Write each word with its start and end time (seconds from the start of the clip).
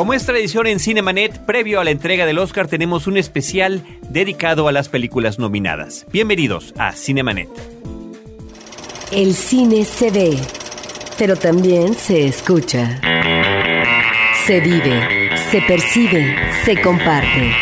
Como 0.00 0.14
es 0.14 0.24
tradición 0.24 0.66
en 0.66 0.80
Cinemanet, 0.80 1.44
previo 1.44 1.78
a 1.78 1.84
la 1.84 1.90
entrega 1.90 2.24
del 2.24 2.38
Oscar 2.38 2.66
tenemos 2.66 3.06
un 3.06 3.18
especial 3.18 3.84
dedicado 4.08 4.66
a 4.66 4.72
las 4.72 4.88
películas 4.88 5.38
nominadas. 5.38 6.06
Bienvenidos 6.10 6.72
a 6.78 6.92
Cinemanet. 6.92 7.50
El 9.12 9.34
cine 9.34 9.84
se 9.84 10.10
ve, 10.10 10.38
pero 11.18 11.36
también 11.36 11.92
se 11.92 12.24
escucha. 12.26 12.98
Se 14.46 14.60
vive, 14.60 15.36
se 15.50 15.60
percibe, 15.60 16.34
se 16.64 16.80
comparte. 16.80 17.52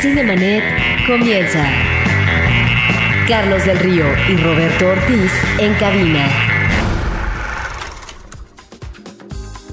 Cinemanet 0.00 0.64
comienza. 1.06 1.70
Carlos 3.28 3.64
del 3.64 3.78
Río 3.78 4.06
y 4.28 4.36
Roberto 4.38 4.88
Ortiz 4.88 5.30
en 5.60 5.72
cabina. 5.74 6.45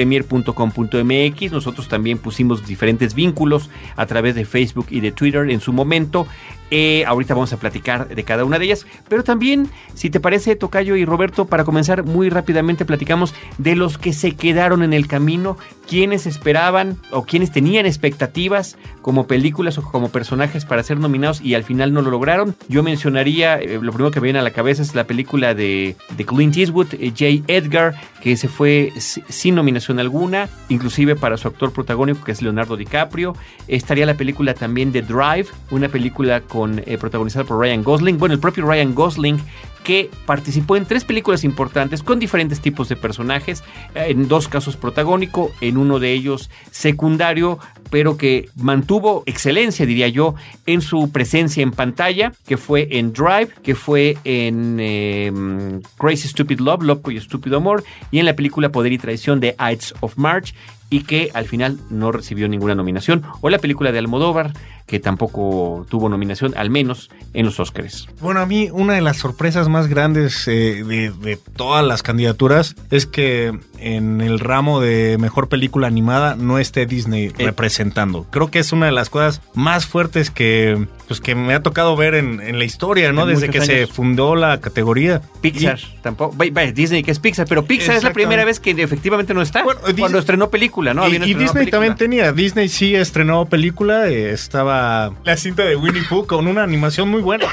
cinepremier.com.mx. 0.00 1.52
Nosotros 1.52 1.88
también 1.88 2.18
pusimos 2.18 2.66
diferentes 2.66 3.14
vínculos 3.14 3.70
a 3.96 4.06
través 4.06 4.34
de 4.34 4.44
Facebook 4.44 4.86
y 4.90 5.00
de 5.00 5.12
Twitter 5.12 5.50
en 5.50 5.60
su 5.60 5.72
momento. 5.72 6.26
Eh, 6.70 7.04
ahorita 7.04 7.34
vamos 7.34 7.52
a 7.52 7.56
platicar 7.56 8.08
de 8.08 8.22
cada 8.22 8.44
una 8.44 8.58
de 8.58 8.66
ellas, 8.66 8.86
pero 9.08 9.24
también, 9.24 9.68
si 9.94 10.08
te 10.08 10.20
parece, 10.20 10.54
Tocayo 10.54 10.94
y 10.94 11.04
Roberto, 11.04 11.46
para 11.46 11.64
comenzar 11.64 12.04
muy 12.04 12.30
rápidamente, 12.30 12.84
platicamos 12.84 13.34
de 13.58 13.74
los 13.74 13.98
que 13.98 14.12
se 14.12 14.36
quedaron 14.36 14.84
en 14.84 14.92
el 14.92 15.08
camino, 15.08 15.56
quienes 15.88 16.26
esperaban 16.26 16.96
o 17.10 17.24
quienes 17.24 17.50
tenían 17.50 17.86
expectativas 17.86 18.78
como 19.02 19.26
películas 19.26 19.78
o 19.78 19.82
como 19.82 20.10
personajes 20.10 20.64
para 20.64 20.84
ser 20.84 21.00
nominados 21.00 21.40
y 21.40 21.54
al 21.54 21.64
final 21.64 21.92
no 21.92 22.02
lo 22.02 22.10
lograron. 22.12 22.54
Yo 22.68 22.84
mencionaría, 22.84 23.58
eh, 23.58 23.80
lo 23.82 23.92
primero 23.92 24.12
que 24.12 24.20
me 24.20 24.24
viene 24.24 24.38
a 24.38 24.42
la 24.42 24.52
cabeza 24.52 24.82
es 24.82 24.94
la 24.94 25.04
película 25.04 25.54
de, 25.54 25.96
de 26.16 26.24
Clint 26.24 26.56
Eastwood, 26.56 26.94
eh, 26.94 27.10
J. 27.10 27.52
Edgar, 27.52 27.94
que 28.20 28.36
se 28.36 28.48
fue 28.48 28.92
sin 28.98 29.54
nominación 29.54 29.98
alguna, 29.98 30.48
inclusive 30.68 31.16
para 31.16 31.36
su 31.36 31.48
actor 31.48 31.72
protagónico 31.72 32.24
que 32.24 32.32
es 32.32 32.42
Leonardo 32.42 32.76
DiCaprio. 32.76 33.34
Estaría 33.68 34.06
la 34.06 34.14
película 34.14 34.54
también 34.54 34.92
de 34.92 35.02
Drive, 35.02 35.46
una 35.70 35.88
película 35.88 36.40
con 36.42 36.82
eh, 36.86 36.98
protagonizada 36.98 37.44
por 37.44 37.58
Ryan 37.58 37.82
Gosling. 37.82 38.18
Bueno, 38.18 38.34
el 38.34 38.40
propio 38.40 38.66
Ryan 38.66 38.94
Gosling 38.94 39.38
que 39.84 40.10
participó 40.26 40.76
en 40.76 40.86
tres 40.86 41.04
películas 41.04 41.44
importantes 41.44 42.02
con 42.02 42.18
diferentes 42.18 42.60
tipos 42.60 42.88
de 42.88 42.96
personajes, 42.96 43.64
en 43.94 44.28
dos 44.28 44.48
casos 44.48 44.76
protagónico, 44.76 45.50
en 45.60 45.76
uno 45.76 45.98
de 45.98 46.12
ellos 46.12 46.50
secundario, 46.70 47.58
pero 47.90 48.16
que 48.16 48.48
mantuvo 48.56 49.22
excelencia, 49.26 49.86
diría 49.86 50.08
yo, 50.08 50.34
en 50.66 50.80
su 50.80 51.10
presencia 51.10 51.62
en 51.62 51.72
pantalla, 51.72 52.32
que 52.46 52.56
fue 52.56 52.88
en 52.92 53.12
Drive, 53.12 53.50
que 53.62 53.74
fue 53.74 54.16
en 54.24 54.78
em, 54.80 55.82
Crazy 55.98 56.28
Stupid 56.28 56.60
Love, 56.60 56.84
Loco 56.84 57.10
y 57.10 57.16
Estúpido 57.16 57.56
Amor, 57.56 57.82
y 58.10 58.18
en 58.18 58.26
la 58.26 58.36
película 58.36 58.70
Poder 58.70 58.92
y 58.92 58.98
Traición 58.98 59.40
de 59.40 59.56
Ides 59.58 59.94
of 60.00 60.16
March, 60.16 60.54
y 60.88 61.02
que 61.02 61.30
al 61.34 61.46
final 61.46 61.78
no 61.88 62.10
recibió 62.10 62.48
ninguna 62.48 62.74
nominación, 62.74 63.22
o 63.40 63.48
la 63.48 63.58
película 63.58 63.92
de 63.92 63.98
Almodóvar, 63.98 64.52
que 64.90 64.98
tampoco 64.98 65.86
tuvo 65.88 66.08
nominación, 66.08 66.52
al 66.56 66.68
menos 66.68 67.10
en 67.32 67.46
los 67.46 67.60
Oscars. 67.60 68.08
Bueno, 68.20 68.40
a 68.40 68.46
mí 68.46 68.70
una 68.72 68.94
de 68.94 69.00
las 69.00 69.18
sorpresas 69.18 69.68
más 69.68 69.86
grandes 69.86 70.48
eh, 70.48 70.82
de, 70.82 71.38
todas 71.54 71.86
las 71.86 72.02
candidaturas 72.02 72.74
es 72.90 73.06
que 73.06 73.56
en 73.78 74.20
el 74.20 74.40
ramo 74.40 74.80
de 74.80 75.16
mejor 75.20 75.48
película 75.48 75.86
animada 75.86 76.34
no 76.34 76.58
esté 76.58 76.86
Disney 76.86 77.26
eh. 77.26 77.32
representando. 77.38 78.26
Creo 78.32 78.50
que 78.50 78.58
es 78.58 78.72
una 78.72 78.86
de 78.86 78.92
las 78.92 79.10
cosas 79.10 79.42
más 79.54 79.86
fuertes 79.86 80.32
que, 80.32 80.88
pues, 81.06 81.20
que 81.20 81.36
me 81.36 81.54
ha 81.54 81.62
tocado 81.62 81.94
ver 81.94 82.16
en, 82.16 82.58
la 82.58 82.64
historia, 82.64 83.12
¿no? 83.12 83.26
Desde 83.26 83.48
que 83.48 83.60
se 83.60 83.86
fundó 83.86 84.34
la 84.34 84.60
categoría. 84.60 85.22
Pixar, 85.40 85.78
tampoco. 86.02 86.36
Disney 86.74 87.04
que 87.04 87.12
es 87.12 87.20
Pixar, 87.20 87.46
pero 87.48 87.64
Pixar 87.64 87.94
es 87.94 88.02
la 88.02 88.12
primera 88.12 88.44
vez 88.44 88.58
que 88.58 88.72
efectivamente 88.72 89.34
no 89.34 89.40
está. 89.40 89.62
cuando 89.96 90.18
estronó 90.18 90.50
película, 90.50 90.94
¿no? 90.94 91.06
Y, 91.08 91.34
Disney 91.34 91.70
también 91.70 91.94
tenía. 91.94 92.32
Disney 92.32 92.68
sí 92.68 92.96
estrenó 92.96 93.46
película, 93.46 94.08
eh, 94.08 94.32
estaba 94.32 94.79
la 95.24 95.36
cinta 95.36 95.64
de 95.64 95.76
Winnie 95.76 96.02
Pooh 96.08 96.26
con 96.26 96.46
una 96.46 96.62
animación 96.62 97.08
muy 97.08 97.20
buena. 97.20 97.46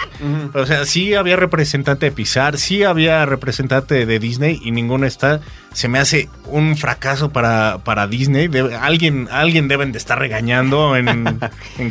O 0.53 0.65
sea, 0.65 0.85
sí 0.85 1.13
había 1.13 1.35
representante 1.35 2.07
de 2.07 2.11
Pixar, 2.11 2.57
sí 2.57 2.83
había 2.83 3.25
representante 3.25 4.05
de 4.05 4.19
Disney 4.19 4.59
y 4.63 4.71
ninguno 4.71 5.05
está. 5.05 5.41
Se 5.73 5.87
me 5.87 5.99
hace 5.99 6.29
un 6.45 6.75
fracaso 6.75 7.29
para, 7.29 7.79
para 7.83 8.07
Disney. 8.07 8.49
alguien, 8.81 9.27
alguien 9.31 9.67
deben 9.67 9.91
de 9.91 9.97
estar 9.97 10.17
regañando 10.17 10.95
en, 10.97 11.39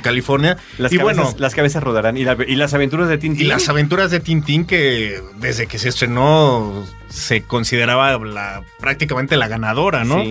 California. 0.03 0.57
Las, 0.79 0.93
y 0.93 0.99
cabezas, 0.99 1.25
bueno, 1.25 1.39
las 1.39 1.55
cabezas 1.55 1.83
rodarán. 1.83 2.17
¿Y, 2.17 2.25
las 2.25 2.75
aventuras 2.75 3.09
de 3.09 3.19
Tintín. 3.19 3.47
Y 3.47 3.49
las 3.49 3.69
aventuras 3.69 4.11
de 4.11 4.21
Tintín 4.21 4.65
que 4.65 5.21
desde 5.39 5.67
que 5.67 5.79
se 5.79 5.89
estrenó 5.89 6.85
se 7.09 7.43
consideraba 7.43 8.19
la, 8.19 8.63
prácticamente 8.81 9.37
la 9.37 9.49
ganadora, 9.49 10.05
¿no? 10.05 10.23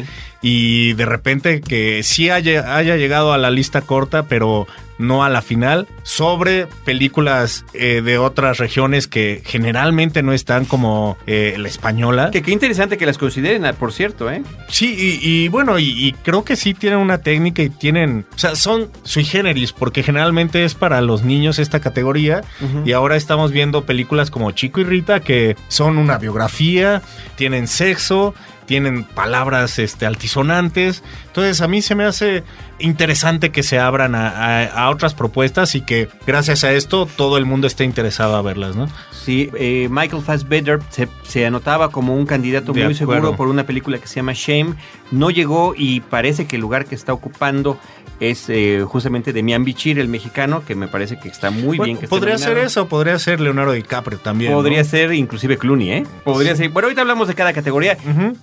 Y 0.42 0.94
de 0.94 1.06
repente 1.06 1.62
que 1.62 2.04
sí 2.04 2.30
haya, 2.30 2.76
haya 2.76 2.98
llegado 2.98 3.34
a 3.34 3.38
la 3.38 3.50
lista 3.50 3.82
corta, 3.82 4.24
pero 4.24 4.68
no 4.98 5.24
a 5.24 5.30
la 5.30 5.42
final, 5.42 5.88
sobre 6.04 6.68
películas 6.86 7.66
eh, 7.74 8.02
de 8.02 8.18
otras 8.18 8.58
regiones 8.58 9.08
que 9.08 9.42
generalmente 9.46 10.24
no 10.24 10.34
están 10.34 10.66
como 10.66 11.18
eh, 11.28 11.56
la 11.58 11.68
española. 11.68 12.32
Que 12.32 12.42
qué 12.42 12.52
interesante 12.52 12.98
que 12.98 13.06
las 13.06 13.18
consideren, 13.18 13.66
por 13.76 13.92
cierto, 13.94 14.30
¿eh? 14.30 14.44
Sí, 14.70 15.20
y, 15.22 15.48
bueno, 15.50 15.80
y, 15.80 16.16
creo 16.24 16.44
que 16.44 16.56
sí 16.56 16.74
tienen 16.74 17.00
una 17.00 17.20
técnica 17.20 17.62
y 17.62 17.70
tienen, 17.70 18.26
o 18.34 18.38
sea, 18.38 18.56
son 18.56 18.90
sui 19.04 19.24
generis, 19.24 19.72
porque 19.72 20.04
generalmente 20.04 20.64
es 20.64 20.76
para 20.76 21.02
los 21.02 21.24
niños 21.24 21.60
esta 21.60 21.80
categoría, 21.80 22.44
y 22.86 22.92
ahora 22.92 23.16
estamos 23.16 23.52
viendo 23.52 23.86
películas 23.86 24.32
como 24.32 24.52
Chico 24.52 24.80
y 24.80 24.84
Rita, 24.84 25.20
que 25.20 25.56
son 25.68 25.98
una 25.98 26.18
biografía, 26.18 27.02
tienen 27.36 27.68
sexo, 27.68 28.34
tienen 28.66 29.04
palabras 29.04 29.80
este, 29.80 30.06
altisonantes. 30.06 31.04
Entonces 31.28 31.62
a 31.62 31.68
mí 31.68 31.82
se 31.82 31.96
me 31.96 32.04
hace 32.04 32.44
interesante 32.80 33.52
que 33.52 33.64
se 33.64 33.80
abran 33.80 34.16
a, 34.16 34.90
otras 34.90 35.14
propuestas 35.14 35.76
y 35.76 35.82
que 35.82 36.10
gracias 36.28 36.64
a 36.64 36.74
esto 36.74 37.06
todo 37.06 37.38
el 37.38 37.46
mundo 37.46 37.68
esté 37.68 37.84
interesado 37.84 38.36
a 38.36 38.42
verlas, 38.42 38.76
¿no? 38.76 38.88
Sí, 39.12 39.50
eh, 39.58 39.88
Michael 39.90 40.22
Fassbender 40.22 40.80
se, 40.90 41.08
se 41.24 41.46
anotaba 41.46 41.90
como 41.90 42.16
un 42.16 42.26
candidato 42.26 42.74
De 42.74 42.84
muy 42.84 42.94
acuerdo. 42.94 43.14
seguro 43.14 43.36
por 43.36 43.48
una 43.48 43.66
película 43.66 43.98
que 43.98 44.08
se 44.08 44.16
llama 44.16 44.34
Shame. 44.34 44.76
No 45.12 45.30
llegó 45.30 45.74
y 45.76 46.02
parece 46.02 46.46
que 46.46 46.58
el 46.58 46.62
lugar 46.62 46.86
que 46.86 46.96
está 46.96 47.14
ocupando 47.14 47.80
es 48.20 48.46
eh, 48.50 48.84
justamente 48.88 49.34
de 49.34 49.44
Mian 49.44 49.64
Bichir, 49.64 50.00
el 50.00 50.08
mexicano, 50.08 50.64
que 50.66 50.76
me 50.76 50.88
parece 50.88 51.18
que 51.20 51.28
está 51.28 51.52
muy 51.52 51.78
Bueno, 51.78 51.84
bien. 51.86 51.98
Que 51.98 52.08
podría 52.08 52.38
ser 52.38 52.58
eso, 52.58 52.88
podría 52.88 53.18
ser 53.20 53.40
Leonardo 53.40 53.74
DiCaprio 53.74 54.18
también. 54.20 54.52
¿no? 54.52 54.58
Podría 54.58 54.84
ser 54.84 55.14
inclusive 55.14 55.58
Clooney, 55.58 55.92
¿eh? 55.92 56.04
Podría 56.24 56.56
ser. 56.56 56.70
Bueno, 56.70 56.88
ahorita 56.88 57.02
hablamos 57.02 57.28
de 57.28 57.36
cada 57.36 57.54
categoría. 57.54 57.98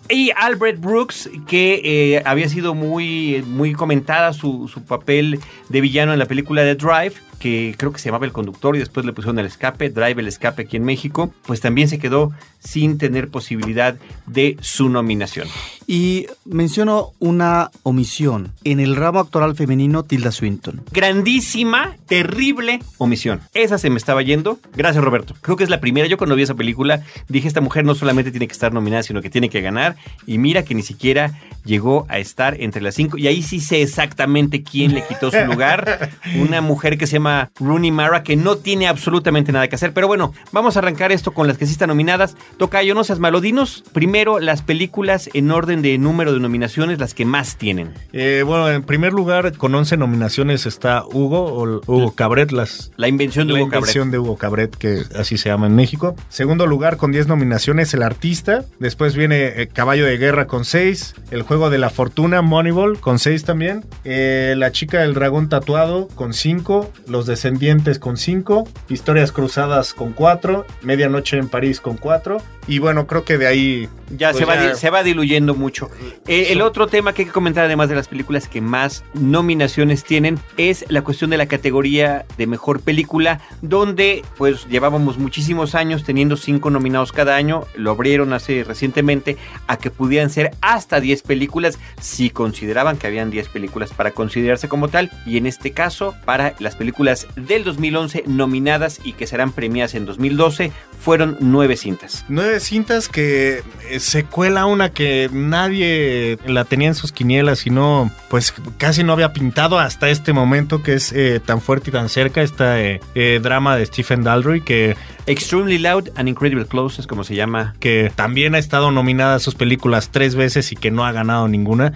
Y 0.09 0.31
Albert 0.37 0.81
Brooks, 0.81 1.31
que 1.47 1.81
eh, 1.85 2.23
había 2.25 2.49
sido 2.49 2.75
muy, 2.75 3.45
muy 3.47 3.73
comentada 3.73 4.33
su, 4.33 4.69
su 4.73 4.83
papel 4.85 5.41
de 5.69 5.81
villano 5.81 6.13
en 6.13 6.19
la 6.19 6.27
película 6.27 6.63
de 6.63 6.75
Drive, 6.75 7.15
que 7.43 7.75
creo 7.77 7.93
que 7.93 7.99
se 7.99 8.05
llamaba 8.05 8.25
El 8.25 8.31
Conductor 8.31 8.77
y 8.77 8.79
después 8.79 9.05
le 9.05 9.13
pusieron 9.13 9.37
El 9.41 9.47
Escape, 9.47 9.91
Drive 9.91 10.21
El 10.21 10.29
Escape 10.29 10.63
aquí 10.63 10.77
en 10.77 10.85
México, 10.85 11.35
pues 11.45 11.61
también 11.61 11.89
se 11.89 11.99
quedó 11.99 12.31
sin 12.61 12.99
tener 12.99 13.31
posibilidad 13.31 13.97
de 14.27 14.57
su 14.61 14.89
nominación. 14.89 15.49
Y 15.89 16.29
menciono 16.45 17.11
una 17.19 17.73
omisión. 17.83 18.53
En 18.63 18.79
el 18.79 18.95
ramo 18.95 19.19
actoral 19.19 19.57
femenino, 19.57 20.05
Tilda 20.05 20.31
Swinton. 20.31 20.83
Grandísima, 20.93 21.97
terrible 22.07 22.79
omisión. 22.99 23.41
Esa 23.55 23.77
se 23.77 23.91
me 23.91 23.97
estaba 23.97 24.23
yendo. 24.23 24.61
Gracias, 24.77 25.03
Roberto. 25.03 25.35
Creo 25.41 25.57
que 25.57 25.65
es 25.65 25.71
la 25.71 25.81
primera. 25.81 26.07
Yo 26.07 26.19
cuando 26.19 26.37
vi 26.37 26.45
esa 26.45 26.55
película 26.55 27.03
dije, 27.29 27.49
esta 27.49 27.61
mujer 27.61 27.85
no 27.85 27.97
solamente 27.97 28.31
tiene 28.31 28.47
que 28.47 28.53
estar 28.53 28.73
nominada, 28.73 29.03
sino 29.03 29.21
que 29.21 29.31
tiene 29.31 29.49
que 29.49 29.61
ganar. 29.61 29.97
Y 30.25 30.39
mira 30.39 30.63
que 30.63 30.77
ni 30.77 30.85
siquiera 30.85 31.41
llegó 31.65 32.07
a 32.09 32.21
estar 32.21 32.61
entre 32.61 32.81
las 32.81 32.95
cinco. 32.95 33.19
Y 33.19 33.27
ahí 33.27 33.43
sí 33.43 33.59
sé 33.59 33.83
exactamente 33.83 34.63
quién 34.63 34.95
le 34.95 35.05
quitó 35.05 35.33
su 35.33 35.45
lugar. 35.45 36.11
Una 36.41 36.61
mujer 36.61 36.97
que 36.97 37.09
se 37.09 37.15
llama 37.15 37.32
Rooney 37.59 37.91
Mara, 37.91 38.23
que 38.23 38.37
no 38.37 38.57
tiene 38.57 38.89
absolutamente 38.89 39.53
nada 39.53 39.69
que 39.69 39.75
hacer. 39.77 39.93
Pero 39.93 40.07
bueno, 40.07 40.33
vamos 40.53 40.77
a 40.77 40.81
arrancar 40.81 41.13
esto 41.13 41.33
con 41.33 41.47
las 41.47 41.59
que 41.59 41.67
sí 41.67 41.73
están 41.73 41.89
nominadas. 41.89 42.37
Tocayo, 42.57 42.95
no 42.95 43.05
seas 43.05 43.19
malodinos. 43.19 43.85
Primero, 43.93 44.39
las 44.41 44.63
películas 44.63 45.29
en 45.35 45.51
orden 45.51 45.83
de 45.83 45.99
número 45.99 46.33
de 46.33 46.41
nominaciones, 46.41 46.99
las 46.99 47.15
que 47.15 47.25
más 47.25 47.57
tienen. 47.57 47.93
Eh, 48.13 48.43
bueno, 48.47 48.69
en 48.71 48.83
primer 48.83 49.13
lugar, 49.13 49.57
con 49.57 49.75
11 49.75 49.97
nominaciones 49.97 50.67
está 50.67 51.05
Hugo, 51.07 51.45
o 51.45 51.81
Hugo 51.87 52.13
Cabret, 52.15 52.53
las, 52.53 52.91
La 52.97 53.09
invención 53.09 53.47
de 53.47 53.55
la 53.55 53.61
Hugo 53.61 53.69
Cabret. 53.71 53.81
invención 53.81 54.11
de 54.11 54.19
Hugo 54.19 54.37
Cabret, 54.37 54.77
que 54.77 55.03
así 55.19 55.39
se 55.39 55.49
llama 55.49 55.67
en 55.67 55.75
México. 55.75 56.15
Segundo 56.29 56.67
lugar, 56.67 56.97
con 56.97 57.13
10 57.13 57.27
nominaciones, 57.29 57.93
El 57.95 58.03
Artista. 58.03 58.65
Después 58.79 59.15
viene 59.17 59.61
eh, 59.63 59.69
Caballo 59.73 60.07
de 60.07 60.17
Guerra 60.19 60.47
con 60.47 60.65
6. 60.65 61.15
El 61.31 61.43
Juego 61.43 61.71
de 61.71 61.79
la 61.79 61.91
Fortuna, 61.91 62.43
Moneyball, 62.43 62.99
con 63.01 63.19
6 63.19 63.45
también. 63.45 63.85
Eh, 64.05 64.55
la 64.57 64.73
Chica 64.73 65.01
del 65.01 65.15
Dragón 65.15 65.49
Tatuado, 65.49 66.09
con 66.15 66.33
5. 66.35 66.91
Los 67.09 67.22
Descendientes, 67.27 67.99
con 67.99 68.17
5. 68.17 68.69
Historias 68.89 69.33
Cruzadas, 69.33 69.95
con 69.95 70.13
4. 70.13 70.67
Medianoche 70.83 71.37
en 71.39 71.49
París, 71.49 71.81
con 71.81 71.97
4. 71.97 72.39
Y 72.69 72.79
bueno, 72.79 73.07
creo 73.07 73.25
que 73.25 73.39
de 73.39 73.47
ahí... 73.47 73.89
Ya, 74.17 74.31
pues 74.31 74.41
se, 74.41 74.45
va, 74.45 74.55
ya- 74.57 74.75
se 74.75 74.91
va 74.91 75.03
diluyendo 75.03 75.55
mucho. 75.55 75.91
Eh, 76.29 76.49
el 76.51 76.61
otro 76.63 76.87
tema 76.87 77.13
que 77.13 77.23
hay 77.23 77.27
que 77.27 77.33
comentar, 77.33 77.65
además 77.65 77.89
de 77.89 77.95
las 77.97 78.09
películas 78.09 78.47
que 78.47 78.61
más 78.61 79.05
nominaciones 79.15 80.05
tienen, 80.05 80.39
es 80.59 80.85
la 80.89 81.03
cuestión 81.03 81.31
de 81.31 81.39
la 81.39 81.47
categoría 81.47 82.25
de 82.37 82.47
mejor 82.47 82.81
película, 82.81 83.41
donde 83.63 84.23
pues 84.37 84.67
llevábamos 84.69 85.19
muchísimos 85.19 85.75
años 85.75 86.05
teniendo 86.05 86.37
cinco 86.37 86.71
nominados 86.71 87.11
cada 87.11 87.37
año. 87.37 87.65
Lo 87.75 87.91
abrieron 87.93 88.33
hace 88.33 88.63
recientemente 88.65 89.37
a 89.67 89.77
que 89.79 89.91
pudieran 89.91 90.31
ser 90.31 90.51
hasta 90.61 91.01
10 91.01 91.23
películas 91.23 91.79
si 92.01 92.31
consideraban 92.31 92.97
que 92.99 93.07
habían 93.07 93.31
10 93.31 93.49
películas 93.49 93.93
para 93.93 94.11
considerarse 94.13 94.69
como 94.69 94.89
tal. 94.89 95.11
Y 95.27 95.37
en 95.39 95.47
este 95.47 95.73
caso, 95.73 96.15
para 96.25 96.55
las 96.59 96.77
películas 96.77 96.93
del 97.03 97.65
2011 97.65 98.25
nominadas 98.27 99.01
y 99.05 99.13
que 99.15 99.27
serán 99.27 99.53
premiadas 99.53 99.95
en 99.95 100.07
2012, 100.07 100.73
fueron 101.01 101.37
nueve 101.41 101.77
cintas. 101.77 102.25
Nueve 102.29 102.61
cintas 102.61 103.09
que 103.09 103.63
eh, 103.91 104.01
se 104.01 104.25
cuela 104.25 104.67
una 104.67 104.91
que 104.91 105.29
nadie 105.33 106.39
la 106.47 106.65
tenía 106.65 106.89
en 106.89 106.95
sus 106.95 107.11
quinielas 107.11 107.67
y 107.67 107.71
no, 107.71 108.11
pues 108.29 108.55
casi 108.79 109.03
no 109.03 109.13
había 109.13 109.33
pintado 109.33 109.79
hasta 109.79 110.09
este 110.11 110.33
momento 110.33 110.83
que 110.83 110.95
es 110.95 111.13
eh, 111.13 111.41
tan 111.45 111.61
fuerte 111.61 111.91
y 111.91 111.93
tan 111.93 112.09
cerca 112.09 112.43
esta 112.43 112.81
eh, 112.81 113.01
eh, 113.15 113.41
drama 113.43 113.77
de 113.77 113.87
Stephen 113.87 114.23
Daldry 114.23 114.61
que, 114.61 114.97
Extremely 115.27 115.79
Loud 115.79 116.09
and 116.17 116.29
Incredible 116.29 116.67
Close 116.67 117.01
es 117.01 117.07
como 117.07 117.23
se 117.23 117.37
llama. 117.37 117.75
que 117.79 118.13
también 118.17 118.57
ha 118.57 118.59
estado 118.59 118.91
nominada 118.91 119.37
a 119.37 119.39
sus 119.39 119.55
películas 119.55 120.11
tres 120.11 120.35
veces 120.35 120.73
y 120.73 120.77
que 120.77 120.91
no 120.91 121.05
ha 121.07 121.13
ganado 121.13 121.47
ninguna. 121.47 121.93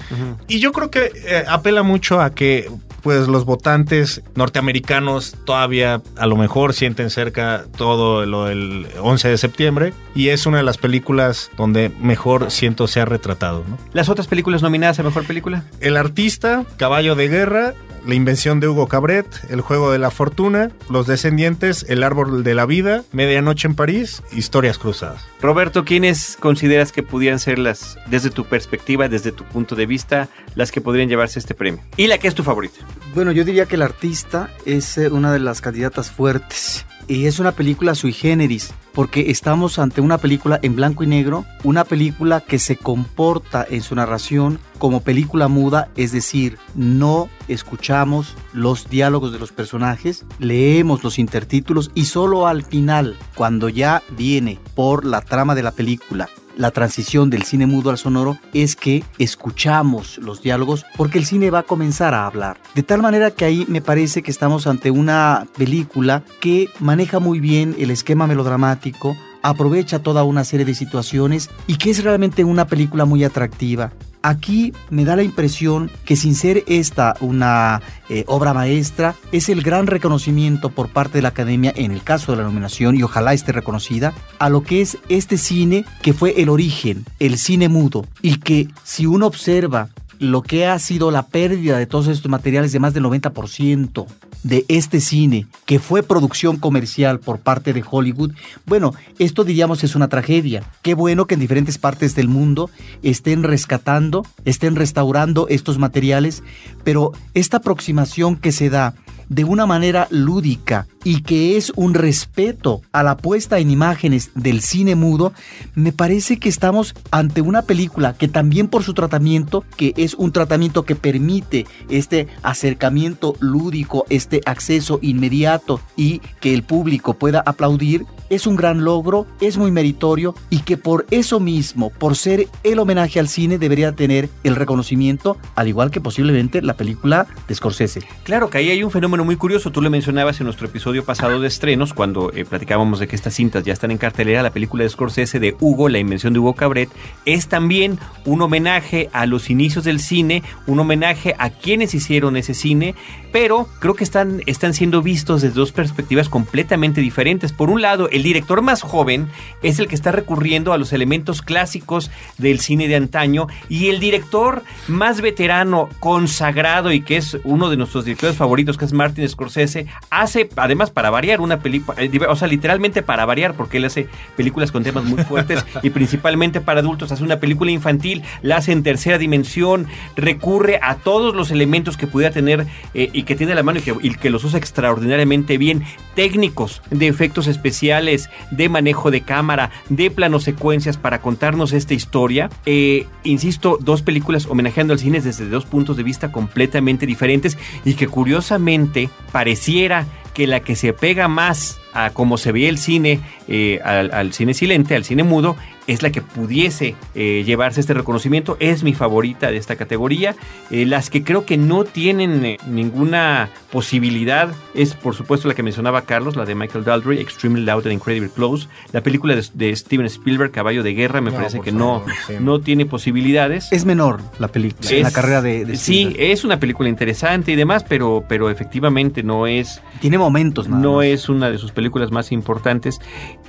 Y 0.46 0.60
yo 0.60 0.70
creo 0.72 0.92
que 0.92 1.10
apela 1.48 1.82
mucho 1.82 2.20
a 2.20 2.30
que 2.30 2.70
pues 3.06 3.28
los 3.28 3.44
votantes 3.44 4.20
norteamericanos 4.34 5.36
todavía 5.44 6.02
a 6.16 6.26
lo 6.26 6.34
mejor 6.34 6.74
sienten 6.74 7.08
cerca 7.10 7.64
todo 7.76 8.26
lo 8.26 8.46
del 8.46 8.88
11 9.00 9.28
de 9.28 9.38
septiembre 9.38 9.92
y 10.16 10.30
es 10.30 10.44
una 10.44 10.56
de 10.56 10.64
las 10.64 10.76
películas 10.76 11.52
donde 11.56 11.92
mejor 12.00 12.50
siento 12.50 12.88
se 12.88 13.00
ha 13.00 13.04
retratado. 13.04 13.62
¿no? 13.68 13.78
Las 13.92 14.08
otras 14.08 14.26
películas 14.26 14.60
nominadas 14.60 14.98
a 14.98 15.04
mejor 15.04 15.24
película. 15.24 15.62
El 15.78 15.96
artista, 15.96 16.64
Caballo 16.78 17.14
de 17.14 17.28
Guerra, 17.28 17.74
La 18.06 18.14
invención 18.14 18.60
de 18.60 18.68
Hugo 18.68 18.86
Cabret, 18.86 19.26
El 19.50 19.60
juego 19.60 19.90
de 19.90 19.98
la 19.98 20.12
fortuna, 20.12 20.70
Los 20.88 21.08
descendientes, 21.08 21.84
El 21.88 22.04
árbol 22.04 22.44
de 22.44 22.54
la 22.54 22.64
vida, 22.64 23.02
Medianoche 23.10 23.66
en 23.66 23.74
París, 23.74 24.22
Historias 24.30 24.78
cruzadas. 24.78 25.26
Roberto, 25.42 25.84
¿quiénes 25.84 26.36
consideras 26.38 26.92
que 26.92 27.02
pudieran 27.02 27.40
ser 27.40 27.58
las, 27.58 27.98
desde 28.06 28.30
tu 28.30 28.44
perspectiva, 28.44 29.08
desde 29.08 29.32
tu 29.32 29.42
punto 29.42 29.74
de 29.74 29.86
vista, 29.86 30.28
las 30.54 30.70
que 30.70 30.80
podrían 30.80 31.08
llevarse 31.08 31.40
este 31.40 31.54
premio? 31.54 31.82
Y 31.96 32.06
la 32.06 32.18
que 32.18 32.28
es 32.28 32.34
tu 32.36 32.44
favorita. 32.44 32.78
Bueno, 33.12 33.32
yo 33.32 33.44
diría 33.44 33.66
que 33.66 33.74
el 33.74 33.82
artista 33.82 34.50
es 34.64 34.98
eh, 34.98 35.08
una 35.08 35.32
de 35.32 35.40
las 35.40 35.60
candidatas 35.60 36.12
fuertes. 36.12 36.86
Y 37.08 37.26
es 37.26 37.38
una 37.38 37.52
película 37.52 37.94
sui 37.94 38.12
generis, 38.12 38.74
porque 38.92 39.30
estamos 39.30 39.78
ante 39.78 40.00
una 40.00 40.18
película 40.18 40.58
en 40.62 40.74
blanco 40.74 41.04
y 41.04 41.06
negro, 41.06 41.44
una 41.62 41.84
película 41.84 42.40
que 42.40 42.58
se 42.58 42.76
comporta 42.76 43.64
en 43.68 43.82
su 43.82 43.94
narración 43.94 44.58
como 44.78 45.02
película 45.02 45.46
muda, 45.46 45.88
es 45.94 46.10
decir, 46.10 46.58
no 46.74 47.28
escuchamos 47.46 48.34
los 48.52 48.90
diálogos 48.90 49.32
de 49.32 49.38
los 49.38 49.52
personajes, 49.52 50.24
leemos 50.40 51.04
los 51.04 51.20
intertítulos 51.20 51.92
y 51.94 52.06
solo 52.06 52.48
al 52.48 52.64
final, 52.64 53.16
cuando 53.36 53.68
ya 53.68 54.02
viene 54.16 54.58
por 54.74 55.04
la 55.04 55.20
trama 55.20 55.54
de 55.54 55.62
la 55.62 55.70
película, 55.70 56.28
la 56.56 56.70
transición 56.70 57.30
del 57.30 57.42
cine 57.42 57.66
mudo 57.66 57.90
al 57.90 57.98
sonoro 57.98 58.38
es 58.52 58.76
que 58.76 59.04
escuchamos 59.18 60.18
los 60.18 60.42
diálogos 60.42 60.84
porque 60.96 61.18
el 61.18 61.26
cine 61.26 61.50
va 61.50 61.60
a 61.60 61.64
comenzar 61.64 62.14
a 62.14 62.26
hablar. 62.26 62.58
De 62.74 62.82
tal 62.82 63.02
manera 63.02 63.30
que 63.30 63.44
ahí 63.44 63.66
me 63.68 63.80
parece 63.80 64.22
que 64.22 64.30
estamos 64.30 64.66
ante 64.66 64.90
una 64.90 65.46
película 65.56 66.24
que 66.40 66.68
maneja 66.80 67.20
muy 67.20 67.40
bien 67.40 67.74
el 67.78 67.90
esquema 67.90 68.26
melodramático, 68.26 69.16
aprovecha 69.42 70.02
toda 70.02 70.24
una 70.24 70.44
serie 70.44 70.66
de 70.66 70.74
situaciones 70.74 71.50
y 71.66 71.76
que 71.76 71.90
es 71.90 72.02
realmente 72.02 72.44
una 72.44 72.66
película 72.66 73.04
muy 73.04 73.22
atractiva. 73.24 73.92
Aquí 74.26 74.72
me 74.90 75.04
da 75.04 75.14
la 75.14 75.22
impresión 75.22 75.88
que 76.04 76.16
sin 76.16 76.34
ser 76.34 76.64
esta 76.66 77.14
una 77.20 77.80
eh, 78.08 78.24
obra 78.26 78.52
maestra, 78.52 79.14
es 79.30 79.48
el 79.48 79.62
gran 79.62 79.86
reconocimiento 79.86 80.70
por 80.70 80.88
parte 80.88 81.18
de 81.18 81.22
la 81.22 81.28
academia 81.28 81.72
en 81.76 81.92
el 81.92 82.02
caso 82.02 82.32
de 82.32 82.38
la 82.38 82.42
nominación 82.42 82.96
y 82.96 83.04
ojalá 83.04 83.34
esté 83.34 83.52
reconocida 83.52 84.14
a 84.40 84.48
lo 84.48 84.64
que 84.64 84.80
es 84.80 84.98
este 85.08 85.38
cine 85.38 85.84
que 86.02 86.12
fue 86.12 86.42
el 86.42 86.48
origen, 86.48 87.04
el 87.20 87.38
cine 87.38 87.68
mudo 87.68 88.04
y 88.20 88.38
que 88.38 88.66
si 88.82 89.06
uno 89.06 89.28
observa 89.28 89.90
lo 90.18 90.42
que 90.42 90.66
ha 90.66 90.78
sido 90.78 91.10
la 91.10 91.26
pérdida 91.26 91.78
de 91.78 91.86
todos 91.86 92.08
estos 92.08 92.30
materiales 92.30 92.72
de 92.72 92.78
más 92.78 92.94
del 92.94 93.04
90% 93.04 94.06
de 94.42 94.64
este 94.68 95.00
cine, 95.00 95.46
que 95.64 95.78
fue 95.78 96.02
producción 96.02 96.56
comercial 96.56 97.18
por 97.18 97.40
parte 97.40 97.72
de 97.72 97.84
Hollywood, 97.88 98.32
bueno, 98.64 98.94
esto 99.18 99.44
diríamos 99.44 99.82
es 99.82 99.96
una 99.96 100.08
tragedia. 100.08 100.62
Qué 100.82 100.94
bueno 100.94 101.26
que 101.26 101.34
en 101.34 101.40
diferentes 101.40 101.78
partes 101.78 102.14
del 102.14 102.28
mundo 102.28 102.70
estén 103.02 103.42
rescatando, 103.42 104.24
estén 104.44 104.76
restaurando 104.76 105.48
estos 105.48 105.78
materiales, 105.78 106.42
pero 106.84 107.12
esta 107.34 107.58
aproximación 107.58 108.36
que 108.36 108.52
se 108.52 108.70
da 108.70 108.94
de 109.28 109.44
una 109.44 109.66
manera 109.66 110.06
lúdica 110.10 110.86
y 111.06 111.22
que 111.22 111.56
es 111.56 111.72
un 111.76 111.94
respeto 111.94 112.82
a 112.90 113.04
la 113.04 113.16
puesta 113.16 113.60
en 113.60 113.70
imágenes 113.70 114.32
del 114.34 114.60
cine 114.60 114.96
mudo, 114.96 115.32
me 115.76 115.92
parece 115.92 116.40
que 116.40 116.48
estamos 116.48 116.96
ante 117.12 117.42
una 117.42 117.62
película 117.62 118.14
que 118.14 118.26
también 118.26 118.66
por 118.66 118.82
su 118.82 118.92
tratamiento, 118.92 119.64
que 119.76 119.94
es 119.96 120.14
un 120.14 120.32
tratamiento 120.32 120.82
que 120.82 120.96
permite 120.96 121.64
este 121.88 122.26
acercamiento 122.42 123.36
lúdico, 123.38 124.04
este 124.10 124.40
acceso 124.46 124.98
inmediato 125.00 125.80
y 125.94 126.18
que 126.40 126.52
el 126.52 126.64
público 126.64 127.14
pueda 127.14 127.38
aplaudir, 127.38 128.04
es 128.28 128.48
un 128.48 128.56
gran 128.56 128.82
logro, 128.82 129.28
es 129.40 129.56
muy 129.58 129.70
meritorio 129.70 130.34
y 130.50 130.58
que 130.62 130.76
por 130.76 131.06
eso 131.12 131.38
mismo, 131.38 131.90
por 131.90 132.16
ser 132.16 132.48
el 132.64 132.80
homenaje 132.80 133.20
al 133.20 133.28
cine, 133.28 133.58
debería 133.58 133.92
tener 133.92 134.28
el 134.42 134.56
reconocimiento, 134.56 135.36
al 135.54 135.68
igual 135.68 135.92
que 135.92 136.00
posiblemente 136.00 136.62
la 136.62 136.74
película 136.74 137.28
de 137.46 137.54
Scorsese. 137.54 138.00
Claro 138.24 138.50
que 138.50 138.58
ahí 138.58 138.70
hay 138.70 138.82
un 138.82 138.90
fenómeno 138.90 139.24
muy 139.24 139.36
curioso, 139.36 139.70
tú 139.70 139.80
lo 139.80 139.88
mencionabas 139.88 140.40
en 140.40 140.46
nuestro 140.46 140.66
episodio 140.66 140.95
pasado 141.04 141.40
de 141.40 141.48
estrenos, 141.48 141.92
cuando 141.94 142.32
eh, 142.32 142.44
platicábamos 142.44 142.98
de 142.98 143.08
que 143.08 143.16
estas 143.16 143.34
cintas 143.34 143.64
ya 143.64 143.72
están 143.72 143.90
en 143.90 143.98
cartelera, 143.98 144.42
la 144.42 144.50
película 144.50 144.84
de 144.84 144.90
Scorsese 144.90 145.40
de 145.40 145.56
Hugo, 145.60 145.88
la 145.88 145.98
invención 145.98 146.32
de 146.32 146.38
Hugo 146.38 146.54
Cabret, 146.54 146.88
es 147.24 147.48
también 147.48 147.98
un 148.24 148.42
homenaje 148.42 149.08
a 149.12 149.26
los 149.26 149.50
inicios 149.50 149.84
del 149.84 150.00
cine, 150.00 150.42
un 150.66 150.78
homenaje 150.78 151.34
a 151.38 151.50
quienes 151.50 151.94
hicieron 151.94 152.36
ese 152.36 152.54
cine, 152.54 152.94
pero 153.32 153.68
creo 153.80 153.94
que 153.94 154.04
están, 154.04 154.42
están 154.46 154.74
siendo 154.74 155.02
vistos 155.02 155.42
desde 155.42 155.54
dos 155.54 155.72
perspectivas 155.72 156.28
completamente 156.28 157.00
diferentes. 157.00 157.52
Por 157.52 157.70
un 157.70 157.82
lado, 157.82 158.08
el 158.10 158.22
director 158.22 158.62
más 158.62 158.82
joven 158.82 159.28
es 159.62 159.78
el 159.78 159.88
que 159.88 159.94
está 159.94 160.12
recurriendo 160.12 160.72
a 160.72 160.78
los 160.78 160.92
elementos 160.92 161.42
clásicos 161.42 162.10
del 162.38 162.60
cine 162.60 162.88
de 162.88 162.96
antaño 162.96 163.46
y 163.68 163.88
el 163.88 164.00
director 164.00 164.62
más 164.88 165.20
veterano, 165.20 165.88
consagrado 166.00 166.92
y 166.92 167.00
que 167.02 167.16
es 167.16 167.36
uno 167.44 167.68
de 167.68 167.76
nuestros 167.76 168.04
directores 168.04 168.36
favoritos, 168.36 168.76
que 168.76 168.84
es 168.84 168.92
Martin 168.92 169.28
Scorsese, 169.28 169.86
hace, 170.10 170.48
además 170.56 170.85
para 170.90 171.10
variar 171.10 171.40
una 171.40 171.60
película, 171.60 172.02
eh, 172.02 172.10
o 172.28 172.36
sea, 172.36 172.48
literalmente 172.48 173.02
para 173.02 173.24
variar, 173.24 173.54
porque 173.54 173.78
él 173.78 173.84
hace 173.84 174.08
películas 174.36 174.72
con 174.72 174.82
temas 174.82 175.04
muy 175.04 175.22
fuertes 175.24 175.64
y 175.82 175.90
principalmente 175.90 176.60
para 176.60 176.80
adultos, 176.80 177.12
hace 177.12 177.24
una 177.24 177.40
película 177.40 177.70
infantil, 177.70 178.22
la 178.42 178.56
hace 178.56 178.72
en 178.72 178.82
tercera 178.82 179.18
dimensión, 179.18 179.86
recurre 180.16 180.78
a 180.82 180.96
todos 180.96 181.34
los 181.34 181.50
elementos 181.50 181.96
que 181.96 182.06
pudiera 182.06 182.32
tener 182.32 182.66
eh, 182.94 183.10
y 183.12 183.24
que 183.24 183.34
tiene 183.34 183.52
a 183.52 183.56
la 183.56 183.62
mano 183.62 183.78
y 183.78 183.82
que, 183.82 183.94
y 184.00 184.14
que 184.14 184.30
los 184.30 184.44
usa 184.44 184.58
extraordinariamente 184.58 185.58
bien, 185.58 185.84
técnicos 186.14 186.82
de 186.90 187.08
efectos 187.08 187.46
especiales, 187.46 188.30
de 188.50 188.68
manejo 188.68 189.10
de 189.10 189.20
cámara, 189.20 189.70
de 189.88 190.10
plano 190.10 190.40
secuencias 190.40 190.96
para 190.96 191.20
contarnos 191.20 191.72
esta 191.72 191.94
historia. 191.94 192.50
Eh, 192.64 193.06
insisto, 193.24 193.78
dos 193.80 194.02
películas 194.02 194.46
homenajeando 194.46 194.92
al 194.92 194.98
cine 194.98 195.20
desde 195.20 195.48
dos 195.48 195.66
puntos 195.66 195.96
de 195.96 196.02
vista 196.02 196.32
completamente 196.32 197.06
diferentes 197.06 197.58
y 197.84 197.94
que 197.94 198.08
curiosamente 198.08 199.10
pareciera 199.32 200.06
que 200.36 200.46
la 200.46 200.60
que 200.60 200.76
se 200.76 200.92
pega 200.92 201.28
más 201.28 201.80
a 201.94 202.10
cómo 202.10 202.36
se 202.36 202.52
ve 202.52 202.68
el 202.68 202.76
cine, 202.76 203.20
eh, 203.48 203.80
al, 203.82 204.12
al, 204.12 204.34
cine 204.34 204.52
silente, 204.52 204.94
al 204.94 205.02
cine 205.02 205.22
mudo, 205.22 205.56
es 205.86 206.02
la 206.02 206.10
que 206.10 206.20
pudiese 206.22 206.94
eh, 207.14 207.42
llevarse 207.46 207.80
este 207.80 207.94
reconocimiento. 207.94 208.56
Es 208.60 208.82
mi 208.82 208.92
favorita 208.94 209.50
de 209.50 209.56
esta 209.56 209.76
categoría. 209.76 210.34
Eh, 210.70 210.84
las 210.86 211.10
que 211.10 211.22
creo 211.22 211.44
que 211.46 211.56
no 211.56 211.84
tienen 211.84 212.44
eh, 212.44 212.58
ninguna 212.68 213.50
posibilidad 213.70 214.48
es, 214.74 214.94
por 214.94 215.14
supuesto, 215.14 215.46
la 215.48 215.54
que 215.54 215.62
mencionaba 215.62 216.02
Carlos, 216.02 216.34
la 216.36 216.44
de 216.44 216.54
Michael 216.54 216.84
Daldry, 216.84 217.18
Extremely 217.20 217.64
Loud 217.64 217.84
and 217.84 217.92
Incredibly 217.92 218.28
Close. 218.30 218.68
La 218.92 219.02
película 219.02 219.34
de, 219.36 219.44
de 219.54 219.76
Steven 219.76 220.06
Spielberg, 220.06 220.50
Caballo 220.50 220.82
de 220.82 220.94
Guerra, 220.94 221.20
me 221.20 221.30
No, 221.30 221.36
parece 221.36 221.60
que 221.60 221.70
favor, 221.72 222.02
no, 222.08 222.14
sí. 222.26 222.34
no 222.40 222.60
tiene 222.60 222.86
posibilidades. 222.86 223.68
Es 223.72 223.84
menor 223.84 224.20
la 224.38 224.48
película, 224.48 224.90
Es- 224.90 225.02
la 225.02 225.10
carrera 225.12 225.42
de, 225.42 225.64
de 225.64 225.76
Sí, 225.76 226.14
es 226.18 226.44
una 226.44 226.58
película 226.58 226.88
interesante 226.88 227.52
y 227.52 227.56
demás, 227.56 227.84
pero, 227.88 228.24
pero 228.28 228.50
efectivamente 228.50 229.22
no 229.22 229.46
es, 229.46 229.80
Tiene 230.00 230.18
momentos 230.18 230.68
nada 230.68 230.82
no 230.82 230.96
más. 230.96 231.06
es 231.06 231.28
una 231.28 231.50
de 231.50 231.58
sus 231.58 231.70
películas 231.72 232.10
más 232.10 232.32
importantes. 232.32 232.98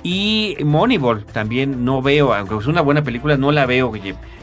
Y 0.02 0.56
Moneyball 0.64 1.24
también 1.24 1.84
no 1.84 2.00
veo, 2.02 2.27
aunque 2.34 2.56
es 2.56 2.66
una 2.66 2.80
buena 2.80 3.02
película, 3.02 3.36
no 3.36 3.52
la 3.52 3.66
veo 3.66 3.90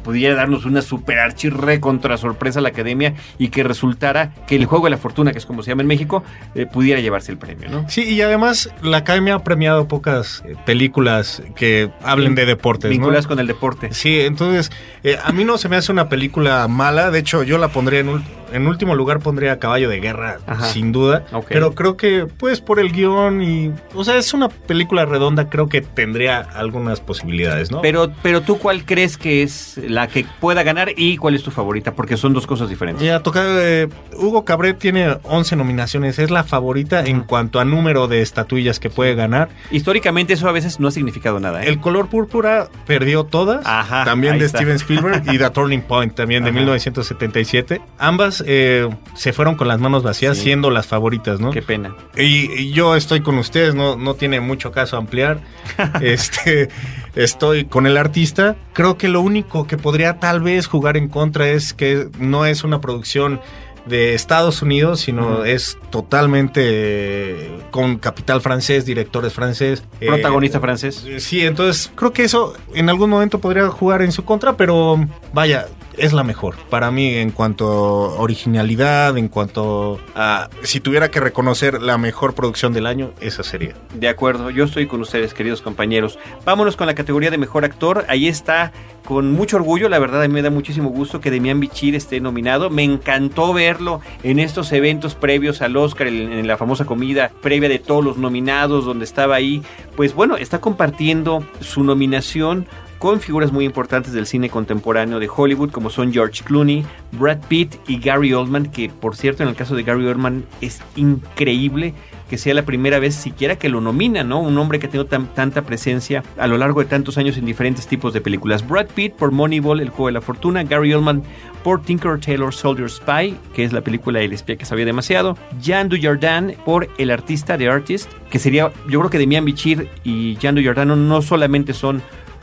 pudiera 0.06 0.36
darnos 0.36 0.66
una 0.66 0.84
super 0.84 1.18
archi 1.18 1.50
re 1.50 1.80
contra 1.80 2.16
sorpresa 2.18 2.60
a 2.60 2.62
la 2.62 2.70
academia 2.70 3.16
y 3.40 3.50
que 3.50 3.64
resultara 3.64 4.32
que 4.48 4.56
el 4.56 4.66
juego 4.66 4.86
de 4.86 4.92
la 4.92 4.98
fortuna, 4.98 5.32
que 5.32 5.40
es 5.40 5.48
como 5.48 5.64
se 5.64 5.72
llama 5.72 5.82
en 5.82 5.88
México, 5.88 6.24
eh, 6.54 6.68
pudiera 6.68 7.02
llevarse 7.02 7.32
el 7.32 7.40
premio, 7.40 7.68
¿no? 7.70 7.90
Sí, 7.90 8.04
y 8.04 8.22
además 8.22 8.70
la 8.84 8.98
Academia 8.98 9.34
ha 9.34 9.44
premiado 9.44 9.88
pocas 9.88 10.44
eh, 10.46 10.56
películas 10.66 11.42
que 11.56 11.90
hablen 12.04 12.36
de 12.36 12.46
deportes, 12.46 12.90
¿no? 12.90 12.92
Vinculadas 12.92 13.26
con 13.26 13.40
el 13.40 13.48
deporte. 13.48 13.90
Sí, 13.94 14.20
entonces 14.22 14.72
eh, 15.04 15.18
a 15.24 15.32
mí 15.32 15.44
no 15.44 15.58
se 15.58 15.70
me 15.70 15.76
hace 15.76 15.92
una 15.92 16.08
película 16.08 16.68
mala. 16.68 17.10
De 17.10 17.20
hecho, 17.20 17.42
yo 17.42 17.58
la 17.58 17.70
pondría 17.70 18.02
en, 18.02 18.24
en 18.54 18.68
último 18.68 18.96
lugar, 18.96 19.20
pondría 19.20 19.58
Caballo 19.60 19.90
de 19.90 20.00
Guerra, 20.00 20.38
Ajá. 20.46 20.66
sin 20.66 20.92
duda. 20.92 21.26
Pero 21.50 21.74
creo 21.74 21.98
que, 21.98 22.28
pues, 22.28 22.62
por 22.62 22.80
el 22.80 22.92
guion 22.92 23.42
y. 23.42 23.72
O 23.94 24.04
sea, 24.04 24.18
es 24.18 24.34
una 24.34 24.50
película 24.50 25.06
redonda, 25.06 25.50
creo 25.50 25.68
que 25.68 25.82
tendría 25.82 26.40
algunas 26.40 27.02
posibilidades, 27.02 27.72
¿no? 27.72 27.82
Pero, 27.82 28.12
pero 28.22 28.42
tú, 28.42 28.60
¿cuál 28.60 28.86
crees 28.86 29.18
que 29.18 29.44
es 29.44 29.80
la 29.88 29.95
que 30.08 30.26
pueda 30.40 30.64
ganar 30.64 30.90
y 30.96 31.18
cuál 31.18 31.36
es 31.36 31.44
tu 31.44 31.52
favorita? 31.52 31.94
Porque 31.94 32.18
son 32.18 32.34
dos 32.34 32.46
cosas 32.48 32.70
diferentes. 32.70 33.04
Ya 33.06 33.22
toca. 33.22 33.42
eh, 33.46 33.88
Hugo 34.18 34.46
Cabret 34.46 34.78
tiene 34.78 35.18
11 35.24 35.56
nominaciones. 35.56 36.20
Es 36.20 36.30
la 36.32 36.44
favorita 36.44 37.04
en 37.06 37.22
cuanto 37.22 37.60
a 37.60 37.66
número 37.66 38.08
de 38.08 38.22
estatuillas 38.22 38.80
que 38.80 38.90
puede 38.90 39.16
ganar. 39.16 39.50
Históricamente 39.72 40.34
eso 40.34 40.48
a 40.48 40.52
veces 40.52 40.80
no 40.80 40.88
ha 40.88 40.92
significado 40.92 41.40
nada. 41.40 41.64
¿eh? 41.64 41.70
El 41.70 41.80
color 41.80 42.08
púrpura 42.10 42.68
perdió 42.86 43.24
todas. 43.24 43.66
Ajá, 43.66 44.04
también 44.06 44.38
de 44.40 44.46
está. 44.46 44.60
Steven 44.60 44.76
Spielberg 44.76 45.24
y 45.34 45.38
The 45.38 45.50
Turning 45.50 45.82
Point, 45.82 46.14
también 46.16 46.44
de 46.44 46.50
Ajá. 46.52 46.60
1977. 46.60 47.82
Ambas 47.98 48.44
eh, 48.48 48.90
se 49.16 49.34
fueron 49.34 49.56
con 49.56 49.68
las 49.68 49.80
manos 49.80 50.04
vacías, 50.04 50.38
Sí. 50.38 50.44
siendo 50.44 50.70
las 50.72 50.88
favoritas, 50.88 51.40
¿no? 51.40 51.52
Qué 51.52 51.62
pena. 51.62 51.96
Y, 52.18 52.52
y 52.52 52.72
yo 52.72 52.96
estoy 52.96 53.22
con 53.22 53.38
ustedes, 53.38 53.76
no, 53.76 53.96
no 53.96 54.16
tiene 54.16 54.40
mucho 54.40 54.72
caso 54.72 54.98
ampliar. 54.98 55.40
este, 56.02 56.70
estoy 57.16 57.66
con 57.66 57.86
el 57.88 57.98
artista. 57.98 58.56
Creo 58.74 58.98
que 58.98 59.08
lo 59.08 59.22
único 59.22 59.68
que 59.68 59.78
podría 59.86 60.20
tal 60.20 60.42
vez 60.42 60.66
jugar 60.66 60.98
en 60.98 61.08
contra 61.10 61.48
es 61.48 61.72
que 61.72 62.08
no 62.18 62.48
es 62.48 62.64
una 62.64 62.82
producción 62.82 63.40
de 63.86 64.16
Estados 64.16 64.64
Unidos, 64.64 65.02
sino 65.02 65.46
es 65.46 65.78
totalmente 65.92 66.62
eh, 66.64 67.60
con 67.70 68.00
capital 68.00 68.42
francés, 68.42 68.84
directores 68.84 69.32
francés. 69.32 69.84
eh, 70.02 70.08
Protagonista 70.08 70.60
francés. 70.60 71.06
eh, 71.08 71.20
Sí, 71.20 71.46
entonces 71.46 71.92
creo 71.94 72.12
que 72.12 72.24
eso 72.24 72.56
en 72.74 72.90
algún 72.90 73.12
momento 73.12 73.38
podría 73.38 73.68
jugar 73.68 74.02
en 74.02 74.12
su 74.12 74.26
contra, 74.26 74.58
pero 74.58 75.08
vaya, 75.34 75.68
es 75.98 76.14
la 76.14 76.24
mejor 76.24 76.56
para 76.70 76.92
mí 76.92 77.16
en 77.16 77.32
cuanto 77.32 77.68
a 77.68 78.20
originalidad, 78.20 79.18
en 79.18 79.28
cuanto 79.28 80.00
a 80.16 80.50
si 80.64 80.80
tuviera 80.80 81.10
que 81.10 81.20
reconocer 81.20 81.82
la 81.82 81.98
mejor 81.98 82.34
producción 82.36 82.74
del 82.74 82.86
año, 82.86 83.12
esa 83.22 83.44
sería. 83.44 83.74
De 83.94 84.08
acuerdo, 84.08 84.50
yo 84.50 84.66
estoy 84.66 84.88
con 84.88 85.02
ustedes, 85.02 85.34
queridos 85.34 85.62
compañeros. 85.62 86.18
Vámonos 86.46 86.76
con 86.76 86.88
la 86.88 86.96
categoría 86.96 87.32
de 87.32 87.38
mejor 87.38 87.66
actor. 87.66 88.06
Ahí 88.08 88.28
está, 88.28 88.72
con 89.06 89.32
mucho 89.32 89.58
orgullo, 89.58 89.90
la 89.90 90.00
verdad 90.00 90.24
a 90.24 90.28
mí 90.28 90.34
me 90.34 90.42
da 90.42 90.50
muchísimo 90.50 90.90
gusto 90.90 91.22
que 91.22 91.32
Demian 91.32 91.60
Bichir 91.60 91.96
esté 91.96 92.20
nominado. 92.20 92.70
Me 92.70 92.84
encantó 92.84 93.54
verlo 93.54 94.02
en 94.24 94.40
estos 94.40 94.72
eventos 94.72 95.16
previos 95.16 95.62
al 95.62 95.78
Oscar, 95.78 96.08
en, 96.08 96.32
en 96.32 96.48
la 96.48 96.58
famosa 96.58 96.86
comida 96.86 97.32
previa 97.42 97.70
de 97.70 97.80
todos 97.80 98.04
los 98.04 98.18
nominados, 98.18 98.86
donde 98.86 99.06
estaba 99.06 99.36
ahí. 99.36 99.62
Pues 99.96 100.14
bueno, 100.14 100.38
está 100.38 100.60
compartiendo 100.60 101.46
su 101.62 101.84
nominación 101.84 102.68
con 103.06 103.20
figuras 103.22 103.52
muy 103.52 103.66
importantes 103.66 104.14
del 104.14 104.26
cine 104.26 104.50
contemporáneo 104.50 105.20
de 105.20 105.30
Hollywood, 105.34 105.70
como 105.70 105.92
son 105.92 106.12
George 106.12 106.44
Clooney, 106.44 106.84
Brad 107.12 107.38
Pitt 107.48 107.76
y 107.88 108.00
Gary 108.00 108.34
Oldman, 108.34 108.66
que 108.72 108.90
por 108.90 109.16
cierto 109.16 109.44
en 109.44 109.50
el 109.50 109.56
caso 109.56 109.76
de 109.76 109.84
Gary 109.84 110.08
Oldman 110.08 110.44
es 110.60 110.82
increíble 110.96 111.94
que 112.32 112.40
sea 112.40 112.56
la 112.56 112.64
primera 112.64 112.98
vez 112.98 113.14
siquiera 113.14 113.58
que 113.58 113.70
lo 113.70 113.80
nomina, 113.80 114.24
¿no? 114.24 114.40
Un 114.40 114.58
hombre 114.58 114.80
que 114.80 114.88
ha 114.88 114.90
tenido 114.90 115.06
tan- 115.06 115.28
tanta 115.36 115.62
presencia 115.62 116.24
a 116.40 116.48
lo 116.48 116.58
largo 116.58 116.80
de 116.80 116.88
tantos 116.88 117.20
años 117.20 117.38
en 117.38 117.46
diferentes 117.46 117.86
tipos 117.86 118.12
de 118.14 118.22
películas. 118.22 118.68
Brad 118.68 118.88
Pitt 118.88 119.14
por 119.14 119.30
Moneyball, 119.32 119.80
El 119.82 119.90
Juego 119.90 120.08
de 120.08 120.14
la 120.14 120.22
Fortuna, 120.22 120.64
Gary 120.64 120.92
Oldman 120.92 121.22
por 121.64 121.84
Tinker 121.84 122.20
Tailor 122.20 122.56
Soldier 122.56 122.90
Spy, 122.90 123.38
que 123.54 123.64
es 123.64 123.72
la 123.72 123.82
película 123.82 124.20
El 124.22 124.34
espía 124.34 124.56
que 124.56 124.66
sabía 124.66 124.86
demasiado, 124.86 125.38
Jean 125.62 125.90
Dujardin 125.90 126.56
por 126.66 126.90
El 126.98 127.12
Artista, 127.12 127.56
The 127.56 127.70
Artist, 127.70 128.12
que 128.32 128.40
sería, 128.40 128.72
yo 128.90 129.00
creo 129.00 129.12
que 129.12 129.20
Demian 129.20 129.46
Bichir 129.46 129.88
y 130.04 130.36
Jean 130.38 130.56
Dujardin 130.56 131.08
no 131.08 131.22
solamente 131.22 131.74
son 131.74 132.02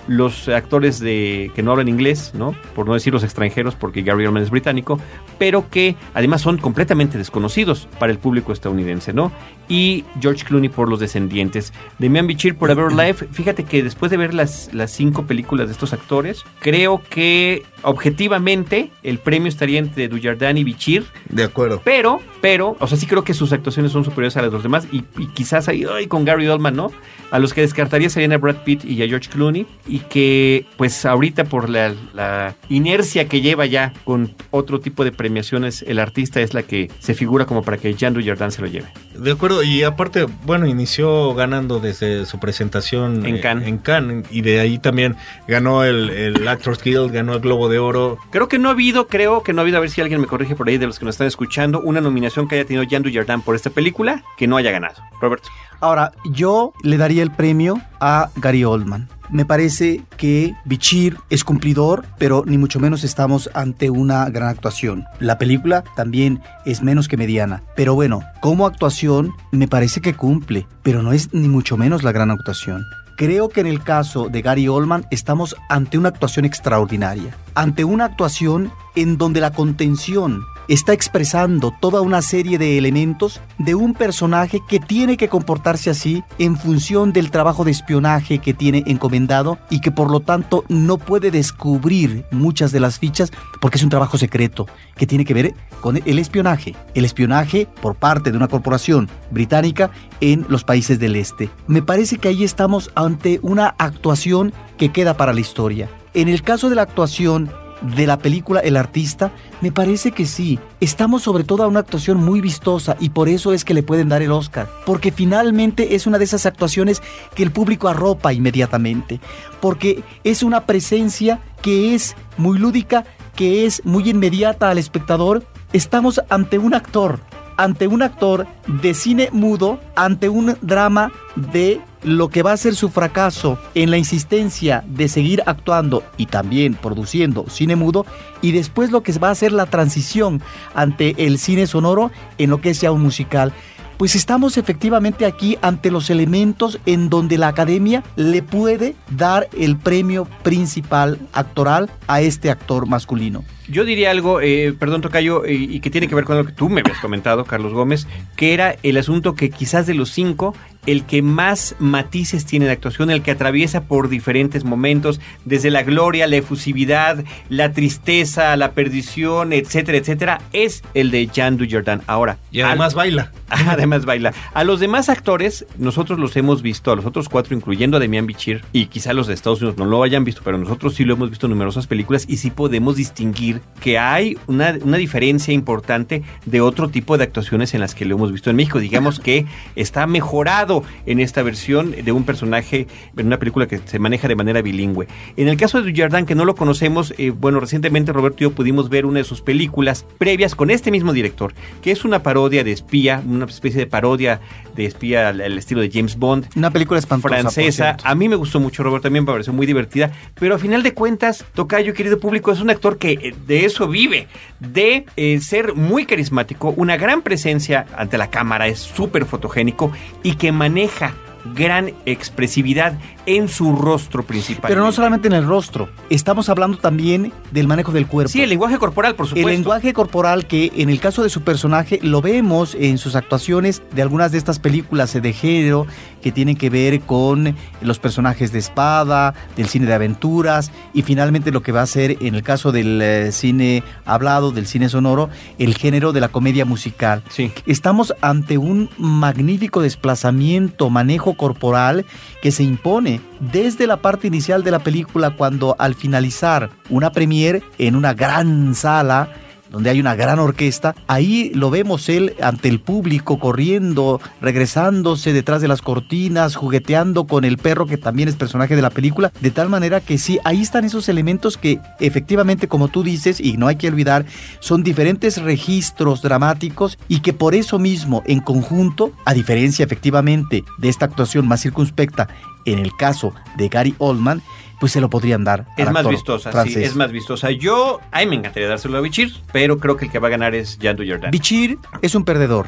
los 0.09 0.49
actores 0.49 0.99
de 1.01 1.51
que 1.55 1.63
no 1.63 1.71
hablan 1.71 1.89
inglés, 1.89 2.33
¿no? 2.35 2.55
Por 2.75 2.87
no 2.87 2.95
decir 2.95 3.13
los 3.13 3.23
extranjeros, 3.25 3.75
porque 3.75 4.03
Gary 4.03 4.27
Oldman 4.27 4.43
es 4.43 4.51
británico, 4.51 4.99
pero 5.39 5.69
que 5.71 5.97
además 6.15 6.43
son 6.43 6.59
completamente 6.59 7.19
desconocidos 7.19 7.89
para 7.99 8.13
el 8.13 8.19
público 8.19 8.53
estadounidense, 8.53 9.13
¿no? 9.13 9.33
Y 9.69 10.05
George 10.21 10.45
Clooney 10.45 10.69
por 10.69 10.89
Los 10.89 11.01
Descendientes. 11.01 11.73
Demian 11.99 12.27
Bichir 12.27 12.57
por 12.57 12.71
A 12.71 12.75
Better 12.75 12.93
Life. 12.93 13.27
Fíjate 13.33 13.65
que 13.65 13.83
después 13.83 14.11
de 14.11 14.17
ver 14.17 14.35
las, 14.35 14.71
las 14.75 14.91
cinco 14.91 15.25
películas 15.27 15.69
de 15.69 15.73
estos 15.73 15.93
actores, 15.93 16.45
creo 16.61 17.01
que 17.09 17.63
objetivamente 17.83 18.91
el 19.03 19.19
premio 19.19 19.49
estaría 19.49 19.79
entre 19.79 20.09
Dujardin 20.09 20.59
y 20.59 20.65
Bichir, 20.65 21.05
De 21.29 21.45
acuerdo. 21.45 21.81
pero, 21.85 22.21
pero, 22.41 22.77
o 22.79 22.87
sea, 22.87 22.99
sí 22.99 23.07
creo 23.07 23.25
que 23.25 23.33
sus 23.35 23.53
actuaciones 23.53 23.93
son 23.93 24.05
superiores 24.05 24.37
a 24.37 24.43
las 24.43 24.51
de 24.51 24.55
los 24.57 24.63
demás 24.63 24.87
y, 24.93 25.05
y 25.19 25.27
quizás 25.29 25.69
ahí 25.69 25.85
ay, 25.91 26.07
con 26.09 26.25
Gary 26.25 26.47
Oldman, 26.49 26.75
¿no? 26.77 26.91
A 27.31 27.39
los 27.39 27.55
que 27.55 27.63
descartaría 27.63 28.11
serían 28.11 28.33
a 28.33 28.39
Brad 28.39 28.57
Pitt 28.65 28.85
y 28.85 29.03
a 29.03 29.07
George 29.07 29.31
Clooney 29.31 29.67
y 29.93 29.99
que 29.99 30.65
pues 30.79 31.05
ahorita 31.05 31.45
por 31.45 31.69
la, 31.69 32.55
inercia 32.71 33.29
que 33.29 33.43
lleva 33.43 33.67
ya 33.67 33.93
con 34.05 34.35
otro 34.51 34.81
tipo 34.81 35.05
de 35.05 35.13
premiaciones, 35.13 35.85
el 35.87 35.99
artista 35.99 36.41
es 36.41 36.55
la 36.55 36.63
que 36.63 36.91
se 36.99 37.13
figura 37.13 37.45
como 37.45 37.61
para 37.63 37.77
que 37.77 37.93
Jean 37.93 38.15
Dujardin 38.15 38.51
se 38.51 38.63
lo 38.63 38.69
lleve. 38.69 38.87
De 39.17 39.33
acuerdo, 39.33 39.63
y 39.63 39.83
aparte, 39.83 40.27
bueno, 40.45 40.67
inició 40.67 41.35
ganando 41.35 41.81
desde 41.81 42.27
su 42.27 42.39
presentación 42.39 43.27
En 43.27 43.37
eh, 43.37 43.41
Cannes. 43.41 43.69
en 43.69 43.79
Cannes, 43.79 44.27
y 44.31 44.43
de 44.43 44.61
ahí 44.61 44.79
también 44.79 45.17
ganó 45.47 45.85
el, 45.85 46.11
el 46.11 46.49
Actors 46.49 46.83
Guild, 46.83 47.13
ganó 47.13 47.35
el 47.35 47.41
Globo 47.41 47.69
de 47.69 47.79
Oro. 47.79 48.19
Creo 48.31 48.49
que 48.49 48.59
no 48.59 48.69
ha 48.69 48.73
habido, 48.73 49.07
creo 49.07 49.43
que 49.43 49.53
no 49.53 49.61
ha 49.61 49.63
habido, 49.63 49.79
a 49.79 49.81
ver 49.81 49.91
si 49.91 50.01
alguien 50.01 50.21
me 50.21 50.27
corrige 50.27 50.57
por 50.57 50.69
ahí 50.69 50.79
de 50.79 50.87
los 50.87 50.99
que 50.99 51.05
nos 51.05 51.15
están 51.15 51.27
escuchando, 51.27 51.81
una 51.81 52.01
nominación 52.01 52.49
que 52.49 52.57
haya 52.57 52.65
tenido 52.65 52.85
Jean 52.85 53.03
Dujardin 53.03 53.43
por 53.43 53.55
esta 53.55 53.71
película 53.71 54.23
que 54.37 54.47
no 54.47 54.57
haya 54.57 54.71
ganado. 54.71 55.03
Roberto. 55.21 55.49
Ahora, 55.81 56.13
yo 56.25 56.73
le 56.85 56.97
daría 56.97 57.25
el 57.25 57.33
premio 57.33 57.81
a 58.01 58.31
Gary 58.37 58.65
Oldman. 58.65 59.09
Me 59.31 59.45
parece 59.45 60.03
que 60.17 60.55
Bichir 60.65 61.17
es 61.31 61.43
cumplidor, 61.43 62.05
pero 62.19 62.45
ni 62.47 62.59
mucho 62.59 62.79
menos 62.79 63.03
estamos 63.03 63.51
ante 63.55 63.89
una 63.89 64.29
gran 64.29 64.51
actuación. 64.51 65.07
La 65.21 65.39
película 65.39 65.83
también 65.97 66.41
es 66.67 66.83
menos 66.83 67.09
que 67.09 67.17
mediana, 67.17 67.63
pero 67.75 67.95
bueno, 67.95 68.21
como 68.41 68.67
actuación 68.67 69.02
me 69.51 69.67
parece 69.67 70.01
que 70.01 70.15
cumple, 70.15 70.67
pero 70.83 71.03
no 71.03 71.13
es 71.13 71.35
ni 71.35 71.49
mucho 71.49 71.77
menos 71.77 72.05
la 72.05 72.13
gran 72.13 72.31
actuación. 72.31 72.85
Creo 73.17 73.49
que 73.49 73.61
en 73.61 73.67
el 73.67 73.83
caso 73.83 74.29
de 74.29 74.43
Gary 74.43 74.69
Oldman 74.69 75.07
estamos 75.11 75.57
ante 75.69 75.99
una 75.99 76.11
actuación 76.11 76.45
extraordinaria, 76.45 77.37
ante 77.55 77.85
una 77.85 78.05
actuación 78.05 78.71
en 78.95 79.19
donde 79.19 79.41
la 79.41 79.53
contención 79.53 80.43
está 80.69 80.93
expresando 80.93 81.73
toda 81.81 82.01
una 82.01 82.23
serie 82.23 82.59
de 82.59 82.79
elementos 82.79 83.41
de 83.59 83.75
un 83.75 83.95
personaje 83.95 84.61
que 84.69 84.81
tiene 84.81 85.17
que 85.17 85.29
comportarse 85.29 85.91
así 85.91 86.23
en 86.39 86.57
función 86.57 87.13
del 87.13 87.31
trabajo 87.31 87.65
de 87.65 87.71
espionaje 87.71 88.39
que 88.39 88.55
tiene 88.55 88.83
encomendado 88.87 89.59
y 89.71 89.81
que 89.81 89.91
por 89.91 90.11
lo 90.11 90.21
tanto 90.21 90.65
no 90.69 90.99
puede 90.99 91.31
descubrir 91.31 92.25
muchas 92.31 92.73
de 92.73 92.81
las 92.81 92.99
fichas 92.99 93.33
porque 93.61 93.79
es 93.79 93.85
un 93.85 93.91
trabajo 93.91 94.19
secreto 94.19 94.67
que 94.97 95.07
tiene 95.07 95.25
que 95.25 95.35
ver 95.35 95.55
con 95.81 95.97
el 95.97 96.19
espionaje, 96.19 96.75
el 96.95 97.05
espionaje 97.05 97.67
por 97.81 97.97
parte 97.97 98.31
de 98.31 98.37
una 98.37 98.49
corporación 98.49 99.09
británica 99.31 99.91
en 100.21 100.47
los 100.49 100.65
países 100.65 100.99
del 100.99 101.17
este. 101.17 101.51
Me 101.67 101.83
parece 101.83 102.19
que 102.19 102.29
ahí 102.29 102.45
estamos 102.45 102.91
ante 102.95 103.41
una 103.43 103.75
actuación 103.79 104.53
que 104.79 104.93
queda 104.93 105.17
para 105.17 105.33
la 105.33 105.41
historia. 105.41 105.89
En 106.15 106.29
el 106.29 106.43
caso 106.43 106.69
de 106.69 106.77
la 106.77 106.83
actuación 106.83 107.51
de 107.83 108.07
la 108.07 108.19
película 108.19 108.61
El 108.61 108.77
artista? 108.77 109.33
Me 109.61 109.73
parece 109.73 110.13
que 110.13 110.27
sí. 110.27 110.59
Estamos 110.81 111.23
sobre 111.23 111.45
todo 111.45 111.63
a 111.63 111.69
una 111.69 111.81
actuación 111.81 112.19
muy 112.19 112.41
vistosa 112.41 112.97
y 113.01 113.11
por 113.11 113.29
eso 113.29 113.53
es 113.53 113.65
que 113.65 113.75
le 113.75 113.83
pueden 113.83 114.09
dar 114.09 114.23
el 114.23 114.33
Oscar. 114.33 114.69
Porque 114.87 115.13
finalmente 115.13 115.95
es 115.95 116.07
una 116.07 116.19
de 116.19 116.25
esas 116.25 116.47
actuaciones 116.47 117.03
que 117.35 117.43
el 117.43 117.51
público 117.51 117.89
arropa 117.89 118.33
inmediatamente. 118.33 119.21
Porque 119.61 120.03
es 120.25 120.43
una 120.43 120.67
presencia 120.67 121.41
que 121.61 121.95
es 121.95 122.17
muy 122.37 122.59
lúdica, 122.59 123.05
que 123.37 123.67
es 123.67 123.85
muy 123.85 124.09
inmediata 124.09 124.71
al 124.71 124.79
espectador. 124.79 125.45
Estamos 125.73 126.21
ante 126.29 126.59
un 126.59 126.75
actor, 126.75 127.21
ante 127.57 127.87
un 127.87 128.03
actor 128.03 128.47
de 128.67 128.95
cine 128.95 129.29
mudo, 129.33 129.79
ante 129.95 130.29
un 130.29 130.57
drama 130.61 131.13
de 131.37 131.81
lo 132.03 132.29
que 132.29 132.43
va 132.43 132.53
a 132.53 132.57
ser 132.57 132.75
su 132.75 132.89
fracaso 132.89 133.59
en 133.75 133.91
la 133.91 133.99
insistencia 133.99 134.85
de 134.87 135.09
seguir 135.09 135.43
actuando 135.47 136.03
y 136.17 136.27
también 136.27 136.75
produciendo 136.75 137.47
cine 137.49 137.77
mudo 137.77 138.05
y 138.41 138.53
después 138.53 138.91
lo 138.91 139.03
que 139.03 139.13
va 139.13 139.31
a 139.31 139.35
ser 139.35 139.53
la 139.53 139.67
transición 139.67 140.43
ante 140.75 141.27
el 141.27 141.39
cine 141.39 141.67
sonoro 141.67 142.11
en 142.39 142.51
lo 142.51 142.61
que 142.61 142.71
es 142.71 142.81
ya 142.81 142.93
un 142.93 143.03
musical. 143.03 143.53
Pues 143.99 144.17
estamos 144.17 144.57
efectivamente 144.57 145.27
aquí 145.27 145.59
ante 145.63 145.91
los 145.93 146.11
elementos 146.11 146.81
en 146.87 147.09
donde 147.09 147.39
la 147.39 147.49
academia 147.49 148.03
le 148.17 148.43
puede 148.43 148.97
dar 149.11 149.49
el 149.57 149.77
premio 149.77 150.27
principal 150.43 151.21
actoral 151.33 151.89
a 152.09 152.21
este 152.21 152.51
actor 152.51 152.89
masculino. 152.89 153.45
Yo 153.73 153.87
diría 153.87 154.11
algo, 154.11 154.43
eh, 154.43 154.75
perdón 154.79 155.01
Tocayo, 155.01 155.47
eh, 155.47 155.55
y 155.55 155.81
que 155.81 155.89
tiene 155.89 156.07
que 156.07 156.15
ver 156.15 156.25
con 156.25 156.37
lo 156.37 156.45
que 156.45 156.53
tú 156.53 156.69
me 156.69 156.83
habías 156.83 156.99
comentado, 156.99 157.47
Carlos 157.47 157.73
Gómez, 157.73 158.07
que 158.37 158.53
era 158.53 158.77
el 158.83 158.99
asunto 158.99 159.35
que 159.35 159.49
quizás 159.49 159.87
de 159.87 159.95
los 159.95 160.11
cinco, 160.11 160.55
el 160.85 161.05
que 161.05 161.23
más 161.23 161.77
matices 161.79 162.45
tiene 162.45 162.67
de 162.67 162.73
actuación, 162.73 163.11
el 163.11 163.23
que 163.23 163.31
atraviesa 163.31 163.85
por 163.85 164.11
diferentes 164.11 164.65
momentos, 164.65 165.21
desde 165.47 165.71
la 165.71 165.85
gloria, 165.85 166.27
la 166.27 166.37
efusividad, 166.37 167.25
la 167.49 167.73
tristeza, 167.73 168.55
la 168.57 168.73
perdición, 168.73 169.55
etcétera, 169.55 169.97
etcétera, 169.97 170.41
es 170.53 170.83
el 170.93 171.11
de 171.11 171.29
Jean 171.29 171.57
Dujardin. 171.57 172.03
Ahora. 172.07 172.37
Y 172.51 172.61
además 172.61 172.93
baila. 172.93 173.33
Además 173.49 174.05
baila. 174.05 174.33
A 174.55 174.65
los 174.65 174.81
demás 174.81 175.09
actores, 175.09 175.67
nosotros 175.79 176.19
los 176.19 176.37
hemos 176.37 176.63
visto, 176.63 176.91
a 176.91 176.97
los 176.97 177.05
otros 177.05 177.29
cuatro, 177.29 177.55
incluyendo 177.55 177.97
a 177.97 178.01
Demian 178.01 178.27
Bichir, 178.27 178.65
y 178.73 178.87
quizá 178.87 179.13
los 179.13 179.27
de 179.27 179.35
Estados 179.35 179.61
Unidos 179.61 179.79
no 179.79 179.85
lo 179.85 180.03
hayan 180.03 180.25
visto, 180.25 180.43
pero 180.45 180.59
nosotros 180.59 180.95
sí 180.95 181.05
lo 181.05 181.15
hemos 181.15 181.31
visto 181.31 181.47
en 181.47 181.51
numerosas 181.51 181.87
películas 181.87 182.25
y 182.29 182.39
sí 182.39 182.51
podemos 182.51 182.97
distinguir 182.97 183.62
que 183.83 183.99
hay 183.99 184.39
una, 184.47 184.79
una 184.83 184.97
diferencia 184.97 185.53
importante 185.53 186.23
de 186.47 186.61
otro 186.61 186.89
tipo 186.89 187.19
de 187.19 187.25
actuaciones 187.25 187.75
en 187.75 187.81
las 187.81 187.95
que 187.95 188.05
lo 188.05 188.15
hemos 188.15 188.31
visto 188.31 188.49
en 188.49 188.57
México. 188.57 188.79
Digamos 188.79 189.19
que 189.19 189.45
está 189.75 190.07
mejorado 190.07 190.85
en 191.05 191.19
esta 191.19 191.43
versión 191.43 191.91
de 191.91 192.13
un 192.13 192.25
personaje 192.25 192.87
en 193.17 193.27
una 193.27 193.39
película 193.39 193.67
que 193.67 193.79
se 193.85 193.99
maneja 193.99 194.29
de 194.29 194.37
manera 194.37 194.63
bilingüe. 194.63 195.09
En 195.37 195.49
el 195.49 195.57
caso 195.57 195.83
de 195.83 195.91
Dujardin, 195.91 196.27
que 196.27 196.37
no 196.37 196.45
lo 196.45 196.55
conocemos, 196.55 197.13
eh, 197.19 197.31
bueno, 197.31 197.59
recientemente 197.59 198.13
Roberto 198.13 198.39
y 198.41 198.43
yo 198.43 198.53
pudimos 198.53 198.89
ver 198.89 199.05
una 199.05 199.19
de 199.19 199.25
sus 199.25 199.43
películas 199.43 200.07
previas 200.17 200.55
con 200.55 200.71
este 200.71 200.93
mismo 200.93 201.13
director, 201.13 201.53
que 201.83 201.91
es 201.91 202.05
una 202.05 202.23
parodia 202.23 202.63
de 202.63 202.71
espía, 202.71 203.21
una 203.27 203.47
especie 203.47 203.81
de 203.81 203.87
parodia 203.87 204.41
de 204.77 204.87
espía 204.87 205.29
al, 205.29 205.41
al 205.41 205.59
estilo 205.59 205.81
de 205.81 205.91
James 205.93 206.17
Bond. 206.17 206.49
Una 206.55 206.71
película 206.71 207.01
espantosa. 207.01 207.51
Francesa. 207.51 207.97
A 208.05 208.15
mí 208.15 208.29
me 208.29 208.37
gustó 208.37 208.61
mucho, 208.61 208.85
Roberto, 208.85 209.03
también 209.03 209.25
me 209.25 209.33
pareció 209.33 209.53
muy 209.53 209.67
divertida, 209.67 210.13
pero 210.39 210.55
a 210.55 210.59
final 210.59 210.85
de 210.85 210.95
cuentas, 210.95 211.45
Tocayo, 211.55 211.95
querido 211.95 212.21
público, 212.21 212.53
es 212.53 212.61
un 212.61 212.71
actor 212.71 212.97
que 212.97 213.13
eh, 213.13 213.35
de 213.47 213.65
eso 213.65 213.89
vive, 213.89 214.29
de 214.61 215.07
eh, 215.17 215.41
ser 215.41 215.75
muy 215.75 216.07
carismático, 216.07 216.73
una 216.77 216.97
gran 216.97 217.23
presencia 217.23 217.87
ante 217.97 218.19
la 218.19 218.31
cámara, 218.31 218.67
es 218.67 218.79
súper 218.79 219.25
fotogénico 219.25 219.93
y 220.23 220.35
que 220.37 220.53
maneja 220.53 221.15
gran 221.55 221.93
expresividad 222.07 222.99
en 223.27 223.49
su 223.49 223.77
rostro 223.77 224.25
principal. 224.25 224.69
Pero 224.69 224.83
no 224.83 224.93
solamente 224.93 225.29
en 225.29 225.35
el 225.35 225.47
rostro, 225.47 225.89
estamos 226.11 226.49
hablando 226.49 226.79
también 226.79 227.33
del 227.51 227.69
manejo 227.69 227.93
del 227.93 228.07
cuerpo. 228.07 228.31
Sí, 228.31 228.43
el 228.43 228.49
lenguaje 228.49 228.79
corporal, 228.79 229.15
por 229.15 229.27
supuesto. 229.27 229.49
El 229.49 229.55
lenguaje 229.55 229.93
corporal 229.93 230.47
que 230.47 230.73
en 230.77 230.91
el 230.91 231.01
caso 231.01 231.23
de 231.23 231.29
su 231.29 231.43
personaje 231.43 231.99
lo 232.03 232.21
vemos 232.21 232.77
en 232.79 232.99
sus 232.99 233.15
actuaciones 233.15 233.83
de 233.93 234.03
algunas 234.03 234.33
de 234.33 234.39
estas 234.39 234.59
películas 234.59 235.13
de 235.13 235.33
género 235.33 235.87
que 236.23 236.33
tienen 236.33 236.57
que 236.57 236.71
ver 236.71 237.01
con 237.01 237.57
los 237.81 237.99
personajes 237.99 238.53
de 238.53 238.59
espada, 238.59 239.35
del 239.57 239.67
cine 239.69 239.87
de 239.87 239.95
aventuras 239.95 240.71
y 240.95 241.03
finalmente 241.03 241.51
lo 241.51 241.63
que 241.63 241.73
va 241.73 241.83
a 241.83 241.87
ser 241.87 242.17
en 242.21 242.35
el 242.35 242.43
caso 242.43 242.73
del 242.73 243.01
eh, 243.03 243.33
cine 243.33 243.83
hablado, 244.05 244.53
del 244.53 244.67
cine 244.67 244.89
sonoro, 244.89 245.29
el 245.59 245.75
género 245.75 246.13
de 246.13 246.21
la 246.21 246.29
comedia 246.29 246.65
musical. 246.65 247.23
Sí. 247.29 247.53
Estamos 247.67 248.15
ante 248.21 248.59
un 248.59 248.89
magnífico 248.99 249.83
desplazamiento, 249.83 250.91
manejo 250.91 251.35
corporal 251.35 252.07
que 252.41 252.53
se 252.53 252.63
impone 252.63 253.12
desde 253.41 253.87
la 253.87 253.99
parte 253.99 254.27
inicial 254.27 254.63
de 254.63 254.71
la 254.71 254.79
película 254.79 255.37
cuando 255.37 255.77
al 255.79 255.95
finalizar 255.95 256.71
una 256.91 257.13
premiere 257.13 257.63
en 257.79 257.97
una 257.97 258.15
gran 258.15 258.75
sala 258.75 259.31
donde 259.73 259.91
hay 259.91 259.99
una 259.99 260.15
gran 260.15 260.39
orquesta, 260.39 260.95
ahí 261.09 261.51
lo 261.55 261.71
vemos 261.71 262.09
él 262.11 262.37
ante 262.43 262.69
el 262.69 262.79
público 262.79 263.39
corriendo, 263.39 264.21
regresándose 264.41 265.33
detrás 265.33 265.63
de 265.63 265.69
las 265.69 265.81
cortinas, 265.81 266.55
jugueteando 266.55 267.27
con 267.27 267.45
el 267.45 267.57
perro 267.57 267.87
que 267.87 267.97
también 267.97 268.29
es 268.29 268.37
personaje 268.37 268.77
de 268.77 268.83
la 268.83 268.91
película, 268.91 269.33
de 269.41 269.51
tal 269.51 269.71
manera 269.71 270.01
que 270.01 270.19
sí, 270.19 270.39
ahí 270.45 270.61
están 270.61 270.85
esos 270.85 271.09
elementos 271.09 271.57
que 271.57 271.81
efectivamente, 272.01 272.69
como 272.69 272.89
tú 272.89 273.03
dices, 273.03 273.41
y 273.41 273.57
no 273.57 273.67
hay 273.67 273.77
que 273.77 273.89
olvidar, 273.89 274.27
son 274.61 274.83
diferentes 274.83 275.41
registros 275.41 276.21
dramáticos 276.21 276.99
y 277.09 277.21
que 277.21 277.33
por 277.33 277.55
eso 277.55 277.79
mismo, 277.79 278.23
en 278.27 278.41
conjunto, 278.41 279.13
a 279.25 279.33
diferencia 279.33 279.85
efectivamente 279.85 280.65
de 280.79 280.89
esta 280.91 281.07
actuación 281.07 281.49
más 281.49 281.63
circunspecta 281.63 282.29
en 282.65 282.79
el 282.79 282.95
caso 282.97 283.35
de 283.57 283.69
Gary 283.69 283.95
Oldman, 283.99 284.43
pues 284.83 284.91
se 284.91 285.01
lo 285.01 285.09
podrían 285.09 285.45
dar. 285.45 285.67
Es 285.77 285.87
al 285.87 285.93
más 285.93 286.01
actor 286.01 286.13
vistosa, 286.13 286.51
sí, 286.51 286.53
francés. 286.53 286.89
es 286.89 286.97
más 286.97 287.13
vistosa. 287.13 287.53
Yo, 287.53 288.01
a 288.11 288.19
mí 288.19 288.27
me 288.27 288.35
encantaría 288.35 288.69
dárselo 288.69 288.99
a 288.99 289.01
Bichir, 289.01 289.33
pero 289.53 289.79
creo 289.79 289.97
que 289.97 290.07
el 290.07 290.11
que 290.11 290.19
va 290.19 290.27
a 290.27 290.31
ganar 290.33 290.57
es 290.57 290.77
Jean 290.81 290.97
Dujardin. 290.97 291.31
Bichir 291.31 291.79
es 292.01 292.17
un 292.17 292.25
perdedor. 292.25 292.67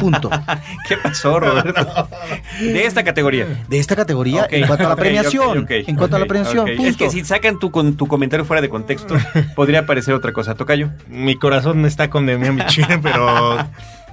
Punto. 0.00 0.28
¿Qué 0.88 0.96
pasó, 0.96 1.38
Roberto? 1.38 2.08
De 2.60 2.84
esta 2.84 3.04
categoría. 3.04 3.46
De 3.68 3.78
esta 3.78 3.94
categoría, 3.94 4.44
en 4.50 4.66
cuanto 4.66 4.86
a 4.86 4.88
la 4.88 4.96
premiación. 4.96 5.64
en 5.70 5.94
cuanto 5.94 6.16
a 6.16 6.18
la 6.18 6.26
premiación, 6.26 6.66
punto. 6.66 6.82
Es 6.82 6.96
que 6.96 7.10
si 7.10 7.24
sacan 7.24 7.60
tu, 7.60 7.70
con, 7.70 7.96
tu 7.96 8.08
comentario 8.08 8.44
fuera 8.44 8.60
de 8.60 8.68
contexto, 8.68 9.14
podría 9.54 9.86
parecer 9.86 10.14
otra 10.14 10.32
cosa. 10.32 10.56
Tocayo. 10.56 10.90
Mi 11.06 11.36
corazón 11.36 11.86
está 11.86 12.10
con 12.10 12.26
Demian 12.26 12.56
Bichir, 12.56 12.88
pero 13.00 13.58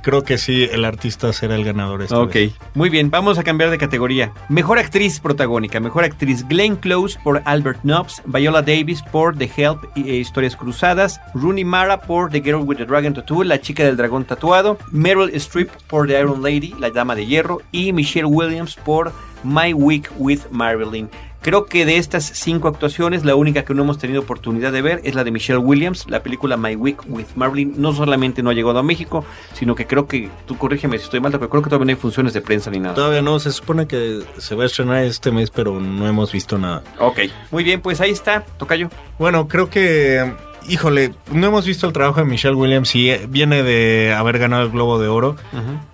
creo 0.02 0.24
que 0.24 0.38
sí, 0.38 0.68
el 0.72 0.86
artista 0.86 1.32
será 1.34 1.56
el 1.56 1.64
ganador. 1.64 2.02
esta 2.02 2.20
Ok, 2.20 2.34
vez. 2.34 2.54
muy 2.76 2.90
bien, 2.90 3.10
vamos 3.10 3.38
a 3.38 3.44
cambiar 3.44 3.70
de 3.70 3.78
categoría. 3.78 4.32
Mejor 4.50 4.80
actriz 4.80 5.20
protagónica. 5.20 5.80
Mejor 5.80 6.04
actriz 6.04 6.48
Glenn 6.48 6.76
Close 6.76 7.20
por 7.24 7.42
Albert 7.46 7.80
Nobbs, 7.84 8.22
Viola 8.26 8.62
Davis 8.62 9.02
por 9.12 9.38
The 9.38 9.50
Help 9.56 9.86
y 9.96 10.10
eh, 10.10 10.16
Historias 10.18 10.56
Cruzadas, 10.56 11.20
Rooney 11.34 11.66
Mara 11.66 12.02
por 12.02 12.30
The 12.32 12.42
Girl 12.42 12.62
with 12.66 12.78
the 12.78 12.86
Dragon 12.86 13.14
Tattoo, 13.14 13.44
La 13.44 13.60
chica 13.62 13.84
del 13.84 13.98
dragón 13.98 14.26
tatuado, 14.26 14.78
Meryl 14.92 15.30
Streep 15.36 15.70
por 15.88 16.08
The 16.08 16.20
Iron 16.20 16.42
Lady, 16.42 16.74
La 16.80 16.90
dama 16.90 17.16
de 17.16 17.26
hierro 17.26 17.62
y 17.72 17.94
Michelle 17.94 18.26
Williams 18.26 18.76
por 18.76 19.12
My 19.44 19.74
Week 19.74 20.10
with 20.18 20.42
Marilyn. 20.52 21.10
Creo 21.42 21.66
que 21.66 21.86
de 21.86 21.98
estas 21.98 22.26
cinco 22.26 22.68
actuaciones, 22.68 23.24
la 23.24 23.36
única 23.36 23.64
que 23.64 23.74
no 23.74 23.84
hemos 23.84 23.98
tenido 23.98 24.22
oportunidad 24.22 24.74
de 24.74 24.82
ver 24.82 25.00
es 25.04 25.16
la 25.16 25.24
de 25.24 25.32
Michelle 25.32 25.60
Williams. 25.60 26.06
La 26.10 26.22
película 26.22 26.58
My 26.58 26.76
Week 26.76 27.00
with 27.08 27.28
Marilyn 27.36 27.74
no 27.78 27.94
solamente 27.94 28.44
no 28.44 28.50
ha 28.50 28.54
llegado 28.54 28.78
a 28.80 28.84
México, 28.84 29.24
sino 29.54 29.74
que 29.74 29.88
creo 29.88 30.06
que, 30.06 30.30
tú 30.46 30.58
corrígeme 30.58 30.98
si 30.98 31.06
estoy 31.06 31.22
mal, 31.22 31.32
pero 31.32 31.50
creo 31.50 31.64
que 31.64 31.70
todavía 31.70 31.86
no 31.86 31.92
hay 31.92 32.02
funciones 32.02 32.34
de 32.34 32.42
prensa 32.42 32.70
ni 32.72 32.80
nada. 32.80 32.96
Todavía 32.96 33.22
no, 33.22 33.40
se 33.40 33.52
supone 33.52 33.88
que 33.88 34.22
se 34.38 34.56
va 34.56 34.64
a 34.64 34.66
estrenar 34.66 35.04
este 35.04 35.32
mes, 35.32 35.50
pero 35.50 35.80
no 35.80 36.08
hemos 36.08 36.32
visto 36.32 36.58
nada. 36.58 36.84
Ok, 37.00 37.20
muy 37.52 37.64
bien, 37.64 37.82
pues 37.82 38.02
ahí 38.02 38.12
está, 38.12 38.44
Tocayo. 38.58 38.90
Bueno, 39.18 39.48
creo 39.48 39.70
que 39.70 40.34
híjole, 40.70 41.14
no 41.32 41.48
hemos 41.48 41.66
visto 41.66 41.88
el 41.88 41.94
trabajo 41.94 42.20
de 42.20 42.26
Michelle 42.26 42.56
Williams 42.56 42.96
y 42.96 43.10
eh, 43.10 43.26
viene 43.28 43.64
de 43.64 44.14
haber 44.14 44.40
ganado 44.40 44.64
el 44.64 44.70
Globo 44.70 45.00
de 45.00 45.08
Oro 45.08 45.36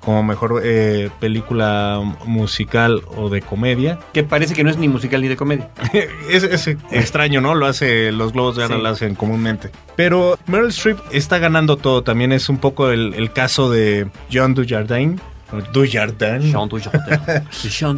como 0.02 0.24
mejor 0.24 0.62
eh, 0.64 1.10
película 1.20 2.02
musical 2.26 3.02
o 3.16 3.30
de 3.30 3.42
comedia. 3.42 4.00
Que 4.14 4.24
parece 4.24 4.54
que 4.54 4.64
no 4.64 4.70
es 4.70 4.78
ni 4.78 4.88
musical 4.88 5.22
ni 5.22 5.28
de 5.28 5.36
comedia. 5.36 5.70
es, 6.30 6.44
es 6.44 6.68
extraño, 6.92 7.42
¿no? 7.42 7.54
Lo 7.56 7.66
hace, 7.66 8.12
los 8.12 8.34
Globos 8.34 8.56
de 8.56 8.66
Oro 8.66 8.78
lo 8.78 8.90
hacen 8.90 9.16
comúnmente. 9.16 9.72
Pero 9.96 10.38
Meryl 10.48 10.70
Streep 10.70 11.00
está 11.12 11.38
ganando 11.38 11.78
todo. 11.78 12.04
También 12.04 12.32
es 12.32 12.48
un 12.50 12.58
poco 12.58 12.90
el, 12.92 13.14
el 13.16 13.32
caso 13.34 13.70
de 13.70 14.08
John 14.32 14.54
Dujardin 14.54 15.20
Dujardin. 15.74 16.54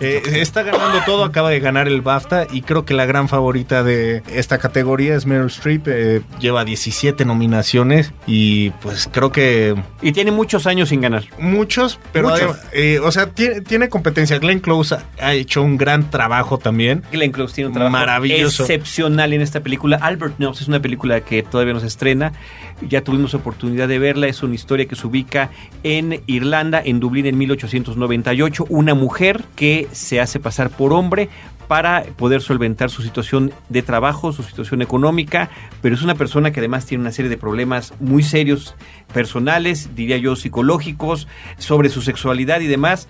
Eh, 0.01 0.21
está 0.33 0.63
ganando 0.63 1.01
todo, 1.05 1.23
acaba 1.23 1.49
de 1.49 1.59
ganar 1.59 1.87
el 1.87 2.01
BAFTA 2.01 2.47
y 2.51 2.61
creo 2.61 2.85
que 2.85 2.93
la 2.93 3.05
gran 3.05 3.27
favorita 3.27 3.83
de 3.83 4.23
esta 4.33 4.57
categoría 4.57 5.15
es 5.15 5.25
Meryl 5.25 5.47
Streep. 5.47 5.87
Eh, 5.87 6.21
lleva 6.39 6.65
17 6.65 7.25
nominaciones 7.25 8.13
y 8.25 8.71
pues 8.81 9.09
creo 9.11 9.31
que... 9.31 9.75
Y 10.01 10.11
tiene 10.11 10.31
muchos 10.31 10.67
años 10.67 10.89
sin 10.89 11.01
ganar. 11.01 11.25
Muchos, 11.39 11.99
pero 12.11 12.33
eh, 12.71 12.99
o 12.99 13.11
sea, 13.11 13.27
tiene, 13.27 13.61
tiene, 13.61 13.89
competencia. 13.89 14.39
Glenn 14.39 14.59
Close 14.59 14.97
ha 15.19 15.33
hecho 15.33 15.61
un 15.61 15.77
gran 15.77 16.09
trabajo 16.09 16.57
también. 16.57 17.03
Glenn 17.11 17.31
Close 17.31 17.55
tiene 17.55 17.69
un 17.69 17.73
trabajo 17.73 17.91
maravilloso. 17.91 18.63
excepcional 18.63 19.33
en 19.33 19.41
esta 19.41 19.61
película. 19.61 19.97
Albert 20.01 20.39
Nobbs 20.39 20.61
es 20.61 20.67
una 20.67 20.81
película 20.81 21.21
que 21.21 21.43
todavía 21.43 21.73
no 21.73 21.79
se 21.79 21.87
estrena. 21.87 22.33
Ya 22.81 23.03
tuvimos 23.03 23.33
oportunidad 23.33 23.87
de 23.87 23.99
verla. 23.99 24.27
Es 24.27 24.43
una 24.43 24.55
historia 24.55 24.85
que 24.85 24.95
se 24.95 25.07
ubica 25.07 25.49
en 25.83 26.21
Irlanda, 26.27 26.81
en 26.83 26.99
Dublín, 26.99 27.25
en 27.25 27.36
1898, 27.37 28.65
una 28.69 28.93
mujer 28.93 29.43
que 29.55 29.87
se 29.91 30.19
hace 30.19 30.39
pasar 30.39 30.69
por 30.69 30.93
hombre 30.93 31.29
para 31.67 32.03
poder 32.15 32.41
solventar 32.41 32.89
su 32.89 33.01
situación 33.01 33.51
de 33.69 33.81
trabajo, 33.81 34.31
su 34.31 34.43
situación 34.43 34.81
económica, 34.81 35.49
pero 35.81 35.95
es 35.95 36.01
una 36.01 36.15
persona 36.15 36.51
que 36.51 36.59
además 36.61 36.85
tiene 36.85 37.01
una 37.01 37.11
serie 37.11 37.29
de 37.29 37.37
problemas 37.37 37.93
muy 37.99 38.23
serios 38.23 38.75
personales, 39.13 39.95
diría 39.95 40.17
yo 40.17 40.35
psicológicos, 40.35 41.27
sobre 41.57 41.89
su 41.89 42.01
sexualidad 42.01 42.61
y 42.61 42.67
demás, 42.67 43.07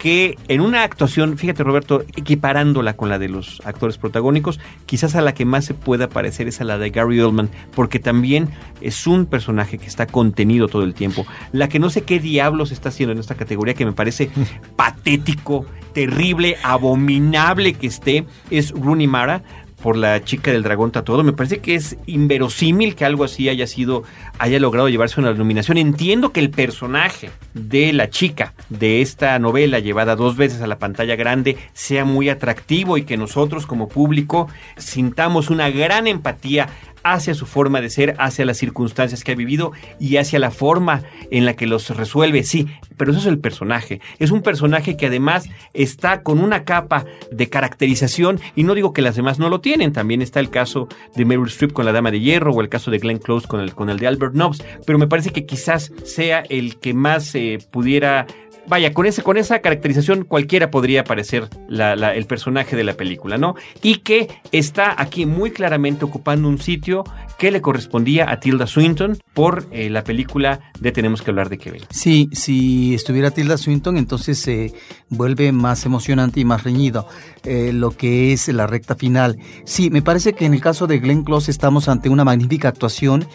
que 0.00 0.38
en 0.48 0.62
una 0.62 0.82
actuación, 0.82 1.36
fíjate 1.36 1.62
Roberto, 1.62 2.02
equiparándola 2.16 2.96
con 2.96 3.10
la 3.10 3.18
de 3.18 3.28
los 3.28 3.60
actores 3.66 3.98
protagónicos, 3.98 4.58
quizás 4.86 5.14
a 5.14 5.20
la 5.20 5.34
que 5.34 5.44
más 5.44 5.66
se 5.66 5.74
pueda 5.74 6.08
parecer 6.08 6.48
es 6.48 6.62
a 6.62 6.64
la 6.64 6.78
de 6.78 6.88
Gary 6.88 7.20
Oldman, 7.20 7.50
porque 7.76 7.98
también 7.98 8.48
es 8.80 9.06
un 9.06 9.26
personaje 9.26 9.76
que 9.76 9.84
está 9.84 10.06
contenido 10.06 10.68
todo 10.68 10.84
el 10.84 10.94
tiempo. 10.94 11.26
La 11.52 11.68
que 11.68 11.78
no 11.78 11.90
sé 11.90 12.00
qué 12.02 12.18
diablos 12.18 12.72
está 12.72 12.88
haciendo 12.88 13.12
en 13.12 13.18
esta 13.18 13.34
categoría, 13.34 13.74
que 13.74 13.84
me 13.84 13.92
parece 13.92 14.30
patético, 14.76 15.66
terrible, 15.92 16.56
abominable 16.62 17.74
que 17.74 17.88
esté, 17.88 18.24
es 18.50 18.70
Rooney 18.70 19.06
Mara, 19.06 19.42
por 19.82 19.96
la 19.96 20.22
chica 20.24 20.50
del 20.50 20.62
dragón 20.62 20.92
tatuado. 20.92 21.22
Me 21.22 21.32
parece 21.32 21.58
que 21.58 21.74
es 21.74 21.96
inverosímil 22.06 22.94
que 22.94 23.04
algo 23.04 23.24
así 23.24 23.48
haya 23.48 23.66
sido, 23.66 24.04
haya 24.38 24.58
logrado 24.58 24.88
llevarse 24.88 25.20
una 25.20 25.32
nominación. 25.32 25.78
Entiendo 25.78 26.32
que 26.32 26.40
el 26.40 26.50
personaje 26.50 27.30
de 27.54 27.92
la 27.92 28.10
chica 28.10 28.54
de 28.68 29.02
esta 29.02 29.38
novela 29.38 29.78
llevada 29.78 30.16
dos 30.16 30.36
veces 30.36 30.62
a 30.62 30.66
la 30.66 30.78
pantalla 30.78 31.16
grande 31.16 31.56
sea 31.72 32.04
muy 32.04 32.28
atractivo 32.28 32.98
y 32.98 33.02
que 33.04 33.16
nosotros 33.16 33.66
como 33.66 33.88
público 33.88 34.48
sintamos 34.76 35.50
una 35.50 35.70
gran 35.70 36.06
empatía 36.06 36.68
hacia 37.02 37.34
su 37.34 37.46
forma 37.46 37.80
de 37.80 37.90
ser, 37.90 38.14
hacia 38.18 38.44
las 38.44 38.58
circunstancias 38.58 39.24
que 39.24 39.32
ha 39.32 39.34
vivido 39.34 39.72
y 39.98 40.16
hacia 40.16 40.38
la 40.38 40.50
forma 40.50 41.02
en 41.30 41.44
la 41.44 41.54
que 41.54 41.66
los 41.66 41.90
resuelve. 41.90 42.42
Sí, 42.42 42.68
pero 42.96 43.12
eso 43.12 43.20
es 43.20 43.26
el 43.26 43.38
personaje. 43.38 44.00
Es 44.18 44.30
un 44.30 44.42
personaje 44.42 44.96
que 44.96 45.06
además 45.06 45.48
está 45.72 46.22
con 46.22 46.40
una 46.40 46.64
capa 46.64 47.04
de 47.30 47.48
caracterización 47.48 48.40
y 48.56 48.64
no 48.64 48.74
digo 48.74 48.92
que 48.92 49.02
las 49.02 49.16
demás 49.16 49.38
no 49.38 49.48
lo 49.48 49.60
tienen. 49.60 49.92
También 49.92 50.22
está 50.22 50.40
el 50.40 50.50
caso 50.50 50.88
de 51.16 51.24
Meryl 51.24 51.46
Streep 51.46 51.72
con 51.72 51.84
la 51.84 51.92
Dama 51.92 52.10
de 52.10 52.20
Hierro 52.20 52.52
o 52.52 52.60
el 52.60 52.68
caso 52.68 52.90
de 52.90 52.98
Glenn 52.98 53.18
Close 53.18 53.46
con 53.48 53.60
el, 53.60 53.74
con 53.74 53.90
el 53.90 53.98
de 53.98 54.06
Albert 54.06 54.34
Nobbs, 54.34 54.62
pero 54.86 54.98
me 54.98 55.06
parece 55.06 55.30
que 55.30 55.46
quizás 55.46 55.92
sea 56.04 56.40
el 56.48 56.78
que 56.78 56.94
más 56.94 57.34
eh, 57.34 57.58
pudiera 57.70 58.26
vaya, 58.70 58.94
con, 58.94 59.04
ese, 59.04 59.22
con 59.22 59.36
esa 59.36 59.58
caracterización 59.58 60.24
cualquiera 60.24 60.70
podría 60.70 61.02
parecer 61.02 61.48
el 61.68 62.26
personaje 62.26 62.76
de 62.76 62.84
la 62.84 62.94
película, 62.94 63.36
¿no? 63.36 63.56
Y 63.82 63.96
que 63.96 64.28
está 64.52 64.94
aquí 64.96 65.26
muy 65.26 65.50
claramente 65.50 66.04
ocupando 66.04 66.48
un 66.48 66.58
sitio 66.58 67.04
que 67.36 67.50
le 67.50 67.60
correspondía 67.60 68.30
a 68.30 68.38
Tilda 68.38 68.66
Swinton 68.66 69.18
por 69.34 69.66
eh, 69.72 69.90
la 69.90 70.04
película 70.04 70.60
de 70.78 70.92
Tenemos 70.92 71.20
que 71.22 71.30
hablar 71.30 71.48
de 71.48 71.58
Kevin. 71.58 71.82
Sí, 71.90 72.28
si 72.32 72.94
estuviera 72.94 73.30
Tilda 73.30 73.58
Swinton, 73.58 73.96
entonces 73.96 74.38
se 74.38 74.72
vuelve 75.08 75.50
más 75.50 75.84
emocionante 75.84 76.38
y 76.38 76.44
más 76.44 76.62
reñido 76.62 77.08
eh, 77.42 77.72
lo 77.72 77.90
que 77.90 78.32
es 78.32 78.46
la 78.48 78.66
recta 78.68 78.94
final. 78.94 79.36
Sí, 79.64 79.90
me 79.90 80.02
parece 80.02 80.34
que 80.34 80.44
en 80.44 80.54
el 80.54 80.60
caso 80.60 80.86
de 80.86 81.00
Glenn 81.00 81.24
Close 81.24 81.50
estamos 81.50 81.88
ante 81.88 82.08
una 82.08 82.24
magnífica 82.24 82.68
actuación 82.68 83.26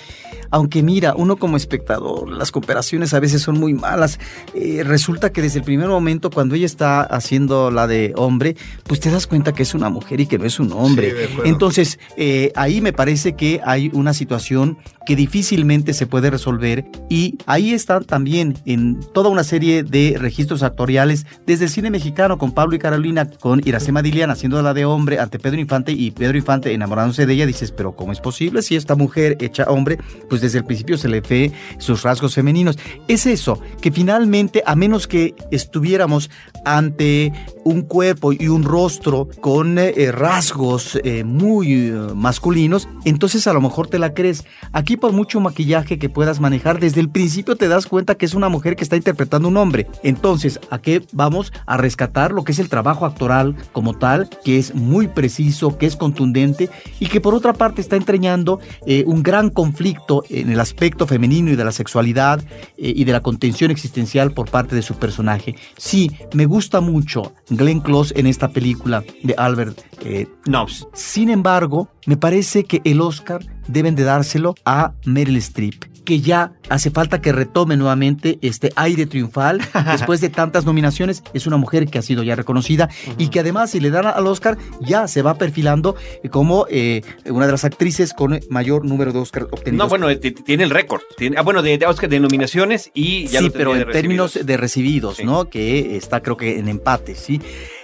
aunque 0.49 0.83
mira, 0.83 1.13
uno 1.15 1.37
como 1.37 1.57
espectador, 1.57 2.29
las 2.29 2.51
cooperaciones 2.51 3.13
a 3.13 3.19
veces 3.19 3.41
son 3.41 3.59
muy 3.59 3.73
malas. 3.73 4.19
Eh, 4.53 4.83
resulta 4.85 5.31
que 5.31 5.41
desde 5.41 5.59
el 5.59 5.65
primer 5.65 5.87
momento, 5.87 6.29
cuando 6.29 6.55
ella 6.55 6.65
está 6.65 7.01
haciendo 7.01 7.71
la 7.71 7.87
de 7.87 8.13
hombre, 8.15 8.55
pues 8.83 8.99
te 8.99 9.11
das 9.11 9.27
cuenta 9.27 9.53
que 9.53 9.63
es 9.63 9.73
una 9.73 9.89
mujer 9.89 10.19
y 10.21 10.27
que 10.27 10.37
no 10.37 10.45
es 10.45 10.59
un 10.59 10.71
hombre. 10.71 11.13
Entonces, 11.45 11.99
eh, 12.17 12.51
ahí 12.55 12.81
me 12.81 12.93
parece 12.93 13.33
que 13.33 13.61
hay 13.63 13.89
una 13.93 14.13
situación 14.13 14.77
que 15.05 15.15
difícilmente 15.15 15.93
se 15.93 16.07
puede 16.07 16.29
resolver 16.29 16.85
y 17.09 17.37
ahí 17.45 17.73
está 17.73 18.01
también 18.01 18.57
en 18.65 18.99
toda 19.13 19.29
una 19.29 19.43
serie 19.43 19.83
de 19.83 20.15
registros 20.19 20.63
actoriales 20.63 21.25
desde 21.45 21.65
el 21.65 21.71
cine 21.71 21.91
mexicano 21.91 22.37
con 22.37 22.53
Pablo 22.53 22.75
y 22.75 22.79
Carolina, 22.79 23.29
con 23.29 23.61
Iracema 23.65 24.01
Dilian 24.01 24.31
haciendo 24.31 24.61
la 24.61 24.73
de 24.73 24.85
hombre 24.85 25.19
ante 25.19 25.39
Pedro 25.39 25.59
Infante 25.59 25.91
y 25.91 26.11
Pedro 26.11 26.37
Infante 26.37 26.73
enamorándose 26.73 27.25
de 27.25 27.33
ella, 27.33 27.45
dices, 27.45 27.71
pero 27.71 27.95
¿cómo 27.95 28.11
es 28.11 28.19
posible 28.19 28.61
si 28.61 28.75
esta 28.75 28.95
mujer 28.95 29.37
hecha 29.39 29.65
hombre, 29.65 29.99
pues 30.29 30.41
desde 30.45 30.59
el 30.59 30.65
principio 30.65 30.97
se 30.97 31.09
le 31.09 31.21
ve 31.21 31.51
sus 31.77 32.03
rasgos 32.03 32.35
femeninos? 32.35 32.77
Es 33.07 33.25
eso, 33.25 33.59
que 33.81 33.91
finalmente, 33.91 34.63
a 34.65 34.75
menos 34.75 35.07
que 35.07 35.35
estuviéramos 35.51 36.29
ante 36.63 37.33
un 37.65 37.81
cuerpo 37.81 38.31
y 38.31 38.47
un 38.47 38.63
rostro 38.63 39.27
con 39.41 39.79
eh, 39.79 40.11
rasgos 40.11 40.99
eh, 41.03 41.23
muy 41.23 41.73
eh, 41.73 41.91
masculinos, 42.15 42.87
entonces 43.05 43.47
a 43.47 43.53
lo 43.53 43.59
mejor 43.59 43.87
te 43.87 43.97
la 43.99 44.13
crees. 44.13 44.45
Aquí 44.71 44.97
por 44.97 45.11
mucho 45.11 45.39
maquillaje 45.39 45.97
que 45.97 46.07
puedas 46.07 46.39
manejar, 46.39 46.79
desde 46.79 47.01
el 47.01 47.09
principio 47.09 47.55
te 47.55 47.67
das 47.67 47.87
cuenta 47.87 48.15
que 48.15 48.25
es 48.25 48.35
una 48.35 48.49
mujer 48.49 48.75
que 48.75 48.83
está 48.83 48.95
interpretando 48.95 49.47
un 49.47 49.57
hombre. 49.57 49.87
Entonces, 50.03 50.59
¿a 50.69 50.77
qué 50.77 51.01
vamos 51.11 51.51
a 51.65 51.77
rescatar 51.77 52.31
lo 52.31 52.43
que 52.43 52.51
es 52.51 52.59
el 52.59 52.69
trabajo 52.69 53.05
actoral 53.05 53.55
como 53.71 53.97
tal, 53.97 54.29
que 54.43 54.59
es 54.59 54.75
muy 54.75 55.07
preciso, 55.07 55.77
que 55.79 55.87
es 55.87 55.95
contundente 55.95 56.69
y 56.99 57.07
que 57.07 57.19
por 57.19 57.33
otra 57.33 57.53
parte 57.53 57.81
está 57.81 57.95
entreñando 57.95 58.59
un 59.05 59.23
gran 59.23 59.49
conflicto 59.49 60.23
en 60.29 60.51
el 60.51 60.59
aspecto 60.59 61.07
femenino 61.07 61.49
y 61.49 61.55
de 61.55 61.65
la 61.65 61.71
sexualidad 61.71 62.43
y 62.77 63.03
de 63.03 63.11
la 63.11 63.21
contención 63.21 63.71
existencial 63.71 64.33
por 64.33 64.51
parte 64.51 64.75
de 64.75 64.83
su 64.83 64.95
personaje? 64.95 65.55
Sí, 65.77 66.11
me 66.33 66.45
gusta 66.45 66.79
mucho 66.79 67.33
Glenn 67.57 67.79
Close 67.79 68.13
en 68.17 68.27
esta 68.27 68.49
película 68.49 69.03
de 69.23 69.35
Albert 69.37 69.81
eh, 70.01 70.27
Nobbs. 70.45 70.87
Sin 70.93 71.29
embargo, 71.29 71.89
me 72.05 72.17
parece 72.17 72.63
que 72.63 72.81
el 72.83 73.01
Oscar 73.01 73.45
deben 73.67 73.95
de 73.95 74.03
dárselo 74.03 74.55
a 74.65 74.93
Meryl 75.05 75.37
Streep 75.37 75.94
que 76.05 76.21
ya 76.21 76.53
hace 76.69 76.91
falta 76.91 77.19
que 77.19 77.31
retome 77.31 77.75
nuevamente 77.75 78.39
este 78.41 78.71
aire 78.75 79.05
triunfal 79.05 79.59
después 79.91 80.21
de 80.21 80.29
tantas 80.29 80.65
nominaciones. 80.65 81.23
Es 81.33 81.47
una 81.47 81.57
mujer 81.57 81.87
que 81.87 81.99
ha 81.99 82.01
sido 82.01 82.23
ya 82.23 82.35
reconocida 82.35 82.89
y 83.17 83.27
que 83.27 83.41
además 83.41 83.71
si 83.71 83.79
le 83.79 83.89
dan 83.89 84.05
al 84.05 84.27
Oscar 84.27 84.57
ya 84.79 85.07
se 85.07 85.21
va 85.21 85.35
perfilando 85.35 85.95
como 86.31 86.67
eh, 86.69 87.01
una 87.25 87.45
de 87.45 87.51
las 87.51 87.65
actrices 87.65 88.13
con 88.13 88.39
mayor 88.49 88.85
número 88.85 89.11
de 89.11 89.19
Oscar 89.19 89.43
obtenidos. 89.51 89.85
No, 89.85 89.89
bueno, 89.89 90.09
eh, 90.09 90.17
tiene 90.17 90.63
el 90.63 90.69
récord. 90.69 91.01
Ah, 91.35 91.41
bueno, 91.41 91.61
de, 91.61 91.83
Oscar 91.85 92.09
de 92.09 92.19
nominaciones 92.19 92.91
y 92.93 93.27
ya 93.27 93.39
Sí, 93.39 93.49
pero 93.49 93.75
en 93.75 93.89
términos 93.91 94.39
de 94.41 94.57
recibidos, 94.57 95.23
¿no? 95.23 95.49
Que 95.49 95.97
está 95.97 96.21
creo 96.21 96.37
que 96.37 96.59
en 96.59 96.67
empate, 96.67 97.15
¿sí? 97.15 97.41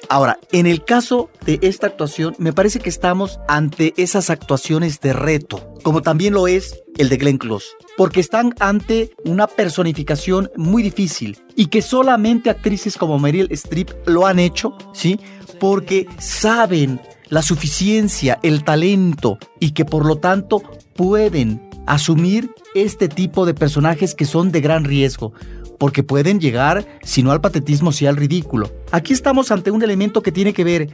Ahora, 0.10 0.40
en 0.52 0.66
el 0.66 0.84
caso 0.84 1.30
de 1.46 1.60
esta 1.62 1.88
actuación, 1.88 2.36
me 2.38 2.54
parece 2.54 2.80
que 2.80 2.90
estamos 2.90 3.40
ante 3.48 3.94
esas 3.98 4.30
actuaciones 4.30 5.00
de 5.00 5.14
reto, 5.14 5.74
como 5.82 6.02
también 6.02 6.34
lo 6.34 6.48
es 6.48 6.82
el 6.98 7.10
de 7.10 7.18
Glenn 7.18 7.38
Close, 7.38 7.68
porque 7.98 8.20
están 8.20 8.54
ante 8.60 9.12
una 9.26 9.48
personificación 9.48 10.50
muy 10.56 10.84
difícil 10.84 11.38
y 11.56 11.68
que 11.68 11.82
solamente 11.82 12.50
actrices 12.50 12.98
como 12.98 13.20
Meryl 13.20 13.48
Streep 13.52 13.92
lo 14.06 14.28
han 14.28 14.40
hecho, 14.40 14.78
¿sí? 14.94 15.20
Porque 15.60 16.08
saben 16.20 17.00
la 17.30 17.42
suficiencia, 17.42 18.40
el 18.44 18.64
talento 18.64 19.38
y 19.60 19.72
que 19.72 19.86
por 19.86 20.06
lo 20.06 20.18
tanto 20.18 20.62
pueden 20.96 21.70
asumir 21.88 22.52
este 22.76 23.08
tipo 23.08 23.46
de 23.46 23.54
personajes 23.54 24.16
que 24.16 24.26
son 24.26 24.52
de 24.52 24.62
gran 24.62 24.84
riesgo 24.84 25.34
porque 25.82 26.04
pueden 26.04 26.40
llegar, 26.40 26.86
si 27.02 27.24
no 27.24 27.32
al 27.32 27.42
patetismo, 27.42 27.92
sí 27.92 28.06
al 28.06 28.16
ridículo. 28.16 28.70
Aquí 28.92 29.14
estamos 29.14 29.50
ante 29.50 29.72
un 29.72 29.82
elemento 29.82 30.22
que 30.22 30.32
tiene 30.32 30.54
que 30.54 30.64
ver 30.64 30.90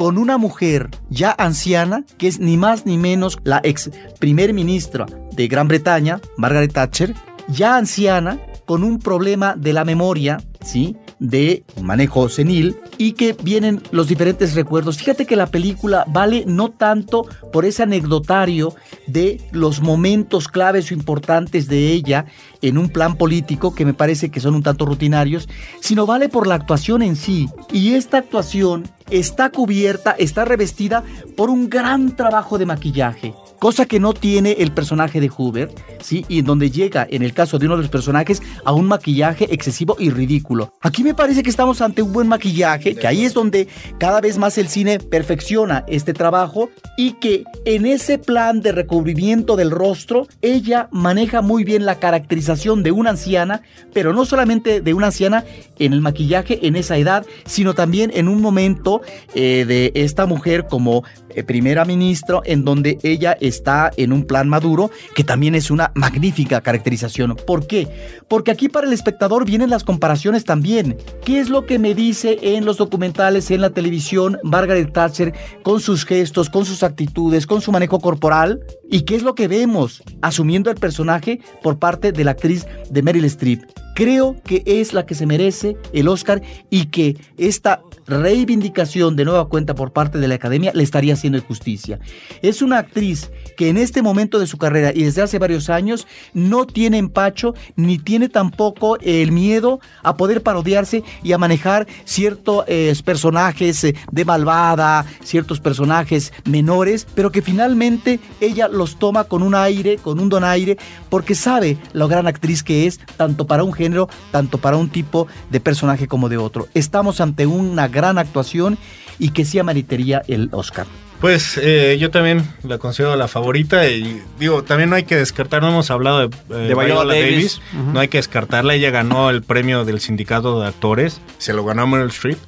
con 0.00 0.16
una 0.16 0.38
mujer 0.38 0.88
ya 1.10 1.36
anciana, 1.36 2.06
que 2.16 2.26
es 2.26 2.40
ni 2.40 2.56
más 2.56 2.86
ni 2.86 2.96
menos 2.96 3.38
la 3.44 3.60
ex 3.62 3.90
primer 4.18 4.54
ministra 4.54 5.04
de 5.32 5.46
Gran 5.46 5.68
Bretaña, 5.68 6.22
Margaret 6.38 6.72
Thatcher, 6.72 7.14
ya 7.48 7.76
anciana, 7.76 8.40
con 8.64 8.82
un 8.82 8.98
problema 8.98 9.56
de 9.56 9.74
la 9.74 9.84
memoria, 9.84 10.38
¿sí? 10.64 10.96
De 11.20 11.62
manejo 11.80 12.28
senil 12.28 12.76
y 12.98 13.12
que 13.12 13.36
vienen 13.40 13.82
los 13.92 14.08
diferentes 14.08 14.54
recuerdos. 14.54 14.96
Fíjate 14.96 15.26
que 15.26 15.36
la 15.36 15.46
película 15.46 16.04
vale 16.08 16.44
no 16.46 16.70
tanto 16.70 17.26
por 17.52 17.64
ese 17.64 17.82
anecdotario 17.82 18.74
de 19.06 19.40
los 19.52 19.80
momentos 19.80 20.48
claves 20.48 20.90
o 20.90 20.94
importantes 20.94 21.68
de 21.68 21.92
ella 21.92 22.24
en 22.62 22.78
un 22.78 22.88
plan 22.88 23.16
político 23.16 23.74
que 23.74 23.84
me 23.84 23.94
parece 23.94 24.30
que 24.30 24.40
son 24.40 24.54
un 24.54 24.62
tanto 24.62 24.86
rutinarios, 24.86 25.48
sino 25.80 26.06
vale 26.06 26.28
por 26.28 26.46
la 26.46 26.56
actuación 26.56 27.02
en 27.02 27.16
sí. 27.16 27.48
Y 27.70 27.94
esta 27.94 28.18
actuación 28.18 28.88
está 29.10 29.50
cubierta, 29.50 30.12
está 30.12 30.44
revestida 30.44 31.04
por 31.36 31.50
un 31.50 31.68
gran 31.68 32.16
trabajo 32.16 32.58
de 32.58 32.66
maquillaje 32.66 33.34
cosa 33.60 33.86
que 33.86 34.00
no 34.00 34.14
tiene 34.14 34.56
el 34.58 34.72
personaje 34.72 35.20
de 35.20 35.28
Hoover, 35.28 35.70
¿sí? 36.00 36.24
Y 36.28 36.40
en 36.40 36.46
donde 36.46 36.70
llega, 36.70 37.06
en 37.08 37.22
el 37.22 37.32
caso 37.32 37.58
de 37.58 37.66
uno 37.66 37.76
de 37.76 37.82
los 37.82 37.90
personajes, 37.90 38.42
a 38.64 38.72
un 38.72 38.86
maquillaje 38.86 39.52
excesivo 39.54 39.96
y 39.98 40.10
ridículo. 40.10 40.72
Aquí 40.80 41.04
me 41.04 41.14
parece 41.14 41.42
que 41.42 41.50
estamos 41.50 41.80
ante 41.80 42.02
un 42.02 42.12
buen 42.12 42.26
maquillaje, 42.26 42.96
que 42.96 43.06
ahí 43.06 43.24
es 43.24 43.34
donde 43.34 43.68
cada 43.98 44.20
vez 44.20 44.38
más 44.38 44.58
el 44.58 44.68
cine 44.68 44.98
perfecciona 44.98 45.84
este 45.86 46.14
trabajo 46.14 46.70
y 46.96 47.12
que 47.12 47.44
en 47.64 47.86
ese 47.86 48.18
plan 48.18 48.62
de 48.62 48.72
recubrimiento 48.72 49.56
del 49.56 49.70
rostro, 49.70 50.26
ella 50.40 50.88
maneja 50.90 51.42
muy 51.42 51.62
bien 51.62 51.84
la 51.84 51.96
caracterización 51.96 52.82
de 52.82 52.92
una 52.92 53.10
anciana, 53.10 53.62
pero 53.92 54.12
no 54.14 54.24
solamente 54.24 54.80
de 54.80 54.94
una 54.94 55.08
anciana 55.08 55.44
en 55.78 55.92
el 55.92 56.00
maquillaje 56.00 56.66
en 56.66 56.76
esa 56.76 56.96
edad, 56.96 57.26
sino 57.44 57.74
también 57.74 58.10
en 58.14 58.26
un 58.26 58.40
momento 58.40 59.02
eh, 59.34 59.64
de 59.68 59.92
esta 59.94 60.24
mujer 60.24 60.66
como 60.66 61.04
primera 61.46 61.84
ministra, 61.84 62.40
en 62.44 62.64
donde 62.64 62.98
ella 63.02 63.36
está 63.40 63.90
en 63.96 64.12
un 64.12 64.24
plan 64.24 64.48
maduro, 64.48 64.90
que 65.14 65.24
también 65.24 65.54
es 65.54 65.70
una 65.70 65.92
magnífica 65.94 66.60
caracterización. 66.60 67.36
¿Por 67.46 67.66
qué? 67.66 67.88
Porque 68.28 68.50
aquí 68.50 68.68
para 68.68 68.86
el 68.86 68.92
espectador 68.92 69.44
vienen 69.44 69.70
las 69.70 69.84
comparaciones 69.84 70.44
también. 70.44 70.96
¿Qué 71.24 71.40
es 71.40 71.48
lo 71.48 71.66
que 71.66 71.78
me 71.78 71.94
dice 71.94 72.38
en 72.42 72.64
los 72.64 72.76
documentales, 72.76 73.50
en 73.50 73.60
la 73.60 73.70
televisión, 73.70 74.38
Margaret 74.42 74.92
Thatcher 74.92 75.34
con 75.62 75.80
sus 75.80 76.04
gestos, 76.04 76.50
con 76.50 76.64
sus 76.64 76.82
actitudes, 76.82 77.46
con 77.46 77.60
su 77.60 77.72
manejo 77.72 78.00
corporal? 78.00 78.60
¿Y 78.88 79.02
qué 79.02 79.16
es 79.16 79.22
lo 79.22 79.34
que 79.34 79.48
vemos 79.48 80.02
asumiendo 80.22 80.70
el 80.70 80.76
personaje 80.76 81.40
por 81.62 81.78
parte 81.78 82.12
de 82.12 82.24
la 82.24 82.32
actriz 82.32 82.66
de 82.90 83.02
Meryl 83.02 83.24
Streep? 83.24 83.62
Creo 83.94 84.36
que 84.44 84.62
es 84.64 84.92
la 84.92 85.04
que 85.04 85.14
se 85.14 85.26
merece 85.26 85.76
el 85.92 86.08
Oscar 86.08 86.40
y 86.70 86.86
que 86.86 87.16
esta 87.36 87.82
reivindicación 88.10 89.16
de 89.16 89.24
nueva 89.24 89.48
cuenta 89.48 89.74
por 89.74 89.92
parte 89.92 90.18
de 90.18 90.28
la 90.28 90.34
academia 90.34 90.72
le 90.74 90.82
estaría 90.82 91.14
haciendo 91.14 91.40
justicia. 91.40 91.98
Es 92.42 92.62
una 92.62 92.78
actriz 92.78 93.30
que 93.56 93.68
en 93.68 93.76
este 93.76 94.02
momento 94.02 94.38
de 94.38 94.46
su 94.46 94.58
carrera 94.58 94.92
y 94.94 95.04
desde 95.04 95.22
hace 95.22 95.38
varios 95.38 95.70
años 95.70 96.06
no 96.34 96.66
tiene 96.66 96.98
empacho 96.98 97.54
ni 97.76 97.98
tiene 97.98 98.28
tampoco 98.28 98.98
el 99.00 99.32
miedo 99.32 99.80
a 100.02 100.16
poder 100.16 100.42
parodiarse 100.42 101.02
y 101.22 101.32
a 101.32 101.38
manejar 101.38 101.86
ciertos 102.04 102.64
eh, 102.66 102.94
personajes 103.04 103.84
eh, 103.84 103.94
de 104.10 104.24
malvada, 104.24 105.06
ciertos 105.22 105.60
personajes 105.60 106.32
menores, 106.44 107.06
pero 107.14 107.30
que 107.30 107.42
finalmente 107.42 108.20
ella 108.40 108.68
los 108.68 108.98
toma 108.98 109.24
con 109.24 109.42
un 109.42 109.54
aire, 109.54 109.98
con 109.98 110.20
un 110.20 110.28
donaire, 110.28 110.76
porque 111.08 111.34
sabe 111.34 111.78
la 111.92 112.06
gran 112.06 112.26
actriz 112.26 112.62
que 112.62 112.86
es, 112.86 112.98
tanto 113.16 113.46
para 113.46 113.64
un 113.64 113.72
género, 113.72 114.08
tanto 114.30 114.58
para 114.58 114.76
un 114.76 114.88
tipo 114.88 115.26
de 115.50 115.60
personaje 115.60 116.08
como 116.08 116.28
de 116.28 116.36
otro. 116.36 116.68
Estamos 116.74 117.20
ante 117.20 117.46
una 117.46 117.88
gran 117.88 117.99
gran 118.00 118.18
actuación 118.18 118.78
y 119.18 119.30
que 119.30 119.44
sí 119.44 119.58
ameritaría 119.58 120.22
el 120.26 120.48
Oscar. 120.52 120.86
Pues 121.20 121.60
eh, 121.62 121.98
yo 122.00 122.10
también 122.10 122.48
la 122.62 122.78
considero 122.78 123.14
la 123.14 123.28
favorita 123.28 123.86
y 123.86 124.22
digo, 124.38 124.64
también 124.64 124.88
no 124.88 124.96
hay 124.96 125.02
que 125.02 125.16
descartar, 125.16 125.60
no 125.60 125.68
hemos 125.68 125.90
hablado 125.90 126.26
de, 126.26 126.34
eh, 126.50 126.74
Viola 126.74 127.14
Davis, 127.14 127.60
no 127.92 128.00
hay 128.00 128.08
que 128.08 128.16
descartarla, 128.16 128.72
ella 128.74 128.90
ganó 128.90 129.28
el 129.28 129.42
premio 129.42 129.84
del 129.84 130.00
sindicato 130.00 130.62
de 130.62 130.68
actores, 130.68 131.20
se 131.36 131.52
lo 131.52 131.62
ganó 131.62 131.86
Meryl 131.86 132.08
Streep 132.08 132.38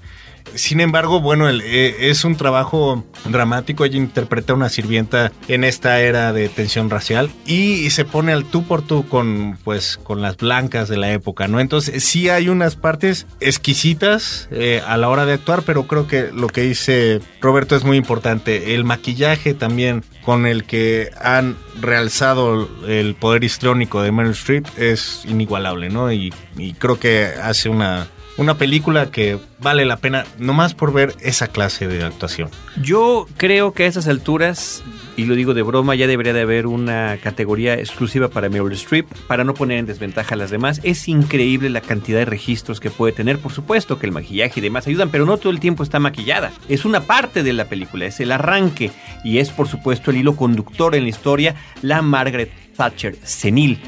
sin 0.54 0.80
embargo, 0.80 1.20
bueno, 1.20 1.48
eh, 1.48 2.10
es 2.10 2.24
un 2.24 2.36
trabajo 2.36 3.04
dramático. 3.24 3.84
Ella 3.84 3.96
interpreta 3.96 4.52
a 4.52 4.56
una 4.56 4.68
sirvienta 4.68 5.32
en 5.48 5.64
esta 5.64 6.00
era 6.00 6.32
de 6.32 6.48
tensión 6.48 6.90
racial 6.90 7.30
y, 7.46 7.90
se 7.90 8.04
pone 8.04 8.32
al 8.32 8.44
tú 8.44 8.64
por 8.64 8.82
tú 8.82 9.06
con, 9.06 9.58
pues, 9.64 9.98
con 10.02 10.22
las 10.22 10.38
blancas 10.38 10.88
de 10.88 10.96
la 10.96 11.12
época, 11.12 11.46
¿no? 11.46 11.60
Entonces, 11.60 12.02
sí 12.02 12.30
hay 12.30 12.48
unas 12.48 12.74
partes 12.74 13.26
exquisitas 13.40 14.48
eh, 14.50 14.82
a 14.86 14.96
la 14.96 15.10
hora 15.10 15.26
de 15.26 15.34
actuar, 15.34 15.62
pero 15.62 15.86
creo 15.86 16.06
que 16.06 16.30
lo 16.32 16.46
que 16.46 16.62
dice 16.62 17.20
Roberto 17.40 17.76
es 17.76 17.84
muy 17.84 17.98
importante. 17.98 18.74
El 18.74 18.84
maquillaje 18.84 19.52
también 19.52 20.04
con 20.24 20.46
el 20.46 20.64
que 20.64 21.10
han 21.20 21.56
realzado 21.80 22.68
el 22.86 23.14
poder 23.14 23.44
histriónico 23.44 24.02
de 24.02 24.12
Meryl 24.12 24.32
Streep 24.32 24.66
es 24.78 25.22
inigualable, 25.26 25.90
¿no? 25.90 26.10
y 26.12 26.32
creo 26.78 26.98
que 26.98 27.26
hace 27.42 27.68
una 27.68 28.08
una 28.42 28.58
película 28.58 29.10
que 29.10 29.38
vale 29.58 29.84
la 29.84 29.96
pena 29.96 30.26
nomás 30.38 30.74
por 30.74 30.92
ver 30.92 31.14
esa 31.20 31.46
clase 31.48 31.88
de 31.88 32.04
actuación. 32.04 32.50
Yo 32.82 33.26
creo 33.36 33.72
que 33.72 33.84
a 33.84 33.86
esas 33.86 34.08
alturas, 34.08 34.82
y 35.16 35.24
lo 35.24 35.34
digo 35.34 35.54
de 35.54 35.62
broma, 35.62 35.94
ya 35.94 36.06
debería 36.06 36.32
de 36.32 36.42
haber 36.42 36.66
una 36.66 37.18
categoría 37.22 37.74
exclusiva 37.74 38.28
para 38.28 38.48
Meryl 38.48 38.72
Streep 38.72 39.06
para 39.26 39.44
no 39.44 39.54
poner 39.54 39.78
en 39.78 39.86
desventaja 39.86 40.34
a 40.34 40.38
las 40.38 40.50
demás. 40.50 40.80
Es 40.82 41.08
increíble 41.08 41.70
la 41.70 41.80
cantidad 41.80 42.18
de 42.18 42.24
registros 42.24 42.80
que 42.80 42.90
puede 42.90 43.12
tener. 43.12 43.38
Por 43.38 43.52
supuesto 43.52 43.98
que 43.98 44.06
el 44.06 44.12
maquillaje 44.12 44.60
y 44.60 44.62
demás 44.62 44.86
ayudan, 44.86 45.10
pero 45.10 45.24
no 45.24 45.38
todo 45.38 45.52
el 45.52 45.60
tiempo 45.60 45.82
está 45.82 45.98
maquillada. 45.98 46.52
Es 46.68 46.84
una 46.84 47.02
parte 47.02 47.42
de 47.42 47.52
la 47.52 47.66
película, 47.66 48.06
es 48.06 48.20
el 48.20 48.32
arranque 48.32 48.90
y 49.24 49.38
es 49.38 49.50
por 49.50 49.68
supuesto 49.68 50.10
el 50.10 50.18
hilo 50.18 50.36
conductor 50.36 50.94
en 50.94 51.04
la 51.04 51.08
historia, 51.08 51.54
la 51.80 52.02
Margaret 52.02 52.50
Thatcher 52.76 53.16
senil 53.22 53.78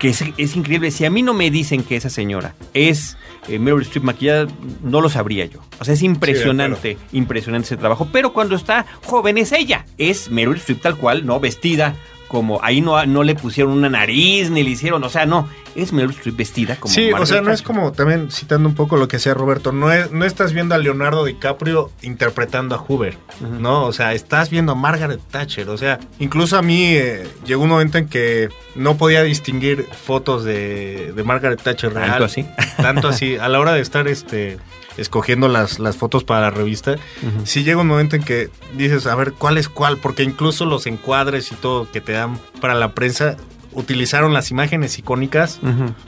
que 0.00 0.08
es, 0.08 0.56
increíble. 0.56 0.90
Si 0.90 1.04
a 1.04 1.10
mí 1.10 1.22
no 1.22 1.34
me 1.34 1.50
dicen 1.50 1.84
que 1.84 1.94
esa 1.94 2.08
señora 2.08 2.54
es 2.72 3.18
eh, 3.48 3.58
Meryl 3.58 3.82
Streep 3.82 4.02
maquillada, 4.02 4.48
no 4.82 5.02
lo 5.02 5.10
sabría 5.10 5.44
yo. 5.44 5.60
O 5.78 5.84
sea, 5.84 5.92
es 5.92 6.02
impresionante, 6.02 6.96
impresionante 7.12 7.66
ese 7.66 7.76
trabajo. 7.76 8.08
Pero 8.10 8.32
cuando 8.32 8.56
está 8.56 8.86
joven 9.04 9.36
es 9.36 9.52
ella. 9.52 9.84
Es 9.98 10.30
Meryl 10.30 10.56
Streep 10.56 10.80
tal 10.80 10.96
cual, 10.96 11.26
¿no? 11.26 11.38
Vestida 11.38 11.94
como 12.30 12.62
ahí 12.62 12.80
no, 12.80 13.04
no 13.06 13.24
le 13.24 13.34
pusieron 13.34 13.72
una 13.72 13.88
nariz 13.88 14.50
ni 14.50 14.62
le 14.62 14.70
hicieron, 14.70 15.02
o 15.02 15.08
sea, 15.08 15.26
no, 15.26 15.48
es 15.74 15.92
Meryl 15.92 16.12
Streep 16.12 16.36
vestida 16.36 16.76
como 16.76 16.94
Sí, 16.94 17.12
o 17.12 17.26
sea, 17.26 17.40
no 17.40 17.50
es 17.50 17.60
como 17.60 17.90
también 17.90 18.30
citando 18.30 18.68
un 18.68 18.76
poco 18.76 18.96
lo 18.96 19.08
que 19.08 19.16
decía 19.16 19.34
Roberto, 19.34 19.72
no 19.72 19.90
es, 19.90 20.12
no 20.12 20.24
estás 20.24 20.52
viendo 20.52 20.76
a 20.76 20.78
Leonardo 20.78 21.24
DiCaprio 21.24 21.90
interpretando 22.02 22.76
a 22.76 22.78
Hoover, 22.78 23.18
¿no? 23.58 23.84
O 23.84 23.92
sea, 23.92 24.14
estás 24.14 24.48
viendo 24.48 24.70
a 24.70 24.74
Margaret 24.76 25.20
Thatcher, 25.28 25.68
o 25.70 25.76
sea, 25.76 25.98
incluso 26.20 26.56
a 26.56 26.62
mí 26.62 26.84
eh, 26.94 27.26
llegó 27.44 27.64
un 27.64 27.70
momento 27.70 27.98
en 27.98 28.08
que 28.08 28.48
no 28.76 28.96
podía 28.96 29.24
distinguir 29.24 29.88
fotos 29.90 30.44
de, 30.44 31.12
de 31.12 31.24
Margaret 31.24 31.60
Thatcher 31.60 31.92
real. 31.92 32.10
Tanto 32.10 32.24
así. 32.26 32.46
Tanto 32.76 33.08
así, 33.08 33.36
a 33.38 33.48
la 33.48 33.58
hora 33.58 33.72
de 33.72 33.80
estar 33.80 34.06
este 34.06 34.58
escogiendo 34.96 35.48
las, 35.48 35.78
las 35.78 35.96
fotos 35.96 36.24
para 36.24 36.42
la 36.42 36.50
revista, 36.50 36.96
si 37.44 37.64
llega 37.64 37.80
un 37.80 37.86
momento 37.86 38.16
en 38.16 38.22
que 38.22 38.50
dices, 38.76 39.06
a 39.06 39.14
ver, 39.14 39.32
¿cuál 39.32 39.58
es 39.58 39.68
cuál? 39.68 39.98
Porque 39.98 40.22
incluso 40.22 40.64
los 40.64 40.86
encuadres 40.86 41.52
y 41.52 41.54
todo 41.54 41.90
que 41.90 42.00
te 42.00 42.12
dan 42.12 42.38
para 42.60 42.74
la 42.74 42.94
prensa 42.94 43.36
utilizaron 43.72 44.32
las 44.32 44.50
imágenes 44.50 44.98
icónicas 44.98 45.60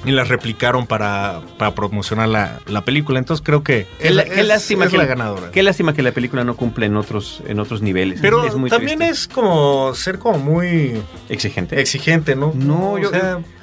y 0.05 0.11
las 0.11 0.29
replicaron 0.29 0.87
para, 0.87 1.41
para 1.59 1.75
promocionar 1.75 2.29
la, 2.29 2.61
la, 2.67 2.85
película. 2.85 3.19
Entonces 3.19 3.45
creo 3.45 3.63
que 3.63 3.87
es, 4.01 4.17
qué 4.23 4.43
lástima 4.43 4.89
que, 4.89 4.99
la 4.99 5.07
ganadora. 5.07 5.51
Qué 5.51 5.63
lástima 5.63 5.95
que 5.95 6.03
la 6.03 6.13
película 6.13 6.45
no 6.45 6.57
cumple 6.57 6.87
en 6.87 6.97
otros, 6.97 7.43
en 7.47 7.61
otros 7.61 7.83
niveles. 7.83 8.21
Pero 8.21 8.45
también 8.69 9.03
es 9.03 9.29
como 9.29 9.95
ser 9.95 10.19
como 10.19 10.39
muy 10.39 11.01
exigente. 11.29 11.81
Exigente, 11.81 12.35
¿no? 12.35 12.53
No, 12.55 12.99
yo... 12.99 13.11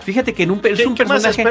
Fíjate 0.04 0.34
que 0.34 0.44
en 0.44 0.52
un, 0.52 0.62
es 0.64 0.86
un 0.86 0.96
personaje 0.96 1.44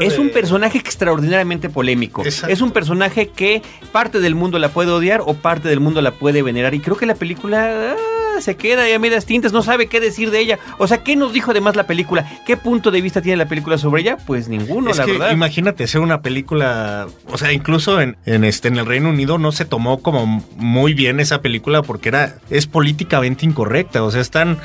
es 0.00 0.18
un 0.18 0.30
personaje 0.30 0.76
extraordinariamente 0.76 1.70
polémico. 1.70 2.22
Es 2.24 2.60
un 2.60 2.72
personaje 2.72 3.28
que 3.28 3.62
parte 3.90 4.20
del 4.20 4.34
mundo 4.34 4.58
la 4.58 4.68
puede 4.68 4.90
odiar 4.90 5.22
o 5.24 5.34
parte 5.34 5.68
del 5.68 5.80
mundo 5.80 6.02
la 6.02 6.12
puede 6.12 6.42
venerar 6.42 6.74
y 6.74 6.80
creo 6.80 6.96
que 6.96 7.06
la 7.06 7.14
película 7.14 7.92
ah, 7.92 8.21
se 8.42 8.56
queda 8.56 8.82
ahí 8.82 8.92
a 8.92 8.98
medias 8.98 9.24
tintas, 9.24 9.52
no 9.52 9.62
sabe 9.62 9.86
qué 9.86 10.00
decir 10.00 10.30
de 10.30 10.40
ella. 10.40 10.58
O 10.78 10.86
sea, 10.86 11.02
¿qué 11.02 11.16
nos 11.16 11.32
dijo 11.32 11.52
además 11.52 11.76
la 11.76 11.86
película? 11.86 12.28
¿Qué 12.46 12.56
punto 12.56 12.90
de 12.90 13.00
vista 13.00 13.22
tiene 13.22 13.36
la 13.38 13.46
película 13.46 13.78
sobre 13.78 14.02
ella? 14.02 14.18
Pues 14.26 14.48
ninguno, 14.48 14.92
la 14.92 15.06
verdad. 15.06 15.32
Imagínate 15.32 15.86
ser 15.86 16.00
una 16.00 16.20
película, 16.22 17.06
o 17.26 17.38
sea, 17.38 17.52
incluso 17.52 18.00
en, 18.00 18.16
en, 18.26 18.44
este 18.44 18.68
en 18.68 18.76
el 18.76 18.86
Reino 18.86 19.08
Unido 19.10 19.38
no 19.38 19.52
se 19.52 19.64
tomó 19.64 20.02
como 20.02 20.26
muy 20.56 20.94
bien 20.94 21.20
esa 21.20 21.40
película 21.40 21.82
porque 21.82 22.10
era 22.10 22.36
es 22.50 22.66
políticamente 22.66 23.46
incorrecta, 23.46 24.02
o 24.02 24.10
sea, 24.10 24.20
están 24.20 24.58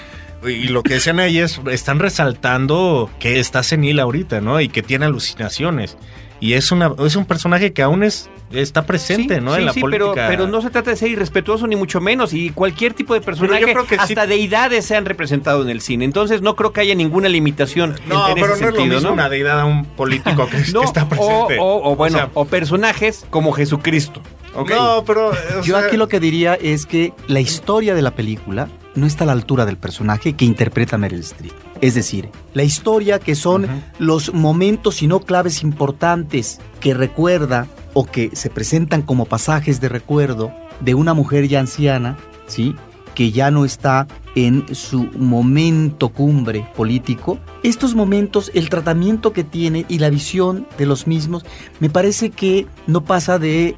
y 0.45 0.67
lo 0.67 0.83
que 0.83 0.95
decían 0.95 1.19
ahí 1.19 1.39
es, 1.39 1.59
están 1.71 1.99
resaltando 1.99 3.09
que 3.19 3.39
está 3.39 3.63
senil 3.63 3.99
ahorita, 3.99 4.39
¿no? 4.41 4.61
Y 4.61 4.69
que 4.69 4.83
tiene 4.83 5.05
alucinaciones. 5.05 5.97
Y 6.39 6.53
es, 6.53 6.71
una, 6.71 6.91
es 6.99 7.15
un 7.15 7.25
personaje 7.25 7.73
que 7.73 7.81
aún 7.81 8.03
es, 8.03 8.29
está 8.51 8.85
presente, 8.85 9.41
¿no? 9.41 9.55
en 9.55 9.65
la 9.65 9.73
política. 9.73 10.13
Pero, 10.13 10.27
pero 10.27 10.47
no 10.47 10.61
se 10.61 10.69
trata 10.69 10.91
de 10.91 10.95
ser 10.95 11.09
irrespetuoso 11.09 11.67
ni 11.67 11.75
mucho 11.75 11.99
menos. 11.99 12.33
Y 12.33 12.51
cualquier 12.51 12.93
tipo 12.93 13.13
de 13.13 13.21
personaje, 13.21 13.61
yo 13.61 13.67
creo 13.67 13.87
que 13.87 13.95
hasta 13.95 14.27
deidades 14.27 14.85
se 14.85 14.95
han 14.95 15.05
representado 15.05 15.61
en 15.63 15.69
el 15.69 15.81
cine. 15.81 16.05
Entonces 16.05 16.41
no 16.41 16.55
creo 16.55 16.71
que 16.73 16.81
haya 16.81 16.95
ninguna 16.95 17.29
limitación. 17.29 17.95
No, 18.07 18.25
pero 18.35 18.55
no 18.55 18.69
es 18.69 18.75
lo 18.75 18.85
mismo 18.85 19.11
una 19.11 19.29
deidad 19.29 19.59
a 19.59 19.65
un 19.65 19.85
político 19.85 20.47
que, 20.47 20.57
está 20.83 21.09
presente. 21.09 21.57
O, 21.59 21.95
bueno, 21.95 22.29
o, 22.33 22.45
personajes 22.45 23.25
como 23.29 23.51
Jesucristo. 23.51 24.21
No, 24.55 25.03
pero. 25.05 25.31
Yo 25.63 25.77
aquí 25.77 25.97
lo 25.97 26.07
que 26.07 26.19
diría 26.19 26.55
es 26.55 26.85
que 26.85 27.13
la 27.27 27.39
historia 27.39 27.93
de 27.95 28.01
la 28.01 28.11
película 28.11 28.67
no 28.97 29.05
está 29.05 29.23
a 29.23 29.27
la 29.27 29.33
altura 29.33 29.65
del 29.65 29.77
personaje 29.77 30.33
que 30.33 30.45
interpreta 30.45 30.97
Meryl 30.97 31.19
Streep. 31.19 31.53
Es 31.81 31.93
decir, 31.93 32.29
la 32.53 32.63
historia 32.63 33.19
que 33.19 33.35
son 33.35 33.67
los 33.99 34.33
momentos 34.33 35.01
y 35.01 35.07
no 35.07 35.19
claves 35.21 35.61
importantes 35.63 36.59
que 36.79 36.93
recuerda 36.93 37.67
o 37.93 38.05
que 38.05 38.35
se 38.35 38.49
presentan 38.49 39.03
como 39.03 39.25
pasajes 39.25 39.79
de 39.79 39.89
recuerdo 39.89 40.51
de 40.79 40.95
una 40.95 41.13
mujer 41.13 41.47
ya 41.47 41.59
anciana, 41.59 42.17
¿sí? 42.47 42.75
que 43.13 43.31
ya 43.31 43.49
no 43.49 43.65
está 43.65 44.07
en 44.35 44.75
su 44.75 45.05
momento 45.17 46.09
cumbre 46.09 46.69
político, 46.75 47.39
estos 47.63 47.95
momentos, 47.95 48.51
el 48.53 48.69
tratamiento 48.69 49.33
que 49.33 49.43
tiene 49.43 49.85
y 49.89 49.97
la 49.97 50.11
visión 50.11 50.67
de 50.77 50.85
los 50.85 51.07
mismos, 51.07 51.43
me 51.79 51.89
parece 51.89 52.29
que 52.29 52.67
no 52.85 53.03
pasa 53.03 53.39
de 53.39 53.75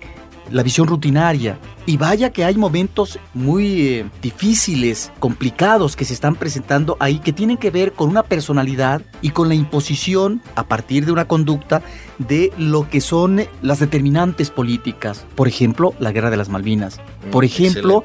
la 0.52 0.64
visión 0.64 0.88
rutinaria. 0.88 1.58
Y 1.86 1.98
vaya 1.98 2.32
que 2.32 2.46
hay 2.46 2.56
momentos 2.56 3.18
muy 3.34 3.88
eh, 3.88 4.06
difíciles, 4.22 5.12
complicados 5.20 5.96
que 5.96 6.06
se 6.06 6.14
están 6.14 6.36
presentando 6.36 6.98
ahí 7.00 7.20
que 7.20 7.34
tienen 7.34 7.58
que 7.58 7.72
ver 7.72 7.94
con 7.94 8.10
una 8.10 8.24
personalidad 8.24 9.02
y 9.22 9.32
con 9.32 9.48
la 9.48 9.56
imposición 9.56 10.42
a 10.56 10.64
partir 10.64 11.06
de 11.06 11.12
una 11.12 11.26
conducta 11.26 11.82
de 12.20 12.52
lo 12.58 12.90
que 12.90 13.02
son 13.02 13.42
las 13.62 13.80
determinantes 13.80 14.52
políticas. 14.52 15.26
Por 15.36 15.48
ejemplo, 15.48 15.94
la 16.00 16.12
guerra 16.12 16.30
de 16.30 16.38
las 16.38 16.50
Malvinas. 16.50 17.00
Mm, 17.26 17.32
Por 17.32 17.46
ejemplo, 17.46 18.04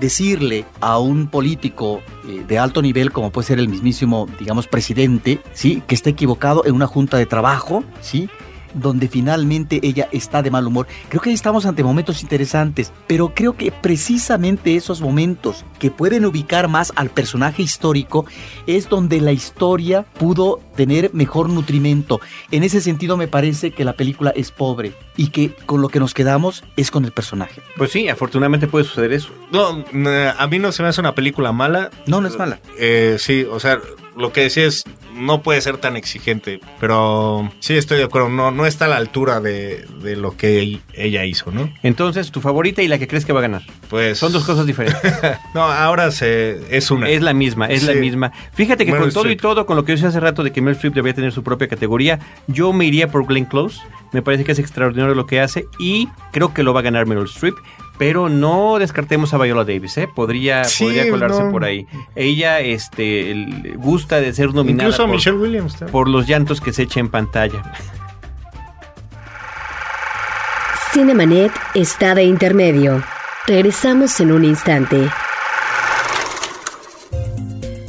decirle 0.00 0.64
a 0.80 0.98
un 0.98 1.26
político 1.26 2.00
eh, 2.28 2.44
de 2.46 2.58
alto 2.58 2.80
nivel, 2.80 3.12
como 3.12 3.30
puede 3.30 3.48
ser 3.48 3.58
el 3.58 3.68
mismísimo, 3.68 4.28
digamos, 4.38 4.66
presidente, 4.66 5.40
¿sí? 5.52 5.82
que 5.86 5.94
está 5.94 6.10
equivocado 6.10 6.64
en 6.64 6.74
una 6.74 6.86
junta 6.86 7.18
de 7.18 7.26
trabajo, 7.26 7.84
¿sí? 8.00 8.30
Donde 8.76 9.08
finalmente 9.08 9.80
ella 9.82 10.08
está 10.12 10.42
de 10.42 10.50
mal 10.50 10.66
humor. 10.66 10.86
Creo 11.08 11.20
que 11.20 11.30
ahí 11.30 11.34
estamos 11.34 11.66
ante 11.66 11.82
momentos 11.82 12.22
interesantes, 12.22 12.92
pero 13.06 13.34
creo 13.34 13.56
que 13.56 13.72
precisamente 13.72 14.76
esos 14.76 15.00
momentos 15.00 15.64
que 15.78 15.90
pueden 15.90 16.24
ubicar 16.24 16.68
más 16.68 16.92
al 16.96 17.10
personaje 17.10 17.62
histórico 17.62 18.26
es 18.66 18.88
donde 18.88 19.20
la 19.20 19.32
historia 19.32 20.02
pudo 20.02 20.60
tener 20.76 21.12
mejor 21.14 21.48
nutrimento. 21.48 22.20
En 22.50 22.62
ese 22.62 22.80
sentido 22.80 23.16
me 23.16 23.28
parece 23.28 23.70
que 23.70 23.84
la 23.84 23.94
película 23.94 24.30
es 24.30 24.50
pobre 24.50 24.92
y 25.16 25.28
que 25.28 25.54
con 25.66 25.80
lo 25.80 25.88
que 25.88 25.98
nos 25.98 26.14
quedamos 26.14 26.64
es 26.76 26.90
con 26.90 27.04
el 27.04 27.12
personaje. 27.12 27.62
Pues 27.76 27.90
sí, 27.90 28.08
afortunadamente 28.08 28.66
puede 28.66 28.84
suceder 28.84 29.12
eso. 29.12 29.30
No, 29.50 29.84
a 30.38 30.46
mí 30.46 30.58
no 30.58 30.72
se 30.72 30.82
me 30.82 30.88
hace 30.88 31.00
una 31.00 31.14
película 31.14 31.52
mala. 31.52 31.90
No, 32.06 32.20
no 32.20 32.28
es 32.28 32.38
mala. 32.38 32.60
Eh, 32.78 33.16
sí, 33.18 33.46
o 33.50 33.58
sea, 33.60 33.80
lo 34.16 34.32
que 34.32 34.42
decía 34.42 34.66
es, 34.66 34.84
no 35.16 35.42
puede 35.42 35.60
ser 35.60 35.78
tan 35.78 35.96
exigente, 35.96 36.60
pero 36.80 37.50
sí 37.60 37.74
estoy 37.74 37.98
de 37.98 38.04
acuerdo, 38.04 38.28
no, 38.28 38.50
no 38.50 38.66
está 38.66 38.84
a 38.84 38.88
la 38.88 38.96
altura 38.96 39.40
de, 39.40 39.86
lo 40.16 40.36
que 40.36 40.80
ella 40.94 41.24
hizo, 41.24 41.50
¿no? 41.50 41.72
Entonces, 41.82 42.30
tu 42.30 42.40
favorita 42.40 42.82
y 42.82 42.88
la 42.88 42.98
que 42.98 43.08
crees 43.08 43.24
que 43.24 43.32
va 43.32 43.40
a 43.40 43.42
ganar. 43.42 43.62
Pues 43.88 44.18
son 44.18 44.32
dos 44.32 44.44
cosas 44.44 44.66
diferentes. 44.66 45.00
no, 45.54 45.62
ahora 45.62 46.10
se, 46.10 46.60
es 46.70 46.90
una. 46.90 47.08
Es 47.08 47.22
la 47.22 47.34
misma, 47.34 47.66
es 47.66 47.82
la 47.82 47.94
misma. 47.94 48.32
Fíjate 48.54 48.86
que 48.86 48.96
con 48.96 49.10
todo 49.10 49.30
y 49.30 49.36
todo, 49.36 49.66
con 49.66 49.76
lo 49.76 49.84
que 49.84 49.92
yo 49.92 49.96
decía 49.96 50.08
hace 50.08 50.20
rato 50.20 50.42
de 50.42 50.52
que 50.52 50.62
Mel 50.62 50.74
Streep 50.74 50.94
debería 50.94 51.14
tener 51.14 51.32
su 51.32 51.42
propia 51.42 51.68
categoría, 51.68 52.18
yo 52.46 52.72
me 52.72 52.84
iría 52.84 53.08
por 53.08 53.26
Glenn 53.26 53.46
Close. 53.46 53.80
Me 54.12 54.22
parece 54.22 54.44
que 54.44 54.52
es 54.52 54.58
extraordinario 54.58 55.14
lo 55.14 55.26
que 55.26 55.40
hace 55.40 55.66
y 55.78 56.08
creo 56.32 56.54
que 56.54 56.62
lo 56.62 56.72
va 56.72 56.80
a 56.80 56.82
ganar 56.84 57.06
Meryl 57.06 57.24
Streep 57.26 57.56
pero 57.98 58.28
no 58.28 58.78
descartemos 58.78 59.32
a 59.34 59.38
Viola 59.38 59.64
Davis, 59.64 59.96
¿eh? 59.98 60.08
Podría, 60.12 60.62
podría 60.78 61.10
colarse 61.10 61.42
por 61.50 61.64
ahí. 61.64 61.86
Ella 62.14 62.60
este, 62.60 63.46
gusta 63.76 64.20
de 64.20 64.32
ser 64.32 64.54
nominada 64.54 64.88
Incluso 64.88 65.04
por, 65.04 65.14
Michelle 65.14 65.38
Williams, 65.38 65.76
por 65.90 66.08
los 66.08 66.26
llantos 66.26 66.60
que 66.60 66.72
se 66.72 66.82
echa 66.82 67.00
en 67.00 67.08
pantalla. 67.08 67.62
Cinemanet 70.92 71.52
está 71.74 72.14
de 72.14 72.24
intermedio. 72.24 73.02
Regresamos 73.46 74.18
en 74.20 74.32
un 74.32 74.44
instante 74.44 75.08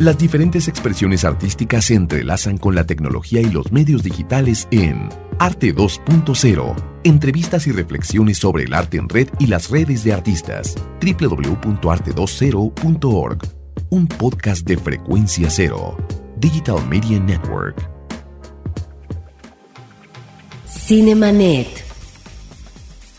Las 0.00 0.16
diferentes 0.16 0.66
expresiones 0.66 1.26
artísticas 1.26 1.84
se 1.84 1.94
entrelazan 1.94 2.56
con 2.56 2.74
la 2.74 2.86
tecnología 2.86 3.42
y 3.42 3.50
los 3.50 3.70
medios 3.70 4.02
digitales 4.02 4.66
en 4.70 5.10
Arte 5.38 5.74
2.0. 5.74 6.74
Entrevistas 7.04 7.66
y 7.66 7.72
reflexiones 7.72 8.38
sobre 8.38 8.64
el 8.64 8.72
arte 8.72 8.96
en 8.96 9.10
red 9.10 9.28
y 9.38 9.48
las 9.48 9.68
redes 9.68 10.02
de 10.02 10.14
artistas. 10.14 10.74
www.arte20.org. 11.02 13.42
Un 13.90 14.06
podcast 14.06 14.66
de 14.66 14.78
frecuencia 14.78 15.50
cero. 15.50 15.98
Digital 16.38 16.78
Media 16.88 17.20
Network. 17.20 17.76
Cinemanet. 20.64 21.79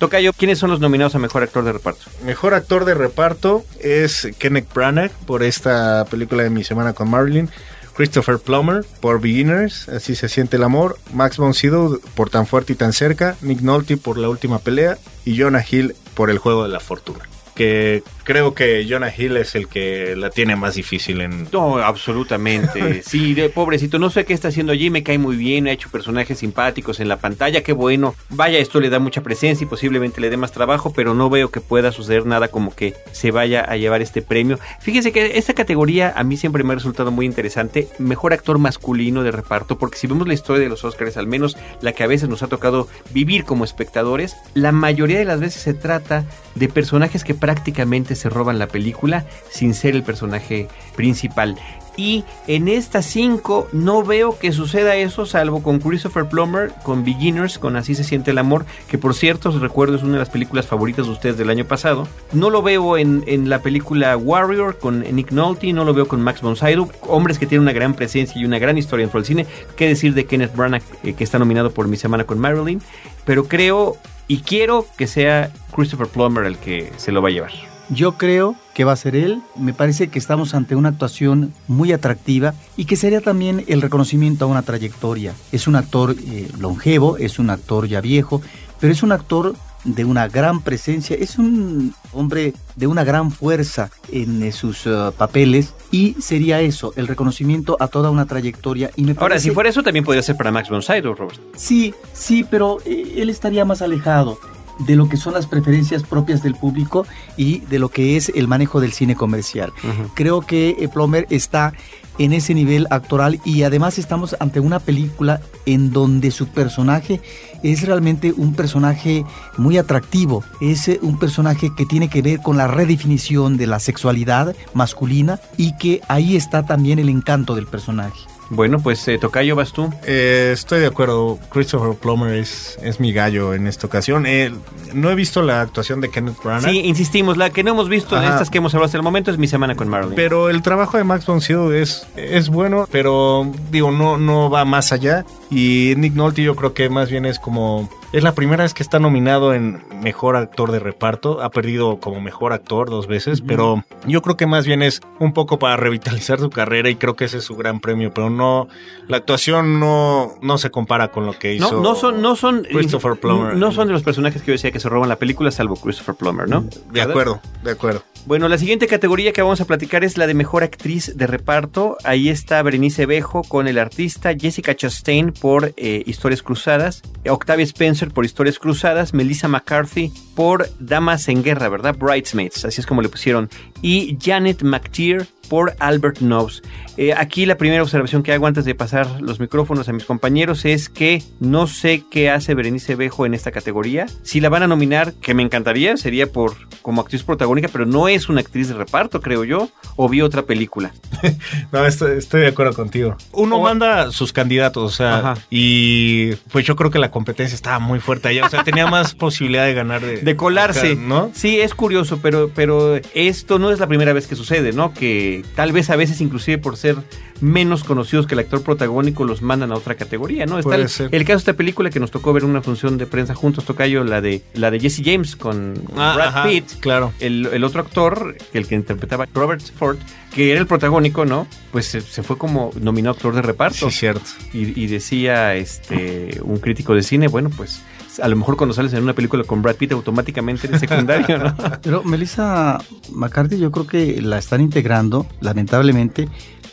Tocayo, 0.01 0.33
¿quiénes 0.33 0.57
son 0.57 0.71
los 0.71 0.79
nominados 0.79 1.13
a 1.13 1.19
Mejor 1.19 1.43
Actor 1.43 1.63
de 1.63 1.73
Reparto? 1.73 2.05
Mejor 2.25 2.55
Actor 2.55 2.85
de 2.85 2.95
Reparto 2.95 3.63
es 3.79 4.29
Kenneth 4.39 4.73
Branagh 4.73 5.11
por 5.27 5.43
esta 5.43 6.05
película 6.05 6.41
de 6.41 6.49
Mi 6.49 6.63
Semana 6.63 6.93
con 6.93 7.07
Marilyn. 7.07 7.51
Christopher 7.95 8.39
Plummer 8.39 8.83
por 8.99 9.21
Beginners, 9.21 9.87
Así 9.89 10.15
se 10.15 10.27
siente 10.27 10.57
el 10.57 10.63
amor, 10.63 10.97
Max 11.13 11.37
von 11.37 11.53
Sydow 11.53 12.01
por 12.15 12.31
Tan 12.31 12.47
fuerte 12.47 12.73
y 12.73 12.75
tan 12.77 12.93
cerca, 12.93 13.35
Nick 13.41 13.61
Nolte 13.61 13.95
por 13.95 14.17
La 14.17 14.27
última 14.27 14.57
pelea 14.57 14.97
y 15.23 15.39
Jonah 15.39 15.63
Hill 15.69 15.93
por 16.15 16.31
El 16.31 16.39
juego 16.39 16.63
de 16.63 16.69
la 16.69 16.79
fortuna 16.79 17.29
que 17.53 18.01
creo 18.31 18.53
que 18.53 18.87
Jonah 18.89 19.11
Hill 19.13 19.35
es 19.35 19.55
el 19.55 19.67
que 19.67 20.15
la 20.15 20.29
tiene 20.29 20.55
más 20.55 20.75
difícil 20.75 21.19
en... 21.19 21.49
No, 21.51 21.79
absolutamente. 21.79 23.03
sí, 23.05 23.33
de, 23.33 23.49
pobrecito, 23.49 23.99
no 23.99 24.09
sé 24.09 24.23
qué 24.23 24.33
está 24.33 24.47
haciendo 24.47 24.71
allí, 24.71 24.89
me 24.89 25.03
cae 25.03 25.17
muy 25.17 25.35
bien, 25.35 25.67
ha 25.67 25.73
hecho 25.73 25.89
personajes 25.89 26.39
simpáticos 26.39 27.01
en 27.01 27.09
la 27.09 27.17
pantalla, 27.17 27.61
qué 27.61 27.73
bueno. 27.73 28.15
Vaya, 28.29 28.59
esto 28.59 28.79
le 28.79 28.89
da 28.89 28.99
mucha 28.99 29.19
presencia 29.19 29.65
y 29.65 29.67
posiblemente 29.67 30.21
le 30.21 30.29
dé 30.29 30.37
más 30.37 30.53
trabajo, 30.53 30.93
pero 30.95 31.13
no 31.13 31.29
veo 31.29 31.51
que 31.51 31.59
pueda 31.59 31.91
suceder 31.91 32.25
nada 32.25 32.47
como 32.47 32.73
que 32.73 32.93
se 33.11 33.31
vaya 33.31 33.65
a 33.65 33.75
llevar 33.75 34.01
este 34.01 34.21
premio. 34.21 34.59
Fíjense 34.79 35.11
que 35.11 35.37
esta 35.37 35.53
categoría 35.53 36.13
a 36.15 36.23
mí 36.23 36.37
siempre 36.37 36.63
me 36.63 36.71
ha 36.71 36.75
resultado 36.75 37.11
muy 37.11 37.25
interesante, 37.25 37.89
mejor 37.99 38.31
actor 38.31 38.59
masculino 38.59 39.23
de 39.23 39.31
reparto, 39.31 39.77
porque 39.77 39.97
si 39.97 40.07
vemos 40.07 40.25
la 40.25 40.35
historia 40.35 40.63
de 40.63 40.69
los 40.69 40.85
Oscars, 40.85 41.17
al 41.17 41.27
menos 41.27 41.57
la 41.81 41.91
que 41.91 42.03
a 42.03 42.07
veces 42.07 42.29
nos 42.29 42.43
ha 42.43 42.47
tocado 42.47 42.87
vivir 43.13 43.43
como 43.43 43.65
espectadores, 43.65 44.37
la 44.53 44.71
mayoría 44.71 45.19
de 45.19 45.25
las 45.25 45.41
veces 45.41 45.63
se 45.63 45.73
trata 45.73 46.25
de 46.55 46.69
personajes 46.69 47.25
que 47.25 47.33
prácticamente 47.33 48.15
se 48.21 48.29
roban 48.29 48.59
la 48.59 48.67
película 48.67 49.25
sin 49.49 49.73
ser 49.73 49.95
el 49.95 50.03
personaje 50.03 50.67
principal. 50.95 51.57
Y 51.97 52.23
en 52.47 52.67
estas 52.67 53.05
cinco 53.05 53.67
no 53.73 54.03
veo 54.03 54.39
que 54.39 54.53
suceda 54.53 54.95
eso, 54.95 55.25
salvo 55.25 55.61
con 55.61 55.79
Christopher 55.79 56.25
Plummer, 56.25 56.71
con 56.83 57.03
Beginners, 57.03 57.59
con 57.59 57.75
Así 57.75 57.95
se 57.95 58.03
siente 58.03 58.31
el 58.31 58.37
amor, 58.37 58.65
que 58.87 58.97
por 58.97 59.13
cierto 59.13 59.51
recuerdo 59.59 59.97
es 59.97 60.03
una 60.03 60.13
de 60.13 60.19
las 60.19 60.29
películas 60.29 60.67
favoritas 60.67 61.05
de 61.05 61.11
ustedes 61.11 61.37
del 61.37 61.49
año 61.49 61.65
pasado. 61.65 62.07
No 62.31 62.49
lo 62.49 62.61
veo 62.61 62.97
en, 62.97 63.49
la 63.49 63.59
película 63.59 64.15
Warrior 64.15 64.79
con 64.79 65.01
Nick 65.01 65.31
Nolte, 65.31 65.73
no 65.73 65.83
lo 65.83 65.93
veo 65.93 66.07
con 66.07 66.21
Max 66.21 66.41
von 66.41 66.55
Sydow, 66.55 66.89
hombres 67.01 67.37
que 67.37 67.45
tienen 67.45 67.63
una 67.63 67.73
gran 67.73 67.93
presencia 67.93 68.39
y 68.39 68.45
una 68.45 68.59
gran 68.59 68.77
historia 68.77 69.05
dentro 69.05 69.19
del 69.19 69.27
cine. 69.27 69.45
Qué 69.75 69.87
decir 69.87 70.13
de 70.13 70.25
Kenneth 70.25 70.55
Branagh, 70.55 70.83
eh, 71.03 71.13
que 71.13 71.23
está 71.23 71.39
nominado 71.39 71.71
por 71.71 71.87
Mi 71.87 71.97
Semana 71.97 72.23
con 72.23 72.39
Marilyn, 72.39 72.81
pero 73.25 73.47
creo 73.47 73.97
y 74.27 74.39
quiero 74.39 74.85
que 74.97 75.07
sea 75.07 75.51
Christopher 75.75 76.07
Plummer 76.07 76.45
el 76.45 76.57
que 76.57 76.91
se 76.95 77.11
lo 77.11 77.21
va 77.21 77.27
a 77.27 77.31
llevar. 77.31 77.70
Yo 77.91 78.13
creo 78.13 78.55
que 78.73 78.85
va 78.85 78.93
a 78.93 78.95
ser 78.95 79.17
él. 79.17 79.41
Me 79.57 79.73
parece 79.73 80.07
que 80.07 80.17
estamos 80.17 80.53
ante 80.53 80.77
una 80.77 80.89
actuación 80.89 81.53
muy 81.67 81.91
atractiva 81.91 82.53
y 82.77 82.85
que 82.85 82.95
sería 82.95 83.19
también 83.19 83.65
el 83.67 83.81
reconocimiento 83.81 84.45
a 84.45 84.47
una 84.47 84.61
trayectoria. 84.61 85.33
Es 85.51 85.67
un 85.67 85.75
actor 85.75 86.15
eh, 86.25 86.47
longevo, 86.57 87.17
es 87.17 87.37
un 87.37 87.49
actor 87.49 87.87
ya 87.87 87.99
viejo, 87.99 88.41
pero 88.79 88.93
es 88.93 89.03
un 89.03 89.11
actor 89.11 89.55
de 89.83 90.05
una 90.05 90.29
gran 90.29 90.61
presencia, 90.61 91.17
es 91.19 91.37
un 91.37 91.93
hombre 92.13 92.53
de 92.77 92.87
una 92.87 93.03
gran 93.03 93.29
fuerza 93.29 93.89
en 94.11 94.41
eh, 94.43 94.51
sus 94.53 94.85
uh, 94.85 95.11
papeles 95.17 95.73
y 95.89 96.13
sería 96.21 96.61
eso, 96.61 96.93
el 96.95 97.07
reconocimiento 97.07 97.75
a 97.79 97.87
toda 97.87 98.09
una 98.09 98.25
trayectoria. 98.25 98.91
Y 98.95 99.03
me 99.03 99.15
Ahora, 99.17 99.37
si 99.37 99.51
fuera 99.51 99.69
eso, 99.69 99.83
también 99.83 100.05
podría 100.05 100.23
ser 100.23 100.37
para 100.37 100.51
Max 100.51 100.69
von 100.69 100.81
Sydow, 100.81 101.13
Robert. 101.13 101.39
Sí, 101.57 101.93
sí, 102.13 102.45
pero 102.49 102.77
él 102.85 103.29
estaría 103.29 103.65
más 103.65 103.81
alejado 103.81 104.39
de 104.79 104.95
lo 104.95 105.09
que 105.09 105.17
son 105.17 105.33
las 105.33 105.47
preferencias 105.47 106.03
propias 106.03 106.43
del 106.43 106.55
público 106.55 107.05
y 107.37 107.59
de 107.59 107.79
lo 107.79 107.89
que 107.89 108.17
es 108.17 108.31
el 108.35 108.47
manejo 108.47 108.79
del 108.79 108.93
cine 108.93 109.15
comercial. 109.15 109.71
Creo 110.13 110.41
que 110.41 110.75
eh, 110.79 110.87
Plomer 110.87 111.27
está 111.29 111.73
en 112.17 112.33
ese 112.33 112.53
nivel 112.53 112.87
actoral 112.89 113.39
y 113.45 113.63
además 113.63 113.97
estamos 113.97 114.35
ante 114.39 114.59
una 114.59 114.79
película 114.79 115.41
en 115.65 115.91
donde 115.91 116.31
su 116.31 116.47
personaje 116.47 117.21
es 117.63 117.83
realmente 117.83 118.33
un 118.35 118.53
personaje 118.53 119.23
muy 119.57 119.77
atractivo, 119.77 120.43
es 120.59 120.87
eh, 120.87 120.99
un 121.01 121.19
personaje 121.19 121.71
que 121.75 121.85
tiene 121.85 122.09
que 122.09 122.21
ver 122.21 122.41
con 122.41 122.57
la 122.57 122.67
redefinición 122.67 123.57
de 123.57 123.67
la 123.67 123.79
sexualidad 123.79 124.55
masculina 124.73 125.39
y 125.57 125.75
que 125.77 126.01
ahí 126.07 126.35
está 126.35 126.63
también 126.63 126.99
el 126.99 127.09
encanto 127.09 127.55
del 127.55 127.67
personaje. 127.67 128.30
Bueno, 128.53 128.79
pues 128.79 129.07
eh, 129.07 129.17
Tocayo, 129.17 129.55
vas 129.55 129.71
tú. 129.71 129.89
Eh, 130.05 130.51
estoy 130.53 130.81
de 130.81 130.87
acuerdo. 130.87 131.39
Christopher 131.49 131.95
Plummer 131.95 132.35
es, 132.35 132.77
es 132.83 132.99
mi 132.99 133.13
gallo 133.13 133.53
en 133.53 133.65
esta 133.65 133.87
ocasión. 133.87 134.25
Eh, 134.25 134.53
no 134.93 135.09
he 135.09 135.15
visto 135.15 135.41
la 135.41 135.61
actuación 135.61 136.01
de 136.01 136.09
Kenneth 136.09 136.35
Branagh. 136.43 136.69
Sí, 136.69 136.81
insistimos, 136.83 137.37
la 137.37 137.49
que 137.49 137.63
no 137.63 137.71
hemos 137.71 137.87
visto 137.87 138.19
de 138.19 138.27
estas 138.27 138.49
que 138.49 138.57
hemos 138.57 138.73
hablado 138.73 138.87
hasta 138.87 138.97
el 138.97 139.03
momento 139.03 139.31
es 139.31 139.37
Mi 139.37 139.47
Semana 139.47 139.75
con 139.75 139.87
Marilyn. 139.87 140.15
Pero 140.15 140.49
el 140.49 140.61
trabajo 140.61 140.97
de 140.97 141.05
Max 141.05 141.25
von 141.25 141.39
Sydow 141.39 141.71
es, 141.71 142.05
es 142.17 142.49
bueno, 142.49 142.89
pero 142.91 143.49
digo, 143.71 143.89
no, 143.89 144.17
no 144.17 144.49
va 144.49 144.65
más 144.65 144.91
allá. 144.91 145.25
Y 145.49 145.93
Nick 145.95 146.13
Nolte 146.15 146.43
yo 146.43 146.57
creo 146.57 146.73
que 146.73 146.89
más 146.89 147.09
bien 147.09 147.25
es 147.25 147.39
como... 147.39 147.89
Es 148.13 148.23
la 148.23 148.35
primera 148.35 148.63
vez 148.63 148.73
que 148.73 148.83
está 148.83 148.99
nominado 148.99 149.53
en 149.53 149.85
Mejor 150.03 150.35
Actor 150.35 150.73
de 150.73 150.79
Reparto. 150.79 151.41
Ha 151.41 151.49
perdido 151.49 151.97
como 152.01 152.19
Mejor 152.19 152.51
Actor 152.51 152.89
dos 152.89 153.07
veces, 153.07 153.39
pero 153.39 153.85
yo 154.05 154.21
creo 154.21 154.35
que 154.35 154.45
más 154.45 154.67
bien 154.67 154.81
es 154.81 154.99
un 155.19 155.31
poco 155.31 155.59
para 155.59 155.77
revitalizar 155.77 156.37
su 156.37 156.49
carrera 156.49 156.89
y 156.89 156.95
creo 156.95 157.15
que 157.15 157.23
ese 157.23 157.37
es 157.37 157.45
su 157.45 157.55
gran 157.55 157.79
premio. 157.79 158.13
Pero 158.13 158.29
no, 158.29 158.67
la 159.07 159.15
actuación 159.15 159.79
no, 159.79 160.33
no 160.41 160.57
se 160.57 160.71
compara 160.71 161.07
con 161.07 161.25
lo 161.25 161.39
que 161.39 161.53
hizo 161.53 161.71
no, 161.71 161.81
no 161.81 161.95
son, 161.95 162.21
no 162.21 162.35
son, 162.35 162.63
Christopher 162.63 163.17
Plummer. 163.17 163.55
No 163.55 163.71
son 163.71 163.87
de 163.87 163.93
los 163.93 164.03
personajes 164.03 164.41
que 164.41 164.47
yo 164.47 164.53
decía 164.53 164.71
que 164.71 164.81
se 164.81 164.89
roban 164.89 165.07
la 165.07 165.15
película, 165.15 165.49
salvo 165.49 165.77
Christopher 165.77 166.15
Plummer, 166.15 166.49
¿no? 166.49 166.65
De 166.91 167.01
acuerdo, 167.01 167.39
de 167.63 167.71
acuerdo. 167.71 168.03
Bueno, 168.27 168.47
la 168.47 168.59
siguiente 168.59 168.85
categoría 168.85 169.33
que 169.33 169.41
vamos 169.41 169.61
a 169.61 169.65
platicar 169.65 170.03
es 170.03 170.15
la 170.15 170.27
de 170.27 170.35
mejor 170.35 170.63
actriz 170.63 171.17
de 171.17 171.25
reparto. 171.25 171.97
Ahí 172.03 172.29
está 172.29 172.61
Berenice 172.61 173.07
Bejo 173.07 173.41
con 173.41 173.67
el 173.67 173.79
artista, 173.79 174.33
Jessica 174.39 174.75
Chastain 174.75 175.33
por 175.33 175.73
eh, 175.75 176.03
Historias 176.05 176.43
Cruzadas, 176.43 177.01
Octavia 177.27 177.63
Spencer 177.63 178.11
por 178.11 178.23
Historias 178.23 178.59
Cruzadas, 178.59 179.15
Melissa 179.15 179.47
McCarthy 179.47 180.13
por 180.35 180.69
Damas 180.79 181.27
en 181.29 181.41
Guerra, 181.41 181.67
¿verdad? 181.67 181.95
Bridesmaids, 181.97 182.63
así 182.63 182.79
es 182.79 182.85
como 182.85 183.01
le 183.01 183.09
pusieron. 183.09 183.49
Y 183.81 184.17
Janet 184.21 184.61
McTeer 184.61 185.27
por 185.49 185.75
Albert 185.79 186.19
Nobbs. 186.19 186.61
Eh, 186.97 187.13
aquí 187.15 187.45
la 187.45 187.57
primera 187.57 187.81
observación 187.81 188.21
que 188.21 188.33
hago 188.33 188.47
antes 188.47 188.65
de 188.65 188.75
pasar 188.75 189.21
los 189.21 189.39
micrófonos 189.39 189.87
a 189.89 189.93
mis 189.93 190.03
compañeros 190.05 190.65
es 190.65 190.89
que 190.89 191.23
no 191.39 191.67
sé 191.67 192.03
qué 192.11 192.29
hace 192.29 192.53
Berenice 192.53 192.95
Bejo 192.95 193.25
en 193.25 193.33
esta 193.33 193.51
categoría. 193.51 194.05
Si 194.23 194.39
la 194.41 194.49
van 194.49 194.63
a 194.63 194.67
nominar, 194.67 195.13
que 195.21 195.33
me 195.33 195.41
encantaría, 195.43 195.95
sería 195.97 196.27
por 196.27 196.53
como 196.81 197.01
actriz 197.01 197.23
protagónica, 197.23 197.69
pero 197.71 197.85
no 197.85 198.07
es 198.07 198.27
una 198.29 198.41
actriz 198.41 198.67
de 198.67 198.73
reparto, 198.75 199.21
creo 199.21 199.43
yo, 199.45 199.69
o 199.95 200.09
vi 200.09 200.21
otra 200.21 200.43
película. 200.43 200.91
No, 201.71 201.85
estoy, 201.85 202.17
estoy 202.17 202.41
de 202.41 202.47
acuerdo 202.47 202.73
contigo. 202.73 203.15
Uno 203.31 203.57
O- 203.57 203.61
manda 203.63 204.11
sus 204.11 204.33
candidatos, 204.33 204.83
o 204.83 204.95
sea, 204.95 205.17
Ajá. 205.19 205.33
y 205.49 206.33
pues 206.51 206.65
yo 206.65 206.75
creo 206.75 206.91
que 206.91 206.99
la 206.99 207.11
competencia 207.11 207.55
estaba 207.55 207.79
muy 207.79 207.99
fuerte 207.99 208.27
allá, 208.27 208.45
o 208.45 208.49
sea, 208.49 208.63
tenía 208.63 208.87
más 208.87 209.13
posibilidad 209.15 209.65
de 209.65 209.73
ganar 209.73 210.01
de, 210.01 210.17
De 210.17 210.35
colarse, 210.35 210.95
¿no? 210.95 211.31
Sí, 211.33 211.59
es 211.61 211.73
curioso, 211.75 212.19
pero, 212.21 212.49
pero 212.53 212.99
esto 213.13 213.59
no 213.59 213.71
es 213.71 213.79
la 213.79 213.87
primera 213.87 214.11
vez 214.13 214.27
que 214.27 214.35
sucede, 214.35 214.73
¿no? 214.73 214.93
Que 214.93 215.40
tal 215.55 215.71
vez 215.71 215.89
a 215.89 215.95
veces, 215.95 216.21
inclusive 216.21 216.57
por 216.57 216.77
ser 216.77 216.97
menos 217.41 217.83
conocidos 217.83 218.27
que 218.27 218.35
el 218.35 218.39
actor 218.39 218.61
protagónico, 218.63 219.23
los 219.25 219.41
mandan 219.41 219.71
a 219.71 219.75
otra 219.75 219.95
categoría, 219.95 220.45
¿no? 220.45 220.59
Está 220.59 220.69
Puede 220.69 220.83
el, 220.83 220.89
ser. 220.89 221.09
el 221.13 221.23
caso 221.23 221.33
de 221.33 221.39
esta 221.39 221.53
película 221.53 221.89
que 221.89 221.99
nos 221.99 222.11
tocó 222.11 222.33
ver 222.33 222.43
en 222.43 222.49
una 222.51 222.61
función 222.61 222.97
de 222.97 223.07
prensa 223.07 223.33
juntos, 223.33 223.65
Tocayo, 223.65 224.03
la 224.03 224.21
de, 224.21 224.43
la 224.53 224.69
de 224.69 224.79
Jesse 224.79 225.01
James 225.03 225.35
con 225.35 225.73
Ah, 225.97 226.13
Brad 226.15 226.27
ajá, 226.27 226.43
Pitt. 226.43 226.79
claro. 226.79 227.13
El, 227.19 227.47
el 227.51 227.63
otro 227.63 227.81
actor, 227.81 228.35
el 228.53 228.67
que 228.67 228.75
interpretaba 228.75 229.27
Robert 229.33 229.61
Ford, 229.77 229.97
que 230.35 230.51
era 230.51 230.59
el 230.59 230.67
protagónico, 230.67 231.25
¿no? 231.25 231.47
Pues 231.71 231.87
se, 231.87 232.01
se 232.01 232.21
fue 232.23 232.37
como 232.37 232.71
nominado 232.79 233.15
actor 233.15 233.33
de 233.33 233.41
reparto. 233.41 233.89
Sí, 233.89 233.97
cierto. 233.99 234.25
Y, 234.53 234.79
y 234.79 234.87
decía 234.87 235.55
este 235.55 236.39
un 236.43 236.59
crítico 236.59 236.93
de 236.93 237.01
cine, 237.03 237.27
bueno, 237.27 237.49
pues 237.49 237.81
a 238.19 238.27
lo 238.27 238.35
mejor 238.35 238.57
cuando 238.57 238.73
sales 238.73 238.93
en 238.93 239.03
una 239.03 239.13
película 239.13 239.43
con 239.43 239.61
Brad 239.61 239.75
Pitt 239.75 239.91
automáticamente 239.91 240.67
eres 240.67 240.79
secundario, 240.79 241.37
¿no? 241.37 241.55
Pero 241.81 242.03
Melissa 242.03 242.77
McCarthy 243.11 243.57
yo 243.57 243.71
creo 243.71 243.87
que 243.87 244.21
la 244.21 244.37
están 244.37 244.61
integrando, 244.61 245.25
lamentablemente, 245.39 246.27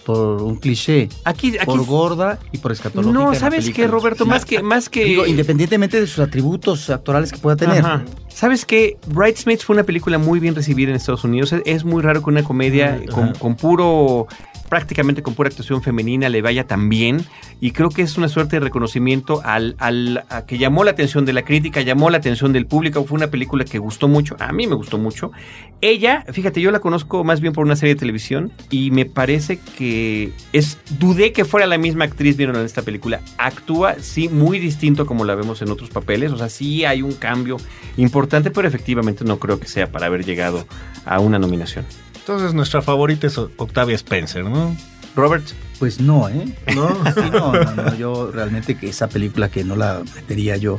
por 0.04 0.42
un 0.42 0.56
cliché. 0.56 1.08
Aquí, 1.24 1.56
aquí 1.58 1.66
Por 1.66 1.84
gorda 1.84 2.38
y 2.50 2.58
por 2.58 2.72
escatológica. 2.72 3.18
no, 3.18 3.34
¿sabes 3.34 3.70
qué. 3.70 3.86
Roberto? 3.86 4.24
Más 4.24 4.44
que, 4.44 4.62
más 4.62 4.88
que. 4.88 5.04
Digo, 5.04 5.26
independientemente 5.26 6.00
de 6.00 6.06
sus 6.06 6.20
atributos 6.20 6.88
actorales 6.88 7.30
que 7.30 7.38
pueda 7.38 7.56
tener. 7.56 7.84
Ajá. 7.84 8.04
¿Sabes 8.28 8.64
qué? 8.64 8.96
Bridesmaids 9.08 9.64
fue 9.64 9.74
una 9.74 9.82
película 9.82 10.16
muy 10.16 10.40
bien 10.40 10.54
recibida 10.54 10.90
en 10.90 10.96
Estados 10.96 11.24
Unidos. 11.24 11.54
Es, 11.64 11.84
muy 11.84 12.02
raro 12.02 12.22
que 12.22 12.30
una 12.30 12.42
comedia 12.42 12.98
Mm, 13.06 13.38
con 13.38 13.56
puro, 13.56 14.28
prácticamente 14.68 15.22
con 15.22 15.34
pura 15.34 15.48
actuación 15.48 15.82
femenina 15.82 16.28
le 16.28 16.42
vaya 16.42 16.66
tan 16.66 16.88
bien. 16.88 17.24
Y 17.60 17.72
creo 17.72 17.90
que 17.90 18.02
es 18.02 18.16
una 18.16 18.28
suerte 18.28 18.56
de 18.56 18.60
reconocimiento 18.60 19.40
al, 19.44 19.74
al 19.78 20.24
que 20.46 20.58
llamó 20.58 20.84
la 20.84 20.92
atención 20.92 21.24
de 21.24 21.32
la 21.32 21.42
crítica, 21.42 21.80
llamó 21.80 22.10
la 22.10 22.18
atención 22.18 22.52
del 22.52 22.66
público. 22.66 23.04
Fue 23.04 23.16
una 23.16 23.28
película 23.28 23.64
que 23.64 23.78
gustó 23.78 24.08
mucho. 24.08 24.36
A 24.38 24.52
mí 24.52 24.66
me 24.66 24.74
gustó 24.74 24.98
mucho. 24.98 25.32
Ella, 25.80 26.24
fíjate, 26.32 26.60
yo 26.60 26.70
la 26.70 26.80
conozco 26.80 27.24
más 27.24 27.40
bien 27.40 27.52
por 27.52 27.64
una 27.64 27.76
serie 27.76 27.94
de 27.94 27.98
televisión 28.00 28.52
y 28.70 28.90
me 28.90 29.04
parece 29.06 29.58
que 29.76 30.32
es. 30.52 30.78
Dudé 30.98 31.32
que 31.32 31.44
fuera 31.44 31.66
la 31.66 31.78
misma 31.78 32.04
actriz, 32.04 32.36
vieron 32.36 32.56
en 32.56 32.64
esta 32.64 32.82
película. 32.82 33.20
Actúa, 33.38 33.96
sí, 34.00 34.28
muy 34.28 34.58
distinto 34.58 35.06
como 35.06 35.24
la 35.24 35.34
vemos 35.34 35.62
en 35.62 35.70
otros 35.70 35.90
papeles. 35.90 36.32
O 36.32 36.38
sea, 36.38 36.48
sí 36.48 36.84
hay 36.84 37.02
un 37.02 37.12
cambio 37.12 37.56
importante, 37.96 38.50
pero 38.50 38.68
efectivamente 38.68 39.24
no 39.24 39.38
creo 39.38 39.58
que 39.58 39.66
sea 39.66 39.90
para 39.90 40.06
haber 40.06 40.24
llegado 40.24 40.66
a 41.04 41.20
una 41.20 41.38
nominación. 41.38 41.84
Entonces 42.28 42.52
nuestra 42.52 42.82
favorita 42.82 43.26
es 43.26 43.38
Octavia 43.38 43.94
Spencer, 43.94 44.44
¿no? 44.44 44.76
Robert, 45.16 45.46
Pues 45.78 45.98
no, 45.98 46.28
¿eh? 46.28 46.44
¿No? 46.74 46.88
Sí, 47.14 47.22
no, 47.32 47.54
no, 47.54 47.74
no, 47.74 47.94
yo 47.96 48.30
realmente 48.30 48.74
que 48.76 48.90
esa 48.90 49.08
película 49.08 49.48
que 49.48 49.64
no 49.64 49.76
la 49.76 50.02
metería 50.14 50.58
yo 50.58 50.76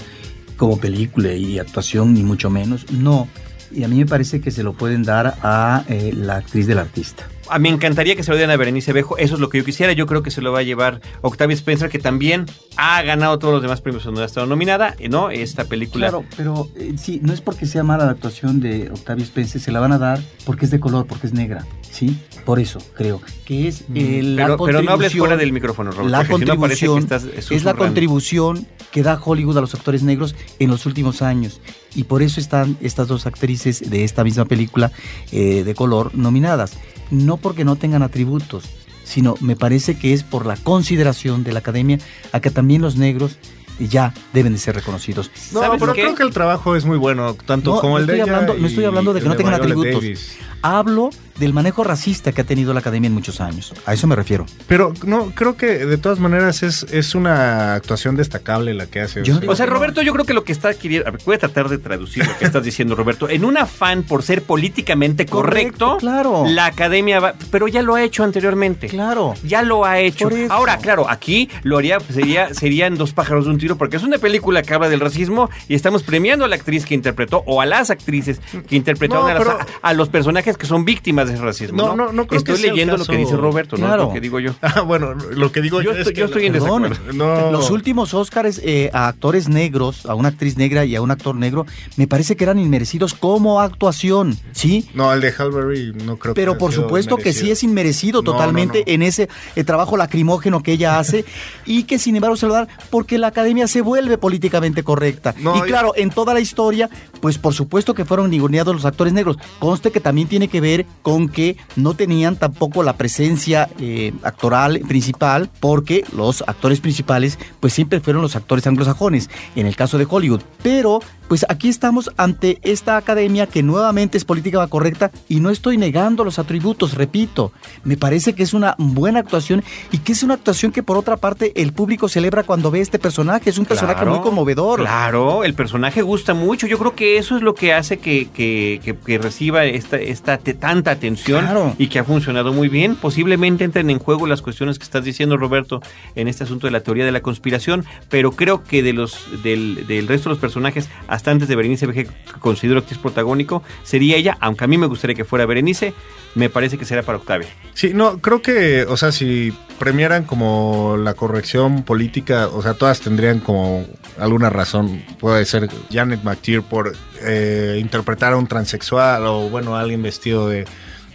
como 0.58 0.80
película 0.80 1.34
y 1.34 1.58
actuación, 1.58 2.14
ni 2.14 2.22
mucho 2.22 2.52
menos, 2.52 2.92
no. 2.92 3.28
Y 3.72 3.84
a 3.84 3.88
mí 3.88 3.98
me 3.98 4.06
parece 4.06 4.42
que 4.42 4.52
se 4.52 4.62
lo 4.62 4.74
pueden 4.74 5.02
dar 5.02 5.40
a 5.42 5.86
eh, 5.90 6.14
la 6.16 6.36
actriz 6.36 6.68
del 6.68 6.78
artista. 6.78 7.28
A 7.50 7.60
me 7.60 7.70
encantaría 7.70 8.16
que 8.16 8.24
se 8.24 8.32
lo 8.32 8.38
den 8.38 8.50
a 8.52 8.58
Berenice 8.58 8.94
Bejo. 8.94 9.18
Eso 9.18 9.36
es 9.36 9.42
lo 9.42 9.50
que 9.50 9.58
yo 9.60 9.66
quisiera. 9.66 9.94
Yo 9.94 10.06
creo 10.06 10.24
que 10.24 10.32
se 10.32 10.42
lo 10.42 10.52
va 10.52 10.60
a 10.60 10.64
llevar 10.64 11.02
Octavia 11.22 11.54
Spencer, 11.56 11.90
que 11.90 12.00
también 12.00 12.46
ha 12.78 13.02
ganado 13.02 13.40
todos 13.40 13.54
los 13.54 13.62
demás 13.62 13.82
premios 13.82 14.04
donde 14.04 14.22
ha 14.22 14.26
estado 14.26 14.46
nominada, 14.48 14.96
¿no? 15.10 15.30
Esta 15.32 15.66
película. 15.66 16.10
Claro, 16.10 16.26
pero 16.38 16.70
eh, 16.76 16.94
sí, 16.98 17.20
no 17.24 17.34
es 17.34 17.42
porque 17.42 17.66
sea 17.66 17.84
mala 17.84 18.06
la 18.06 18.12
actuación 18.12 18.60
de 18.60 18.90
Octavia 18.92 19.24
Spencer, 19.24 19.60
se 19.62 19.72
la 19.72 19.80
van 19.80 19.92
a 19.92 19.98
dar 19.98 20.20
porque 20.46 20.66
es 20.66 20.72
de 20.72 20.80
color, 20.80 21.06
porque 21.08 21.28
es 21.28 21.34
negra, 21.34 21.66
¿sí? 21.90 22.18
Por 22.46 22.60
eso 22.60 22.80
creo 22.96 23.22
que 23.46 23.68
es 23.68 23.84
eh, 23.94 24.22
la 24.24 24.46
pero, 24.46 24.58
pero 24.66 24.82
no 24.82 24.92
hables 24.92 25.12
contribución- 25.12 25.20
fuera 25.20 25.38
del 25.38 25.52
micrófono, 25.54 25.92
Robert. 25.92 26.10
La 26.10 26.24
porque 26.24 26.46
si 26.46 26.52
no 26.52 26.60
parece 26.60 26.80
que 26.82 26.88
contribución 26.88 27.30
estás 27.34 27.52
es 27.52 27.64
la 27.64 27.74
contribución 27.74 28.68
que 28.92 29.04
da 29.04 29.20
Hollywood 29.24 29.58
a 29.58 29.62
los 29.62 29.76
actores 29.76 30.02
negros 30.04 30.36
en 30.58 30.70
los 30.72 30.86
últimos 30.86 31.22
años 31.22 31.62
y 31.96 32.06
por 32.06 32.24
eso 32.24 32.40
están 32.40 32.78
estas 32.82 33.08
dos 33.08 33.26
actrices 33.28 33.88
de 33.90 34.04
esta 34.04 34.24
misma 34.24 34.46
película 34.46 34.92
eh, 35.32 35.64
de 35.64 35.76
color 35.76 36.16
nominadas. 36.16 36.74
No 37.12 37.38
porque 37.38 37.66
no 37.66 37.76
tengan 37.76 38.04
atributos, 38.04 38.64
sino 39.04 39.36
me 39.42 39.56
parece 39.56 39.98
que 39.98 40.14
es 40.14 40.24
por 40.24 40.46
la 40.46 40.56
consideración 40.58 41.44
de 41.44 41.52
la 41.54 41.60
academia 41.60 41.98
a 42.32 42.40
que 42.40 42.52
también 42.52 42.82
los 42.82 42.96
negros 42.96 43.38
ya 43.80 44.14
deben 44.34 44.54
de 44.54 44.60
ser 44.60 44.76
reconocidos. 44.76 45.32
No, 45.54 45.62
¿Sabes 45.62 45.80
pero 45.80 45.94
qué? 45.94 46.02
creo 46.02 46.16
que 46.16 46.24
el 46.24 46.32
trabajo 46.32 46.76
es 46.76 46.86
muy 46.86 46.98
bueno, 46.98 47.34
tanto 47.46 47.76
No, 47.76 47.82
como 47.82 47.94
no 47.94 48.00
el 48.00 48.08
de 48.08 48.14
estoy 48.14 48.22
ella 48.30 48.36
hablando- 48.38 48.62
no 48.62 48.68
estoy 48.68 48.86
hablando 48.86 49.14
de 49.14 49.22
que 49.22 49.28
no 49.30 49.36
tengan 49.36 49.54
Viola 49.56 49.66
atributos. 49.74 50.02
Davis. 50.04 50.38
Hablo 50.62 51.10
del 51.40 51.54
manejo 51.54 51.84
racista 51.84 52.32
que 52.32 52.42
ha 52.42 52.44
tenido 52.44 52.74
la 52.74 52.80
academia 52.82 53.08
en 53.08 53.14
muchos 53.14 53.42
años. 53.42 53.74
A 53.86 53.94
eso 53.94 54.08
me 54.08 54.16
refiero. 54.16 54.46
Pero 54.68 54.94
no, 55.06 55.32
creo 55.34 55.56
que 55.56 55.86
de 55.86 55.98
todas 55.98 56.20
maneras 56.20 56.64
es, 56.64 56.84
es 56.92 57.16
una 57.16 57.76
actuación 57.76 58.16
destacable 58.16 58.74
la 58.74 58.86
que 58.88 59.02
hace. 59.02 59.24
Yo 59.24 59.40
O 59.48 59.56
sea. 59.56 59.66
Roberto, 59.66 60.02
yo 60.02 60.14
creo 60.14 60.26
que 60.26 60.34
lo 60.34 60.44
que 60.44 60.52
está 60.52 60.74
queriendo. 60.74 61.08
a 61.08 61.12
ver, 61.12 61.22
Voy 61.26 61.36
a 61.36 61.40
tratar 61.40 61.70
de 61.70 61.78
traducir 61.78 62.26
lo 62.26 62.38
que 62.38 62.46
estás 62.46 62.64
diciendo, 62.64 62.96
Roberto. 62.96 63.30
En 63.30 63.46
un 63.46 63.58
afán 63.58 64.04
por 64.04 64.24
ser 64.24 64.42
políticamente 64.44 65.26
correcto, 65.26 65.50
Correcto, 65.50 65.98
claro. 66.00 66.44
la 66.48 66.66
academia 66.66 67.20
va. 67.20 67.34
Pero 67.52 67.68
ya 67.68 67.82
lo 67.82 67.96
ha 67.96 68.04
hecho 68.04 68.24
anteriormente. 68.24 68.88
Claro. 68.88 69.34
Ya 69.44 69.62
lo 69.62 69.86
ha 69.86 70.00
hecho. 70.00 70.30
Por 70.30 70.38
eso. 70.38 70.52
Ahora, 70.54 70.78
claro, 70.78 71.10
aquí 71.10 71.50
lo 71.64 71.78
haría, 71.78 72.00
pues, 72.00 72.16
sería, 72.16 72.54
serían 72.54 72.96
dos 72.96 73.14
pájaros 73.14 73.46
de 73.46 73.52
un 73.52 73.58
tiro, 73.58 73.78
porque 73.78 73.98
es 73.98 74.04
una 74.04 74.18
película 74.18 74.62
que 74.64 74.74
habla 74.74 74.90
del 74.90 75.00
racismo 75.00 75.50
y 75.68 75.76
estamos 75.76 76.04
premiando 76.04 76.46
a 76.46 76.48
la 76.48 76.56
actriz 76.56 76.86
que 76.86 76.94
interpretó 76.96 77.44
o 77.46 77.62
a 77.62 77.66
las 77.66 77.90
actrices 77.90 78.42
que 78.68 78.76
interpretaron 78.76 79.24
No, 79.26 79.30
a, 79.30 79.34
las- 79.34 79.44
pero- 79.44 79.60
a 79.82 79.94
los 79.94 80.10
personajes 80.10 80.58
que 80.58 80.66
son 80.66 80.84
víctimas 80.86 81.29
de 81.30 81.36
ese 81.36 81.44
racismo. 81.44 81.78
No, 81.78 81.88
No, 81.96 81.96
no, 82.08 82.12
no 82.14 82.28
creo 82.28 82.40
Estoy 82.40 82.56
que 82.56 82.62
sea 82.62 82.70
el 82.72 82.76
leyendo 82.76 82.98
lo 82.98 83.06
que 83.06 83.18
dice 83.18 83.36
Roberto, 83.36 83.78
no 83.78 83.86
Claro. 83.88 84.04
lo 84.06 84.14
que 84.14 84.22
digo 84.22 84.40
yo. 84.40 84.52
Ah, 84.62 84.82
bueno, 84.82 85.14
lo 85.14 85.52
que 85.52 85.62
digo 85.62 85.82
Yo 85.82 85.86
yo, 85.86 85.92
es 85.92 85.98
estoy- 86.00 86.14
que 86.14 86.20
yo 86.20 86.26
estoy 86.26 86.46
en 86.46 86.54
Perdón, 86.54 86.84
desacuerdo. 86.90 87.14
No. 87.14 87.52
Los 87.52 87.70
últimos 87.72 88.14
Óscares 88.14 88.62
eh, 88.64 88.90
a 88.94 89.08
actores 89.08 89.48
negros, 89.50 90.06
a 90.06 90.16
una 90.16 90.30
actriz 90.30 90.58
negra 90.58 90.86
y 90.86 90.96
a 90.96 91.02
un 91.02 91.12
actor 91.12 91.36
negro, 91.36 91.66
me 91.98 92.08
parece 92.08 92.36
que 92.36 92.44
eran 92.44 92.60
inmerecidos 92.60 93.14
como 93.14 93.62
actuación, 93.62 94.38
¿sí? 94.52 94.88
No, 94.94 95.12
el 95.14 95.22
de 95.22 95.34
Halberry 95.38 95.94
no 96.06 96.18
creo 96.18 96.34
que 96.34 96.42
Pero 96.42 96.58
por 96.58 96.72
supuesto 96.74 97.18
que 97.18 97.34
sí 97.34 97.50
es 97.52 97.64
inmerecido 97.64 98.22
No, 98.22 98.32
totalmente 98.32 98.80
no, 98.80 98.86
no. 98.88 98.92
en 98.94 99.02
ese 99.04 99.30
eh, 99.56 99.64
trabajo 99.64 99.98
lacrimógeno 99.98 100.62
que 100.64 100.74
ella 100.74 101.00
hace 101.00 101.26
y 101.66 101.84
que 101.84 101.98
sin 102.00 102.16
embargo 102.16 102.36
se 102.36 102.48
lo 102.48 102.54
dan 102.54 102.68
porque 102.90 103.18
la 103.18 103.28
academia 103.28 103.68
se 103.68 103.82
vuelve 103.82 104.18
políticamente 104.18 104.84
correcta. 104.84 105.34
No, 105.40 105.56
y 105.56 105.60
y- 105.60 105.62
claro, 105.64 105.94
en 105.96 106.10
toda 106.10 106.34
la 106.34 106.40
historia, 106.40 106.90
pues 107.22 107.38
por 107.38 107.54
supuesto 107.54 107.94
que 107.94 108.06
fueron 108.06 108.30
ninguneados 108.30 108.74
los 108.74 108.86
actores 108.86 109.14
negros. 109.14 109.38
Conste 109.60 109.92
que 109.92 110.00
también 110.00 110.28
tiene 110.28 110.48
que 110.48 110.62
ver 110.62 110.86
con 111.02 111.30
que 111.30 111.58
no 111.76 111.94
tenían 111.94 112.38
tampoco 112.38 112.84
la 112.84 112.98
presencia 112.98 113.70
eh, 113.80 114.14
actoral 114.24 114.80
principal 114.88 115.50
porque 115.60 116.04
los 116.16 116.44
actores 116.48 116.80
principales 116.80 117.40
pues 117.60 117.74
siempre 117.74 118.00
fueron 118.00 118.22
los 118.22 118.36
actores 118.36 118.66
anglosajones, 118.68 119.30
en 119.56 119.66
el 119.66 119.76
caso 119.76 119.98
de 119.98 120.08
Hollywood. 120.10 120.42
Pero 120.64 121.00
pues 121.30 121.46
aquí 121.48 121.70
estamos 121.70 122.12
ante 122.18 122.58
esta 122.64 122.98
academia 122.98 123.46
que 123.46 123.62
nuevamente 123.62 124.18
es 124.18 124.26
política 124.26 124.66
correcta 124.68 125.12
y 125.30 125.40
no 125.40 125.52
estoy 125.52 125.78
negando 125.78 126.26
los 126.26 126.40
atributos, 126.40 126.96
repito, 126.96 127.54
me 127.84 127.96
parece 127.98 128.34
que 128.34 128.42
es 128.42 128.56
una 128.56 128.76
buena 128.80 129.20
actuación 129.20 129.64
y 129.92 130.00
que 130.00 130.12
es 130.12 130.24
una 130.24 130.34
actuación 130.34 130.72
que 130.72 130.82
por 130.82 130.98
otra 130.98 131.18
parte 131.18 131.54
el 131.56 131.72
público 131.72 132.10
celebra 132.10 132.44
cuando 132.44 132.72
ve 132.72 132.82
este 132.82 132.98
personaje, 132.98 133.52
es 133.52 133.60
un 133.60 133.66
personaje 133.66 134.04
muy 134.06 134.20
conmovedor. 134.22 134.80
Claro, 134.80 135.44
el 135.44 135.54
personaje 135.54 136.02
gusta 136.02 136.34
mucho, 136.34 136.66
yo 136.66 136.80
creo 136.80 136.96
que 136.96 137.20
eso 137.20 137.38
es 137.38 137.44
lo 137.44 137.54
que 137.54 137.74
hace 137.74 138.00
que, 138.00 138.30
que, 138.34 138.98
que, 139.06 139.18
reciba 139.20 139.66
esta, 139.66 139.98
esta 139.98 140.40
tanta 140.40 140.90
atención 140.90 141.76
y 141.78 141.88
que 141.88 142.00
ha 142.00 142.04
funcionado 142.04 142.54
muy 142.54 142.70
bien, 142.70 142.96
posiblemente 142.96 143.64
entren 143.64 143.92
en 143.92 144.00
juego 144.00 144.26
las 144.26 144.42
cuestiones 144.42 144.80
que 144.80 144.84
estás 144.84 145.04
diciendo 145.04 145.38
Roberto 145.38 145.80
en 146.16 146.28
este 146.28 146.44
asunto 146.44 146.66
de 146.66 146.72
la 146.72 146.80
teoría 146.80 147.06
de 147.06 147.12
la 147.12 147.22
conspiración, 147.22 147.86
pero 148.10 148.32
creo 148.32 148.64
que 148.64 148.82
de 148.82 148.94
los 148.94 149.28
del, 149.44 149.86
del 149.86 150.08
resto 150.08 150.30
de 150.30 150.34
los 150.34 150.40
personajes, 150.40 150.90
hasta 151.20 151.32
antes 151.32 151.48
de 151.48 151.56
Berenice 151.56 151.88
que 151.88 152.08
considero 152.40 152.80
actriz 152.80 152.98
protagónico, 152.98 153.62
sería 153.84 154.16
ella, 154.16 154.38
aunque 154.40 154.64
a 154.64 154.68
mí 154.68 154.78
me 154.78 154.88
gustaría 154.88 155.16
que 155.16 155.26
fuera 155.26 155.46
Berenice, 155.46 155.94
me 156.36 156.50
parece 156.50 156.78
que 156.78 156.86
será 156.86 157.04
para 157.04 157.18
Octavia. 157.18 157.48
Sí, 157.74 157.92
no, 157.94 158.20
creo 158.20 158.42
que, 158.42 158.84
o 158.84 158.96
sea, 158.96 159.12
si 159.12 159.54
premiaran 159.78 160.24
como 160.24 160.96
la 160.98 161.14
corrección 161.14 161.84
política, 161.84 162.48
o 162.48 162.62
sea, 162.62 162.74
todas 162.74 163.02
tendrían 163.02 163.40
como 163.40 163.86
alguna 164.18 164.50
razón. 164.50 165.04
Puede 165.20 165.46
ser 165.46 165.70
Janet 165.92 166.24
McTeer 166.24 166.62
por 166.62 166.96
eh, 167.22 167.78
interpretar 167.80 168.34
a 168.34 168.38
un 168.38 168.48
transexual 168.48 169.26
o, 169.26 169.50
bueno, 169.50 169.76
alguien 169.76 170.02
vestido 170.02 170.48
de 170.48 170.66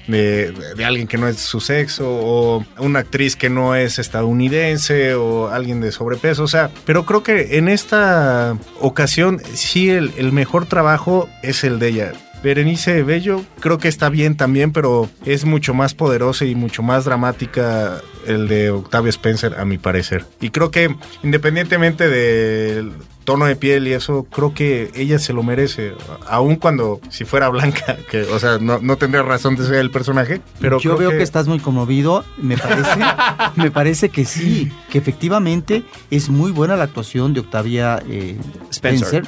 de, 0.06 0.54
alguien 0.84 1.06
que 1.06 1.18
no 1.18 1.28
es 1.28 1.38
su 1.38 1.60
sexo 1.60 2.04
o 2.06 2.64
una 2.78 3.00
actriz 3.00 3.36
que 3.36 3.50
no 3.50 3.74
es 3.74 3.98
estadounidense 3.98 5.14
o 5.14 5.48
alguien 5.48 5.80
de 5.80 5.92
sobrepeso, 5.92 6.44
o 6.44 6.48
sea, 6.48 6.70
pero 6.84 7.04
creo 7.04 7.22
que 7.22 7.58
en 7.58 7.68
esta 7.68 8.56
ocasión 8.80 9.40
sí 9.54 9.90
el, 9.90 10.12
el 10.16 10.32
mejor 10.32 10.66
trabajo 10.66 11.28
es 11.42 11.64
el 11.64 11.78
de 11.78 11.88
ella. 11.88 12.12
Berenice 12.44 13.02
Bello 13.02 13.42
creo 13.60 13.78
que 13.78 13.88
está 13.88 14.10
bien 14.10 14.36
también, 14.36 14.70
pero 14.70 15.08
es 15.24 15.46
mucho 15.46 15.72
más 15.72 15.94
poderosa 15.94 16.44
y 16.44 16.54
mucho 16.54 16.82
más 16.82 17.06
dramática 17.06 18.02
el 18.26 18.48
de 18.48 18.70
Octavio 18.70 19.08
Spencer, 19.08 19.58
a 19.58 19.64
mi 19.64 19.78
parecer. 19.78 20.26
Y 20.42 20.50
creo 20.50 20.70
que 20.70 20.94
independientemente 21.22 22.06
del 22.08 22.92
tono 23.24 23.46
de 23.46 23.56
piel 23.56 23.88
y 23.88 23.92
eso, 23.92 24.26
creo 24.30 24.54
que 24.54 24.90
ella 24.94 25.18
se 25.18 25.32
lo 25.32 25.42
merece, 25.42 25.94
aun 26.26 26.56
cuando 26.56 27.00
si 27.08 27.24
fuera 27.24 27.48
blanca, 27.48 27.96
que, 28.10 28.22
o 28.22 28.38
sea, 28.38 28.58
no, 28.58 28.96
tendría 28.96 29.22
razón 29.22 29.56
de 29.56 29.66
ser 29.66 29.76
el 29.76 29.90
personaje, 29.90 30.40
pero 30.60 30.78
yo 30.78 30.96
veo 30.96 31.10
que... 31.10 31.22
estás 31.22 31.48
muy 31.48 31.58
conmovido, 31.58 32.24
me 32.38 32.56
parece, 32.56 33.00
me 33.56 33.70
parece 33.70 34.08
que 34.10 34.24
sí, 34.24 34.70
que 34.90 34.98
efectivamente 34.98 35.84
es 36.10 36.28
muy 36.28 36.52
buena 36.52 36.76
la 36.76 36.84
actuación 36.84 37.34
de 37.34 37.40
Octavia 37.40 38.02
eh, 38.08 38.36
Spencer 38.70 39.24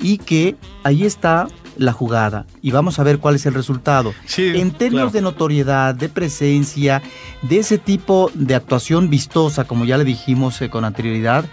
y 0.00 0.18
que 0.18 0.56
ahí 0.84 1.04
está 1.04 1.48
la 1.76 1.92
jugada 1.92 2.44
y 2.60 2.72
vamos 2.72 2.98
a 2.98 3.04
ver 3.04 3.18
cuál 3.18 3.36
es 3.36 3.46
el 3.46 3.54
resultado. 3.54 4.12
en 4.36 4.72
términos 4.72 5.12
de 5.12 5.22
notoriedad, 5.22 5.94
de 5.94 6.08
presencia, 6.08 7.02
de 7.42 7.60
ese 7.60 7.78
tipo 7.78 8.30
de 8.34 8.54
actuación 8.54 9.08
vistosa, 9.08 9.64
como 9.64 9.84
ya 9.84 9.96
le 9.96 10.04
dijimos 10.04 10.60
eh, 10.60 10.68
con 10.68 10.84
anterioridad, 10.84 11.44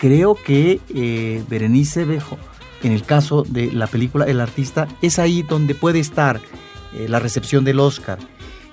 creo 0.00 0.34
que 0.34 0.80
eh, 0.94 1.44
Berenice 1.48 2.06
Bejo, 2.06 2.38
en 2.82 2.92
el 2.92 3.02
caso 3.02 3.44
de 3.46 3.70
la 3.70 3.86
película 3.86 4.24
El 4.24 4.40
artista, 4.40 4.88
es 5.02 5.18
ahí 5.18 5.42
donde 5.42 5.74
puede 5.74 6.00
estar 6.00 6.40
eh, 6.94 7.06
la 7.06 7.18
recepción 7.18 7.64
del 7.64 7.80
Oscar 7.80 8.18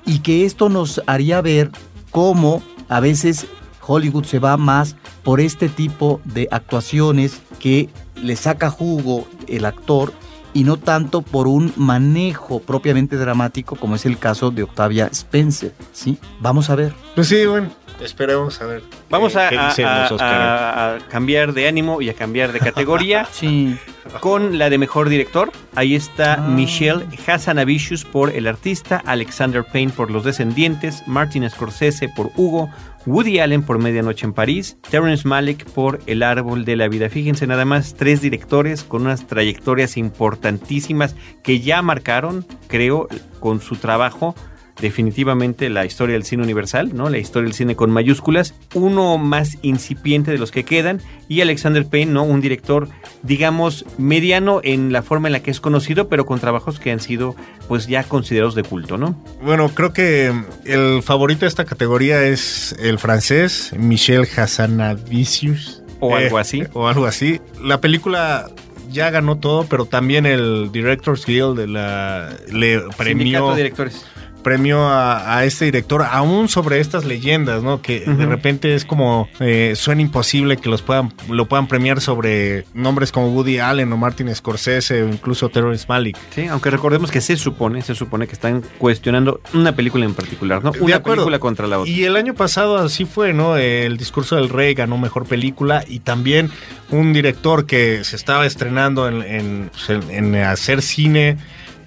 y 0.06 0.20
que 0.20 0.46
esto 0.46 0.70
nos 0.70 1.02
haría 1.06 1.42
ver 1.42 1.70
cómo 2.12 2.64
a 2.88 3.02
veces 3.02 3.46
Hollywood 3.86 4.24
se 4.24 4.40
va 4.40 4.56
más 4.56 4.96
por 5.24 5.42
este 5.42 5.68
tipo 5.68 6.22
de 6.24 6.48
actuaciones 6.50 7.42
que 7.60 7.90
le 8.16 8.38
saca 8.38 8.70
jugo 8.70 9.28
el 9.48 9.66
actor 9.66 10.14
y 10.54 10.64
no 10.64 10.78
tanto 10.78 11.22
por 11.22 11.48
un 11.48 11.74
manejo 11.76 12.60
propiamente 12.60 13.16
dramático 13.18 13.76
como 13.76 13.96
es 13.96 14.06
el 14.06 14.18
caso 14.18 14.52
de 14.52 14.64
Octavia 14.64 15.08
Spencer, 15.12 15.74
¿sí? 15.94 16.18
Vamos 16.40 16.70
a 16.70 16.76
ver. 16.76 16.94
Pues 17.16 17.28
sí, 17.28 17.46
bueno, 17.46 17.70
esperemos 18.02 18.62
a 18.62 18.66
ver. 18.66 18.84
Vamos 19.10 19.36
a, 19.36 20.98
cambiar 21.10 21.54
de 21.54 21.68
ánimo 21.68 22.02
y 22.02 22.10
a 22.10 22.14
cambiar 22.14 22.52
de 22.52 22.60
categoría. 22.60 23.26
sí. 23.32 23.78
Con 24.22 24.58
la 24.58 24.70
de 24.70 24.78
mejor 24.78 25.10
director, 25.10 25.52
ahí 25.76 25.96
está 25.96 26.36
ah. 26.36 26.38
Michelle 26.38 27.06
Hassanavicius 27.26 28.06
por 28.06 28.30
El 28.34 28.48
Artista, 28.48 29.02
Alexander 29.06 29.64
Payne 29.64 29.92
por 29.92 30.12
Los 30.12 30.24
Descendientes, 30.24 31.04
Martin 31.08 31.50
Scorsese 31.50 32.10
por 32.10 32.32
Hugo, 32.36 32.70
Woody 33.08 33.40
Allen 33.40 33.64
por 33.64 33.80
Medianoche 33.80 34.26
en 34.26 34.34
París, 34.34 34.78
Terrence 34.92 35.26
Malick 35.26 35.64
por 35.64 36.02
El 36.08 36.24
Árbol 36.24 36.66
de 36.66 36.76
la 36.76 36.90
Vida. 36.90 37.10
Fíjense 37.10 37.48
nada 37.48 37.64
más, 37.64 37.94
tres 37.94 38.20
directores 38.20 38.84
con 38.84 39.04
unas 39.04 39.26
trayectorias 39.28 39.96
importantísimas 39.96 41.16
que 41.42 41.62
ya 41.62 41.82
marcaron, 41.82 42.46
creo, 42.68 43.08
con 43.40 43.62
su 43.62 43.78
trabajo 43.78 44.36
definitivamente 44.80 45.70
la 45.70 45.86
historia 45.86 46.14
del 46.14 46.24
cine 46.24 46.44
universal, 46.44 46.92
¿no? 46.94 47.10
La 47.10 47.18
historia 47.18 47.48
del 47.48 47.54
cine 47.54 47.76
con 47.76 47.92
mayúsculas, 47.92 48.54
uno 48.74 49.18
más 49.18 49.58
incipiente 49.62 50.32
de 50.32 50.38
los 50.38 50.52
que 50.52 50.64
quedan 50.64 51.02
y 51.28 51.42
Alexander 51.42 51.86
Payne, 51.86 52.12
¿no? 52.12 52.24
Un 52.24 52.42
director, 52.42 52.88
digamos, 53.24 53.86
mediano 53.98 54.62
en 54.64 54.92
la 54.92 55.02
forma 55.02 55.28
en 55.28 55.34
la 55.34 55.42
que 55.42 55.52
es 55.52 55.60
conocido, 55.60 56.08
pero 56.08 56.26
con 56.26 56.40
trabajos 56.40 56.80
que 56.80 56.92
han 56.92 57.00
sido 57.00 57.36
pues 57.68 57.88
ya 57.88 58.04
considerados 58.04 58.56
de 58.56 58.64
culto, 58.64 58.98
¿no? 58.98 59.22
Bueno, 59.42 59.70
creo 59.70 59.94
que 59.94 60.34
el 60.66 61.02
favorito 61.04 61.42
de 61.42 61.48
esta 61.48 61.66
categoría 61.66 62.24
es 62.24 62.76
el 62.80 63.00
francés 63.00 63.74
Michel 63.78 64.28
Hassanavicius 64.36 65.84
o 66.00 66.16
algo 66.16 66.38
eh, 66.38 66.42
así. 66.42 66.64
O 66.74 66.88
algo 66.88 67.06
así. 67.06 67.42
La 67.62 67.82
película 67.82 68.50
ya 68.92 69.10
ganó 69.10 69.38
todo, 69.38 69.66
pero 69.66 69.86
también 69.86 70.26
el 70.26 70.72
Directors 70.72 71.26
Guild 71.26 71.58
de 71.58 71.68
la, 71.68 72.30
le 72.52 72.82
premió. 72.98 73.52
de 73.52 73.58
directores 73.58 74.06
premio 74.48 74.88
a, 74.88 75.44
este 75.44 75.66
director, 75.66 76.06
aún 76.10 76.48
sobre 76.48 76.80
estas 76.80 77.04
leyendas, 77.04 77.64
¿no? 77.64 77.82
Que 77.82 78.00
de 78.00 78.26
repente 78.26 78.76
es 78.76 78.86
como, 78.86 79.28
eh, 79.42 79.74
suena 79.76 80.02
imposible 80.02 80.56
que 80.56 80.70
los 80.70 80.82
puedan, 80.82 81.14
lo 81.30 81.50
puedan 81.50 81.68
premiar 81.68 82.00
sobre 82.00 82.64
nombres 82.74 83.12
como 83.12 83.28
Woody 83.34 83.60
Allen 83.60 83.92
o 83.92 83.98
Martin 83.98 84.34
Scorsese 84.34 85.04
o 85.04 85.10
incluso 85.10 85.50
Terrence 85.50 85.86
Malick. 85.90 86.18
Sí, 86.30 86.46
aunque 86.48 86.70
recordemos 86.70 87.12
que 87.12 87.20
se 87.20 87.36
supone, 87.36 87.82
se 87.82 87.94
supone 87.94 88.26
que 88.26 88.32
están 88.32 88.64
cuestionando 88.78 89.42
una 89.54 89.76
película 89.76 90.06
en 90.06 90.14
particular, 90.14 90.64
¿no? 90.64 90.72
Una 90.80 91.04
película 91.04 91.40
contra 91.40 91.68
la 91.68 91.80
otra. 91.80 91.92
Y 91.92 92.06
el 92.06 92.16
año 92.16 92.34
pasado 92.34 92.78
así 92.78 93.04
fue, 93.04 93.34
¿no? 93.34 93.58
El 93.58 93.98
discurso 93.98 94.38
del 94.38 94.48
rey 94.48 94.76
ganó 94.76 94.98
mejor 94.98 95.26
película 95.26 95.84
y 95.86 96.00
también 96.00 96.52
un 96.90 97.12
director 97.12 97.66
que 97.66 98.06
se 98.06 98.16
estaba 98.16 98.46
estrenando 98.46 99.10
en, 99.10 99.70
en 99.90 100.36
hacer 100.36 100.82
cine 100.82 101.36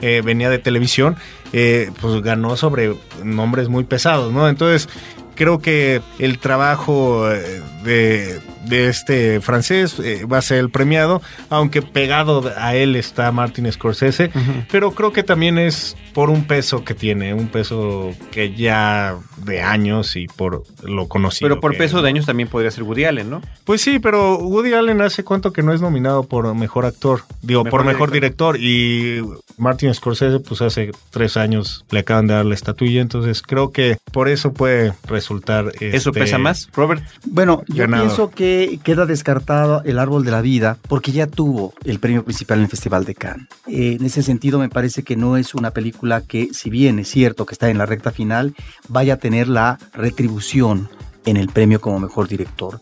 eh, 0.02 0.22
venía 0.24 0.48
de 0.48 0.58
televisión, 0.58 1.16
eh, 1.53 1.90
pues 2.01 2.22
ganó 2.22 2.57
sobre 2.57 2.94
nombres 3.24 3.68
muy 3.68 3.84
pesados, 3.84 4.32
¿no? 4.32 4.48
Entonces, 4.48 4.88
creo 5.34 5.59
que 5.59 6.03
el 6.18 6.38
trabajo 6.38 7.30
eh, 7.30 7.62
de, 7.82 8.40
este 8.68 9.40
francés 9.40 9.98
eh, 10.00 10.24
va 10.24 10.38
a 10.38 10.42
ser 10.42 10.58
el 10.58 10.70
premiado, 10.70 11.22
aunque 11.48 11.82
pegado 11.82 12.52
a 12.56 12.74
él 12.74 12.96
está 12.96 13.30
Martin 13.32 13.70
Scorsese, 13.70 14.30
pero 14.70 14.92
creo 14.92 15.12
que 15.12 15.22
también 15.22 15.58
es 15.58 15.96
por 16.12 16.30
un 16.30 16.44
peso 16.44 16.84
que 16.84 16.94
tiene, 16.94 17.34
un 17.34 17.48
peso 17.48 18.11
que 18.30 18.54
ya 18.54 19.16
de 19.44 19.62
años 19.62 20.16
y 20.16 20.26
por 20.26 20.64
lo 20.82 21.08
conocido. 21.08 21.48
Pero 21.48 21.61
por 21.61 21.76
peso 21.76 22.02
de 22.02 22.08
años 22.08 22.26
también 22.26 22.48
podría 22.48 22.70
ser 22.70 22.84
Woody 22.84 23.04
Allen, 23.04 23.30
¿no? 23.30 23.42
Pues 23.64 23.80
sí, 23.80 23.98
pero 23.98 24.38
Woody 24.38 24.74
Allen 24.74 25.00
hace 25.00 25.24
cuánto 25.24 25.52
que 25.52 25.62
no 25.62 25.72
es 25.72 25.80
nominado 25.80 26.24
por 26.24 26.52
mejor 26.54 26.84
actor, 26.84 27.22
digo, 27.42 27.64
por 27.64 27.84
mejor 27.84 28.11
director. 28.11 28.56
y 28.58 29.20
Martin 29.56 29.92
Scorsese 29.92 30.40
pues 30.40 30.62
hace 30.62 30.90
tres 31.11 31.36
años 31.36 31.84
le 31.90 32.00
acaban 32.00 32.26
de 32.26 32.34
dar 32.34 32.46
la 32.46 32.54
estatuilla, 32.54 33.00
entonces 33.00 33.42
creo 33.42 33.70
que 33.72 33.98
por 34.12 34.28
eso 34.28 34.52
puede 34.52 34.94
resultar... 35.06 35.72
¿Eso 35.80 36.12
pesa 36.12 36.24
este, 36.24 36.38
más, 36.38 36.68
Robert? 36.72 37.02
Bueno, 37.24 37.62
yo 37.68 37.86
pienso 37.86 38.30
que 38.30 38.59
queda 38.82 39.06
descartado 39.06 39.82
el 39.84 39.98
árbol 39.98 40.24
de 40.24 40.30
la 40.30 40.40
vida 40.40 40.78
porque 40.88 41.12
ya 41.12 41.26
tuvo 41.26 41.74
el 41.84 41.98
premio 41.98 42.24
principal 42.24 42.58
en 42.58 42.64
el 42.64 42.70
Festival 42.70 43.04
de 43.04 43.14
Cannes. 43.14 43.48
Eh, 43.66 43.96
en 43.98 44.04
ese 44.04 44.22
sentido 44.22 44.58
me 44.58 44.68
parece 44.68 45.02
que 45.02 45.16
no 45.16 45.36
es 45.36 45.54
una 45.54 45.70
película 45.70 46.22
que, 46.22 46.48
si 46.52 46.70
bien 46.70 46.98
es 46.98 47.08
cierto 47.08 47.46
que 47.46 47.54
está 47.54 47.70
en 47.70 47.78
la 47.78 47.86
recta 47.86 48.11
final, 48.11 48.54
vaya 48.88 49.14
a 49.14 49.18
tener 49.18 49.48
la 49.48 49.78
retribución 49.92 50.88
en 51.24 51.36
el 51.36 51.48
premio 51.48 51.80
como 51.80 51.98
mejor 51.98 52.28
director. 52.28 52.80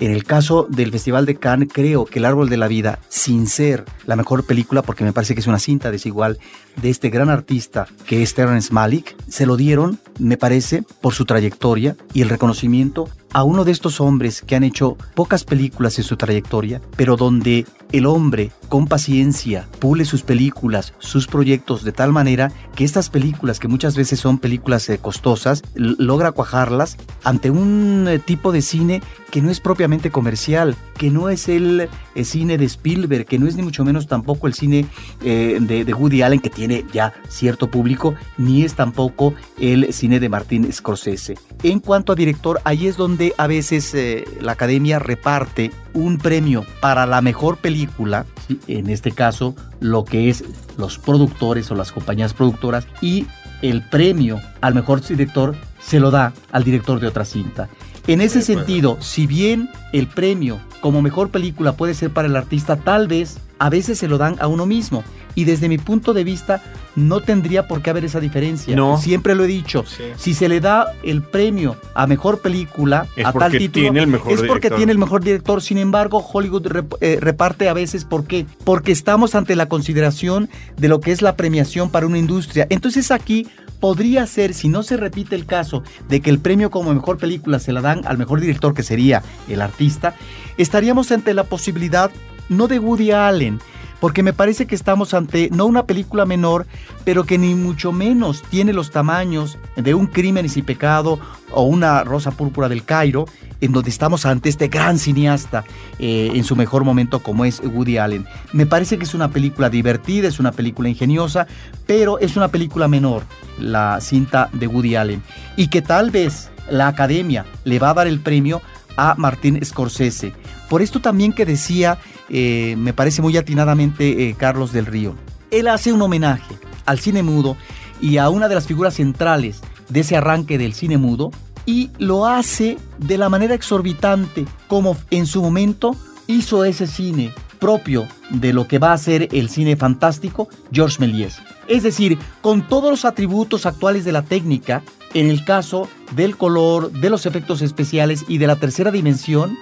En 0.00 0.12
el 0.12 0.22
caso 0.22 0.66
del 0.70 0.92
Festival 0.92 1.26
de 1.26 1.34
Cannes, 1.34 1.70
creo 1.72 2.04
que 2.04 2.20
El 2.20 2.24
Árbol 2.24 2.48
de 2.48 2.56
la 2.56 2.68
Vida, 2.68 3.00
sin 3.08 3.48
ser 3.48 3.84
la 4.06 4.14
mejor 4.14 4.46
película, 4.46 4.82
porque 4.82 5.02
me 5.02 5.12
parece 5.12 5.34
que 5.34 5.40
es 5.40 5.48
una 5.48 5.58
cinta 5.58 5.90
desigual 5.90 6.38
de 6.80 6.90
este 6.90 7.10
gran 7.10 7.30
artista 7.30 7.86
que 8.06 8.22
es 8.22 8.34
Terrence 8.34 8.72
Malick, 8.72 9.16
se 9.28 9.46
lo 9.46 9.56
dieron, 9.56 9.98
me 10.18 10.36
parece, 10.36 10.82
por 11.00 11.14
su 11.14 11.24
trayectoria 11.24 11.96
y 12.14 12.22
el 12.22 12.28
reconocimiento 12.28 13.08
a 13.32 13.44
uno 13.44 13.64
de 13.64 13.72
estos 13.72 14.00
hombres 14.00 14.42
que 14.42 14.56
han 14.56 14.64
hecho 14.64 14.96
pocas 15.14 15.44
películas 15.44 15.98
en 15.98 16.04
su 16.04 16.16
trayectoria, 16.16 16.80
pero 16.96 17.16
donde 17.16 17.66
el 17.92 18.06
hombre 18.06 18.50
con 18.68 18.86
paciencia 18.86 19.68
pule 19.78 20.04
sus 20.04 20.22
películas, 20.22 20.94
sus 20.98 21.26
proyectos 21.26 21.84
de 21.84 21.92
tal 21.92 22.12
manera 22.12 22.52
que 22.74 22.84
estas 22.84 23.08
películas, 23.10 23.58
que 23.58 23.68
muchas 23.68 23.96
veces 23.96 24.20
son 24.20 24.38
películas 24.38 24.88
eh, 24.88 24.98
costosas, 24.98 25.62
logra 25.74 26.32
cuajarlas 26.32 26.96
ante 27.24 27.50
un 27.50 28.06
eh, 28.08 28.18
tipo 28.18 28.52
de 28.52 28.62
cine 28.62 29.02
que 29.30 29.42
no 29.42 29.50
es 29.50 29.60
propiamente 29.60 30.10
comercial, 30.10 30.76
que 30.96 31.10
no 31.10 31.28
es 31.28 31.48
el, 31.48 31.88
el 32.14 32.24
cine 32.24 32.58
de 32.58 32.64
Spielberg, 32.64 33.26
que 33.26 33.38
no 33.38 33.46
es 33.46 33.56
ni 33.56 33.62
mucho 33.62 33.84
menos 33.84 34.06
tampoco 34.06 34.46
el 34.46 34.54
cine 34.54 34.86
eh, 35.22 35.58
de, 35.60 35.84
de 35.84 35.94
Woody 35.94 36.22
Allen, 36.22 36.40
que 36.40 36.50
tiene 36.50 36.67
ya 36.92 37.12
cierto 37.28 37.70
público, 37.70 38.14
ni 38.36 38.64
es 38.64 38.74
tampoco 38.74 39.34
el 39.58 39.92
cine 39.92 40.20
de 40.20 40.28
Martin 40.28 40.72
Scorsese. 40.72 41.36
En 41.62 41.80
cuanto 41.80 42.12
a 42.12 42.16
director, 42.16 42.60
ahí 42.64 42.86
es 42.86 42.96
donde 42.96 43.34
a 43.36 43.46
veces 43.46 43.94
eh, 43.94 44.24
la 44.40 44.52
academia 44.52 44.98
reparte 44.98 45.70
un 45.94 46.18
premio 46.18 46.64
para 46.80 47.06
la 47.06 47.20
mejor 47.20 47.56
película, 47.56 48.26
en 48.66 48.90
este 48.90 49.12
caso 49.12 49.54
lo 49.80 50.04
que 50.04 50.28
es 50.28 50.44
los 50.76 50.98
productores 50.98 51.70
o 51.70 51.74
las 51.74 51.92
compañías 51.92 52.34
productoras, 52.34 52.86
y 53.00 53.26
el 53.62 53.82
premio 53.82 54.40
al 54.60 54.74
mejor 54.74 55.06
director 55.06 55.56
se 55.80 56.00
lo 56.00 56.10
da 56.10 56.32
al 56.52 56.64
director 56.64 57.00
de 57.00 57.06
otra 57.06 57.24
cinta. 57.24 57.68
En 58.08 58.20
ese 58.20 58.38
pues. 58.38 58.46
sentido, 58.46 58.96
si 59.00 59.26
bien 59.26 59.70
el 59.92 60.06
premio 60.08 60.58
como 60.80 61.02
mejor 61.02 61.30
película 61.30 61.72
puede 61.72 61.94
ser 61.94 62.10
para 62.10 62.26
el 62.28 62.36
artista, 62.36 62.76
tal 62.76 63.06
vez 63.08 63.38
a 63.58 63.68
veces 63.70 63.98
se 63.98 64.08
lo 64.08 64.18
dan 64.18 64.36
a 64.40 64.46
uno 64.46 64.66
mismo. 64.66 65.04
Y 65.34 65.44
desde 65.44 65.68
mi 65.68 65.78
punto 65.78 66.14
de 66.14 66.24
vista, 66.24 66.60
no 66.96 67.20
tendría 67.20 67.68
por 67.68 67.80
qué 67.80 67.90
haber 67.90 68.04
esa 68.04 68.18
diferencia. 68.18 68.74
No. 68.74 68.98
Siempre 68.98 69.36
lo 69.36 69.44
he 69.44 69.46
dicho. 69.46 69.84
Sí. 69.86 70.02
Si 70.16 70.34
se 70.34 70.48
le 70.48 70.58
da 70.60 70.86
el 71.04 71.22
premio 71.22 71.76
a 71.94 72.08
mejor 72.08 72.40
película, 72.40 73.06
Es 73.14 73.24
a 73.24 73.32
tal 73.32 73.52
título, 73.52 73.84
tiene 73.84 74.00
el 74.00 74.06
mejor 74.08 74.32
es 74.32 74.38
porque 74.38 74.62
director. 74.62 74.76
tiene 74.78 74.92
el 74.92 74.98
mejor 74.98 75.22
director. 75.22 75.62
Sin 75.62 75.78
embargo, 75.78 76.18
Hollywood 76.32 76.66
rep- 76.66 76.96
eh, 77.00 77.18
reparte 77.20 77.68
a 77.68 77.72
veces, 77.72 78.04
¿por 78.04 78.24
qué? 78.24 78.46
Porque 78.64 78.90
estamos 78.90 79.36
ante 79.36 79.54
la 79.54 79.66
consideración 79.68 80.48
de 80.76 80.88
lo 80.88 81.00
que 81.00 81.12
es 81.12 81.22
la 81.22 81.36
premiación 81.36 81.90
para 81.90 82.06
una 82.06 82.18
industria. 82.18 82.66
Entonces 82.70 83.12
aquí 83.12 83.46
podría 83.80 84.26
ser, 84.26 84.54
si 84.54 84.68
no 84.68 84.82
se 84.82 84.96
repite 84.96 85.34
el 85.34 85.46
caso 85.46 85.82
de 86.08 86.20
que 86.20 86.30
el 86.30 86.38
premio 86.38 86.70
como 86.70 86.94
mejor 86.94 87.18
película 87.18 87.58
se 87.58 87.72
la 87.72 87.80
dan 87.80 88.06
al 88.06 88.18
mejor 88.18 88.40
director, 88.40 88.74
que 88.74 88.82
sería 88.82 89.22
el 89.48 89.62
artista, 89.62 90.14
estaríamos 90.56 91.12
ante 91.12 91.34
la 91.34 91.44
posibilidad 91.44 92.10
no 92.48 92.66
de 92.66 92.78
Woody 92.78 93.12
Allen, 93.12 93.60
porque 94.00 94.22
me 94.22 94.32
parece 94.32 94.66
que 94.66 94.74
estamos 94.74 95.14
ante 95.14 95.48
no 95.52 95.66
una 95.66 95.84
película 95.84 96.24
menor, 96.24 96.66
pero 97.04 97.24
que 97.24 97.38
ni 97.38 97.54
mucho 97.54 97.92
menos 97.92 98.42
tiene 98.42 98.72
los 98.72 98.90
tamaños 98.90 99.58
de 99.76 99.94
un 99.94 100.06
Crímenes 100.06 100.56
y 100.56 100.62
Pecado 100.62 101.18
o 101.50 101.62
una 101.62 102.04
Rosa 102.04 102.30
Púrpura 102.30 102.68
del 102.68 102.84
Cairo, 102.84 103.26
en 103.60 103.72
donde 103.72 103.90
estamos 103.90 104.24
ante 104.24 104.48
este 104.48 104.68
gran 104.68 104.98
cineasta 104.98 105.64
eh, 105.98 106.30
en 106.34 106.44
su 106.44 106.54
mejor 106.54 106.84
momento 106.84 107.20
como 107.20 107.44
es 107.44 107.60
Woody 107.60 107.98
Allen. 107.98 108.26
Me 108.52 108.66
parece 108.66 108.98
que 108.98 109.04
es 109.04 109.14
una 109.14 109.30
película 109.30 109.68
divertida, 109.68 110.28
es 110.28 110.38
una 110.38 110.52
película 110.52 110.88
ingeniosa, 110.88 111.46
pero 111.86 112.18
es 112.18 112.36
una 112.36 112.48
película 112.48 112.86
menor, 112.86 113.22
la 113.58 114.00
cinta 114.00 114.48
de 114.52 114.66
Woody 114.66 114.96
Allen, 114.96 115.22
y 115.56 115.68
que 115.68 115.82
tal 115.82 116.10
vez 116.10 116.50
la 116.70 116.88
academia 116.88 117.46
le 117.64 117.78
va 117.78 117.90
a 117.90 117.94
dar 117.94 118.06
el 118.06 118.20
premio 118.20 118.60
a 118.98 119.14
Martín 119.16 119.64
Scorsese. 119.64 120.34
Por 120.68 120.82
esto 120.82 121.00
también 121.00 121.32
que 121.32 121.46
decía, 121.46 121.98
eh, 122.28 122.74
me 122.76 122.92
parece 122.92 123.22
muy 123.22 123.36
atinadamente 123.38 124.28
eh, 124.28 124.34
Carlos 124.36 124.72
del 124.72 124.84
Río, 124.84 125.14
él 125.50 125.68
hace 125.68 125.92
un 125.92 126.02
homenaje 126.02 126.58
al 126.84 126.98
cine 126.98 127.22
mudo 127.22 127.56
y 128.00 128.18
a 128.18 128.28
una 128.28 128.48
de 128.48 128.54
las 128.54 128.66
figuras 128.66 128.94
centrales 128.94 129.60
de 129.88 130.00
ese 130.00 130.16
arranque 130.16 130.58
del 130.58 130.74
cine 130.74 130.98
mudo 130.98 131.30
y 131.64 131.90
lo 131.98 132.26
hace 132.26 132.76
de 132.98 133.18
la 133.18 133.28
manera 133.28 133.54
exorbitante 133.54 134.46
como 134.66 134.96
en 135.10 135.26
su 135.26 135.42
momento 135.42 135.96
hizo 136.26 136.64
ese 136.64 136.86
cine 136.86 137.32
propio 137.58 138.06
de 138.30 138.52
lo 138.52 138.68
que 138.68 138.78
va 138.78 138.92
a 138.92 138.98
ser 138.98 139.28
el 139.32 139.48
cine 139.48 139.76
fantástico 139.76 140.48
Georges 140.72 141.00
Méliès. 141.00 141.38
Es 141.66 141.82
decir, 141.82 142.18
con 142.40 142.66
todos 142.66 142.90
los 142.90 143.04
atributos 143.04 143.66
actuales 143.66 144.04
de 144.04 144.12
la 144.12 144.22
técnica, 144.22 144.82
en 145.14 145.28
el 145.28 145.44
caso 145.44 145.88
del 146.14 146.36
color, 146.36 146.92
de 146.92 147.10
los 147.10 147.26
efectos 147.26 147.62
especiales 147.62 148.24
y 148.28 148.38
de 148.38 148.46
la 148.46 148.56
tercera 148.56 148.90
dimensión, 148.90 149.56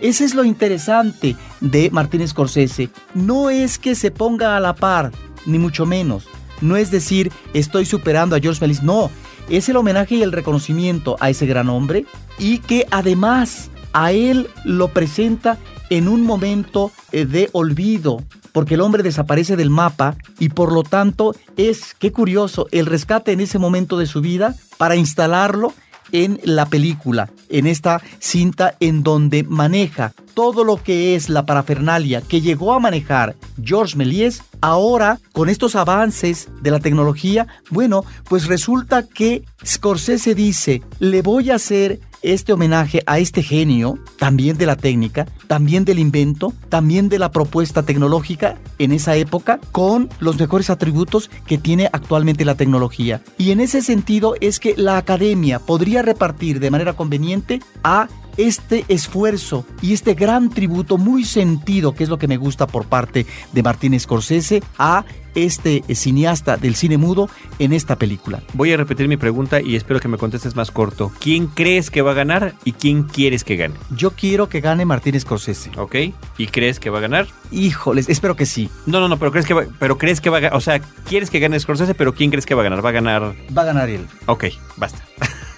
ese 0.00 0.24
es 0.24 0.34
lo 0.34 0.44
interesante 0.44 1.36
de 1.60 1.90
Martín 1.90 2.26
Scorsese. 2.26 2.90
No 3.14 3.50
es 3.50 3.78
que 3.78 3.94
se 3.94 4.10
ponga 4.10 4.56
a 4.56 4.60
la 4.60 4.74
par, 4.74 5.12
ni 5.46 5.58
mucho 5.58 5.86
menos. 5.86 6.26
No 6.60 6.76
es 6.76 6.90
decir, 6.90 7.32
estoy 7.52 7.84
superando 7.84 8.36
a 8.36 8.40
George 8.40 8.60
Méliès. 8.60 8.82
No, 8.82 9.10
es 9.48 9.68
el 9.68 9.76
homenaje 9.76 10.16
y 10.16 10.22
el 10.22 10.32
reconocimiento 10.32 11.16
a 11.20 11.30
ese 11.30 11.46
gran 11.46 11.68
hombre 11.68 12.06
y 12.38 12.58
que 12.58 12.86
además 12.90 13.70
a 13.92 14.12
él 14.12 14.48
lo 14.64 14.88
presenta 14.88 15.58
en 15.90 16.08
un 16.08 16.22
momento 16.22 16.90
eh, 17.12 17.24
de 17.24 17.48
olvido, 17.52 18.22
porque 18.52 18.74
el 18.74 18.80
hombre 18.80 19.02
desaparece 19.02 19.56
del 19.56 19.70
mapa 19.70 20.16
y 20.38 20.50
por 20.50 20.72
lo 20.72 20.82
tanto 20.82 21.34
es, 21.56 21.94
qué 21.98 22.12
curioso, 22.12 22.66
el 22.70 22.86
rescate 22.86 23.32
en 23.32 23.40
ese 23.40 23.58
momento 23.58 23.98
de 23.98 24.06
su 24.06 24.20
vida 24.20 24.54
para 24.78 24.96
instalarlo 24.96 25.72
en 26.12 26.40
la 26.44 26.66
película, 26.66 27.30
en 27.48 27.66
esta 27.66 28.00
cinta 28.18 28.76
en 28.80 29.02
donde 29.02 29.42
maneja 29.42 30.12
todo 30.34 30.64
lo 30.64 30.82
que 30.82 31.14
es 31.14 31.28
la 31.28 31.46
parafernalia 31.46 32.20
que 32.20 32.40
llegó 32.40 32.72
a 32.72 32.80
manejar 32.80 33.36
Georges 33.62 33.96
Méliès, 33.96 34.42
ahora 34.60 35.20
con 35.32 35.48
estos 35.48 35.76
avances 35.76 36.48
de 36.60 36.70
la 36.70 36.80
tecnología, 36.80 37.46
bueno, 37.70 38.04
pues 38.28 38.46
resulta 38.46 39.06
que 39.06 39.44
Scorsese 39.64 40.34
dice, 40.34 40.82
le 40.98 41.22
voy 41.22 41.50
a 41.50 41.56
hacer 41.56 42.00
este 42.24 42.52
homenaje 42.52 43.02
a 43.06 43.18
este 43.18 43.42
genio, 43.42 43.98
también 44.18 44.56
de 44.56 44.66
la 44.66 44.76
técnica, 44.76 45.26
también 45.46 45.84
del 45.84 45.98
invento, 45.98 46.52
también 46.68 47.08
de 47.08 47.18
la 47.18 47.30
propuesta 47.30 47.82
tecnológica 47.82 48.56
en 48.78 48.92
esa 48.92 49.14
época, 49.16 49.60
con 49.72 50.08
los 50.20 50.38
mejores 50.38 50.70
atributos 50.70 51.30
que 51.46 51.58
tiene 51.58 51.88
actualmente 51.92 52.44
la 52.44 52.54
tecnología. 52.54 53.22
Y 53.38 53.50
en 53.50 53.60
ese 53.60 53.82
sentido 53.82 54.34
es 54.40 54.58
que 54.58 54.74
la 54.76 54.96
academia 54.96 55.58
podría 55.58 56.02
repartir 56.02 56.60
de 56.60 56.70
manera 56.70 56.94
conveniente 56.94 57.60
a 57.82 58.08
este 58.36 58.84
esfuerzo 58.88 59.64
y 59.80 59.92
este 59.92 60.14
gran 60.14 60.50
tributo 60.50 60.98
muy 60.98 61.24
sentido, 61.24 61.94
que 61.94 62.04
es 62.04 62.10
lo 62.10 62.18
que 62.18 62.28
me 62.28 62.36
gusta 62.36 62.66
por 62.66 62.86
parte 62.86 63.26
de 63.52 63.62
Martín 63.62 63.98
Scorsese, 63.98 64.62
a 64.78 65.04
este 65.34 65.82
cineasta 65.94 66.56
del 66.56 66.74
cine 66.74 66.98
mudo 66.98 67.28
en 67.58 67.72
esta 67.72 67.96
película. 67.96 68.42
Voy 68.52 68.72
a 68.72 68.76
repetir 68.76 69.08
mi 69.08 69.16
pregunta 69.16 69.60
y 69.60 69.76
espero 69.76 70.00
que 70.00 70.08
me 70.08 70.18
contestes 70.18 70.56
más 70.56 70.70
corto. 70.70 71.12
¿Quién 71.20 71.46
crees 71.46 71.90
que 71.90 72.02
va 72.02 72.12
a 72.12 72.14
ganar 72.14 72.54
y 72.64 72.72
quién 72.72 73.04
quieres 73.04 73.44
que 73.44 73.56
gane? 73.56 73.74
Yo 73.90 74.10
quiero 74.12 74.48
que 74.48 74.60
gane 74.60 74.84
Martín 74.84 75.18
Scorsese. 75.18 75.70
¿Ok? 75.76 75.96
¿Y 76.38 76.46
crees 76.48 76.80
que 76.80 76.90
va 76.90 76.98
a 76.98 77.02
ganar? 77.02 77.26
Híjoles, 77.50 78.08
espero 78.08 78.36
que 78.36 78.46
sí. 78.46 78.68
No, 78.86 79.00
no, 79.00 79.08
no, 79.08 79.18
pero 79.18 79.30
crees 79.32 79.46
que 79.46 79.54
va, 79.54 79.64
pero 79.78 79.98
crees 79.98 80.20
que 80.20 80.30
va 80.30 80.38
a 80.38 80.40
ganar. 80.40 80.56
O 80.56 80.60
sea, 80.60 80.80
quieres 81.08 81.30
que 81.30 81.40
gane 81.40 81.58
Scorsese, 81.58 81.94
pero 81.94 82.14
¿quién 82.14 82.30
crees 82.30 82.46
que 82.46 82.54
va 82.54 82.62
a 82.62 82.64
ganar? 82.64 82.84
Va 82.84 82.90
a 82.90 82.92
ganar. 82.92 83.34
Va 83.56 83.62
a 83.62 83.66
ganar 83.66 83.88
él. 83.88 84.06
Ok, 84.26 84.46
basta. 84.76 85.04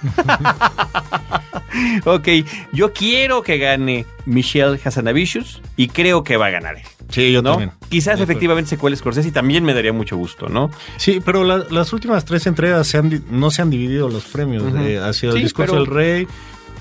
ok, 2.05 2.29
yo 2.73 2.93
quiero 2.93 3.43
que 3.43 3.59
gane 3.59 4.07
Michelle 4.27 4.79
Hassanavicius 4.85 5.63
y 5.77 5.89
creo 5.89 6.23
que 6.25 6.37
va 6.37 6.47
a 6.47 6.51
ganar. 6.51 6.77
Sí, 7.09 7.33
yo 7.33 7.41
¿no? 7.43 7.51
también. 7.53 7.71
Quizás 7.89 8.21
efectivamente 8.21 8.69
se 8.69 8.77
cuele 8.79 8.97
Scorsese 8.97 9.29
y 9.29 9.33
también 9.33 9.65
me 9.65 9.73
daría 9.73 9.93
mucho 9.93 10.17
gusto, 10.17 10.49
¿no? 10.49 10.71
Sí, 10.97 11.21
pero 11.25 11.45
la- 11.45 11.65
las 11.71 11.93
últimas 11.93 12.25
tres 12.25 12.47
entregas 12.47 12.87
se 12.89 12.99
han 12.99 13.09
di- 13.09 13.23
no 13.31 13.51
se 13.51 13.63
han 13.63 13.71
dividido 13.71 14.09
los 14.09 14.25
premios. 14.25 14.65
Eh, 14.81 14.99
ha 14.99 15.13
sido 15.13 15.33
Sí, 15.33 15.39
el 15.39 15.45
discurso 15.45 15.73
pero- 15.73 15.85
del 15.85 15.95
rey, 15.95 16.27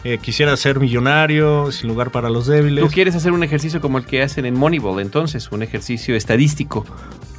eh, 0.04 0.18
quisiera 0.22 0.56
ser 0.58 0.80
millonario, 0.80 1.72
sin 1.72 1.88
lugar 1.88 2.12
para 2.12 2.30
los 2.30 2.48
débiles. 2.48 2.84
Tú 2.84 2.90
quieres 2.92 3.16
hacer 3.16 3.32
un 3.32 3.44
ejercicio 3.44 3.82
como 3.82 3.98
el 4.00 4.06
que 4.06 4.22
hacen 4.24 4.46
en 4.46 4.56
Moneyball, 4.56 5.00
entonces, 5.00 5.52
un 5.52 5.62
ejercicio 5.64 6.16
estadístico 6.16 6.86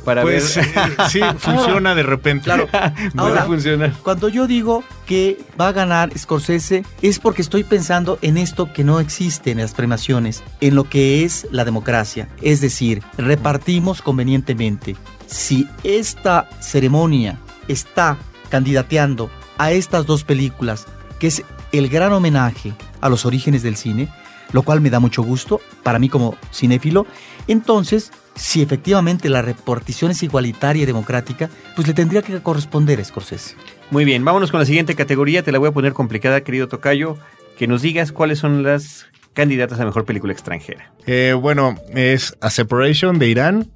para 0.06 0.22
Pues 0.22 0.56
ver. 0.56 0.64
eh, 0.66 0.96
sí, 1.10 1.20
funciona 1.38 1.94
de 1.94 2.02
repente. 2.02 2.44
Claro. 2.44 2.66
Puede 2.70 3.10
Ahora, 3.16 3.44
funcionar. 3.44 3.92
Cuando 4.02 4.28
yo 4.30 4.46
digo 4.46 4.82
que 5.04 5.38
va 5.60 5.68
a 5.68 5.72
ganar 5.72 6.16
Scorsese 6.16 6.84
es 7.02 7.18
porque 7.18 7.42
estoy 7.42 7.64
pensando 7.64 8.18
en 8.22 8.38
esto 8.38 8.72
que 8.72 8.84
no 8.84 9.00
existe 9.00 9.50
en 9.50 9.58
las 9.58 9.74
premiaciones, 9.74 10.42
en 10.62 10.74
lo 10.74 10.84
que 10.88 11.24
es 11.24 11.46
la 11.50 11.64
democracia. 11.66 12.28
Es 12.40 12.62
decir, 12.62 13.02
repartimos 13.18 14.00
convenientemente. 14.00 14.96
Si 15.26 15.68
esta 15.84 16.48
ceremonia 16.60 17.38
está 17.68 18.16
candidateando 18.48 19.28
a 19.58 19.72
estas 19.72 20.06
dos 20.06 20.22
películas, 20.24 20.86
que 21.18 21.26
es 21.26 21.42
el 21.72 21.88
gran 21.88 22.12
homenaje 22.12 22.72
a 23.00 23.08
los 23.08 23.26
orígenes 23.26 23.62
del 23.62 23.76
cine, 23.76 24.08
lo 24.52 24.62
cual 24.62 24.80
me 24.80 24.90
da 24.90 25.00
mucho 25.00 25.22
gusto 25.24 25.60
para 25.82 25.98
mí 25.98 26.08
como 26.08 26.36
cinéfilo, 26.54 27.06
entonces, 27.48 28.12
si 28.36 28.62
efectivamente 28.62 29.28
la 29.28 29.42
repartición 29.42 30.10
es 30.10 30.22
igualitaria 30.22 30.82
y 30.82 30.86
democrática, 30.86 31.50
pues 31.74 31.88
le 31.88 31.94
tendría 31.94 32.22
que 32.22 32.40
corresponder 32.40 33.00
a 33.00 33.04
Scorsese. 33.04 33.56
Muy 33.90 34.04
bien, 34.04 34.24
vámonos 34.24 34.50
con 34.50 34.60
la 34.60 34.66
siguiente 34.66 34.94
categoría. 34.94 35.42
Te 35.42 35.52
la 35.52 35.58
voy 35.58 35.68
a 35.68 35.72
poner 35.72 35.92
complicada, 35.92 36.42
querido 36.42 36.68
Tocayo. 36.68 37.16
Que 37.56 37.66
nos 37.66 37.82
digas 37.82 38.12
cuáles 38.12 38.38
son 38.38 38.62
las 38.62 39.06
candidatas 39.32 39.80
a 39.80 39.84
mejor 39.84 40.04
película 40.04 40.32
extranjera. 40.32 40.92
Eh, 41.06 41.34
bueno, 41.38 41.76
es 41.94 42.36
A 42.40 42.50
Separation 42.50 43.18
de 43.18 43.28
Irán, 43.28 43.70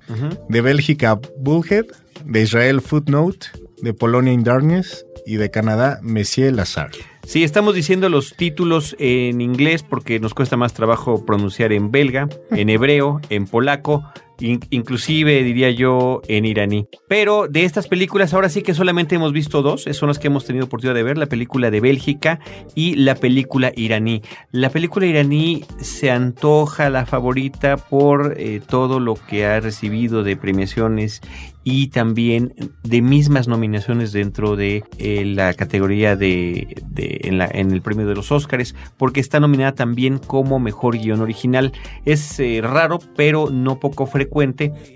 de 0.48 0.60
Bélgica 0.60 1.18
Bullhead, 1.38 1.86
de 2.24 2.42
Israel 2.42 2.80
Footnote, 2.80 3.46
de 3.82 3.94
Polonia 3.94 4.32
In 4.32 4.42
Darkness 4.42 5.06
y 5.26 5.36
de 5.36 5.50
Canadá 5.50 6.00
Messier 6.02 6.52
Lazare. 6.52 6.98
Sí, 7.26 7.44
estamos 7.44 7.74
diciendo 7.74 8.08
los 8.08 8.34
títulos 8.36 8.96
en 8.98 9.40
inglés 9.40 9.82
porque 9.82 10.18
nos 10.18 10.34
cuesta 10.34 10.56
más 10.56 10.72
trabajo 10.72 11.24
pronunciar 11.24 11.72
en 11.72 11.90
belga, 11.90 12.28
en 12.50 12.68
hebreo, 12.70 13.20
en 13.30 13.46
polaco, 13.46 14.04
inclusive 14.40 15.42
diría 15.42 15.70
yo 15.70 16.22
en 16.28 16.44
iraní. 16.44 16.86
Pero 17.08 17.46
de 17.48 17.64
estas 17.64 17.88
películas 17.88 18.32
ahora 18.32 18.48
sí 18.48 18.62
que 18.62 18.74
solamente 18.74 19.16
hemos 19.16 19.32
visto 19.32 19.62
dos, 19.62 19.84
son 19.92 20.08
las 20.08 20.18
que 20.18 20.28
hemos 20.28 20.44
tenido 20.44 20.66
oportunidad 20.66 20.94
de 20.94 21.02
ver, 21.02 21.18
la 21.18 21.26
película 21.26 21.70
de 21.70 21.80
Bélgica 21.80 22.40
y 22.74 22.94
la 22.94 23.14
película 23.14 23.72
iraní. 23.76 24.22
La 24.50 24.70
película 24.70 25.06
iraní 25.06 25.64
se 25.80 26.10
antoja 26.10 26.90
la 26.90 27.06
favorita 27.06 27.76
por 27.76 28.34
eh, 28.36 28.60
todo 28.66 29.00
lo 29.00 29.14
que 29.14 29.46
ha 29.46 29.60
recibido 29.60 30.22
de 30.22 30.36
premiaciones 30.36 31.20
y 31.62 31.88
también 31.88 32.54
de 32.82 33.02
mismas 33.02 33.46
nominaciones 33.46 34.12
dentro 34.12 34.56
de 34.56 34.82
eh, 34.96 35.24
la 35.26 35.52
categoría 35.52 36.16
de, 36.16 36.74
en, 36.96 37.70
el 37.70 37.82
premio 37.82 38.06
de 38.06 38.14
los 38.14 38.32
Óscares, 38.32 38.74
porque 38.96 39.20
está 39.20 39.40
nominada 39.40 39.74
también 39.74 40.16
como 40.16 40.58
mejor 40.58 40.96
guion 40.96 41.20
original. 41.20 41.72
Es 42.06 42.40
eh, 42.40 42.60
raro, 42.62 42.98
pero 43.14 43.50
no 43.50 43.78
poco 43.78 44.06
frecuente 44.06 44.29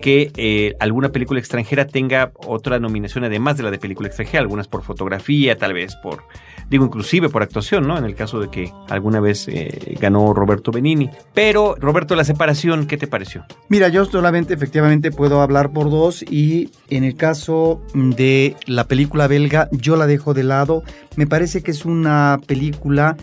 que 0.01 0.31
eh, 0.37 0.75
alguna 0.81 1.11
película 1.11 1.41
extranjera 1.41 1.87
tenga 1.87 2.33
otra 2.47 2.79
nominación 2.79 3.25
además 3.25 3.57
de 3.57 3.65
la 3.65 3.71
de 3.71 3.79
película 3.79 4.09
extranjera, 4.09 4.41
algunas 4.41 4.69
por 4.69 4.83
fotografía, 4.83 5.59
tal 5.59 5.75
vez 5.75 5.97
por 5.97 6.25
digo 6.71 6.85
inclusive 6.85 7.29
por 7.29 7.43
actuación, 7.43 7.87
¿no? 7.87 7.99
En 7.99 8.05
el 8.05 8.15
caso 8.15 8.41
de 8.41 8.49
que 8.49 8.73
alguna 8.89 9.21
vez 9.21 9.49
eh, 9.49 9.97
ganó 10.01 10.33
Roberto 10.33 10.71
Benini. 10.71 11.11
Pero, 11.33 11.77
Roberto, 11.79 12.15
la 12.15 12.25
separación, 12.25 12.87
¿qué 12.87 12.97
te 12.97 13.07
pareció? 13.07 13.45
Mira, 13.69 13.89
yo 13.89 14.05
solamente 14.05 14.55
efectivamente 14.55 15.11
puedo 15.11 15.41
hablar 15.41 15.73
por 15.73 15.91
dos 15.91 16.23
y 16.23 16.71
en 16.91 17.05
el 17.05 17.17
caso 17.17 17.83
de 17.95 18.57
la 18.67 18.85
película 18.85 19.27
belga, 19.27 19.69
yo 19.73 19.97
la 19.97 20.07
dejo 20.07 20.35
de 20.35 20.45
lado. 20.45 20.83
Me 21.17 21.27
parece 21.27 21.63
que 21.63 21.71
es 21.71 21.85
una 21.85 22.41
película 22.47 23.17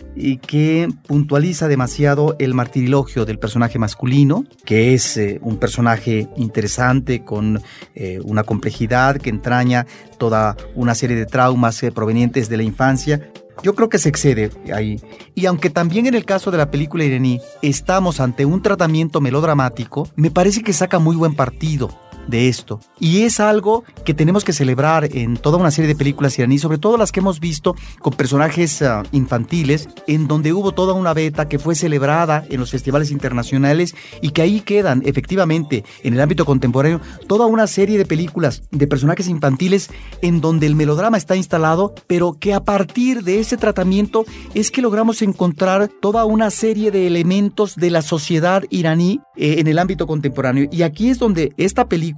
que 0.46 0.88
puntualiza 1.06 1.68
demasiado 1.68 2.36
el 2.38 2.54
martirilogio 2.54 3.24
del 3.24 3.38
personaje 3.38 3.78
masculino, 3.78 4.44
que 4.64 4.94
es 4.94 5.16
eh, 5.16 5.38
un 5.42 5.58
personaje 5.58 6.28
interesante 6.36 7.24
con 7.24 7.60
eh, 7.94 8.20
una 8.24 8.44
complejidad 8.44 9.18
que 9.18 9.30
entraña 9.30 9.86
toda 10.22 10.56
una 10.76 10.94
serie 10.94 11.16
de 11.16 11.26
traumas 11.26 11.84
provenientes 11.92 12.48
de 12.48 12.56
la 12.56 12.62
infancia, 12.62 13.32
yo 13.64 13.74
creo 13.74 13.88
que 13.88 13.98
se 13.98 14.08
excede 14.08 14.52
ahí. 14.72 15.00
Y 15.34 15.46
aunque 15.46 15.68
también 15.68 16.06
en 16.06 16.14
el 16.14 16.24
caso 16.24 16.52
de 16.52 16.58
la 16.58 16.70
película 16.70 17.02
iraní 17.02 17.40
estamos 17.60 18.20
ante 18.20 18.44
un 18.44 18.62
tratamiento 18.62 19.20
melodramático, 19.20 20.08
me 20.14 20.30
parece 20.30 20.62
que 20.62 20.72
saca 20.72 21.00
muy 21.00 21.16
buen 21.16 21.34
partido 21.34 21.90
de 22.26 22.48
esto. 22.48 22.80
Y 22.98 23.22
es 23.22 23.40
algo 23.40 23.84
que 24.04 24.14
tenemos 24.14 24.44
que 24.44 24.52
celebrar 24.52 25.08
en 25.12 25.36
toda 25.36 25.58
una 25.58 25.70
serie 25.70 25.88
de 25.88 25.94
películas 25.94 26.38
iraníes, 26.38 26.62
sobre 26.62 26.78
todo 26.78 26.96
las 26.96 27.12
que 27.12 27.20
hemos 27.20 27.40
visto 27.40 27.74
con 28.00 28.12
personajes 28.14 28.82
ah, 28.82 29.02
infantiles, 29.12 29.88
en 30.06 30.28
donde 30.28 30.52
hubo 30.52 30.72
toda 30.72 30.92
una 30.94 31.14
beta 31.14 31.48
que 31.48 31.58
fue 31.58 31.74
celebrada 31.74 32.44
en 32.48 32.60
los 32.60 32.70
festivales 32.70 33.10
internacionales 33.10 33.94
y 34.20 34.30
que 34.30 34.42
ahí 34.42 34.60
quedan 34.60 35.02
efectivamente 35.04 35.84
en 36.02 36.14
el 36.14 36.20
ámbito 36.20 36.44
contemporáneo 36.44 37.00
toda 37.26 37.46
una 37.46 37.66
serie 37.66 37.98
de 37.98 38.06
películas 38.06 38.62
de 38.70 38.86
personajes 38.86 39.28
infantiles 39.28 39.90
en 40.20 40.40
donde 40.40 40.66
el 40.66 40.74
melodrama 40.74 41.16
está 41.16 41.36
instalado, 41.36 41.94
pero 42.06 42.34
que 42.38 42.54
a 42.54 42.64
partir 42.64 43.22
de 43.22 43.40
ese 43.40 43.56
tratamiento 43.56 44.24
es 44.54 44.70
que 44.70 44.82
logramos 44.82 45.22
encontrar 45.22 45.88
toda 46.00 46.24
una 46.24 46.50
serie 46.50 46.90
de 46.90 47.06
elementos 47.06 47.76
de 47.76 47.90
la 47.90 48.02
sociedad 48.02 48.64
iraní 48.70 49.20
eh, 49.36 49.56
en 49.58 49.66
el 49.66 49.78
ámbito 49.78 50.06
contemporáneo. 50.06 50.68
Y 50.70 50.82
aquí 50.82 51.10
es 51.10 51.18
donde 51.18 51.52
esta 51.56 51.88
película 51.88 52.11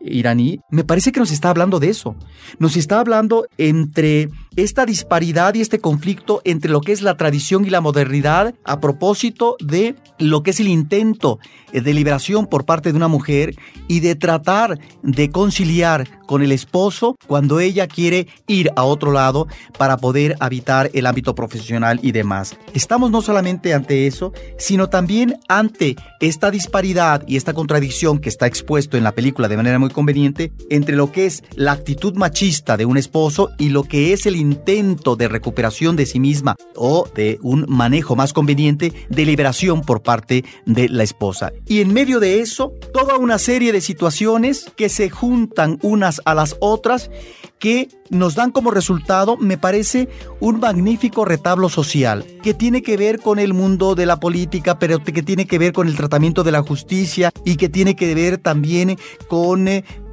iraní, 0.00 0.60
me 0.70 0.84
parece 0.84 1.12
que 1.12 1.20
nos 1.20 1.30
está 1.30 1.50
hablando 1.50 1.80
de 1.80 1.88
eso. 1.88 2.14
Nos 2.58 2.76
está 2.76 3.00
hablando 3.00 3.46
entre 3.58 4.28
esta 4.56 4.86
disparidad 4.86 5.54
y 5.54 5.60
este 5.60 5.80
conflicto 5.80 6.40
entre 6.44 6.70
lo 6.70 6.80
que 6.80 6.92
es 6.92 7.02
la 7.02 7.16
tradición 7.16 7.64
y 7.64 7.70
la 7.70 7.80
modernidad 7.80 8.54
a 8.64 8.80
propósito 8.80 9.56
de 9.60 9.96
lo 10.18 10.42
que 10.42 10.50
es 10.50 10.60
el 10.60 10.68
intento 10.68 11.38
de 11.72 11.94
liberación 11.94 12.46
por 12.46 12.64
parte 12.64 12.92
de 12.92 12.96
una 12.96 13.08
mujer 13.08 13.56
y 13.88 14.00
de 14.00 14.14
tratar 14.14 14.78
de 15.02 15.30
conciliar 15.30 16.08
con 16.26 16.42
el 16.42 16.52
esposo 16.52 17.16
cuando 17.26 17.60
ella 17.60 17.86
quiere 17.86 18.28
ir 18.46 18.70
a 18.76 18.84
otro 18.84 19.12
lado 19.12 19.48
para 19.76 19.96
poder 19.96 20.36
habitar 20.40 20.90
el 20.94 21.06
ámbito 21.06 21.34
profesional 21.34 21.98
y 22.02 22.12
demás. 22.12 22.56
Estamos 22.74 23.10
no 23.10 23.22
solamente 23.22 23.74
ante 23.74 24.06
eso, 24.06 24.32
sino 24.56 24.88
también 24.88 25.36
ante 25.48 25.96
esta 26.20 26.50
disparidad 26.50 27.24
y 27.26 27.36
esta 27.36 27.52
contradicción 27.52 28.18
que 28.18 28.28
está 28.28 28.46
expuesto 28.46 28.96
en 28.96 29.04
la 29.04 29.12
película 29.12 29.48
de 29.48 29.56
manera 29.56 29.78
muy 29.78 29.90
conveniente 29.90 30.52
entre 30.70 30.96
lo 30.96 31.12
que 31.12 31.26
es 31.26 31.42
la 31.56 31.72
actitud 31.72 32.14
machista 32.14 32.76
de 32.76 32.86
un 32.86 32.96
esposo 32.96 33.50
y 33.58 33.70
lo 33.70 33.82
que 33.84 34.12
es 34.12 34.26
el 34.26 34.36
intento 34.44 35.16
de 35.16 35.28
recuperación 35.28 35.96
de 35.96 36.06
sí 36.06 36.20
misma 36.20 36.56
o 36.76 37.08
de 37.14 37.38
un 37.42 37.64
manejo 37.68 38.16
más 38.16 38.32
conveniente 38.32 38.92
de 39.08 39.24
liberación 39.24 39.82
por 39.82 40.02
parte 40.02 40.44
de 40.66 40.88
la 40.88 41.02
esposa. 41.02 41.52
Y 41.66 41.80
en 41.80 41.92
medio 41.92 42.20
de 42.20 42.40
eso, 42.40 42.72
toda 42.92 43.16
una 43.16 43.38
serie 43.38 43.72
de 43.72 43.80
situaciones 43.80 44.66
que 44.76 44.88
se 44.88 45.10
juntan 45.10 45.78
unas 45.82 46.20
a 46.24 46.34
las 46.34 46.56
otras 46.60 47.10
que 47.58 47.88
nos 48.10 48.34
dan 48.34 48.50
como 48.50 48.70
resultado, 48.70 49.38
me 49.38 49.56
parece, 49.56 50.08
un 50.38 50.60
magnífico 50.60 51.24
retablo 51.24 51.70
social 51.70 52.24
que 52.42 52.52
tiene 52.52 52.82
que 52.82 52.98
ver 52.98 53.20
con 53.20 53.38
el 53.38 53.54
mundo 53.54 53.94
de 53.94 54.04
la 54.04 54.20
política, 54.20 54.78
pero 54.78 55.02
que 55.02 55.22
tiene 55.22 55.46
que 55.46 55.58
ver 55.58 55.72
con 55.72 55.88
el 55.88 55.96
tratamiento 55.96 56.44
de 56.44 56.52
la 56.52 56.62
justicia 56.62 57.32
y 57.44 57.56
que 57.56 57.70
tiene 57.70 57.96
que 57.96 58.14
ver 58.14 58.36
también 58.38 58.98
con 59.28 59.66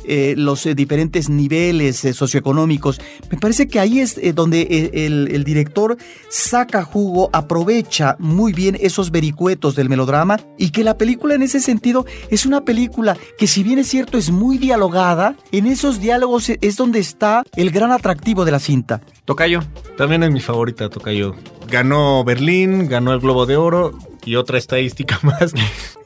eh, 0.05 0.35
los 0.37 0.65
eh, 0.65 0.75
diferentes 0.75 1.29
niveles 1.29 2.03
eh, 2.05 2.13
socioeconómicos. 2.13 2.99
Me 3.31 3.37
parece 3.37 3.67
que 3.67 3.79
ahí 3.79 3.99
es 3.99 4.19
donde 4.35 4.91
el, 4.93 5.43
director 5.43 5.97
saca 6.29 6.83
jugo, 6.83 7.29
aprovecha 7.33 8.15
muy 8.19 8.53
bien 8.53 8.77
esos 8.79 9.11
vericuetos 9.11 9.75
del 9.75 9.89
melodrama 9.89 10.39
y 10.57 10.69
que 10.69 10.83
la 10.83 10.97
película 10.97 11.35
en 11.35 11.41
ese 11.41 11.59
sentido 11.59 12.05
es 12.29 12.45
una 12.45 12.63
película 12.63 13.17
que 13.37 13.47
si 13.47 13.63
bien 13.63 13.79
es 13.79 13.87
cierto 13.87 14.17
es 14.17 14.29
muy 14.29 14.57
dialogada, 14.57 15.35
en 15.51 15.65
esos 15.65 15.99
diálogos 15.99 16.49
es 16.49 16.77
donde 16.77 16.99
está 16.99 17.43
el 17.55 17.71
gran 17.71 17.91
atractivo 17.91 18.45
de 18.45 18.51
la 18.51 18.59
cinta. 18.59 19.01
Tocayo. 19.25 19.61
También 19.97 20.23
es 20.23 20.31
mi 20.31 20.39
favorita, 20.39 20.89
Tocayo. 20.89 21.35
Ganó 21.69 22.23
Berlín, 22.23 22.87
ganó 22.87 23.13
el 23.13 23.19
Globo 23.19 23.45
de 23.45 23.57
Oro 23.57 23.97
y 24.25 24.35
otra 24.35 24.57
estadística 24.57 25.19
más. 25.23 25.53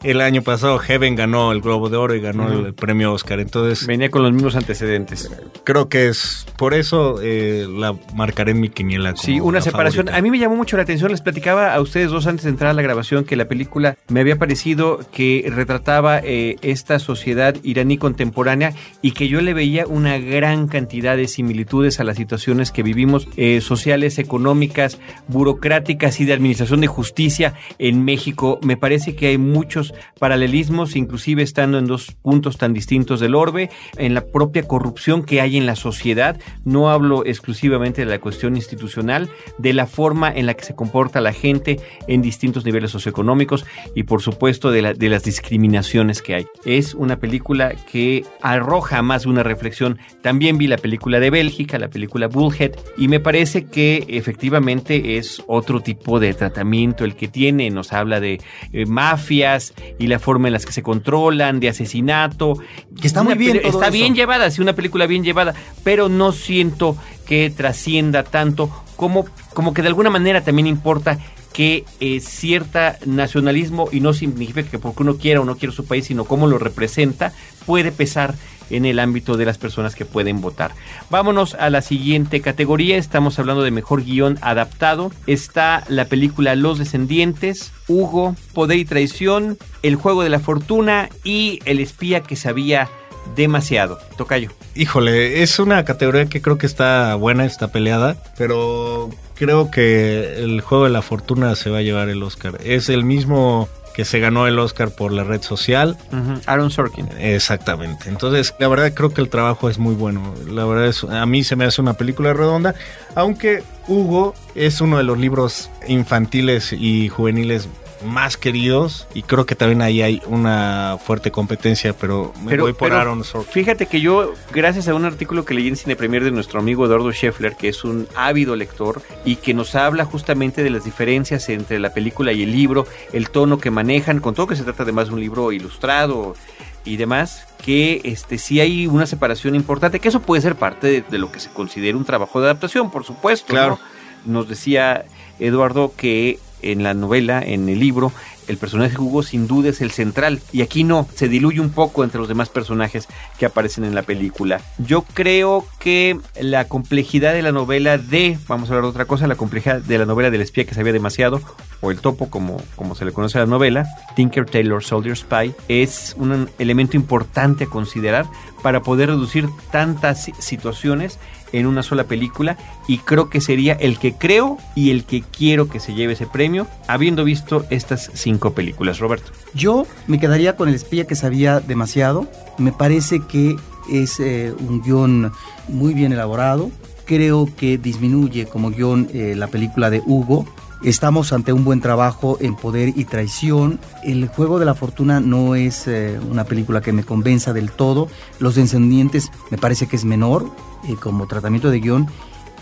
El 0.04 0.22
año 0.22 0.42
pasado 0.42 0.78
Heaven 0.78 1.16
ganó 1.16 1.52
el 1.52 1.62
Globo 1.62 1.90
de 1.90 1.98
Oro 1.98 2.16
y 2.16 2.22
ganó 2.22 2.48
el 2.48 2.74
premio 2.74 3.12
Oscar. 3.12 3.40
Entonces 3.40 3.88
venía 3.88 4.12
con 4.12 4.24
los 4.24 4.32
mismos 4.32 4.56
antecedentes. 4.56 5.32
Creo 5.64 5.90
que 5.90 6.08
es 6.08 6.46
por 6.58 6.74
eso 6.74 7.20
eh, 7.22 7.66
la 7.68 7.96
marcaré 8.14 8.52
en 8.52 8.60
mi 8.60 8.70
quiniela. 8.70 9.14
Como 9.14 9.24
sí, 9.24 9.40
una 9.40 9.62
separación. 9.62 10.10
A 10.10 10.22
mí 10.22 10.30
me 10.30 10.38
llamó 10.38 10.56
mucho 10.56 10.78
la 10.78 10.84
atención. 10.84 11.12
Les 11.12 11.22
platicaba 11.22 11.74
a 11.74 11.82
ustedes 11.82 12.12
dos 12.12 12.28
antes 12.28 12.44
de 12.44 12.52
entrar 12.52 12.72
a 12.72 12.74
la 12.74 12.82
grabación 12.82 13.26
que 13.26 13.36
la 13.36 13.48
película 13.48 13.98
me 14.08 14.20
había 14.20 14.38
parecido 14.38 15.00
que 15.12 15.50
retrataba 15.54 16.20
eh, 16.20 16.58
esta 16.62 17.00
sociedad 17.00 17.56
iraní 17.64 17.98
contemporánea 17.98 18.74
y 19.02 19.12
que 19.12 19.28
yo 19.28 19.42
le 19.42 19.54
veía 19.54 19.88
una 19.88 20.20
gran 20.20 20.68
cantidad 20.68 21.18
de 21.18 21.28
similitudes 21.28 22.00
a 22.00 22.04
las 22.04 22.18
situaciones 22.18 22.72
que 22.72 22.84
vivimos 22.84 23.28
eh, 23.38 23.60
sociales, 23.62 24.20
económicas, 24.20 25.00
burocráticas 25.28 26.20
y 26.20 26.26
de 26.26 26.34
administración 26.34 26.82
de 26.82 26.88
justicia 26.88 27.54
en 27.80 28.05
México. 28.06 28.60
Me 28.62 28.78
parece 28.78 29.16
que 29.16 29.28
hay 29.28 29.38
muchos 29.38 29.94
paralelismos, 30.20 30.96
inclusive 30.96 31.44
estando 31.44 31.78
en 31.78 31.88
dos 31.88 32.12
puntos 32.22 32.58
tan 32.58 32.74
distintos 32.74 33.20
del 33.20 33.36
orbe, 33.36 33.70
en 33.98 34.14
la 34.14 34.28
propia 34.28 34.68
corrupción 34.68 35.24
que 35.24 35.42
hay 35.42 35.58
en 35.58 35.66
la 35.66 35.76
sociedad. 35.76 36.40
No 36.64 36.90
hablo 36.90 37.26
exclusivamente 37.26 38.06
de 38.06 38.12
la 38.12 38.20
cuestión 38.20 38.56
institucional, 38.56 39.30
de 39.58 39.74
la 39.74 39.88
forma 39.88 40.32
en 40.32 40.46
la 40.46 40.54
que 40.54 40.64
se 40.64 40.76
comporta 40.76 41.20
la 41.22 41.34
gente 41.34 41.80
en 42.08 42.22
distintos 42.22 42.66
niveles 42.66 42.92
socioeconómicos 42.92 43.66
y 43.96 44.04
por 44.04 44.22
supuesto 44.22 44.72
de, 44.72 44.82
las 44.82 45.24
discriminaciones 45.24 46.22
que 46.22 46.36
hay. 46.36 46.48
Es 46.66 46.94
una 46.94 47.20
película 47.20 47.74
que 47.92 48.24
arroja 48.42 49.02
más 49.02 49.24
de 49.24 49.30
una 49.30 49.44
reflexión. 49.44 50.00
También 50.22 50.58
vi 50.58 50.68
la 50.68 50.78
película 50.78 51.20
de 51.20 51.30
Bélgica, 51.30 51.80
la 51.80 51.90
película 51.90 52.28
Bullhead, 52.28 52.72
y 52.98 53.08
me 53.08 53.20
parece 53.20 53.66
que 53.66 54.06
efectivamente 54.10 55.18
es 55.18 55.44
otro 55.48 55.80
tipo 55.82 56.20
de 56.20 56.34
tratamiento 56.34 57.04
el 57.04 57.16
que 57.16 57.28
tiene. 57.28 57.72
Habla 57.96 58.20
de 58.20 58.40
eh, 58.74 58.86
mafias 58.86 59.74
y 59.98 60.08
la 60.08 60.20
forma 60.20 60.48
en 60.48 60.54
las 60.54 60.66
que 60.66 60.72
se 60.72 60.84
controlan, 60.84 61.60
de 61.60 61.70
asesinato. 61.70 62.60
Que 63.00 63.08
está 63.08 63.24
muy 63.24 63.36
bien. 63.36 63.62
está 63.64 63.90
bien 63.90 64.16
llevada, 64.16 64.50
sí, 64.52 64.62
una 64.62 64.74
película 64.74 65.08
bien 65.08 65.24
llevada, 65.24 65.54
pero 65.84 66.10
no 66.10 66.32
siento 66.32 66.98
que 67.26 67.50
trascienda 67.50 68.24
tanto 68.24 68.70
como, 68.96 69.26
como 69.54 69.74
que 69.74 69.82
de 69.82 69.88
alguna 69.88 70.10
manera 70.10 70.44
también 70.44 70.68
importa 70.68 71.20
que 71.56 71.86
eh, 72.02 72.20
cierta 72.20 72.98
nacionalismo, 73.06 73.88
y 73.90 74.02
no 74.02 74.14
significa 74.14 74.70
que 74.70 74.78
porque 74.78 75.04
uno 75.04 75.16
quiera 75.16 75.40
o 75.40 75.46
no 75.46 75.56
quiera 75.56 75.74
su 75.74 75.86
país, 75.86 76.06
sino 76.06 76.26
cómo 76.26 76.48
lo 76.48 76.58
representa, 76.58 77.32
puede 77.66 77.94
pesar 77.94 78.36
en 78.70 78.86
el 78.86 79.00
ámbito 79.00 79.38
de 79.38 79.46
las 79.46 79.58
personas 79.58 79.96
que 79.96 80.06
pueden 80.06 80.42
votar. 80.42 80.72
Vámonos 81.10 81.56
a 81.56 81.70
la 81.70 81.82
siguiente 81.82 82.42
categoría. 82.42 82.98
Estamos 82.98 83.40
hablando 83.40 83.64
de 83.64 83.72
mejor 83.72 84.04
guion 84.04 84.38
adaptado. 84.42 85.12
Está 85.28 85.84
la 85.88 86.06
película 86.06 86.56
Los 86.56 86.80
Descendientes, 86.80 87.72
Hugo, 87.88 88.36
Poder 88.54 88.78
y 88.78 88.86
Traición, 88.86 89.58
El 89.84 89.96
Juego 89.96 90.24
de 90.24 90.30
la 90.30 90.40
Fortuna 90.40 91.10
y 91.24 91.60
El 91.66 91.80
Espía 91.80 92.22
que 92.22 92.36
sabía 92.36 92.90
demasiado. 93.36 94.00
Tocayo. 94.18 94.52
Híjole, 94.76 95.42
es 95.42 95.60
una 95.60 95.84
categoría 95.86 96.26
que 96.28 96.42
creo 96.42 96.58
que 96.58 96.66
está 96.66 97.16
buena, 97.16 97.46
está 97.46 97.70
peleada, 97.72 98.18
pero 98.38 99.10
creo 99.36 99.72
que 99.72 100.44
el 100.44 100.62
juego 100.62 100.84
de 100.86 100.90
la 100.90 101.02
fortuna 101.02 101.56
se 101.56 101.70
va 101.70 101.80
a 101.80 101.82
llevar 101.82 102.10
el 102.10 102.22
Oscar. 102.24 102.60
Es 102.64 102.90
el 102.90 103.04
mismo 103.04 103.70
que 103.96 104.04
se 104.04 104.20
ganó 104.20 104.46
el 104.46 104.60
Oscar 104.60 104.90
por 104.90 105.14
la 105.14 105.24
red 105.24 105.42
social. 105.42 105.98
Aaron 106.46 106.70
Sorkin. 106.70 107.08
Exactamente. 107.18 108.10
Entonces, 108.10 108.54
la 108.60 108.68
verdad 108.68 108.94
creo 108.94 109.14
que 109.14 109.22
el 109.22 109.30
trabajo 109.30 109.70
es 109.70 109.78
muy 109.78 109.96
bueno. 109.96 110.34
La 110.50 110.66
verdad 110.66 110.88
es, 110.88 111.04
a 111.04 111.26
mí 111.26 111.44
se 111.44 111.56
me 111.56 111.64
hace 111.64 111.82
una 111.82 111.94
película 111.94 112.34
redonda, 112.34 112.76
aunque 113.16 113.64
Hugo 113.88 114.36
es 114.54 114.82
uno 114.82 114.98
de 114.98 115.04
los 115.04 115.18
libros 115.18 115.70
infantiles 115.88 116.74
y 116.74 117.08
juveniles 117.08 117.70
más 118.06 118.38
queridos 118.38 119.08
y 119.14 119.24
creo 119.24 119.46
que 119.46 119.56
también 119.56 119.82
ahí 119.82 120.02
hay 120.02 120.22
una 120.28 120.98
fuerte 121.04 121.32
competencia, 121.32 121.94
pero 121.94 122.34
me 122.44 122.58
voy 122.58 122.74
por 122.74 122.90
pero 122.90 123.00
Aaron 123.00 123.24
Sorkin. 123.24 123.52
Fíjate 123.52 123.88
que 123.88 124.02
yo, 124.02 124.34
gracias 124.54 124.88
a 124.88 124.94
un 124.94 125.06
artículo 125.06 125.46
que 125.46 125.54
leí 125.54 125.68
en 125.68 125.76
Cine 125.76 125.96
Premier 125.96 126.24
de 126.24 126.32
nuestro 126.32 126.60
amigo 126.60 126.86
Eduardo 126.86 127.12
Scheffler, 127.12 127.56
que 127.56 127.70
es 127.70 127.84
un 127.84 128.08
ávido 128.16 128.56
lector 128.56 129.02
y 129.26 129.38
que 129.38 129.54
nos 129.54 129.76
habla 129.76 130.06
justamente 130.06 130.64
de 130.64 130.70
las 130.70 130.86
diferencias 130.86 131.50
entre 131.50 131.80
la 131.80 131.94
película 131.94 132.32
y 132.32 132.44
el 132.44 132.52
libro, 132.52 132.88
el 133.12 133.30
tono 133.30 133.58
que 133.58 133.72
manejan, 133.72 134.20
con 134.20 134.36
todo 134.36 134.48
que 134.48 134.56
se 134.56 134.64
trata 134.64 134.84
además 134.84 135.08
de 135.08 135.16
un 135.16 135.20
libro 135.20 135.52
ilustrado 135.52 136.36
y 136.84 136.98
demás, 136.98 137.48
que 137.64 138.02
este 138.04 138.38
sí 138.38 138.60
hay 138.60 138.88
una 138.88 139.08
separación 139.08 139.56
importante, 139.56 140.00
que 140.00 140.10
eso 140.10 140.22
puede 140.22 140.42
ser 140.42 140.56
parte 140.56 140.88
de, 140.88 141.02
de 141.02 141.18
lo 141.18 141.32
que 141.32 141.40
se 141.40 141.50
considera 141.50 141.98
un 141.98 142.06
trabajo 142.06 142.40
de 142.40 142.48
adaptación, 142.48 142.92
por 142.92 143.04
supuesto. 143.04 143.48
Claro. 143.48 143.80
¿no? 144.26 144.34
Nos 144.34 144.48
decía 144.48 145.06
Eduardo 145.40 145.94
que 145.96 146.40
en 146.72 146.84
la 146.84 146.94
novela, 146.94 147.42
en 147.42 147.70
el 147.70 147.80
libro, 147.80 148.12
el 148.48 148.58
personaje 148.58 149.00
Hugo 149.00 149.24
sin 149.24 149.48
duda 149.48 149.70
es 149.70 149.82
el 149.82 149.92
central 149.92 150.40
y 150.52 150.62
aquí 150.62 150.84
no, 150.84 151.08
se 151.16 151.28
diluye 151.28 151.60
un 151.60 151.72
poco 151.72 152.04
entre 152.04 152.20
los 152.20 152.28
demás 152.28 152.50
personajes 152.50 153.08
que 153.40 153.46
aparecen 153.46 153.86
en 153.86 153.96
la 153.96 154.04
película. 154.04 154.62
Yo 154.78 155.02
creo 155.02 155.66
que 155.80 156.20
la 156.40 156.68
complejidad 156.68 157.34
de 157.34 157.42
la 157.42 157.52
novela 157.52 157.98
de, 157.98 158.38
vamos 158.48 158.70
a 158.70 158.74
hablar 158.74 158.84
de 158.84 158.90
otra 158.90 159.06
cosa, 159.06 159.28
la 159.28 159.36
complejidad 159.36 159.82
de 159.82 159.98
la 159.98 160.06
novela 160.06 160.30
del 160.30 160.42
espía 160.42 160.66
que 160.66 160.76
sabía 160.76 160.94
demasiado, 160.94 161.42
o 161.82 161.92
el 161.92 162.00
topo 162.00 162.30
como, 162.30 162.62
como 162.76 162.96
se 162.96 163.06
le 163.06 163.12
conoce 163.12 163.38
a 163.38 163.42
la 163.42 163.48
novela, 163.48 163.86
Tinker 164.16 164.46
Taylor 164.46 164.84
Soldier 164.84 165.16
Spy, 165.16 165.54
es 165.68 166.16
un 166.18 166.50
elemento 166.60 166.98
importante 166.98 167.66
a 167.66 167.68
considerar 167.68 168.26
para 168.62 168.82
poder 168.82 169.10
reducir 169.10 169.48
tantas 169.72 170.32
situaciones 170.40 171.20
en 171.60 171.66
una 171.66 171.84
sola 171.84 172.06
película 172.06 172.58
y 172.88 173.00
creo 173.00 173.30
que 173.30 173.42
sería 173.42 173.74
el 173.74 173.98
que 173.98 174.14
creo 174.14 174.58
y 174.76 174.92
el 174.92 175.06
que 175.06 175.22
quiero 175.22 175.70
que 175.70 175.80
se 175.80 175.94
lleve 175.94 176.14
ese 176.14 176.28
premio 176.28 176.68
habiendo 176.88 177.24
visto 177.24 177.66
estas 177.70 178.12
cinco 178.14 178.54
películas, 178.54 179.00
Roberto. 179.00 179.32
Yo 179.54 179.86
me 180.08 180.20
quedaría 180.20 180.56
con 180.56 180.70
el 180.70 180.76
espía 180.76 181.08
que 181.08 181.16
sabía 181.16 181.60
demasiado. 181.60 182.28
Me 182.58 182.72
parece 182.72 183.22
que 183.22 183.56
es 183.92 184.20
eh, 184.20 184.54
un 184.68 184.82
guion 184.82 185.32
muy 185.68 185.94
bien 185.94 186.12
elaborado. 186.12 186.72
Creo 187.06 187.48
que 187.56 187.78
disminuye 187.78 188.48
como 188.48 188.72
guion 188.72 189.10
eh, 189.14 189.34
la 189.36 189.48
película 189.48 189.90
de 189.90 190.02
Hugo. 190.06 190.46
Estamos 190.84 191.34
ante 191.34 191.54
un 191.54 191.64
buen 191.64 191.82
trabajo 191.82 192.38
en 192.42 192.56
Poder 192.56 192.90
y 192.96 193.06
Traición. 193.06 193.80
El 194.04 194.28
Juego 194.28 194.60
de 194.60 194.66
la 194.66 194.76
Fortuna 194.76 195.20
no 195.20 195.56
es 195.56 195.88
eh, 195.88 196.20
una 196.30 196.44
película 196.44 196.82
que 196.82 196.92
me 196.92 197.04
convenza 197.04 197.54
del 197.54 197.72
todo. 197.72 198.08
Los 198.40 198.56
Descendientes 198.56 199.32
me 199.50 199.58
parece 199.58 199.88
que 199.88 199.96
es 199.96 200.06
menor 200.06 200.52
eh, 200.88 200.96
como 201.00 201.28
tratamiento 201.28 201.70
de 201.70 201.80
guion. 201.80 202.08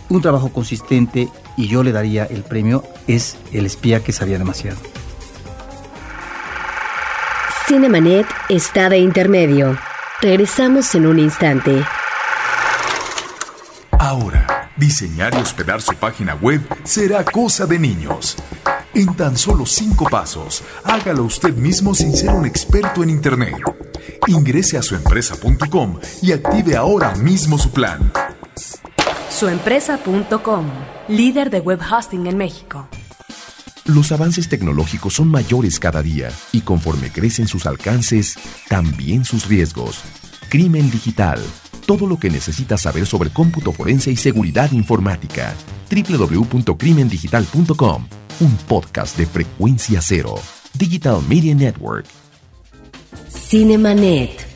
Un 0.09 0.21
trabajo 0.21 0.49
consistente 0.49 1.30
y 1.57 1.67
yo 1.67 1.84
le 1.84 1.91
daría 1.91 2.26
el 2.26 2.43
premio 2.43 2.84
es 3.07 3.38
El 3.51 3.65
espía 3.65 4.03
que 4.03 4.11
sabía 4.11 4.38
demasiado. 4.38 4.78
Cinemanet 7.67 8.28
está 8.49 8.89
de 8.89 8.99
intermedio. 8.99 9.78
Regresamos 10.21 10.93
en 10.95 11.05
un 11.05 11.19
instante. 11.19 11.84
Ahora, 13.91 14.69
diseñar 14.76 15.34
y 15.34 15.38
hospedar 15.38 15.82
su 15.82 15.95
página 15.95 16.36
web 16.36 16.61
será 16.84 17.24
cosa 17.24 17.65
de 17.65 17.80
niños. 17.80 18.36
En 18.93 19.15
tan 19.15 19.38
solo 19.38 19.65
cinco 19.65 20.05
pasos, 20.09 20.63
hágalo 20.84 21.24
usted 21.24 21.55
mismo 21.55 21.95
sin 21.95 22.13
ser 22.15 22.30
un 22.30 22.45
experto 22.45 23.01
en 23.01 23.09
Internet. 23.09 23.55
Ingrese 24.28 24.78
a 24.78 24.82
suempresa.com 24.82 25.99
y 26.21 26.32
active 26.32 26.76
ahora 26.76 27.15
mismo 27.15 27.57
su 27.57 27.71
plan. 27.71 28.11
Suempresa.com, 29.30 30.65
líder 31.09 31.49
de 31.49 31.59
web 31.59 31.80
hosting 31.82 32.28
en 32.28 32.38
México. 32.38 32.88
Los 33.86 34.13
avances 34.13 34.47
tecnológicos 34.47 35.15
son 35.15 35.30
mayores 35.30 35.78
cada 35.80 36.01
día 36.01 36.32
y 36.53 36.61
conforme 36.61 37.09
crecen 37.09 37.47
sus 37.47 37.65
alcances, 37.65 38.38
también 38.69 39.26
sus 39.26 39.47
riesgos. 39.47 39.99
Crimen 40.49 40.89
digital. 40.89 41.41
Todo 41.86 42.07
lo 42.07 42.17
que 42.17 42.30
necesitas 42.30 42.84
saber 42.84 43.05
sobre 43.05 43.30
cómputo 43.30 43.74
forense 43.74 44.09
y 44.09 44.15
seguridad 44.15 44.71
informática. 44.71 45.53
www.crimendigital.com. 45.91 48.07
Un 48.39 48.55
podcast 48.67 49.17
de 49.17 49.26
frecuencia 49.26 49.99
cero. 50.01 50.36
Digital 50.76 51.21
Media 51.28 51.53
Network. 51.53 52.22
Cinemanet. 53.58 54.47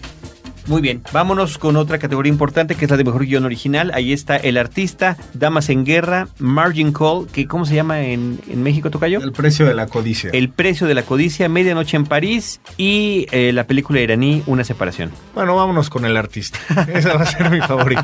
Muy 0.65 0.81
bien, 0.81 1.03
vámonos 1.13 1.59
con 1.59 1.75
otra 1.75 1.99
categoría 1.99 2.31
importante 2.31 2.73
que 2.73 2.85
es 2.85 2.89
la 2.91 2.97
de 2.97 3.03
mejor 3.03 3.27
guion 3.27 3.45
original. 3.45 3.91
Ahí 3.93 4.11
está 4.11 4.37
El 4.37 4.57
Artista, 4.57 5.17
Damas 5.35 5.69
en 5.69 5.85
Guerra, 5.85 6.29
Margin 6.39 6.91
Call, 6.91 7.27
que 7.31 7.45
¿cómo 7.45 7.67
se 7.67 7.75
llama 7.75 8.01
en, 8.01 8.39
en 8.49 8.63
México, 8.63 8.89
Tocayo? 8.89 9.21
El 9.21 9.33
precio 9.33 9.67
de 9.67 9.75
la 9.75 9.85
codicia. 9.85 10.31
El 10.33 10.49
precio 10.49 10.87
de 10.87 10.95
la 10.95 11.03
codicia, 11.03 11.47
Medianoche 11.47 11.95
en 11.95 12.05
París 12.05 12.59
y 12.75 13.27
eh, 13.31 13.51
la 13.53 13.67
película 13.67 13.99
iraní 14.01 14.41
Una 14.47 14.63
separación. 14.63 15.11
Bueno, 15.35 15.55
vámonos 15.55 15.91
con 15.91 16.03
el 16.03 16.17
artista. 16.17 16.57
Esa 16.91 17.13
va 17.13 17.21
a 17.21 17.25
ser 17.27 17.51
mi 17.51 17.61
favorita. 17.61 18.03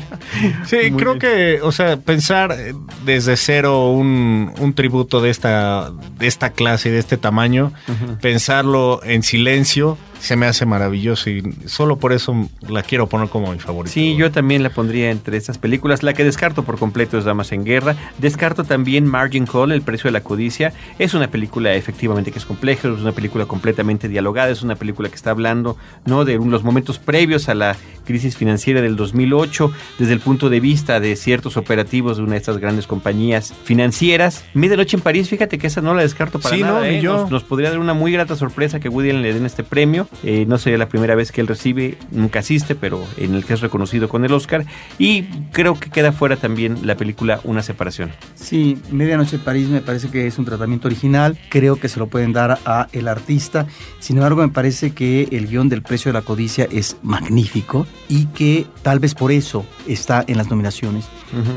Sí, 0.64 0.76
Muy 0.92 1.02
creo 1.02 1.14
bien. 1.14 1.18
que, 1.18 1.58
o 1.60 1.72
sea, 1.72 1.96
pensar 1.96 2.52
eh, 2.56 2.72
desde 3.04 3.36
cero 3.36 3.88
un, 3.90 4.52
un 4.60 4.74
tributo 4.74 5.20
de 5.20 5.30
esta, 5.30 5.90
de 6.20 6.28
esta 6.28 6.50
clase 6.50 6.90
y 6.90 6.92
de 6.92 7.00
este 7.00 7.16
tamaño, 7.16 7.72
pensarlo 8.20 9.00
en 9.02 9.24
silencio, 9.24 9.98
se 10.20 10.36
me 10.36 10.46
hace 10.46 10.64
maravilloso 10.66 11.30
y 11.30 11.42
solo 11.66 11.96
por 11.98 12.12
eso 12.12 12.48
la 12.68 12.82
quiero 12.82 13.06
poner 13.08 13.28
como 13.28 13.52
mi 13.52 13.58
favorita. 13.58 13.92
Sí, 13.92 14.16
yo 14.16 14.30
también 14.30 14.62
la 14.62 14.70
pondría 14.70 15.10
entre 15.10 15.36
estas 15.36 15.58
películas. 15.58 16.02
La 16.02 16.14
que 16.14 16.24
descarto 16.24 16.62
por 16.64 16.78
completo 16.78 17.18
es 17.18 17.24
Damas 17.24 17.52
en 17.52 17.64
Guerra. 17.64 17.96
Descarto 18.18 18.64
también 18.64 19.06
Margin 19.06 19.46
Call, 19.46 19.72
El 19.72 19.82
precio 19.82 20.08
de 20.08 20.12
la 20.12 20.22
codicia. 20.22 20.72
Es 20.98 21.14
una 21.14 21.28
película 21.30 21.74
efectivamente 21.74 22.32
que 22.32 22.38
es 22.38 22.46
compleja, 22.46 22.88
es 22.88 23.00
una 23.00 23.12
película 23.12 23.46
completamente 23.46 24.08
dialogada, 24.08 24.50
es 24.50 24.62
una 24.62 24.76
película 24.76 25.08
que 25.08 25.14
está 25.14 25.30
hablando 25.30 25.76
¿no? 26.06 26.24
de 26.24 26.36
los 26.38 26.64
momentos 26.64 26.98
previos 26.98 27.48
a 27.48 27.54
la 27.54 27.76
crisis 28.06 28.36
financiera 28.36 28.82
del 28.82 28.96
2008, 28.96 29.72
desde 29.98 30.12
el 30.12 30.20
punto 30.20 30.50
de 30.50 30.60
vista 30.60 31.00
de 31.00 31.16
ciertos 31.16 31.56
operativos 31.56 32.18
de 32.18 32.22
una 32.22 32.32
de 32.32 32.38
estas 32.38 32.58
grandes 32.58 32.86
compañías 32.86 33.54
financieras. 33.64 34.44
Medianoche 34.54 34.96
en 34.96 35.02
París, 35.02 35.28
fíjate 35.28 35.58
que 35.58 35.66
esa 35.66 35.80
no 35.80 35.94
la 35.94 36.02
descarto 36.02 36.38
para 36.38 36.54
Sí, 36.54 36.62
nada. 36.62 36.80
no, 36.80 36.84
¿eh? 36.84 37.00
yo. 37.00 37.14
Nos, 37.22 37.30
nos 37.30 37.44
podría 37.44 37.70
dar 37.70 37.78
una 37.78 37.94
muy 37.94 38.12
grata 38.12 38.36
sorpresa 38.36 38.78
que 38.80 38.88
Woody 38.88 39.10
Allen 39.10 39.22
le 39.22 39.32
den 39.34 39.46
este 39.46 39.64
premio. 39.64 40.03
Eh, 40.22 40.44
no 40.46 40.58
sería 40.58 40.78
la 40.78 40.88
primera 40.88 41.14
vez 41.14 41.32
que 41.32 41.40
él 41.40 41.46
recibe, 41.46 41.98
nunca 42.10 42.40
asiste, 42.40 42.74
pero 42.74 43.02
en 43.16 43.34
el 43.34 43.44
que 43.44 43.54
es 43.54 43.60
reconocido 43.60 44.08
con 44.08 44.24
el 44.24 44.32
Oscar. 44.32 44.64
Y 44.98 45.22
creo 45.52 45.78
que 45.78 45.90
queda 45.90 46.12
fuera 46.12 46.36
también 46.36 46.86
la 46.86 46.96
película 46.96 47.40
Una 47.44 47.62
separación. 47.62 48.12
Sí, 48.34 48.78
Medianoche 48.90 49.36
en 49.36 49.42
París 49.42 49.68
me 49.68 49.80
parece 49.80 50.08
que 50.08 50.26
es 50.26 50.38
un 50.38 50.44
tratamiento 50.44 50.88
original, 50.88 51.38
creo 51.48 51.76
que 51.76 51.88
se 51.88 51.98
lo 51.98 52.06
pueden 52.06 52.32
dar 52.32 52.58
a 52.64 52.88
el 52.92 53.08
artista, 53.08 53.66
sin 53.98 54.16
embargo 54.16 54.42
me 54.42 54.52
parece 54.52 54.92
que 54.92 55.28
el 55.30 55.48
guion 55.48 55.68
del 55.68 55.82
precio 55.82 56.10
de 56.10 56.18
la 56.18 56.24
codicia 56.24 56.66
es 56.70 56.96
magnífico 57.02 57.86
y 58.08 58.26
que 58.26 58.66
tal 58.82 58.98
vez 58.98 59.14
por 59.14 59.32
eso 59.32 59.64
está 59.86 60.24
en 60.26 60.36
las 60.36 60.50
nominaciones, 60.50 61.06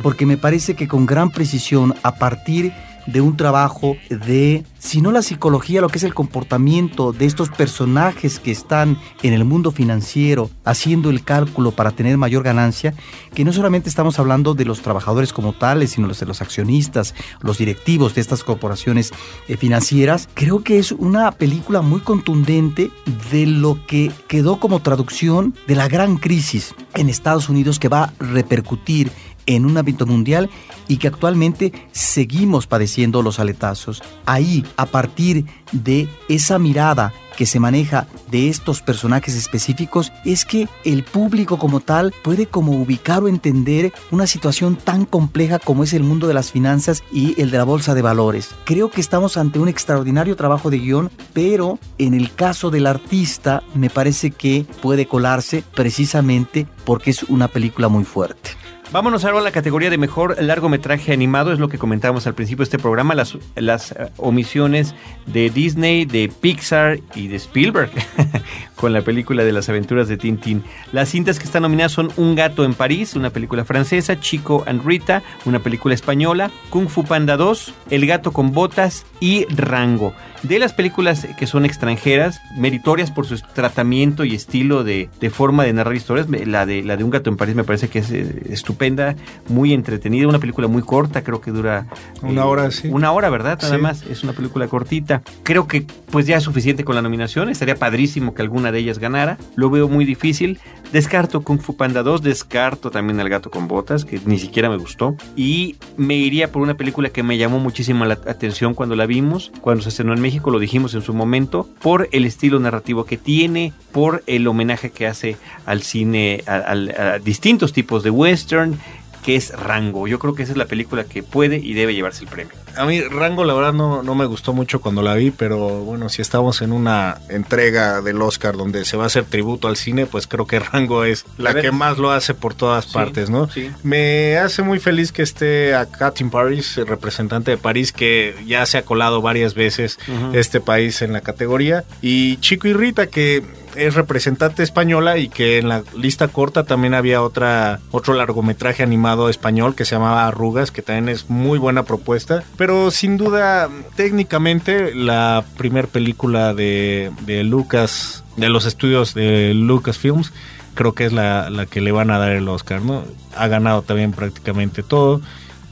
porque 0.01 0.25
me 0.25 0.37
parece 0.37 0.75
que 0.75 0.87
con 0.87 1.05
gran 1.05 1.31
precisión, 1.31 1.93
a 2.03 2.15
partir 2.15 2.65
de 2.65 2.86
un 3.21 3.37
trabajo 3.37 3.97
de, 4.09 4.63
si 4.79 5.01
no 5.01 5.11
la 5.11 5.21
psicología, 5.21 5.81
lo 5.81 5.89
que 5.89 5.97
es 5.97 6.03
el 6.03 6.13
comportamiento 6.13 7.13
de 7.13 7.25
estos 7.25 7.49
personajes 7.49 8.39
que 8.39 8.51
están 8.51 8.97
en 9.23 9.33
el 9.33 9.45
mundo 9.45 9.71
financiero 9.71 10.49
haciendo 10.65 11.09
el 11.09 11.23
cálculo 11.23 11.71
para 11.71 11.91
tener 11.91 12.17
mayor 12.17 12.43
ganancia, 12.43 12.93
que 13.33 13.45
no 13.45 13.53
solamente 13.53 13.89
estamos 13.89 14.19
hablando 14.19 14.53
de 14.53 14.65
los 14.65 14.81
trabajadores 14.81 15.33
como 15.33 15.53
tales, 15.53 15.91
sino 15.91 16.07
de 16.07 16.25
los 16.25 16.41
accionistas, 16.41 17.15
los 17.41 17.57
directivos 17.57 18.15
de 18.15 18.21
estas 18.21 18.43
corporaciones 18.43 19.11
eh, 19.47 19.57
financieras, 19.57 20.29
creo 20.33 20.63
que 20.63 20.79
es 20.79 20.91
una 20.91 21.31
película 21.31 21.81
muy 21.81 22.01
contundente 22.01 22.91
de 23.31 23.45
lo 23.45 23.85
que 23.87 24.11
quedó 24.27 24.59
como 24.59 24.81
traducción 24.81 25.55
de 25.67 25.75
la 25.75 25.87
gran 25.87 26.17
crisis 26.17 26.73
en 26.93 27.09
Estados 27.09 27.49
Unidos 27.49 27.79
que 27.79 27.89
va 27.89 28.03
a 28.03 28.13
repercutir 28.19 29.11
en 29.47 29.65
un 29.65 29.77
ámbito 29.77 30.05
mundial 30.05 30.49
y 30.87 30.97
que 30.97 31.07
actualmente 31.07 31.73
seguimos 31.91 32.67
padeciendo 32.67 33.21
los 33.23 33.39
aletazos. 33.39 34.03
Ahí, 34.25 34.63
a 34.77 34.85
partir 34.85 35.45
de 35.71 36.07
esa 36.29 36.59
mirada 36.59 37.11
que 37.35 37.45
se 37.45 37.59
maneja 37.59 38.07
de 38.31 38.49
estos 38.49 38.81
personajes 38.81 39.35
específicos, 39.35 40.11
es 40.25 40.43
que 40.43 40.67
el 40.83 41.03
público 41.03 41.57
como 41.59 41.79
tal 41.79 42.13
puede 42.23 42.47
como 42.47 42.73
ubicar 42.73 43.23
o 43.23 43.27
entender 43.27 43.93
una 44.11 44.25
situación 44.25 44.75
tan 44.75 45.05
compleja 45.05 45.59
como 45.59 45.83
es 45.83 45.93
el 45.93 46.03
mundo 46.03 46.27
de 46.27 46.33
las 46.33 46.51
finanzas 46.51 47.03
y 47.11 47.39
el 47.39 47.51
de 47.51 47.59
la 47.59 47.63
bolsa 47.63 47.93
de 47.93 48.01
valores. 48.01 48.49
Creo 48.65 48.89
que 48.89 49.01
estamos 49.01 49.37
ante 49.37 49.59
un 49.59 49.69
extraordinario 49.69 50.35
trabajo 50.35 50.71
de 50.71 50.79
guion, 50.79 51.11
pero 51.33 51.77
en 51.99 52.15
el 52.15 52.33
caso 52.33 52.71
del 52.71 52.87
artista 52.87 53.61
me 53.75 53.91
parece 53.91 54.31
que 54.31 54.65
puede 54.81 55.05
colarse 55.05 55.63
precisamente 55.75 56.67
porque 56.85 57.11
es 57.11 57.23
una 57.23 57.47
película 57.47 57.87
muy 57.87 58.03
fuerte. 58.03 58.66
Vámonos 58.89 59.25
ahora 59.25 59.39
a 59.39 59.41
la 59.41 59.51
categoría 59.51 59.89
de 59.89 59.97
mejor 59.97 60.41
largometraje 60.41 61.11
animado, 61.11 61.51
es 61.51 61.59
lo 61.59 61.67
que 61.67 61.77
comentábamos 61.77 62.25
al 62.25 62.35
principio 62.35 62.59
de 62.59 62.63
este 62.63 62.79
programa, 62.79 63.15
las, 63.15 63.37
las 63.55 63.91
eh, 63.91 64.11
omisiones 64.15 64.95
de 65.25 65.49
Disney, 65.49 66.05
de 66.05 66.29
Pixar 66.29 66.99
y 67.13 67.27
de 67.27 67.35
Spielberg 67.35 67.91
con 68.77 68.93
la 68.93 69.01
película 69.01 69.43
de 69.43 69.51
las 69.51 69.67
aventuras 69.67 70.07
de 70.07 70.15
Tintín. 70.15 70.63
Las 70.93 71.09
cintas 71.09 71.37
que 71.37 71.43
están 71.43 71.63
nominadas 71.63 71.91
son 71.91 72.11
Un 72.15 72.35
gato 72.35 72.63
en 72.63 72.73
París, 72.73 73.15
una 73.15 73.29
película 73.29 73.65
francesa, 73.65 74.21
Chico 74.21 74.63
and 74.65 74.85
Rita, 74.85 75.21
una 75.43 75.59
película 75.59 75.93
española, 75.93 76.49
Kung 76.69 76.87
Fu 76.87 77.03
Panda 77.03 77.35
2, 77.35 77.73
El 77.89 78.07
gato 78.07 78.31
con 78.31 78.53
botas 78.53 79.05
y 79.19 79.45
Rango. 79.53 80.13
De 80.47 80.59
las 80.59 80.71
películas 80.71 81.27
que 81.37 81.47
son 81.47 81.65
extranjeras, 81.65 82.39
meritorias 82.55 83.11
por 83.11 83.25
su 83.25 83.37
tratamiento 83.39 84.23
y 84.23 84.33
estilo 84.35 84.83
de, 84.83 85.09
de 85.19 85.29
forma 85.29 85.63
de 85.63 85.73
narrar 85.73 85.95
historias, 85.95 86.27
la 86.29 86.65
de, 86.65 86.83
la 86.83 86.95
de 86.95 87.03
Un 87.03 87.09
gato 87.09 87.29
en 87.29 87.37
París 87.37 87.55
me 87.55 87.63
parece 87.63 87.89
que 87.89 87.99
es 87.99 88.11
eh, 88.11 88.43
estupenda, 88.49 89.15
muy 89.49 89.73
entretenida, 89.73 90.27
una 90.27 90.39
película 90.39 90.67
muy 90.67 90.83
corta, 90.83 91.23
creo 91.23 91.41
que 91.41 91.51
dura... 91.51 91.87
Una 92.21 92.45
hora, 92.45 92.71
sí. 92.71 92.87
Una 92.89 93.11
hora, 93.11 93.29
¿verdad? 93.29 93.59
Nada 93.61 93.75
Sí. 93.75 93.81
más, 93.81 94.03
es 94.03 94.23
una 94.23 94.33
película 94.33 94.67
cortita. 94.67 95.21
Creo 95.43 95.67
que 95.67 95.85
pues 96.11 96.25
ya 96.27 96.37
es 96.37 96.43
suficiente 96.43 96.85
con 96.85 96.95
la 96.95 97.01
nominación, 97.01 97.49
estaría 97.49 97.75
padrísimo 97.75 98.33
que 98.33 98.41
alguna 98.41 98.71
de 98.71 98.79
ellas 98.79 98.99
ganara, 98.99 99.37
lo 99.55 99.69
veo 99.69 99.89
muy 99.89 100.05
difícil. 100.05 100.59
Descarto 100.93 101.41
Kung 101.41 101.59
Fu 101.59 101.75
Panda 101.75 102.03
2, 102.03 102.21
descarto 102.21 102.91
también 102.91 103.19
El 103.19 103.27
gato 103.27 103.51
con 103.51 103.67
botas, 103.67 104.05
que 104.05 104.21
ni 104.25 104.39
siquiera 104.39 104.69
me 104.69 104.77
gustó, 104.77 105.17
y 105.35 105.75
me 105.97 106.15
iría 106.15 106.51
por 106.53 106.61
una 106.61 106.75
película 106.77 107.09
que 107.09 107.23
me 107.23 107.37
llamó 107.37 107.59
muchísimo 107.59 108.05
la 108.05 108.13
atención 108.13 108.73
cuando 108.73 108.95
la 108.95 109.05
vimos, 109.05 109.51
cuando 109.59 109.83
se 109.83 109.89
estrenó 109.89 110.13
en 110.13 110.21
México, 110.21 110.36
lo 110.45 110.59
dijimos 110.59 110.93
en 110.93 111.01
su 111.01 111.13
momento, 111.13 111.67
por 111.81 112.09
el 112.11 112.25
estilo 112.25 112.59
narrativo 112.59 113.05
que 113.05 113.17
tiene, 113.17 113.73
por 113.91 114.23
el 114.27 114.47
homenaje 114.47 114.91
que 114.91 115.07
hace 115.07 115.37
al 115.65 115.81
cine, 115.81 116.43
a, 116.47 117.19
distintos 117.19 117.73
tipos 117.73 118.03
de 118.03 118.09
western, 118.09 118.79
que 119.27 119.35
es 119.35 119.51
Rango. 119.51 120.07
Yo 120.07 120.19
creo 120.19 120.33
que 120.35 120.43
esa 120.43 120.53
es 120.53 120.57
la 120.57 120.67
película 120.67 121.03
que 121.03 121.21
puede 121.21 121.57
y 121.57 121.73
debe 121.73 121.93
llevarse 121.93 122.23
el 122.23 122.29
premio. 122.29 122.53
A 122.77 122.85
mí 122.85 123.01
Rango 123.01 123.43
la 123.43 123.53
verdad 123.53 123.73
no, 123.73 124.01
no 124.01 124.15
me 124.15 124.25
gustó 124.25 124.53
mucho 124.53 124.79
cuando 124.79 125.01
la 125.01 125.15
vi, 125.15 125.31
pero 125.31 125.57
bueno, 125.81 126.07
si 126.07 126.21
estamos 126.21 126.61
en 126.61 126.71
una 126.71 127.17
entrega 127.27 128.01
del 128.01 128.21
Oscar 128.21 128.55
donde 128.55 128.85
se 128.85 128.95
va 128.95 129.03
a 129.03 129.07
hacer 129.07 129.25
tributo 129.25 129.67
al 129.67 129.75
cine, 129.75 130.05
pues 130.05 130.27
creo 130.27 130.47
que 130.47 130.59
Rango 130.59 131.03
es 131.03 131.25
la 131.37 131.53
que 131.53 131.73
más 131.73 131.97
lo 131.97 132.11
hace 132.11 132.33
por 132.35 132.53
todas 132.53 132.85
Sí, 132.85 132.93
partes, 132.93 133.29
¿no? 133.29 133.49
sí. 133.49 133.69
Me 133.83 134.37
hace 134.37 134.61
muy 134.63 134.79
feliz 134.79 135.11
que 135.11 135.23
esté 135.23 135.75
acá 135.75 136.11
Tim 136.11 136.29
Paris, 136.29 136.77
el 136.77 136.87
representante 136.87 137.51
de 137.51 137.57
París, 137.57 137.91
que 137.91 138.33
ya 138.47 138.65
se 138.65 138.77
ha 138.77 138.83
colado 138.83 139.21
varias 139.21 139.55
veces 139.55 139.99
este 140.33 140.61
país 140.61 141.01
en 141.01 141.11
la 141.11 141.19
categoría. 141.19 141.83
Y 142.01 142.37
Chico 142.37 142.69
y 142.69 142.73
Rita, 142.73 143.07
que 143.07 143.43
es 143.77 143.95
representante 143.95 144.63
española 144.63 145.17
y 145.17 145.29
que 145.29 145.57
en 145.57 145.69
la 145.69 145.83
lista 145.95 146.27
corta 146.27 146.63
también 146.63 146.93
había 146.93 147.21
otra 147.21 147.79
otro 147.91 148.13
largometraje 148.13 148.83
animado 148.83 149.29
español 149.29 149.75
que 149.75 149.85
se 149.85 149.95
llamaba 149.95 150.27
Arrugas, 150.27 150.71
que 150.71 150.81
también 150.81 151.09
es 151.09 151.29
muy 151.29 151.59
buena 151.59 151.83
propuesta. 151.83 152.43
Pero 152.57 152.91
sin 152.91 153.17
duda, 153.17 153.69
técnicamente, 153.95 154.93
la 154.93 155.43
primer 155.57 155.87
película 155.87 156.53
de, 156.53 157.11
de 157.25 157.43
Lucas, 157.43 158.23
de 158.35 158.49
los 158.49 158.65
estudios 158.65 159.13
de 159.13 159.53
Lucasfilms, 159.53 160.33
creo 160.73 160.93
que 160.93 161.05
es 161.05 161.13
la, 161.13 161.49
la 161.49 161.65
que 161.65 161.81
le 161.81 161.91
van 161.91 162.11
a 162.11 162.17
dar 162.17 162.31
el 162.31 162.47
Oscar, 162.47 162.81
¿no? 162.81 163.03
Ha 163.35 163.47
ganado 163.47 163.81
también 163.81 164.11
prácticamente 164.11 164.83
todo. 164.83 165.21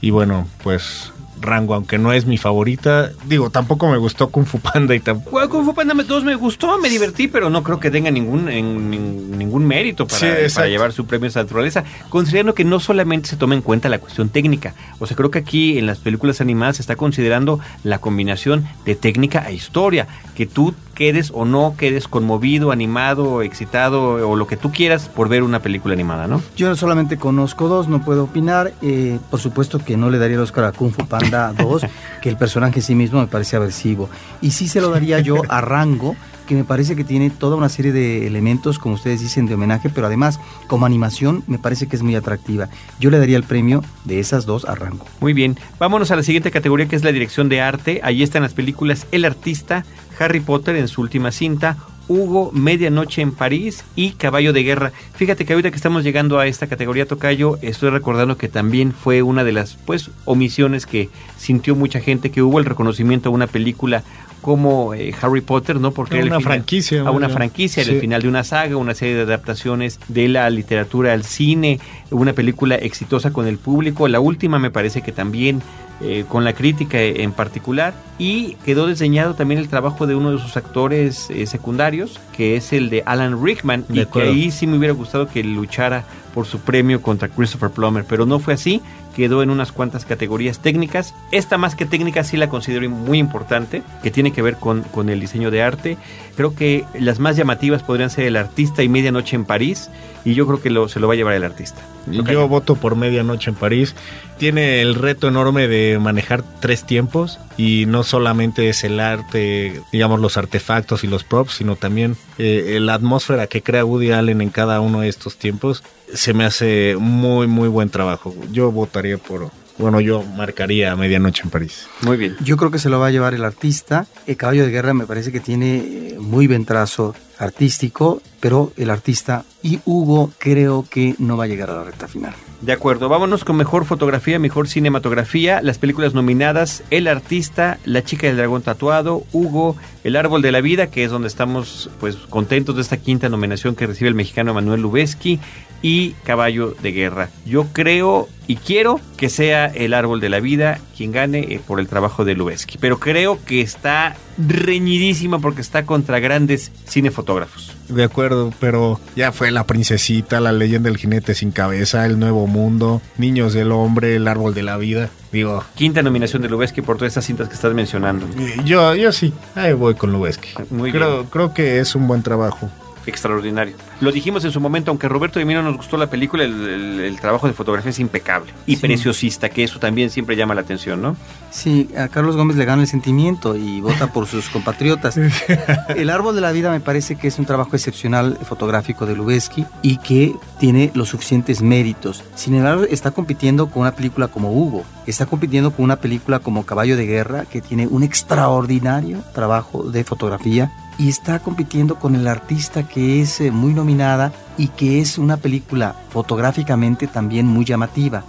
Y 0.00 0.10
bueno, 0.10 0.46
pues 0.62 1.12
Rango, 1.40 1.74
aunque 1.74 1.98
no 1.98 2.12
es 2.12 2.26
mi 2.26 2.38
favorita, 2.38 3.10
digo, 3.26 3.50
tampoco 3.50 3.88
me 3.90 3.96
gustó 3.98 4.28
Kung 4.28 4.46
Fu 4.46 4.58
Panda 4.58 4.94
y 4.94 5.00
tampoco... 5.00 5.30
Bueno, 5.32 5.48
Kung 5.48 5.64
Fu 5.64 5.74
Panda 5.74 5.94
2 5.94 6.24
me 6.24 6.34
gustó, 6.34 6.78
me 6.78 6.88
divertí, 6.88 7.28
pero 7.28 7.50
no 7.50 7.62
creo 7.62 7.78
que 7.80 7.90
tenga 7.90 8.10
ningún, 8.10 8.48
en- 8.48 8.90
nin- 8.90 9.36
ningún 9.36 9.66
mérito 9.66 10.06
para, 10.06 10.18
Sí, 10.18 10.26
exacto. 10.26 10.54
para 10.56 10.68
llevar 10.68 10.92
su 10.92 11.06
premio 11.06 11.26
a 11.26 11.28
esa 11.28 11.42
naturaleza, 11.42 11.84
considerando 12.08 12.54
que 12.54 12.64
no 12.64 12.80
solamente 12.80 13.28
se 13.28 13.36
toma 13.36 13.54
en 13.54 13.62
cuenta 13.62 13.88
la 13.88 13.98
cuestión 13.98 14.28
técnica, 14.28 14.74
o 14.98 15.06
sea, 15.06 15.16
creo 15.16 15.30
que 15.30 15.38
aquí 15.40 15.78
en 15.78 15.86
las 15.86 15.98
películas 15.98 16.40
animadas 16.40 16.76
se 16.76 16.82
está 16.82 16.96
considerando 16.96 17.60
la 17.84 17.98
combinación 17.98 18.66
de 18.84 18.94
técnica 18.94 19.44
e 19.48 19.54
historia, 19.54 20.06
que 20.34 20.46
tú 20.46 20.74
quedes 20.94 21.30
o 21.34 21.44
no 21.44 21.74
quedes 21.76 22.08
conmovido, 22.08 22.72
animado, 22.72 23.42
excitado 23.42 24.28
o 24.30 24.34
lo 24.36 24.46
que 24.46 24.56
tú 24.56 24.72
quieras 24.72 25.10
por 25.14 25.28
ver 25.28 25.42
una 25.42 25.60
película 25.60 25.92
animada, 25.92 26.26
¿no? 26.26 26.42
Yo 26.56 26.74
solamente 26.74 27.18
conozco 27.18 27.68
dos, 27.68 27.88
no 27.88 28.02
puedo 28.02 28.24
opinar. 28.24 28.72
Eh, 28.80 29.18
por 29.30 29.38
supuesto 29.40 29.78
que 29.78 29.96
no 29.98 30.08
le 30.08 30.18
daría 30.18 30.36
el 30.36 30.42
Oscar 30.42 30.64
a 30.64 30.72
Kung 30.72 30.92
Fu 30.92 31.06
Panda 31.06 31.25
2, 31.30 31.82
que 32.20 32.28
el 32.28 32.36
personaje 32.36 32.80
en 32.80 32.82
sí 32.82 32.94
mismo 32.94 33.20
me 33.20 33.26
parece 33.26 33.56
aversivo. 33.56 34.08
Y 34.40 34.50
sí 34.50 34.68
se 34.68 34.80
lo 34.80 34.90
daría 34.90 35.20
yo 35.20 35.42
a 35.48 35.60
Rango, 35.60 36.16
que 36.46 36.54
me 36.54 36.64
parece 36.64 36.96
que 36.96 37.04
tiene 37.04 37.30
toda 37.30 37.56
una 37.56 37.68
serie 37.68 37.92
de 37.92 38.26
elementos, 38.26 38.78
como 38.78 38.94
ustedes 38.94 39.20
dicen, 39.20 39.46
de 39.46 39.54
homenaje, 39.54 39.90
pero 39.90 40.06
además, 40.06 40.40
como 40.68 40.86
animación, 40.86 41.42
me 41.46 41.58
parece 41.58 41.88
que 41.88 41.96
es 41.96 42.02
muy 42.02 42.14
atractiva. 42.14 42.68
Yo 43.00 43.10
le 43.10 43.18
daría 43.18 43.36
el 43.36 43.42
premio 43.42 43.82
de 44.04 44.20
esas 44.20 44.46
dos 44.46 44.64
a 44.64 44.74
Rango. 44.74 45.04
Muy 45.20 45.32
bien, 45.32 45.58
vámonos 45.78 46.10
a 46.10 46.16
la 46.16 46.22
siguiente 46.22 46.50
categoría 46.50 46.86
que 46.86 46.96
es 46.96 47.04
la 47.04 47.12
dirección 47.12 47.48
de 47.48 47.60
arte. 47.60 48.00
Ahí 48.02 48.22
están 48.22 48.42
las 48.42 48.54
películas 48.54 49.06
El 49.10 49.24
Artista, 49.24 49.84
Harry 50.18 50.40
Potter 50.40 50.76
en 50.76 50.88
su 50.88 51.00
última 51.00 51.32
cinta, 51.32 51.76
Hugo, 52.08 52.50
Medianoche 52.52 53.22
en 53.22 53.32
París 53.32 53.84
y 53.96 54.12
Caballo 54.12 54.52
de 54.52 54.62
Guerra. 54.62 54.92
Fíjate 55.14 55.44
que 55.44 55.52
ahorita 55.52 55.70
que 55.70 55.76
estamos 55.76 56.04
llegando 56.04 56.38
a 56.38 56.46
esta 56.46 56.66
categoría 56.66 57.06
Tocayo, 57.06 57.58
estoy 57.62 57.90
recordando 57.90 58.36
que 58.36 58.48
también 58.48 58.92
fue 58.92 59.22
una 59.22 59.42
de 59.44 59.52
las 59.52 59.74
pues 59.74 60.10
omisiones 60.24 60.86
que 60.86 61.08
sintió 61.36 61.74
mucha 61.74 62.00
gente, 62.00 62.30
que 62.30 62.42
hubo 62.42 62.58
el 62.58 62.64
reconocimiento 62.64 63.28
a 63.28 63.32
una 63.32 63.46
película 63.46 64.02
como 64.42 64.94
eh, 64.94 65.12
Harry 65.20 65.40
Potter, 65.40 65.80
¿no? 65.80 65.90
Porque 65.90 66.18
A 66.20 66.22
una 66.22 66.36
final- 66.38 66.42
franquicia, 66.42 67.00
A 67.02 67.10
una 67.10 67.28
franquicia, 67.28 67.82
el 67.82 67.98
final 68.00 68.22
de 68.22 68.28
una 68.28 68.44
saga, 68.44 68.76
una 68.76 68.94
serie 68.94 69.16
de 69.16 69.22
adaptaciones 69.22 69.98
de 70.06 70.28
la 70.28 70.48
literatura 70.50 71.12
al 71.14 71.24
cine, 71.24 71.80
una 72.12 72.32
película 72.32 72.76
exitosa 72.76 73.32
con 73.32 73.48
el 73.48 73.58
público. 73.58 74.06
La 74.06 74.20
última 74.20 74.60
me 74.60 74.70
parece 74.70 75.02
que 75.02 75.10
también 75.10 75.62
eh, 76.02 76.26
con 76.28 76.44
la 76.44 76.52
crítica 76.52 77.00
en 77.00 77.32
particular. 77.32 77.94
Y 78.18 78.54
quedó 78.64 78.86
diseñado 78.86 79.34
también 79.34 79.60
el 79.60 79.68
trabajo 79.68 80.06
de 80.06 80.14
uno 80.14 80.30
de 80.30 80.38
sus 80.38 80.56
actores 80.56 81.30
eh, 81.30 81.46
secundarios, 81.46 82.20
que 82.36 82.56
es 82.56 82.72
el 82.72 82.90
de 82.90 83.02
Alan 83.06 83.42
Rickman. 83.42 83.84
De 83.88 84.02
y 84.02 84.06
que 84.06 84.22
ahí 84.22 84.50
sí 84.50 84.66
me 84.66 84.76
hubiera 84.76 84.92
gustado 84.92 85.26
que 85.28 85.42
luchara 85.42 86.04
por 86.34 86.46
su 86.46 86.60
premio 86.60 87.00
contra 87.00 87.28
Christopher 87.28 87.70
Plummer, 87.70 88.04
pero 88.06 88.26
no 88.26 88.38
fue 88.38 88.54
así. 88.54 88.82
Quedó 89.14 89.42
en 89.42 89.48
unas 89.48 89.72
cuantas 89.72 90.04
categorías 90.04 90.58
técnicas. 90.58 91.14
Esta 91.32 91.56
más 91.56 91.74
que 91.74 91.86
técnica 91.86 92.24
sí 92.24 92.36
la 92.36 92.50
considero 92.50 92.90
muy 92.90 93.18
importante, 93.18 93.82
que 94.02 94.10
tiene 94.10 94.32
que 94.32 94.42
ver 94.42 94.56
con, 94.56 94.82
con 94.82 95.08
el 95.08 95.18
diseño 95.18 95.50
de 95.50 95.62
arte. 95.62 95.96
Creo 96.36 96.54
que 96.54 96.84
las 96.98 97.18
más 97.18 97.36
llamativas 97.36 97.82
podrían 97.82 98.10
ser 98.10 98.26
El 98.26 98.36
Artista 98.36 98.82
y 98.82 98.90
Medianoche 98.90 99.34
en 99.34 99.46
París, 99.46 99.88
y 100.26 100.34
yo 100.34 100.44
creo 100.44 100.60
que 100.60 100.70
lo, 100.70 100.88
se 100.88 100.98
lo 100.98 101.06
va 101.06 101.14
a 101.14 101.16
llevar 101.16 101.34
el 101.34 101.44
artista. 101.44 101.80
Yo 102.08 102.48
voto 102.48 102.74
por 102.74 102.96
Medianoche 102.96 103.48
en 103.48 103.54
París. 103.54 103.94
Tiene 104.38 104.82
el 104.82 104.96
reto 104.96 105.28
enorme 105.28 105.68
de 105.68 106.00
manejar 106.00 106.42
tres 106.60 106.84
tiempos 106.84 107.38
y 107.56 107.84
no 107.86 108.02
solamente 108.02 108.68
es 108.68 108.82
el 108.82 108.98
arte, 108.98 109.80
digamos 109.92 110.20
los 110.20 110.36
artefactos 110.36 111.04
y 111.04 111.06
los 111.06 111.22
props, 111.22 111.54
sino 111.54 111.76
también 111.76 112.16
eh, 112.38 112.78
la 112.82 112.94
atmósfera 112.94 113.46
que 113.46 113.62
crea 113.62 113.84
Woody 113.84 114.10
Allen 114.10 114.40
en 114.40 114.50
cada 114.50 114.80
uno 114.80 115.00
de 115.00 115.08
estos 115.08 115.36
tiempos. 115.36 115.84
Se 116.12 116.34
me 116.34 116.44
hace 116.44 116.96
muy, 116.98 117.46
muy 117.46 117.68
buen 117.68 117.88
trabajo. 117.88 118.34
Yo 118.50 118.72
votaría 118.72 119.18
por, 119.18 119.50
bueno, 119.78 120.00
yo 120.00 120.24
marcaría 120.24 120.96
Medianoche 120.96 121.42
en 121.44 121.50
París. 121.50 121.86
Muy 122.02 122.16
bien. 122.16 122.36
Yo 122.40 122.56
creo 122.56 122.72
que 122.72 122.80
se 122.80 122.88
lo 122.88 122.98
va 122.98 123.06
a 123.06 123.10
llevar 123.12 123.34
el 123.34 123.44
artista. 123.44 124.06
El 124.26 124.36
caballo 124.36 124.64
de 124.64 124.72
guerra 124.72 124.92
me 124.92 125.06
parece 125.06 125.30
que 125.30 125.40
tiene 125.40 125.76
eh, 125.76 126.16
muy 126.18 126.48
buen 126.48 126.64
trazo 126.64 127.14
artístico, 127.38 128.22
pero 128.46 128.72
el 128.76 128.90
artista 128.90 129.44
y 129.60 129.80
Hugo 129.84 130.30
creo 130.38 130.86
que 130.88 131.16
no 131.18 131.36
va 131.36 131.42
a 131.42 131.46
llegar 131.48 131.68
a 131.68 131.74
la 131.74 131.82
recta 131.82 132.06
final. 132.06 132.32
De 132.60 132.72
acuerdo, 132.72 133.08
vámonos 133.08 133.44
con 133.44 133.56
mejor 133.56 133.84
fotografía, 133.86 134.38
mejor 134.38 134.68
cinematografía, 134.68 135.60
las 135.62 135.78
películas 135.78 136.14
nominadas, 136.14 136.84
El 136.90 137.08
Artista, 137.08 137.80
La 137.84 138.04
Chica 138.04 138.28
del 138.28 138.36
Dragón 138.36 138.62
Tatuado, 138.62 139.24
Hugo, 139.32 139.74
El 140.04 140.14
Árbol 140.14 140.42
de 140.42 140.52
la 140.52 140.60
Vida, 140.60 140.86
que 140.92 141.02
es 141.02 141.10
donde 141.10 141.26
estamos 141.26 141.90
pues 141.98 142.14
contentos 142.14 142.76
de 142.76 142.82
esta 142.82 142.98
quinta 142.98 143.28
nominación 143.28 143.74
que 143.74 143.88
recibe 143.88 144.10
el 144.10 144.14
mexicano 144.14 144.54
Manuel 144.54 144.80
Lubezki, 144.80 145.40
y 145.82 146.12
Caballo 146.24 146.74
de 146.82 146.92
Guerra. 146.92 147.30
Yo 147.44 147.66
creo 147.72 148.28
y 148.46 148.56
quiero 148.56 149.00
que 149.16 149.28
sea 149.28 149.66
El 149.66 149.94
Árbol 149.94 150.20
de 150.20 150.28
la 150.28 150.40
Vida 150.40 150.80
quien 150.96 151.12
gane 151.12 151.40
eh, 151.40 151.60
por 151.66 151.80
el 151.80 151.88
trabajo 151.88 152.24
de 152.24 152.34
Lubezki, 152.34 152.78
pero 152.78 152.98
creo 152.98 153.38
que 153.44 153.60
está 153.60 154.16
reñidísima 154.38 155.38
porque 155.38 155.60
está 155.60 155.84
contra 155.84 156.20
grandes 156.20 156.72
cinefotógrafos. 156.86 157.75
De 157.88 158.04
acuerdo, 158.04 158.52
pero 158.60 159.00
ya 159.14 159.32
fue 159.32 159.50
La 159.50 159.64
Princesita, 159.64 160.40
La 160.40 160.52
Leyenda 160.52 160.88
del 160.88 160.98
Jinete 160.98 161.34
Sin 161.34 161.50
Cabeza, 161.52 162.04
El 162.06 162.18
Nuevo 162.18 162.46
Mundo, 162.46 163.00
Niños 163.18 163.52
del 163.52 163.72
Hombre, 163.72 164.16
El 164.16 164.26
Árbol 164.28 164.54
de 164.54 164.62
la 164.62 164.76
Vida. 164.76 165.08
Digo, 165.32 165.62
Quinta 165.74 166.02
nominación 166.02 166.42
de 166.42 166.48
Lubezki 166.48 166.82
por 166.82 166.96
todas 166.96 167.10
estas 167.10 167.24
cintas 167.26 167.48
que 167.48 167.54
estás 167.54 167.74
mencionando. 167.74 168.26
eh, 168.38 168.56
yo, 168.64 168.94
yo 168.94 169.12
sí, 169.12 169.32
ahí 169.54 169.72
voy 169.72 169.94
con 169.94 170.12
Lubeski. 170.12 170.48
Muy 170.70 170.90
creo, 170.92 171.18
bien. 171.18 171.26
creo 171.30 171.54
que 171.54 171.78
es 171.80 171.94
un 171.94 172.06
buen 172.08 172.22
trabajo. 172.22 172.70
Extraordinario. 173.10 173.74
Lo 174.00 174.12
dijimos 174.12 174.44
en 174.44 174.50
su 174.52 174.60
momento, 174.60 174.90
aunque 174.90 175.08
Roberto 175.08 175.38
y 175.38 175.42
a 175.42 175.46
mí 175.46 175.54
no 175.54 175.62
nos 175.62 175.76
gustó 175.76 175.96
la 175.96 176.08
película, 176.08 176.44
el, 176.44 176.52
el- 176.68 177.00
el 177.00 177.20
trabajo 177.20 177.46
de 177.46 177.52
fotografía 177.52 177.90
es 177.90 177.98
impecable 177.98 178.52
y 178.66 178.76
Sí. 178.76 178.82
preciosista, 178.82 179.48
que 179.48 179.64
eso 179.64 179.78
también 179.78 180.10
siempre 180.10 180.36
llama 180.36 180.54
la 180.54 180.60
atención, 180.62 181.00
¿no? 181.02 181.16
Sí, 181.50 181.88
a 181.96 182.08
Carlos 182.08 182.36
Gómez 182.36 182.56
le 182.56 182.64
gana 182.64 182.82
el 182.82 182.88
sentimiento 182.88 183.56
y 183.56 183.80
vota 183.80 184.12
por 184.12 184.26
sus 184.26 184.48
compatriotas. 184.48 185.16
El 185.96 186.10
árbol 186.10 186.34
de 186.34 186.40
la 186.40 186.52
vida 186.52 186.70
me 186.70 186.80
parece 186.80 187.16
que 187.16 187.28
es 187.28 187.38
un 187.38 187.46
trabajo 187.46 187.70
excepcional 187.74 188.38
fotográfico 188.44 189.06
de 189.06 189.14
Lubeski 189.16 189.64
y 189.82 189.96
que 189.98 190.34
tiene 190.58 190.90
los 190.94 191.08
suficientes 191.08 191.62
méritos. 191.62 192.22
Sin 192.34 192.54
embargo, 192.54 192.84
está 192.90 193.10
compitiendo 193.12 193.68
con 193.68 193.82
una 193.82 193.92
película 193.92 194.28
como 194.28 194.52
Hugo, 194.52 194.84
está 195.06 195.24
compitiendo 195.26 195.70
con 195.70 195.84
una 195.84 195.96
película 195.96 196.40
como 196.40 196.66
Caballo 196.66 196.96
de 196.96 197.06
Guerra, 197.06 197.44
que 197.46 197.60
tiene 197.62 197.86
un 197.86 198.02
extraordinario 198.02 199.22
trabajo 199.34 199.84
de 199.84 200.04
fotografía 200.04 200.70
y 200.98 201.08
está 201.08 201.38
compitiendo 201.40 201.96
con 201.96 202.14
el 202.14 202.26
artista 202.26 202.86
que 202.86 203.20
es 203.20 203.40
eh, 203.40 203.50
muy 203.50 203.74
nominada 203.74 204.32
y 204.56 204.68
que 204.68 205.00
es 205.00 205.18
una 205.18 205.36
película 205.36 205.94
fotográficamente 206.10 207.06
también 207.06 207.46
muy 207.46 207.64
llamativa. 207.64 208.24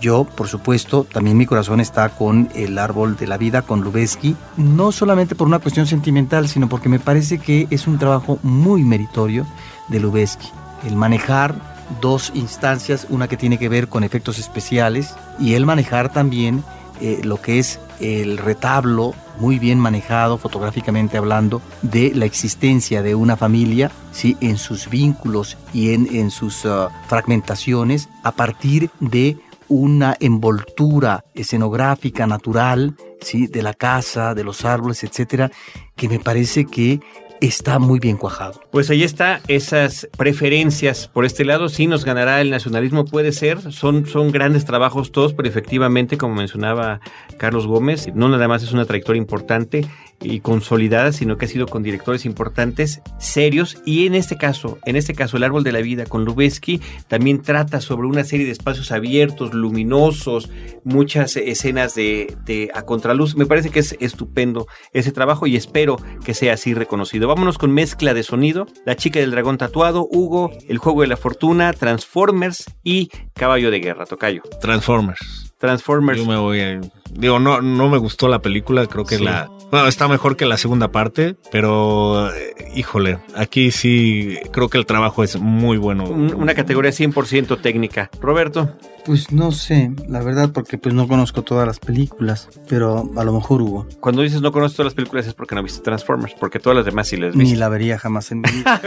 Yo, 0.00 0.24
por 0.24 0.48
supuesto, 0.48 1.04
también 1.04 1.36
mi 1.36 1.44
corazón 1.44 1.80
está 1.80 2.08
con 2.08 2.48
El 2.54 2.78
Árbol 2.78 3.16
de 3.16 3.26
la 3.26 3.36
Vida, 3.36 3.60
con 3.60 3.82
Lubeski, 3.82 4.34
no 4.56 4.90
solamente 4.90 5.34
por 5.34 5.46
una 5.46 5.58
cuestión 5.58 5.86
sentimental, 5.86 6.48
sino 6.48 6.68
porque 6.68 6.88
me 6.88 6.98
parece 6.98 7.38
que 7.38 7.66
es 7.70 7.86
un 7.86 7.98
trabajo 7.98 8.38
muy 8.42 8.82
meritorio 8.82 9.46
de 9.88 10.00
Lubeski. 10.00 10.48
El 10.86 10.96
manejar 10.96 11.54
dos 12.00 12.32
instancias, 12.34 13.06
una 13.10 13.28
que 13.28 13.36
tiene 13.36 13.58
que 13.58 13.68
ver 13.68 13.88
con 13.88 14.02
efectos 14.02 14.38
especiales 14.38 15.14
y 15.38 15.54
el 15.54 15.66
manejar 15.66 16.10
también 16.10 16.64
eh, 17.00 17.20
lo 17.22 17.40
que 17.40 17.58
es 17.58 17.80
el 18.00 18.38
retablo 18.38 19.14
muy 19.38 19.58
bien 19.58 19.78
manejado 19.78 20.38
fotográficamente 20.38 21.18
hablando 21.18 21.60
de 21.82 22.12
la 22.14 22.24
existencia 22.24 23.02
de 23.02 23.14
una 23.14 23.36
familia 23.36 23.90
¿sí? 24.12 24.36
en 24.40 24.56
sus 24.56 24.88
vínculos 24.88 25.56
y 25.72 25.92
en, 25.92 26.14
en 26.14 26.30
sus 26.30 26.64
ah, 26.66 26.88
fragmentaciones 27.08 28.08
a 28.22 28.32
partir 28.32 28.90
de 29.00 29.36
una 29.68 30.16
envoltura 30.20 31.24
escenográfica 31.34 32.26
natural 32.26 32.96
¿sí? 33.20 33.46
de 33.46 33.62
la 33.62 33.74
casa, 33.74 34.34
de 34.34 34.44
los 34.44 34.64
árboles, 34.64 35.02
etcétera, 35.04 35.50
que 35.96 36.08
me 36.08 36.18
parece 36.18 36.66
que 36.66 37.00
está 37.40 37.78
muy 37.78 37.98
bien 37.98 38.16
cuajado. 38.16 38.60
Pues 38.70 38.90
ahí 38.90 39.02
está, 39.02 39.40
esas 39.48 40.08
preferencias 40.16 41.08
por 41.08 41.24
este 41.24 41.44
lado, 41.44 41.68
sí 41.68 41.86
nos 41.86 42.04
ganará 42.04 42.40
el 42.40 42.50
nacionalismo, 42.50 43.04
puede 43.04 43.32
ser, 43.32 43.72
son, 43.72 44.06
son 44.06 44.30
grandes 44.32 44.64
trabajos 44.64 45.12
todos, 45.12 45.34
pero 45.34 45.48
efectivamente, 45.48 46.18
como 46.18 46.34
mencionaba 46.34 47.00
Carlos 47.38 47.66
Gómez, 47.66 48.08
no 48.14 48.28
nada 48.28 48.48
más 48.48 48.62
es 48.62 48.72
una 48.72 48.84
trayectoria 48.84 49.20
importante 49.20 49.86
y 50.20 50.40
consolidada, 50.40 51.12
sino 51.12 51.36
que 51.36 51.44
ha 51.44 51.48
sido 51.48 51.66
con 51.66 51.82
directores 51.82 52.24
importantes, 52.24 53.02
serios, 53.18 53.82
y 53.84 54.06
en 54.06 54.14
este 54.14 54.36
caso, 54.36 54.78
en 54.84 54.96
este 54.96 55.14
caso, 55.14 55.36
El 55.36 55.44
Árbol 55.44 55.64
de 55.64 55.72
la 55.72 55.80
Vida 55.80 56.06
con 56.06 56.24
Lubeski 56.24 56.80
también 57.08 57.42
trata 57.42 57.80
sobre 57.80 58.08
una 58.08 58.24
serie 58.24 58.46
de 58.46 58.52
espacios 58.52 58.92
abiertos, 58.92 59.54
luminosos, 59.54 60.50
muchas 60.84 61.36
escenas 61.36 61.94
de, 61.94 62.36
de 62.44 62.70
a 62.74 62.82
contraluz. 62.82 63.36
Me 63.36 63.46
parece 63.46 63.70
que 63.70 63.80
es 63.80 63.96
estupendo 64.00 64.66
ese 64.92 65.12
trabajo 65.12 65.46
y 65.46 65.56
espero 65.56 65.96
que 66.24 66.34
sea 66.34 66.54
así 66.54 66.74
reconocido. 66.74 67.28
Vámonos 67.28 67.58
con 67.58 67.72
mezcla 67.72 68.14
de 68.14 68.22
sonido. 68.22 68.66
La 68.84 68.96
chica 68.96 69.20
del 69.20 69.30
dragón 69.30 69.58
tatuado, 69.58 70.06
Hugo, 70.10 70.50
El 70.68 70.78
juego 70.78 71.02
de 71.02 71.08
la 71.08 71.16
fortuna, 71.16 71.72
Transformers 71.72 72.64
y 72.82 73.10
Caballo 73.34 73.70
de 73.70 73.80
Guerra, 73.80 74.06
Tocayo. 74.06 74.42
Transformers. 74.60 75.45
Transformers. 75.66 76.18
Yo 76.18 76.26
me 76.26 76.36
voy 76.36 76.60
a... 76.60 76.80
Digo, 77.12 77.38
no, 77.38 77.60
no 77.62 77.88
me 77.88 77.98
gustó 77.98 78.28
la 78.28 78.40
película, 78.40 78.86
creo 78.86 79.04
que 79.04 79.16
Sí. 79.18 79.24
la... 79.24 79.48
Bueno, 79.70 79.88
está 79.88 80.06
mejor 80.06 80.36
que 80.36 80.46
la 80.46 80.56
segunda 80.58 80.92
parte, 80.92 81.34
pero 81.50 82.30
eh, 82.32 82.54
híjole, 82.76 83.18
aquí 83.34 83.72
sí 83.72 84.38
creo 84.52 84.68
que 84.68 84.78
el 84.78 84.86
trabajo 84.86 85.24
es 85.24 85.40
muy 85.40 85.76
bueno. 85.76 86.04
Un- 86.04 86.34
Una 86.34 86.54
categoría 86.54 86.92
100% 86.92 87.60
técnica. 87.60 88.08
Roberto, 88.20 88.70
Pues 89.04 89.32
no 89.32 89.50
sé, 89.52 89.92
la 90.08 90.22
verdad, 90.22 90.50
porque 90.52 90.78
pues 90.78 90.94
no 90.94 91.08
conozco 91.08 91.42
todas 91.42 91.66
las 91.66 91.80
películas, 91.80 92.48
pero 92.68 93.10
a 93.16 93.24
lo 93.24 93.32
mejor 93.32 93.60
Hugo. 93.62 93.86
cuando 94.00 94.22
dices 94.22 94.40
no 94.40 94.52
conoces 94.52 94.76
todas 94.76 94.92
las 94.92 94.94
películas 94.94 95.26
es 95.26 95.34
porque 95.34 95.54
no 95.56 95.62
viste 95.64 95.80
Transformers, 95.82 96.34
porque 96.38 96.58
todas 96.60 96.76
las 96.76 96.84
demás 96.84 97.08
sí 97.08 97.16
las 97.16 97.34
Ni 97.34 97.42
viste. 97.44 97.56
la 97.58 97.68
vería 97.68 97.98
jamás 97.98 98.30
en 98.32 98.42
mi 98.42 98.50
vida. 98.52 98.80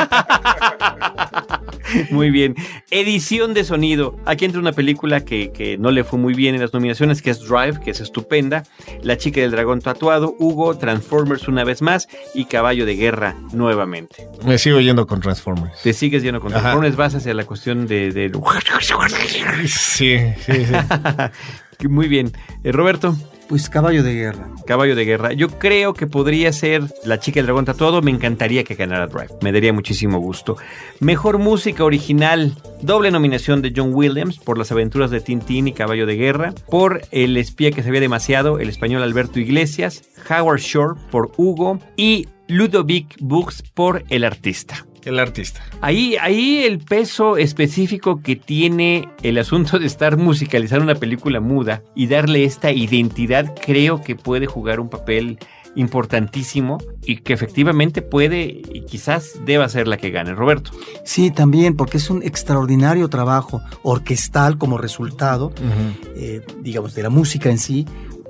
Muy 2.11 2.29
bien. 2.31 2.55
Edición 2.91 3.53
de 3.53 3.63
sonido. 3.63 4.15
Aquí 4.25 4.45
entra 4.45 4.59
una 4.59 4.71
película 4.71 5.23
que, 5.25 5.51
que 5.51 5.77
no 5.77 5.91
le 5.91 6.03
fue 6.03 6.19
muy 6.19 6.33
bien 6.33 6.55
en 6.55 6.61
las 6.61 6.73
nominaciones, 6.73 7.21
que 7.21 7.29
es 7.29 7.39
Drive, 7.41 7.79
que 7.83 7.91
es 7.91 7.99
estupenda. 7.99 8.63
La 9.01 9.17
chica 9.17 9.41
del 9.41 9.51
dragón 9.51 9.81
tatuado, 9.81 10.35
Hugo, 10.39 10.77
Transformers 10.77 11.47
una 11.47 11.63
vez 11.63 11.81
más 11.81 12.07
y 12.33 12.45
Caballo 12.45 12.85
de 12.85 12.95
Guerra 12.95 13.35
nuevamente. 13.53 14.27
Me 14.45 14.57
sigo 14.57 14.79
yendo 14.79 15.05
con 15.07 15.21
Transformers. 15.21 15.81
Te 15.81 15.93
sigues 15.93 16.23
yendo 16.23 16.39
con 16.39 16.51
Ajá. 16.51 16.61
Transformers, 16.61 16.95
vas 16.95 17.15
hacia 17.15 17.33
la 17.33 17.45
cuestión 17.45 17.87
de... 17.87 18.11
de- 18.11 18.29
Sí, 19.67 20.17
sí, 20.45 20.65
sí. 20.65 20.73
Muy 21.87 22.07
bien. 22.07 22.31
Eh, 22.63 22.71
Roberto. 22.71 23.15
Pues 23.49 23.67
caballo 23.67 24.03
de 24.03 24.13
guerra. 24.13 24.47
Caballo 24.67 24.95
de 24.95 25.05
Guerra. 25.05 25.33
Yo 25.33 25.49
creo 25.49 25.95
que 25.95 26.05
podría 26.05 26.53
ser 26.53 26.83
La 27.03 27.19
chica 27.19 27.39
del 27.39 27.47
dragón 27.47 27.65
tatuado. 27.65 27.99
Me 28.03 28.11
encantaría 28.11 28.63
que 28.63 28.75
ganara 28.75 29.07
Drive. 29.07 29.39
Me 29.41 29.51
daría 29.51 29.73
muchísimo 29.73 30.19
gusto. 30.19 30.55
Mejor 30.99 31.39
música 31.39 31.83
original. 31.83 32.53
Doble 32.83 33.09
nominación 33.09 33.63
de 33.63 33.73
John 33.75 33.89
Williams 33.91 34.37
por 34.37 34.59
Las 34.59 34.71
aventuras 34.71 35.09
de 35.09 35.19
Tintín 35.19 35.67
y 35.67 35.73
Caballo 35.73 36.05
de 36.05 36.15
Guerra. 36.15 36.53
Por 36.69 37.01
El 37.09 37.37
espía 37.37 37.71
que 37.71 37.81
sabía 37.81 38.01
demasiado, 38.01 38.59
el 38.59 38.69
español 38.69 39.01
Alberto 39.01 39.39
Iglesias. 39.39 40.03
Howard 40.29 40.59
Shore 40.59 41.01
por 41.09 41.31
Hugo. 41.35 41.79
Y 41.97 42.27
Ludovic 42.47 43.17
Books 43.19 43.63
por 43.73 44.03
El 44.09 44.25
artista. 44.25 44.85
El 45.05 45.19
artista. 45.19 45.61
Ahí, 45.81 46.15
ahí 46.19 46.63
el 46.65 46.79
peso 46.79 47.37
específico 47.37 48.21
que 48.21 48.35
tiene 48.35 49.07
el 49.23 49.37
asunto 49.37 49.79
de 49.79 49.85
estar 49.85 50.17
musicalizando 50.17 50.83
una 50.83 50.95
película 50.95 51.39
muda 51.39 51.83
y 51.95 52.07
darle 52.07 52.43
esta 52.43 52.71
identidad, 52.71 53.53
creo 53.65 54.01
que 54.01 54.15
puede 54.15 54.45
jugar 54.45 54.79
un 54.79 54.89
papel 54.89 55.39
importantísimo 55.75 56.77
y 57.03 57.17
que 57.17 57.33
efectivamente 57.33 58.01
puede 58.01 58.61
y 58.73 58.81
quizás 58.85 59.39
deba 59.45 59.69
ser 59.69 59.87
la 59.87 59.97
que 59.97 60.09
gane. 60.09 60.33
Roberto. 60.33 60.71
Sí, 61.05 61.31
también, 61.31 61.75
porque 61.75 61.97
es 61.97 62.09
un 62.09 62.23
extraordinario 62.23 63.07
trabajo 63.09 63.61
orquestal 63.83 64.57
como 64.57 64.77
resultado, 64.77 65.53
eh, 66.15 66.41
digamos, 66.61 66.95
de 66.95 67.03
la 67.03 67.09
música 67.09 67.49
en 67.49 67.59
sí, 67.59 67.85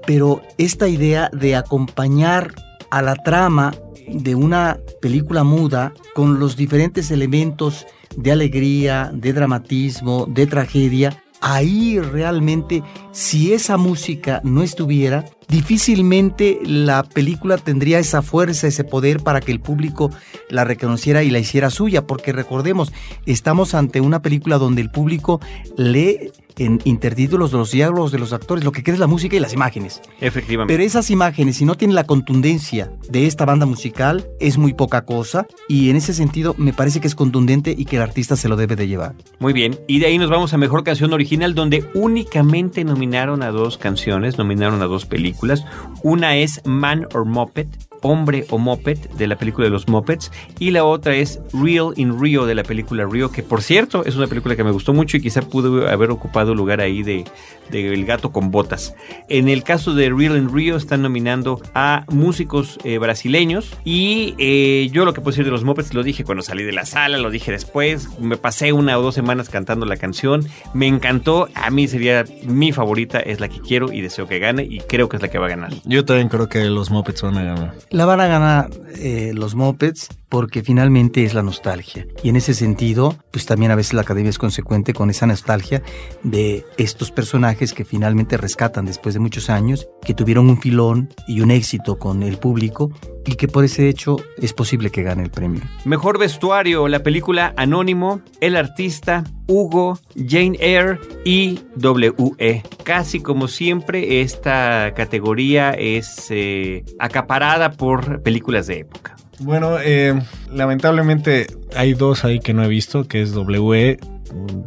pero 0.05 0.41
esta 0.57 0.88
idea 0.88 1.30
de 1.34 1.55
acompañar 1.55 2.53
a 2.91 3.01
la 3.01 3.15
trama 3.15 3.73
de 4.07 4.35
una 4.35 4.79
película 5.01 5.43
muda 5.43 5.93
con 6.13 6.39
los 6.39 6.55
diferentes 6.55 7.11
elementos 7.11 7.85
de 8.15 8.31
alegría, 8.31 9.11
de 9.13 9.33
dramatismo, 9.33 10.25
de 10.25 10.47
tragedia, 10.47 11.23
ahí 11.41 11.99
realmente, 11.99 12.83
si 13.11 13.53
esa 13.53 13.77
música 13.77 14.41
no 14.43 14.63
estuviera, 14.63 15.25
difícilmente 15.47 16.59
la 16.63 17.03
película 17.03 17.57
tendría 17.57 17.99
esa 17.99 18.21
fuerza, 18.21 18.67
ese 18.67 18.83
poder 18.83 19.21
para 19.21 19.41
que 19.41 19.51
el 19.51 19.59
público 19.59 20.11
la 20.49 20.63
reconociera 20.63 21.23
y 21.23 21.29
la 21.29 21.39
hiciera 21.39 21.69
suya, 21.69 22.05
porque 22.05 22.33
recordemos, 22.33 22.91
estamos 23.25 23.73
ante 23.73 24.01
una 24.01 24.21
película 24.21 24.57
donde 24.57 24.81
el 24.81 24.91
público 24.91 25.39
lee 25.77 26.31
en 26.60 26.80
intertítulos 26.84 27.51
de 27.51 27.57
los 27.57 27.72
diálogos 27.72 28.12
de 28.12 28.20
los 28.20 28.34
actores, 28.34 28.64
lo 28.64 28.72
que 28.72 28.84
quiere 28.84 28.95
es 28.95 28.99
la 28.99 29.07
música 29.07 29.36
y 29.36 29.39
las 29.39 29.53
imágenes. 29.53 30.01
Efectivamente. 30.22 30.74
Pero 30.74 30.84
esas 30.84 31.10
imágenes, 31.10 31.57
si 31.57 31.66
no 31.66 31.76
tienen 31.76 31.95
la 31.95 32.03
contundencia 32.03 32.91
de 33.10 33.26
esta 33.26 33.45
banda 33.45 33.66
musical, 33.66 34.28
es 34.39 34.57
muy 34.57 34.74
poca 34.74 35.05
cosa 35.05 35.47
y 35.68 35.89
en 35.89 35.95
ese 35.95 36.14
sentido 36.14 36.55
me 36.57 36.74
parece 36.74 36.99
que 36.99 37.07
es 37.07 37.16
contundente 37.16 37.74
y 37.78 37.86
que 37.86 37.95
el 37.95 38.01
artista 38.01 38.36
se 38.36 38.49
lo 38.49 38.55
debe 38.55 38.76
de 38.76 38.88
llevar. 38.88 39.16
Muy 39.39 39.53
bien. 39.53 39.80
Y 39.88 39.99
de 39.99 40.07
ahí 40.07 40.18
nos 40.18 40.30
vamos 40.30 40.53
a 40.53 40.57
Mejor 40.57 40.84
Canción 40.84 41.14
Original, 41.14 41.55
donde 41.55 41.86
únicamente 41.93 42.84
nominaron 42.84 43.43
a 43.43 43.51
dos 43.51 43.78
canciones, 43.78 44.38
nominaron 44.38 44.82
a 44.82 44.86
dos 44.86 45.05
películas. 45.05 45.66
Una 46.03 46.38
es 46.38 46.62
Man 46.66 47.07
or 47.14 47.26
Muppet, 47.26 47.68
Hombre 48.01 48.45
o 48.49 48.57
Moped, 48.57 48.97
de 49.17 49.27
la 49.27 49.37
película 49.37 49.65
de 49.65 49.71
los 49.71 49.87
Muppets. 49.87 50.31
Y 50.59 50.71
la 50.71 50.83
otra 50.83 51.15
es 51.15 51.39
Real 51.53 51.93
in 51.95 52.19
Rio, 52.19 52.45
de 52.45 52.55
la 52.55 52.63
película 52.63 53.05
Rio, 53.05 53.31
que 53.31 53.43
por 53.43 53.61
cierto 53.61 54.05
es 54.05 54.15
una 54.15 54.27
película 54.27 54.55
que 54.55 54.63
me 54.63 54.71
gustó 54.71 54.93
mucho 54.93 55.17
y 55.17 55.21
quizá 55.21 55.41
pudo 55.41 55.87
haber 55.87 56.11
ocupado 56.11 56.55
lugar 56.55 56.81
ahí 56.81 57.03
de, 57.03 57.25
El 57.71 58.05
gato 58.05 58.31
con 58.31 58.51
botas. 58.51 58.95
En 59.27 59.47
el 59.47 59.63
caso 59.63 59.93
de 59.93 60.09
Real 60.09 60.37
in 60.37 60.53
Rio 60.53 60.75
están 60.75 61.01
nominando 61.01 61.61
a 61.73 62.05
músicos 62.09 62.79
eh, 62.83 62.97
brasileños. 62.97 63.75
Y 63.83 64.35
eh, 64.37 64.89
yo 64.91 65.05
lo 65.05 65.13
que 65.13 65.21
puedo 65.21 65.31
decir 65.31 65.45
de 65.45 65.51
los 65.51 65.63
Muppets 65.63 65.93
lo 65.93 66.03
dije 66.03 66.23
cuando 66.23 66.41
salí 66.41 66.63
de 66.63 66.71
la 66.71 66.85
sala, 66.85 67.17
lo 67.17 67.29
dije 67.29 67.51
después. 67.51 68.19
Me 68.19 68.37
pasé 68.37 68.73
una 68.73 68.97
o 68.97 69.01
dos 69.01 69.15
semanas 69.15 69.49
cantando 69.49 69.85
la 69.85 69.97
canción. 69.97 70.47
Me 70.73 70.87
encantó. 70.87 71.47
A 71.53 71.69
mí 71.69 71.87
sería 71.87 72.25
mi 72.43 72.71
favorita, 72.71 73.19
es 73.19 73.39
la 73.39 73.49
que 73.49 73.59
quiero 73.59 73.91
y 73.91 74.01
deseo 74.01 74.27
que 74.27 74.39
gane. 74.39 74.63
Y 74.63 74.79
creo 74.79 75.09
que 75.09 75.17
es 75.17 75.21
la 75.21 75.29
que 75.29 75.37
va 75.37 75.45
a 75.45 75.49
ganar. 75.49 75.71
Yo 75.85 76.05
también 76.05 76.29
creo 76.29 76.49
que 76.49 76.65
los 76.65 76.89
Muppets 76.89 77.21
van 77.21 77.37
a 77.37 77.43
ganar. 77.43 77.73
La 77.91 78.05
van 78.05 78.21
a 78.21 78.27
ganar 78.27 78.69
eh, 78.95 79.31
los 79.33 79.55
Muppets 79.55 80.09
porque 80.30 80.61
finalmente 80.61 81.23
es 81.23 81.34
la 81.34 81.43
nostalgia. 81.43 82.07
Y 82.23 82.30
en 82.30 82.36
ese 82.36 82.53
sentido, 82.53 83.17
pues 83.32 83.45
también 83.45 83.71
a 83.71 83.75
veces 83.75 83.93
la 83.93 84.01
academia 84.01 84.30
es 84.30 84.38
consecuente 84.38 84.93
con 84.93 85.09
esa 85.09 85.25
nostalgia 85.25 85.82
de 86.23 86.65
estos 86.77 87.11
personajes 87.11 87.73
que 87.73 87.84
finalmente 87.86 88.38
rescatan 88.38 88.86
después 88.86 89.15
de 89.15 89.19
muchos 89.19 89.49
años, 89.49 89.88
que 90.03 90.13
tuvieron 90.13 90.49
un 90.49 90.61
filón 90.61 91.09
y 91.27 91.41
un 91.41 91.51
éxito 91.51 91.97
con 91.97 92.23
el 92.23 92.38
público 92.38 92.91
y 93.25 93.36
que 93.36 93.47
por 93.47 93.63
ese 93.63 93.89
hecho 93.89 94.17
es 94.38 94.53
posible 94.53 94.91
que 94.91 95.03
gane 95.03 95.23
el 95.23 95.32
premio. 95.32 95.61
Mejor 95.86 96.17
vestuario, 96.17 96.88
la 96.88 97.03
película 97.03 97.53
Anónimo, 97.57 98.21
El 98.39 98.55
Artista, 98.55 99.23
Hugo, 99.47 99.99
Jane 100.15 100.57
Eyre 100.59 100.99
y 101.25 101.59
W.E. 101.75 102.63
Casi 102.84 103.19
como 103.19 103.47
siempre, 103.47 104.21
esta 104.21 104.93
categoría 104.95 105.71
es 105.71 106.27
eh, 106.30 106.86
acaparada 106.99 107.71
por 107.71 108.21
películas 108.21 108.67
de 108.67 108.80
época. 108.80 109.15
Bueno, 109.39 109.77
eh, 109.79 110.19
lamentablemente 110.51 111.47
hay 111.75 111.93
dos 111.93 112.25
ahí 112.25 112.39
que 112.39 112.53
no 112.53 112.63
he 112.63 112.67
visto, 112.67 113.07
que 113.07 113.21
es 113.21 113.33
W.E., 113.33 113.99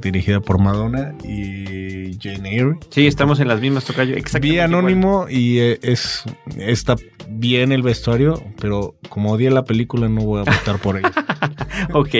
dirigida 0.00 0.40
por 0.40 0.58
Madonna 0.60 1.14
y 1.22 2.18
Jane 2.20 2.56
Eyre. 2.56 2.78
Sí, 2.90 3.06
estamos 3.06 3.40
en 3.40 3.48
las 3.48 3.60
mismas, 3.60 3.84
Tocayo. 3.84 4.16
Exactamente 4.16 4.48
Vi 4.48 4.54
igual. 4.54 4.74
Anónimo 4.74 5.26
y 5.28 5.58
eh, 5.60 5.78
es 5.82 6.24
está 6.56 6.96
bien 7.28 7.72
el 7.72 7.82
vestuario, 7.82 8.42
pero 8.60 8.96
como 9.08 9.32
odié 9.32 9.50
la 9.50 9.64
película 9.64 10.08
no 10.08 10.22
voy 10.22 10.40
a 10.40 10.50
votar 10.50 10.78
por 10.78 10.98
ella. 10.98 11.12
Ok. 11.92 12.10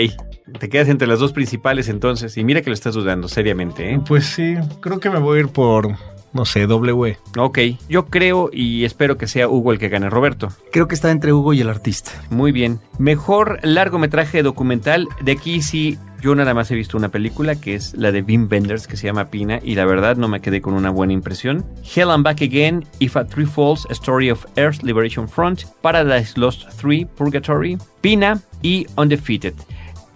Te 0.59 0.69
quedas 0.69 0.89
entre 0.89 1.07
las 1.07 1.19
dos 1.19 1.31
principales 1.31 1.87
entonces. 1.89 2.37
Y 2.37 2.43
mira 2.43 2.61
que 2.61 2.69
lo 2.69 2.73
estás 2.73 2.93
dudando 2.93 3.27
seriamente, 3.27 3.93
¿eh? 3.93 4.01
Pues 4.05 4.25
sí, 4.25 4.55
creo 4.81 4.99
que 4.99 5.09
me 5.09 5.19
voy 5.19 5.37
a 5.37 5.41
ir 5.41 5.47
por, 5.47 5.95
no 6.33 6.45
sé, 6.45 6.67
W. 6.67 7.17
Ok. 7.37 7.59
Yo 7.89 8.05
creo 8.05 8.49
y 8.51 8.85
espero 8.85 9.17
que 9.17 9.27
sea 9.27 9.47
Hugo 9.47 9.71
el 9.71 9.79
que 9.79 9.89
gane. 9.89 10.09
Roberto. 10.09 10.49
Creo 10.71 10.87
que 10.87 10.95
está 10.95 11.11
entre 11.11 11.33
Hugo 11.33 11.53
y 11.53 11.61
el 11.61 11.69
artista. 11.69 12.11
Muy 12.29 12.51
bien. 12.51 12.79
Mejor 12.97 13.59
largometraje 13.63 14.43
documental. 14.43 15.07
De 15.21 15.33
aquí 15.33 15.61
sí, 15.61 15.97
yo 16.23 16.35
nada 16.35 16.53
más 16.53 16.71
he 16.71 16.75
visto 16.75 16.97
una 16.97 17.09
película 17.09 17.59
que 17.59 17.75
es 17.75 17.93
la 17.95 18.13
de 18.13 18.21
Wim 18.21 18.47
Wenders 18.49 18.87
que 18.87 18.95
se 18.95 19.07
llama 19.07 19.29
Pina 19.29 19.59
y 19.61 19.75
la 19.75 19.83
verdad 19.83 20.15
no 20.15 20.29
me 20.29 20.39
quedé 20.39 20.61
con 20.61 20.73
una 20.73 20.89
buena 20.89 21.11
impresión. 21.11 21.65
Hell 21.93 22.11
and 22.11 22.23
Back 22.23 22.41
Again, 22.41 22.85
If 22.99 23.17
a 23.17 23.25
Tree 23.27 23.45
Falls, 23.45 23.85
A 23.89 23.93
Story 23.93 24.31
of 24.31 24.45
Earth 24.55 24.83
Liberation 24.83 25.27
Front, 25.27 25.65
Paradise 25.81 26.39
Lost 26.39 26.69
3, 26.79 27.05
Purgatory, 27.17 27.77
Pina 27.99 28.41
y 28.61 28.87
Undefeated. 28.95 29.53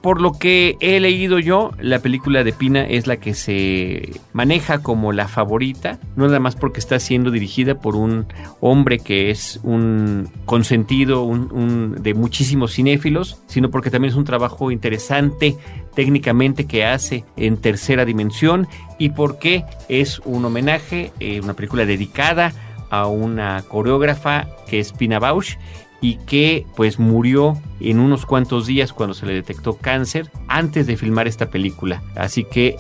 Por 0.08 0.22
lo 0.22 0.32
que 0.32 0.78
he 0.80 1.02
leído 1.02 1.38
yo, 1.38 1.72
la 1.82 2.00
película 2.00 2.46
de 2.46 2.54
Pina 2.54 2.86
es 2.86 3.08
la 3.08 3.18
que 3.18 3.34
se 3.34 4.14
maneja 4.32 4.80
como 4.82 5.12
la 5.12 5.28
favorita, 5.28 6.00
no 6.16 6.28
nada 6.28 6.40
más 6.40 6.56
porque 6.56 6.80
está 6.80 6.98
siendo 7.02 7.30
dirigida 7.30 7.76
por 7.82 7.98
un 7.98 8.26
hombre 8.62 9.00
que 9.00 9.32
es 9.32 9.60
un 9.64 10.30
consentido 10.46 11.24
un- 11.24 11.94
de 12.02 12.14
muchísimos 12.14 12.72
cinéfilos, 12.72 13.42
sino 13.48 13.70
porque 13.70 13.90
también 13.92 14.12
es 14.14 14.18
un 14.18 14.24
trabajo 14.24 14.72
interesante 14.72 15.58
técnicamente 15.94 16.68
que 16.68 16.86
hace 16.86 17.26
en 17.36 17.58
tercera 17.58 18.06
dimensión 18.06 18.66
y 18.98 19.10
porque 19.10 19.66
es 19.90 20.20
un 20.24 20.46
homenaje, 20.46 21.12
eh, 21.20 21.42
una 21.44 21.54
película 21.54 21.86
dedicada 21.86 22.54
a 22.90 23.08
una 23.08 23.62
coreógrafa 23.68 24.48
que 24.70 24.80
es 24.80 24.94
Pina 24.94 25.20
Bausch 25.20 25.58
y 26.02 26.16
que 26.16 26.66
pues 26.76 27.00
murió 27.00 27.58
en 27.80 28.00
unos 28.00 28.26
cuantos 28.26 28.68
días 28.68 28.94
cuando 28.94 29.14
se 29.14 29.26
le 29.26 29.34
detectó 29.34 29.78
cáncer 29.78 30.30
antes 30.48 30.88
de 30.88 30.98
filmar 30.98 31.28
esta 31.28 31.50
película. 31.50 32.04
Así 32.16 32.44
que 32.44 32.78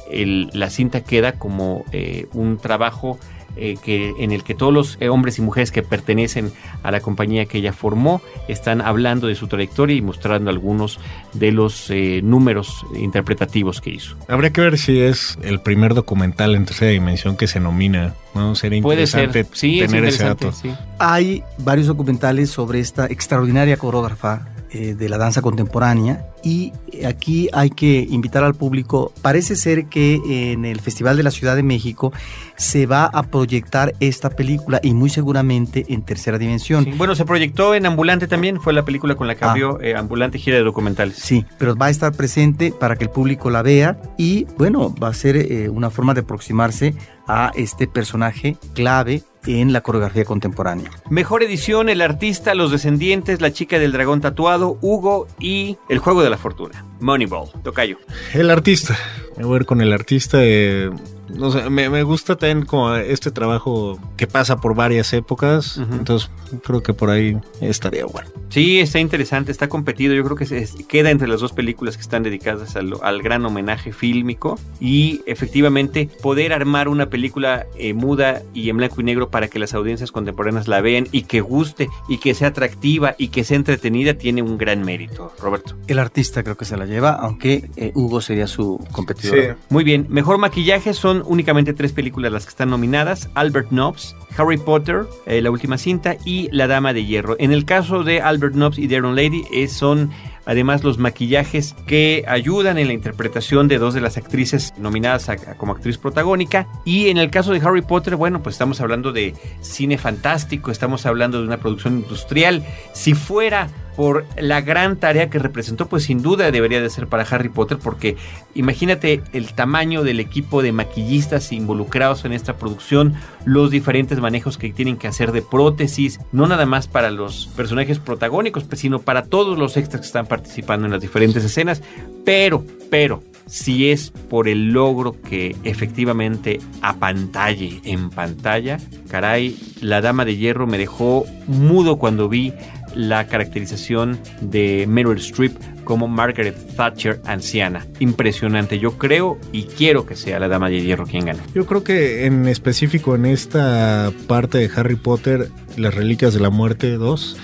la 0.53 0.69
cinta 0.69 1.03
queda 1.03 1.33
como 1.33 1.83
eh, 1.91 2.27
un 2.33 2.57
trabajo 2.57 3.19
eh, 3.57 3.77
que, 3.83 4.13
en 4.19 4.31
el 4.31 4.43
que 4.43 4.55
todos 4.55 4.73
los 4.73 4.97
eh, 4.99 5.09
hombres 5.09 5.37
y 5.39 5.41
mujeres 5.41 5.71
que 5.71 5.83
pertenecen 5.83 6.51
a 6.83 6.91
la 6.91 6.99
compañía 6.99 7.45
que 7.45 7.57
ella 7.57 7.73
formó 7.73 8.21
están 8.47 8.81
hablando 8.81 9.27
de 9.27 9.35
su 9.35 9.47
trayectoria 9.47 9.95
y 9.95 10.01
mostrando 10.01 10.49
algunos 10.49 10.99
de 11.33 11.51
los 11.51 11.89
eh, 11.89 12.21
números 12.23 12.85
interpretativos 12.95 13.81
que 13.81 13.91
hizo. 13.91 14.15
Habría 14.27 14.51
que 14.51 14.61
ver 14.61 14.77
si 14.77 14.99
es 14.99 15.37
el 15.41 15.59
primer 15.59 15.93
documental 15.93 16.55
en 16.55 16.65
tercera 16.65 16.91
dimensión 16.91 17.37
que 17.37 17.47
se 17.47 17.59
nomina. 17.59 18.13
¿no? 18.35 18.55
Sería 18.55 18.81
Puede 18.81 19.07
ser, 19.07 19.25
interesante 19.25 19.57
sí, 19.57 19.81
es 19.81 19.89
tener 19.89 20.05
ese 20.05 20.23
interesante, 20.23 20.45
dato. 20.45 20.57
sí. 20.57 20.85
Hay 20.99 21.43
varios 21.57 21.87
documentales 21.87 22.49
sobre 22.49 22.79
esta 22.79 23.05
extraordinaria 23.07 23.77
coreógrafa 23.77 24.47
eh, 24.69 24.95
de 24.95 25.09
la 25.09 25.17
danza 25.17 25.41
contemporánea 25.41 26.25
y 26.47 26.71
aquí 27.05 27.49
hay 27.51 27.69
que 27.69 28.07
invitar 28.09 28.45
al 28.45 28.55
público. 28.55 29.11
Parece 29.21 29.57
ser 29.57 29.87
que 29.87 30.21
en 30.53 30.63
el 30.63 30.79
Festival 30.79 31.17
de 31.17 31.23
la 31.23 31.31
Ciudad 31.31 31.57
de 31.57 31.63
México 31.63 32.13
se 32.55 32.85
va 32.85 33.05
a 33.05 33.23
proyectar 33.23 33.93
esta 33.99 34.29
película 34.29 34.79
y 34.81 34.93
muy 34.93 35.09
seguramente 35.09 35.85
en 35.89 36.03
tercera 36.03 36.37
dimensión. 36.37 36.85
Sí, 36.85 36.91
Bueno, 36.95 37.15
se 37.15 37.25
proyectó 37.25 37.75
en 37.75 37.85
Ambulante 37.85 38.27
también, 38.27 38.61
fue 38.61 38.71
la 38.71 38.85
película 38.85 39.15
con 39.15 39.27
la 39.27 39.35
que 39.35 39.43
Ah. 39.43 39.51
abrió 39.51 39.81
eh, 39.81 39.95
Ambulante 39.95 40.39
gira 40.39 40.55
de 40.55 40.63
documentales. 40.63 41.17
Sí, 41.17 41.45
pero 41.57 41.75
va 41.75 41.87
a 41.87 41.89
estar 41.89 42.13
presente 42.13 42.71
para 42.71 42.95
que 42.95 43.03
el 43.03 43.09
público 43.09 43.49
la 43.49 43.61
vea 43.61 43.99
y 44.17 44.45
bueno, 44.57 44.95
va 44.95 45.09
a 45.09 45.13
ser 45.13 45.35
eh, 45.35 45.67
una 45.69 45.89
forma 45.89 46.13
de 46.13 46.21
aproximarse 46.21 46.95
a 47.27 47.51
este 47.55 47.87
personaje 47.87 48.55
clave 48.73 49.21
en 49.47 49.73
la 49.73 49.81
coreografía 49.81 50.25
contemporánea. 50.25 50.91
Mejor 51.09 51.41
edición, 51.43 51.89
El 51.89 52.01
Artista, 52.01 52.53
Los 52.53 52.71
Descendientes, 52.71 53.41
La 53.41 53.51
Chica 53.51 53.79
del 53.79 53.91
Dragón 53.93 54.21
Tatuado, 54.21 54.77
Hugo 54.81 55.27
y 55.39 55.77
El 55.89 55.99
Juego 55.99 56.21
de 56.23 56.29
la 56.29 56.37
Fortuna. 56.37 56.85
Moneyball, 56.99 57.49
Tocayo. 57.63 57.97
El 58.33 58.49
artista. 58.49 58.97
Me 59.37 59.45
voy 59.45 59.55
a 59.55 59.59
ir 59.61 59.65
con 59.65 59.81
el 59.81 59.93
artista. 59.93 60.37
eh, 60.41 60.89
no 61.29 61.51
sé, 61.51 61.69
me, 61.69 61.89
me 61.89 62.03
gusta 62.03 62.35
también 62.35 62.65
como 62.65 62.95
este 62.95 63.31
trabajo 63.31 63.99
que 64.15 64.27
pasa 64.27 64.57
por 64.57 64.75
varias 64.75 65.13
épocas. 65.13 65.77
Ujú. 65.77 65.93
Entonces, 65.93 66.29
creo 66.63 66.81
que 66.81 66.93
por 66.93 67.09
ahí 67.09 67.37
estaría 67.61 68.05
bueno. 68.05 68.29
Sí, 68.49 68.79
está 68.79 68.99
interesante, 68.99 69.51
está 69.51 69.67
competido. 69.67 70.13
Yo 70.13 70.23
creo 70.23 70.37
que 70.37 70.45
se, 70.45 70.67
queda 70.85 71.11
entre 71.11 71.27
las 71.27 71.41
dos 71.41 71.53
películas 71.53 71.97
que 71.97 72.01
están 72.01 72.23
dedicadas 72.23 72.75
al, 72.75 72.93
al 73.01 73.21
gran 73.21 73.45
homenaje 73.45 73.91
fílmico. 73.91 74.57
Y 74.79 75.21
efectivamente, 75.25 76.09
poder 76.21 76.53
armar 76.53 76.87
una 76.87 77.09
película 77.09 77.65
eh, 77.77 77.93
muda 77.93 78.41
y 78.53 78.69
en 78.69 78.77
blanco 78.77 79.01
y 79.01 79.03
negro 79.03 79.29
para 79.29 79.47
que 79.47 79.59
las 79.59 79.73
audiencias 79.73 80.11
contemporáneas 80.11 80.67
la 80.67 80.81
vean 80.81 81.07
y 81.11 81.23
que 81.23 81.41
guste 81.41 81.89
y 82.07 82.19
que 82.19 82.33
sea 82.33 82.49
atractiva 82.49 83.15
y 83.17 83.29
que 83.29 83.43
sea 83.43 83.57
entretenida 83.57 84.13
tiene 84.15 84.41
un 84.41 84.57
gran 84.57 84.83
mérito, 84.83 85.33
Roberto. 85.39 85.75
El 85.87 85.99
artista 85.99 86.43
creo 86.43 86.57
que 86.57 86.65
se 86.65 86.77
la 86.77 86.85
lleva, 86.85 87.11
aunque 87.11 87.69
eh, 87.75 87.91
Hugo 87.95 88.21
sería 88.21 88.47
su 88.47 88.83
competidor. 88.91 89.57
Muy 89.69 89.83
bien, 89.83 90.07
mejor 90.09 90.37
maquillaje 90.37 90.93
son 90.93 91.16
únicamente 91.25 91.73
tres 91.73 91.91
películas 91.91 92.31
las 92.31 92.45
que 92.45 92.49
están 92.49 92.69
nominadas: 92.69 93.29
Albert 93.33 93.71
Nobbs, 93.71 94.15
Harry 94.37 94.57
Potter, 94.57 95.05
eh, 95.25 95.41
la 95.41 95.51
última 95.51 95.77
cinta 95.77 96.15
y 96.25 96.49
La 96.51 96.67
Dama 96.67 96.93
de 96.93 97.05
Hierro. 97.05 97.35
En 97.39 97.51
el 97.51 97.65
caso 97.65 98.03
de 98.03 98.21
Albert 98.21 98.55
Nobbs 98.55 98.79
y 98.79 98.87
The 98.87 98.95
Iron 98.95 99.15
Lady 99.15 99.43
eh, 99.51 99.67
son 99.67 100.11
además 100.45 100.83
los 100.83 100.97
maquillajes 100.97 101.75
que 101.85 102.23
ayudan 102.27 102.77
en 102.77 102.87
la 102.87 102.93
interpretación 102.93 103.67
de 103.67 103.77
dos 103.77 103.93
de 103.93 104.01
las 104.01 104.17
actrices 104.17 104.73
nominadas 104.77 105.29
como 105.57 105.73
actriz 105.73 105.97
protagónica. 105.97 106.67
Y 106.85 107.09
en 107.09 107.17
el 107.17 107.29
caso 107.29 107.51
de 107.51 107.59
Harry 107.59 107.81
Potter, 107.81 108.15
bueno, 108.15 108.41
pues 108.41 108.55
estamos 108.55 108.79
hablando 108.79 109.11
de 109.11 109.35
cine 109.61 109.97
fantástico, 109.97 110.71
estamos 110.71 111.05
hablando 111.05 111.39
de 111.39 111.47
una 111.47 111.57
producción 111.57 111.97
industrial. 111.97 112.65
Si 112.93 113.13
fuera 113.13 113.69
por 113.97 114.27
la 114.39 114.61
gran 114.61 114.97
tarea 114.97 115.27
que 115.31 115.39
representó, 115.39 115.87
pues 115.87 116.03
sin 116.03 116.21
duda 116.21 116.51
debería 116.51 116.79
de 116.79 116.89
ser 116.91 117.07
para 117.07 117.23
Harry 117.23 117.49
Potter, 117.49 117.79
porque 117.79 118.15
imagínate 118.53 119.23
el 119.33 119.53
tamaño 119.53 120.03
del 120.03 120.19
equipo 120.19 120.61
de 120.61 120.71
maquillistas 120.71 121.51
involucrados 121.51 122.23
en 122.23 122.31
esta 122.31 122.57
producción, 122.57 123.15
los 123.43 123.71
diferentes 123.71 124.19
manejos 124.19 124.59
que 124.59 124.71
tienen 124.71 124.97
que 124.97 125.07
hacer 125.07 125.31
de 125.31 125.41
prótesis, 125.41 126.19
no 126.31 126.45
nada 126.45 126.67
más 126.67 126.87
para 126.87 127.09
los 127.09 127.47
personajes 127.55 127.97
protagónicos, 127.97 128.65
pues, 128.65 128.81
sino 128.81 128.99
para 128.99 129.23
todos 129.23 129.57
los 129.57 129.77
extras 129.77 130.01
que 130.01 130.07
están 130.07 130.27
participando 130.27 130.85
en 130.85 130.91
las 130.91 131.01
diferentes 131.01 131.43
escenas. 131.43 131.81
Pero, 132.23 132.63
pero, 132.91 133.23
si 133.47 133.89
es 133.89 134.11
por 134.11 134.47
el 134.47 134.73
logro 134.73 135.15
que 135.27 135.55
efectivamente 135.63 136.59
apantalle 136.81 137.81
en 137.83 138.11
pantalla, 138.11 138.77
caray, 139.09 139.57
la 139.81 140.01
Dama 140.01 140.25
de 140.25 140.37
Hierro 140.37 140.67
me 140.67 140.77
dejó 140.77 141.25
mudo 141.47 141.97
cuando 141.97 142.29
vi 142.29 142.53
la 142.97 143.27
caracterización 143.27 144.19
de 144.41 144.85
Meryl 144.87 145.17
Streep 145.17 145.55
como 145.83 146.07
Margaret 146.07 146.55
Thatcher 146.75 147.21
anciana. 147.25 147.85
Impresionante, 147.99 148.79
yo 148.79 148.97
creo 148.97 149.37
y 149.53 149.63
quiero 149.63 150.05
que 150.05 150.17
sea 150.17 150.39
la 150.39 150.49
Dama 150.49 150.69
de 150.69 150.81
Hierro 150.81 151.05
quien 151.05 151.25
gane. 151.25 151.39
Yo 151.53 151.65
creo 151.65 151.83
que 151.83 152.25
en 152.25 152.47
específico 152.47 153.15
en 153.15 153.25
esta 153.25 154.11
parte 154.27 154.57
de 154.57 154.69
Harry 154.75 154.95
Potter, 154.95 155.49
Las 155.77 155.95
Reliquias 155.95 156.33
de 156.33 156.41
la 156.41 156.49
Muerte 156.49 156.91
2, 156.91 157.37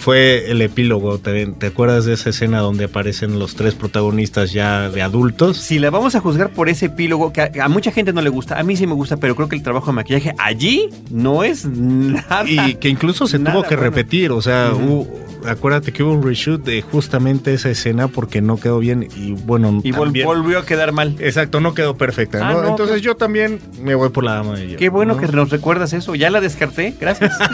fue 0.00 0.50
el 0.50 0.60
epílogo. 0.62 1.18
¿Te, 1.18 1.46
te 1.46 1.66
acuerdas 1.68 2.04
de 2.04 2.14
esa 2.14 2.30
escena 2.30 2.58
donde 2.60 2.84
aparecen 2.86 3.38
los 3.38 3.54
tres 3.54 3.74
protagonistas 3.74 4.52
ya 4.52 4.90
de 4.90 5.02
adultos? 5.02 5.58
Si 5.58 5.78
la 5.78 5.90
vamos 5.90 6.14
a 6.16 6.20
juzgar 6.20 6.50
por 6.50 6.68
ese 6.68 6.86
epílogo, 6.86 7.32
que 7.32 7.42
a, 7.42 7.50
a 7.62 7.68
mucha 7.68 7.92
gente 7.92 8.12
no 8.12 8.20
le 8.22 8.30
gusta, 8.30 8.58
a 8.58 8.62
mí 8.64 8.76
sí 8.76 8.86
me 8.86 8.94
gusta, 8.94 9.16
pero 9.18 9.36
creo 9.36 9.48
que 9.48 9.56
el 9.56 9.62
trabajo 9.62 9.86
de 9.86 9.92
maquillaje 9.92 10.34
allí 10.38 10.88
no 11.10 11.44
es 11.44 11.64
nada. 11.66 12.44
Y 12.48 12.74
que 12.74 12.88
incluso 12.88 13.26
se 13.28 13.38
tuvo 13.38 13.62
que 13.62 13.76
bueno. 13.76 13.82
repetir, 13.82 14.32
o 14.32 14.42
sea, 14.42 14.72
hubo- 14.74 15.06
acuérdate 15.46 15.92
que 15.92 16.02
hubo 16.02 16.12
un 16.12 16.22
reshoot 16.22 16.62
de 16.64 16.82
justamente 16.82 17.54
esa 17.54 17.70
escena 17.70 18.08
porque 18.08 18.42
no 18.42 18.58
quedó 18.58 18.78
bien 18.78 19.08
y 19.16 19.32
bueno. 19.32 19.80
Y 19.82 19.92
vol- 19.92 20.24
volvió 20.24 20.58
a 20.58 20.66
quedar 20.66 20.92
mal. 20.92 21.16
Exacto, 21.18 21.60
no 21.60 21.72
quedó 21.74 21.96
perfecta, 21.96 22.46
Ah, 22.46 22.52
¿no? 22.52 22.62
no, 22.62 22.68
Entonces 22.68 22.94
pues- 22.96 23.02
yo 23.02 23.16
también 23.16 23.58
me 23.82 23.94
voy 23.94 24.10
por 24.10 24.24
la 24.24 24.34
dama 24.34 24.54
de 24.56 24.66
hierro. 24.66 24.78
Qué 24.78 24.88
bueno 24.88 25.14
¿no? 25.14 25.20
que 25.20 25.28
nos 25.28 25.50
recuerdas 25.50 25.92
eso. 25.92 26.14
Ya 26.14 26.30
la 26.30 26.40
descarté. 26.40 26.94
Gracias. 27.00 27.32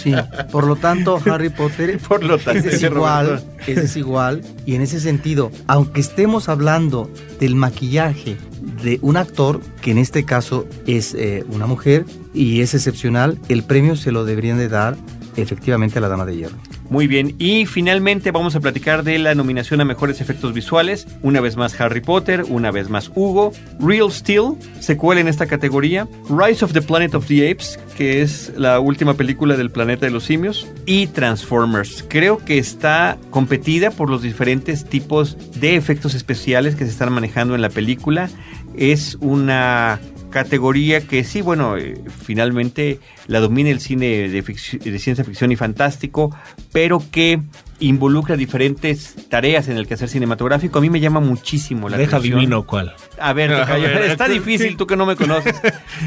Sí, 0.00 0.14
por 0.52 0.66
lo 0.66 0.76
tanto, 0.76 1.20
Harry 1.26 1.50
Potter 1.60 1.98
Por 1.98 2.24
lo 2.24 2.38
tanto, 2.38 2.70
es 2.70 2.90
Roberto. 2.90 3.44
es 3.66 3.76
desigual. 3.76 4.40
Y 4.64 4.76
en 4.76 4.80
ese 4.80 4.98
sentido, 4.98 5.52
aunque 5.66 6.00
estemos 6.00 6.48
hablando 6.48 7.10
del 7.38 7.54
maquillaje 7.54 8.38
de 8.82 8.98
un 9.02 9.18
actor, 9.18 9.60
que 9.82 9.90
en 9.90 9.98
este 9.98 10.24
caso 10.24 10.66
es 10.86 11.12
eh, 11.12 11.44
una 11.50 11.66
mujer 11.66 12.06
y 12.32 12.62
es 12.62 12.72
excepcional, 12.72 13.38
el 13.50 13.62
premio 13.62 13.94
se 13.94 14.10
lo 14.10 14.24
deberían 14.24 14.56
de 14.56 14.70
dar 14.70 14.96
efectivamente 15.40 16.00
la 16.00 16.08
Dama 16.08 16.26
de 16.26 16.36
Hierro. 16.36 16.56
Muy 16.88 17.06
bien, 17.06 17.34
y 17.38 17.66
finalmente 17.66 18.30
vamos 18.30 18.56
a 18.56 18.60
platicar 18.60 19.04
de 19.04 19.18
la 19.18 19.34
nominación 19.34 19.80
a 19.80 19.84
mejores 19.84 20.20
efectos 20.20 20.52
visuales. 20.52 21.06
Una 21.22 21.40
vez 21.40 21.56
más 21.56 21.80
Harry 21.80 22.00
Potter, 22.00 22.44
una 22.48 22.70
vez 22.70 22.90
más 22.90 23.10
Hugo, 23.14 23.52
Real 23.78 24.10
Steel, 24.10 24.54
secuela 24.80 25.20
en 25.20 25.28
esta 25.28 25.46
categoría, 25.46 26.08
Rise 26.28 26.64
of 26.64 26.72
the 26.72 26.82
Planet 26.82 27.14
of 27.14 27.26
the 27.26 27.50
Apes, 27.50 27.78
que 27.96 28.22
es 28.22 28.52
la 28.56 28.80
última 28.80 29.14
película 29.14 29.56
del 29.56 29.70
planeta 29.70 30.06
de 30.06 30.12
los 30.12 30.24
simios, 30.24 30.66
y 30.86 31.06
Transformers. 31.08 32.04
Creo 32.08 32.38
que 32.38 32.58
está 32.58 33.18
competida 33.30 33.90
por 33.90 34.10
los 34.10 34.22
diferentes 34.22 34.84
tipos 34.84 35.36
de 35.60 35.76
efectos 35.76 36.14
especiales 36.14 36.74
que 36.74 36.84
se 36.84 36.90
están 36.90 37.12
manejando 37.12 37.54
en 37.54 37.62
la 37.62 37.68
película. 37.68 38.30
Es 38.74 39.16
una 39.20 40.00
categoría 40.30 41.00
que 41.06 41.24
sí, 41.24 41.40
bueno, 41.42 41.76
eh, 41.76 42.00
finalmente 42.24 42.98
la 43.26 43.40
domina 43.40 43.70
el 43.70 43.80
cine 43.80 44.06
de, 44.28 44.42
de 44.42 44.98
ciencia 44.98 45.24
ficción 45.24 45.52
y 45.52 45.56
fantástico, 45.56 46.34
pero 46.72 47.02
que 47.10 47.40
involucra 47.80 48.36
diferentes 48.36 49.14
tareas 49.28 49.68
en 49.68 49.76
el 49.76 49.86
quehacer 49.86 50.08
cinematográfico. 50.08 50.78
A 50.78 50.82
mí 50.82 50.90
me 50.90 51.00
llama 51.00 51.20
muchísimo 51.20 51.88
la 51.88 51.96
Deja 51.96 52.16
atención. 52.16 52.38
adivino 52.38 52.66
cuál. 52.66 52.94
A 53.18 53.32
ver, 53.32 53.52
A 53.54 53.64
ver, 53.76 54.02
está 54.10 54.26
tú- 54.26 54.32
difícil, 54.32 54.76
tú 54.76 54.86
que 54.86 54.96
no 54.96 55.06
me 55.06 55.16
conoces. 55.16 55.54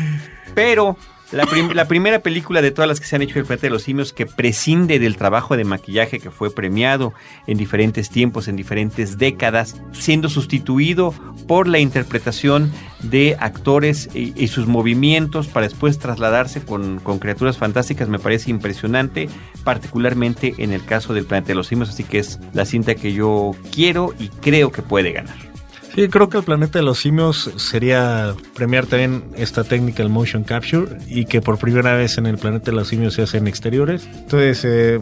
Pero 0.55 0.97
la, 1.31 1.45
prim- 1.45 1.71
la 1.73 1.87
primera 1.87 2.19
película 2.19 2.61
de 2.61 2.71
todas 2.71 2.87
las 2.87 2.99
que 2.99 3.07
se 3.07 3.15
han 3.15 3.21
hecho 3.21 3.39
el 3.39 3.45
planeta 3.45 3.67
de 3.67 3.71
los 3.71 3.83
simios 3.83 4.13
que 4.13 4.25
prescinde 4.25 4.99
del 4.99 5.17
trabajo 5.17 5.57
de 5.57 5.63
maquillaje 5.63 6.19
que 6.19 6.29
fue 6.29 6.53
premiado 6.53 7.13
en 7.47 7.57
diferentes 7.57 8.09
tiempos, 8.09 8.47
en 8.47 8.55
diferentes 8.55 9.17
décadas, 9.17 9.81
siendo 9.93 10.29
sustituido 10.29 11.13
por 11.47 11.67
la 11.67 11.79
interpretación 11.79 12.71
de 13.01 13.35
actores 13.39 14.09
y, 14.13 14.33
y 14.41 14.47
sus 14.47 14.67
movimientos 14.67 15.47
para 15.47 15.67
después 15.67 15.99
trasladarse 15.99 16.61
con, 16.61 16.99
con 16.99 17.19
criaturas 17.19 17.57
fantásticas, 17.57 18.07
me 18.09 18.19
parece 18.19 18.49
impresionante, 18.49 19.27
particularmente 19.63 20.53
en 20.59 20.71
el 20.71 20.85
caso 20.85 21.13
del 21.13 21.25
planeta 21.25 21.49
de 21.49 21.55
los 21.55 21.67
simios, 21.67 21.89
así 21.89 22.03
que 22.03 22.19
es 22.19 22.39
la 22.53 22.65
cinta 22.65 22.95
que 22.95 23.13
yo 23.13 23.51
quiero 23.73 24.13
y 24.19 24.29
creo 24.29 24.71
que 24.71 24.81
puede 24.81 25.11
ganar. 25.11 25.52
Sí, 25.95 26.07
creo 26.07 26.27
que 26.27 26.39
el 26.39 26.43
planeta 26.43 26.79
de 26.79 26.85
los 26.85 26.97
simios 26.97 27.51
sería 27.57 28.33
premiar 28.55 28.87
también 28.87 29.25
esta 29.35 29.63
técnica, 29.63 30.01
el 30.01 30.09
motion 30.09 30.43
capture, 30.43 30.97
y 31.07 31.25
que 31.25 31.39
por 31.39 31.59
primera 31.59 31.93
vez 31.93 32.17
en 32.17 32.25
el 32.25 32.39
planeta 32.39 32.71
de 32.71 32.77
los 32.77 32.87
simios 32.87 33.13
se 33.13 33.21
hace 33.21 33.37
en 33.37 33.47
exteriores. 33.47 34.07
Entonces, 34.11 34.65
eh, 34.65 34.99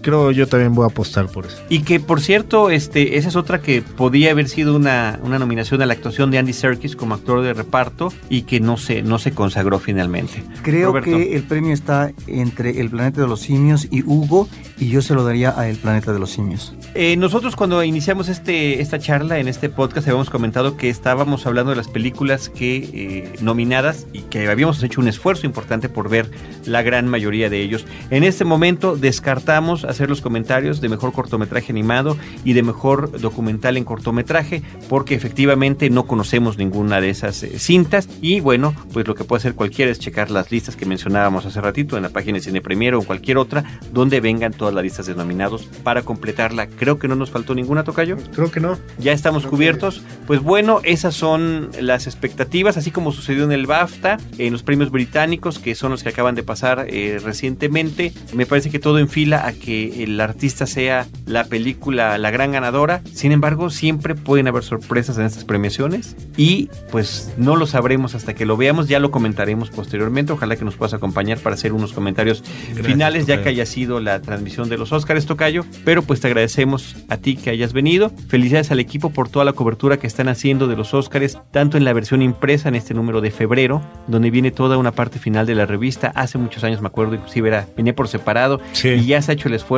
creo 0.00 0.30
yo 0.30 0.46
también 0.46 0.74
voy 0.74 0.84
a 0.84 0.88
apostar 0.88 1.26
por 1.26 1.46
eso. 1.46 1.62
Y 1.68 1.80
que, 1.80 2.00
por 2.00 2.20
cierto, 2.20 2.70
este, 2.70 3.16
esa 3.16 3.28
es 3.28 3.36
otra 3.36 3.60
que 3.60 3.82
podía 3.82 4.30
haber 4.30 4.48
sido 4.48 4.76
una, 4.76 5.18
una 5.22 5.38
nominación 5.38 5.82
a 5.82 5.86
la 5.86 5.94
actuación 5.94 6.30
de 6.30 6.38
Andy 6.38 6.52
Serkis 6.52 6.96
como 6.96 7.14
actor 7.14 7.42
de 7.42 7.54
reparto 7.54 8.12
y 8.28 8.42
que 8.42 8.60
no 8.60 8.76
se, 8.76 9.02
no 9.02 9.18
se 9.18 9.32
consagró 9.32 9.78
finalmente. 9.78 10.42
Creo 10.62 10.88
Roberto. 10.88 11.16
que 11.16 11.36
el 11.36 11.42
premio 11.44 11.72
está 11.72 12.12
entre 12.26 12.80
El 12.80 12.90
Planeta 12.90 13.20
de 13.20 13.26
los 13.26 13.40
Simios 13.40 13.88
y 13.90 14.02
Hugo, 14.02 14.48
y 14.78 14.88
yo 14.88 15.02
se 15.02 15.14
lo 15.14 15.24
daría 15.24 15.58
a 15.58 15.68
El 15.68 15.76
Planeta 15.76 16.12
de 16.12 16.18
los 16.18 16.30
Simios. 16.30 16.74
Eh, 16.94 17.16
nosotros 17.16 17.56
cuando 17.56 17.82
iniciamos 17.84 18.28
este, 18.28 18.80
esta 18.80 18.98
charla 18.98 19.38
en 19.38 19.48
este 19.48 19.68
podcast 19.68 20.06
habíamos 20.08 20.30
comentado 20.30 20.76
que 20.76 20.88
estábamos 20.88 21.46
hablando 21.46 21.70
de 21.70 21.76
las 21.76 21.88
películas 21.88 22.48
que 22.48 22.76
eh, 22.76 23.32
nominadas 23.40 24.06
y 24.12 24.22
que 24.22 24.48
habíamos 24.48 24.82
hecho 24.82 25.00
un 25.00 25.08
esfuerzo 25.08 25.46
importante 25.46 25.88
por 25.88 26.08
ver 26.08 26.30
la 26.64 26.82
gran 26.82 27.06
mayoría 27.06 27.48
de 27.50 27.60
ellos. 27.60 27.84
En 28.10 28.24
este 28.24 28.44
momento 28.44 28.96
descartamos 28.96 29.84
hacer 29.90 30.08
los 30.08 30.20
comentarios 30.20 30.80
de 30.80 30.88
mejor 30.88 31.12
cortometraje 31.12 31.72
animado 31.72 32.16
y 32.44 32.52
de 32.52 32.62
mejor 32.62 33.20
documental 33.20 33.76
en 33.76 33.84
cortometraje 33.84 34.62
porque 34.88 35.14
efectivamente 35.14 35.90
no 35.90 36.06
conocemos 36.06 36.58
ninguna 36.58 37.00
de 37.00 37.10
esas 37.10 37.42
eh, 37.42 37.58
cintas 37.58 38.08
y 38.20 38.40
bueno, 38.40 38.74
pues 38.92 39.06
lo 39.06 39.14
que 39.14 39.24
puede 39.24 39.40
hacer 39.40 39.54
cualquiera 39.54 39.90
es 39.90 39.98
checar 39.98 40.30
las 40.30 40.50
listas 40.50 40.76
que 40.76 40.86
mencionábamos 40.86 41.46
hace 41.46 41.60
ratito 41.60 41.96
en 41.96 42.02
la 42.02 42.10
página 42.10 42.38
de 42.38 42.44
Cine 42.44 42.60
Premier 42.60 42.94
o 42.94 43.00
en 43.00 43.04
cualquier 43.04 43.38
otra 43.38 43.64
donde 43.92 44.20
vengan 44.20 44.52
todas 44.52 44.74
las 44.74 44.84
listas 44.84 45.06
de 45.06 45.14
nominados 45.14 45.64
para 45.82 46.02
completarla. 46.02 46.66
Creo 46.66 46.98
que 46.98 47.08
no 47.08 47.16
nos 47.16 47.30
faltó 47.30 47.54
ninguna, 47.54 47.84
Tocayo. 47.84 48.16
Creo 48.34 48.50
que 48.50 48.60
no. 48.60 48.78
Ya 48.98 49.12
estamos 49.12 49.46
cubiertos. 49.46 50.02
Pues 50.26 50.40
bueno, 50.40 50.80
esas 50.84 51.14
son 51.14 51.70
las 51.80 52.06
expectativas, 52.06 52.76
así 52.76 52.90
como 52.90 53.12
sucedió 53.12 53.44
en 53.44 53.52
el 53.52 53.66
BAFTA, 53.66 54.18
en 54.38 54.52
los 54.52 54.62
premios 54.62 54.90
británicos, 54.90 55.58
que 55.58 55.74
son 55.74 55.90
los 55.90 56.02
que 56.02 56.10
acaban 56.10 56.34
de 56.34 56.42
pasar 56.42 56.86
eh, 56.88 57.20
recientemente. 57.22 58.12
Me 58.34 58.46
parece 58.46 58.70
que 58.70 58.78
todo 58.78 58.98
enfila 58.98 59.46
a 59.46 59.52
que 59.52 59.79
el 60.02 60.20
artista 60.20 60.66
sea 60.66 61.06
la 61.26 61.44
película 61.44 62.18
la 62.18 62.30
gran 62.30 62.52
ganadora. 62.52 63.02
Sin 63.12 63.32
embargo, 63.32 63.70
siempre 63.70 64.14
pueden 64.14 64.48
haber 64.48 64.62
sorpresas 64.64 65.18
en 65.18 65.24
estas 65.26 65.44
premiaciones 65.44 66.16
y 66.36 66.68
pues 66.90 67.32
no 67.36 67.56
lo 67.56 67.66
sabremos 67.66 68.14
hasta 68.14 68.34
que 68.34 68.46
lo 68.46 68.56
veamos. 68.56 68.88
Ya 68.88 68.98
lo 69.00 69.10
comentaremos 69.10 69.70
posteriormente. 69.70 70.32
Ojalá 70.32 70.56
que 70.56 70.64
nos 70.64 70.76
puedas 70.76 70.94
acompañar 70.94 71.38
para 71.38 71.54
hacer 71.54 71.72
unos 71.72 71.92
comentarios 71.92 72.42
Gracias, 72.68 72.86
finales, 72.86 73.26
ya 73.26 73.36
Tocayo. 73.36 73.42
que 73.44 73.48
haya 73.50 73.66
sido 73.66 74.00
la 74.00 74.20
transmisión 74.22 74.68
de 74.68 74.78
los 74.78 74.92
Oscars, 74.92 75.26
Tocayo. 75.26 75.64
Pero 75.84 76.02
pues 76.02 76.20
te 76.20 76.26
agradecemos 76.28 76.96
a 77.08 77.16
ti 77.16 77.36
que 77.36 77.50
hayas 77.50 77.72
venido. 77.72 78.10
Felicidades 78.28 78.70
al 78.70 78.80
equipo 78.80 79.10
por 79.10 79.28
toda 79.28 79.44
la 79.44 79.52
cobertura 79.52 79.98
que 79.98 80.06
están 80.06 80.28
haciendo 80.28 80.66
de 80.66 80.76
los 80.76 80.94
Oscars, 80.94 81.38
tanto 81.50 81.76
en 81.76 81.84
la 81.84 81.92
versión 81.92 82.22
impresa 82.22 82.68
en 82.68 82.74
este 82.74 82.94
número 82.94 83.20
de 83.20 83.30
febrero, 83.30 83.82
donde 84.08 84.30
viene 84.30 84.50
toda 84.50 84.76
una 84.78 84.92
parte 84.92 85.18
final 85.18 85.46
de 85.46 85.54
la 85.54 85.66
revista. 85.66 86.12
Hace 86.14 86.38
muchos 86.38 86.64
años 86.64 86.80
me 86.80 86.88
acuerdo, 86.88 87.14
inclusive 87.14 87.48
era, 87.48 87.66
venía 87.76 87.94
por 87.94 88.08
separado 88.08 88.60
Sí. 88.72 88.88
y 88.88 89.06
ya 89.06 89.20
se 89.22 89.30
ha 89.32 89.34
hecho 89.34 89.48
el 89.48 89.54
esfuerzo, 89.54 89.69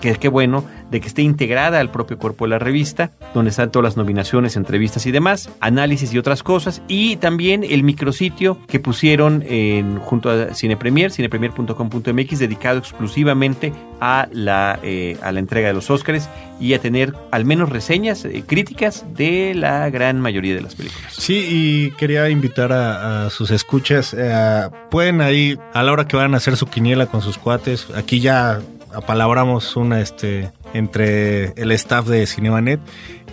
que 0.00 0.16
qué 0.16 0.28
bueno, 0.28 0.64
de 0.90 1.00
que 1.00 1.08
esté 1.08 1.22
integrada 1.22 1.80
al 1.80 1.90
propio 1.90 2.18
cuerpo 2.18 2.44
de 2.44 2.50
la 2.50 2.58
revista, 2.58 3.10
donde 3.34 3.50
están 3.50 3.70
todas 3.70 3.84
las 3.84 3.96
nominaciones, 3.96 4.56
entrevistas 4.56 5.06
y 5.06 5.12
demás, 5.12 5.50
análisis 5.60 6.12
y 6.12 6.18
otras 6.18 6.42
cosas, 6.42 6.82
y 6.88 7.16
también 7.16 7.64
el 7.64 7.82
micrositio 7.82 8.58
que 8.68 8.80
pusieron 8.80 9.44
en, 9.46 9.98
junto 9.98 10.30
a 10.30 10.54
Cine 10.54 10.76
Premier, 10.76 11.10
cinepremier.com.mx, 11.10 12.38
dedicado 12.38 12.78
exclusivamente 12.78 13.72
a 14.00 14.28
la, 14.32 14.78
eh, 14.82 15.16
a 15.22 15.32
la 15.32 15.40
entrega 15.40 15.68
de 15.68 15.74
los 15.74 15.90
Óscares 15.90 16.28
y 16.60 16.74
a 16.74 16.78
tener 16.80 17.14
al 17.30 17.44
menos 17.44 17.68
reseñas 17.68 18.24
eh, 18.24 18.42
críticas 18.46 19.04
de 19.14 19.54
la 19.54 19.88
gran 19.90 20.20
mayoría 20.20 20.54
de 20.54 20.62
las 20.62 20.74
películas. 20.74 21.14
Sí, 21.16 21.46
y 21.48 21.90
quería 21.92 22.28
invitar 22.30 22.72
a, 22.72 23.26
a 23.26 23.30
sus 23.30 23.50
escuchas. 23.50 24.14
eh, 24.16 24.68
pueden 24.90 25.20
ahí, 25.20 25.58
a 25.72 25.82
la 25.82 25.92
hora 25.92 26.06
que 26.08 26.16
van 26.16 26.34
a 26.34 26.38
hacer 26.38 26.56
su 26.56 26.66
quiniela 26.66 27.06
con 27.06 27.22
sus 27.22 27.38
cuates, 27.38 27.88
aquí 27.94 28.20
ya 28.20 28.60
apalabramos 28.94 29.76
una 29.76 30.00
este 30.00 30.50
entre 30.74 31.48
el 31.60 31.72
staff 31.72 32.06
de 32.06 32.26
Cinemanet. 32.26 32.78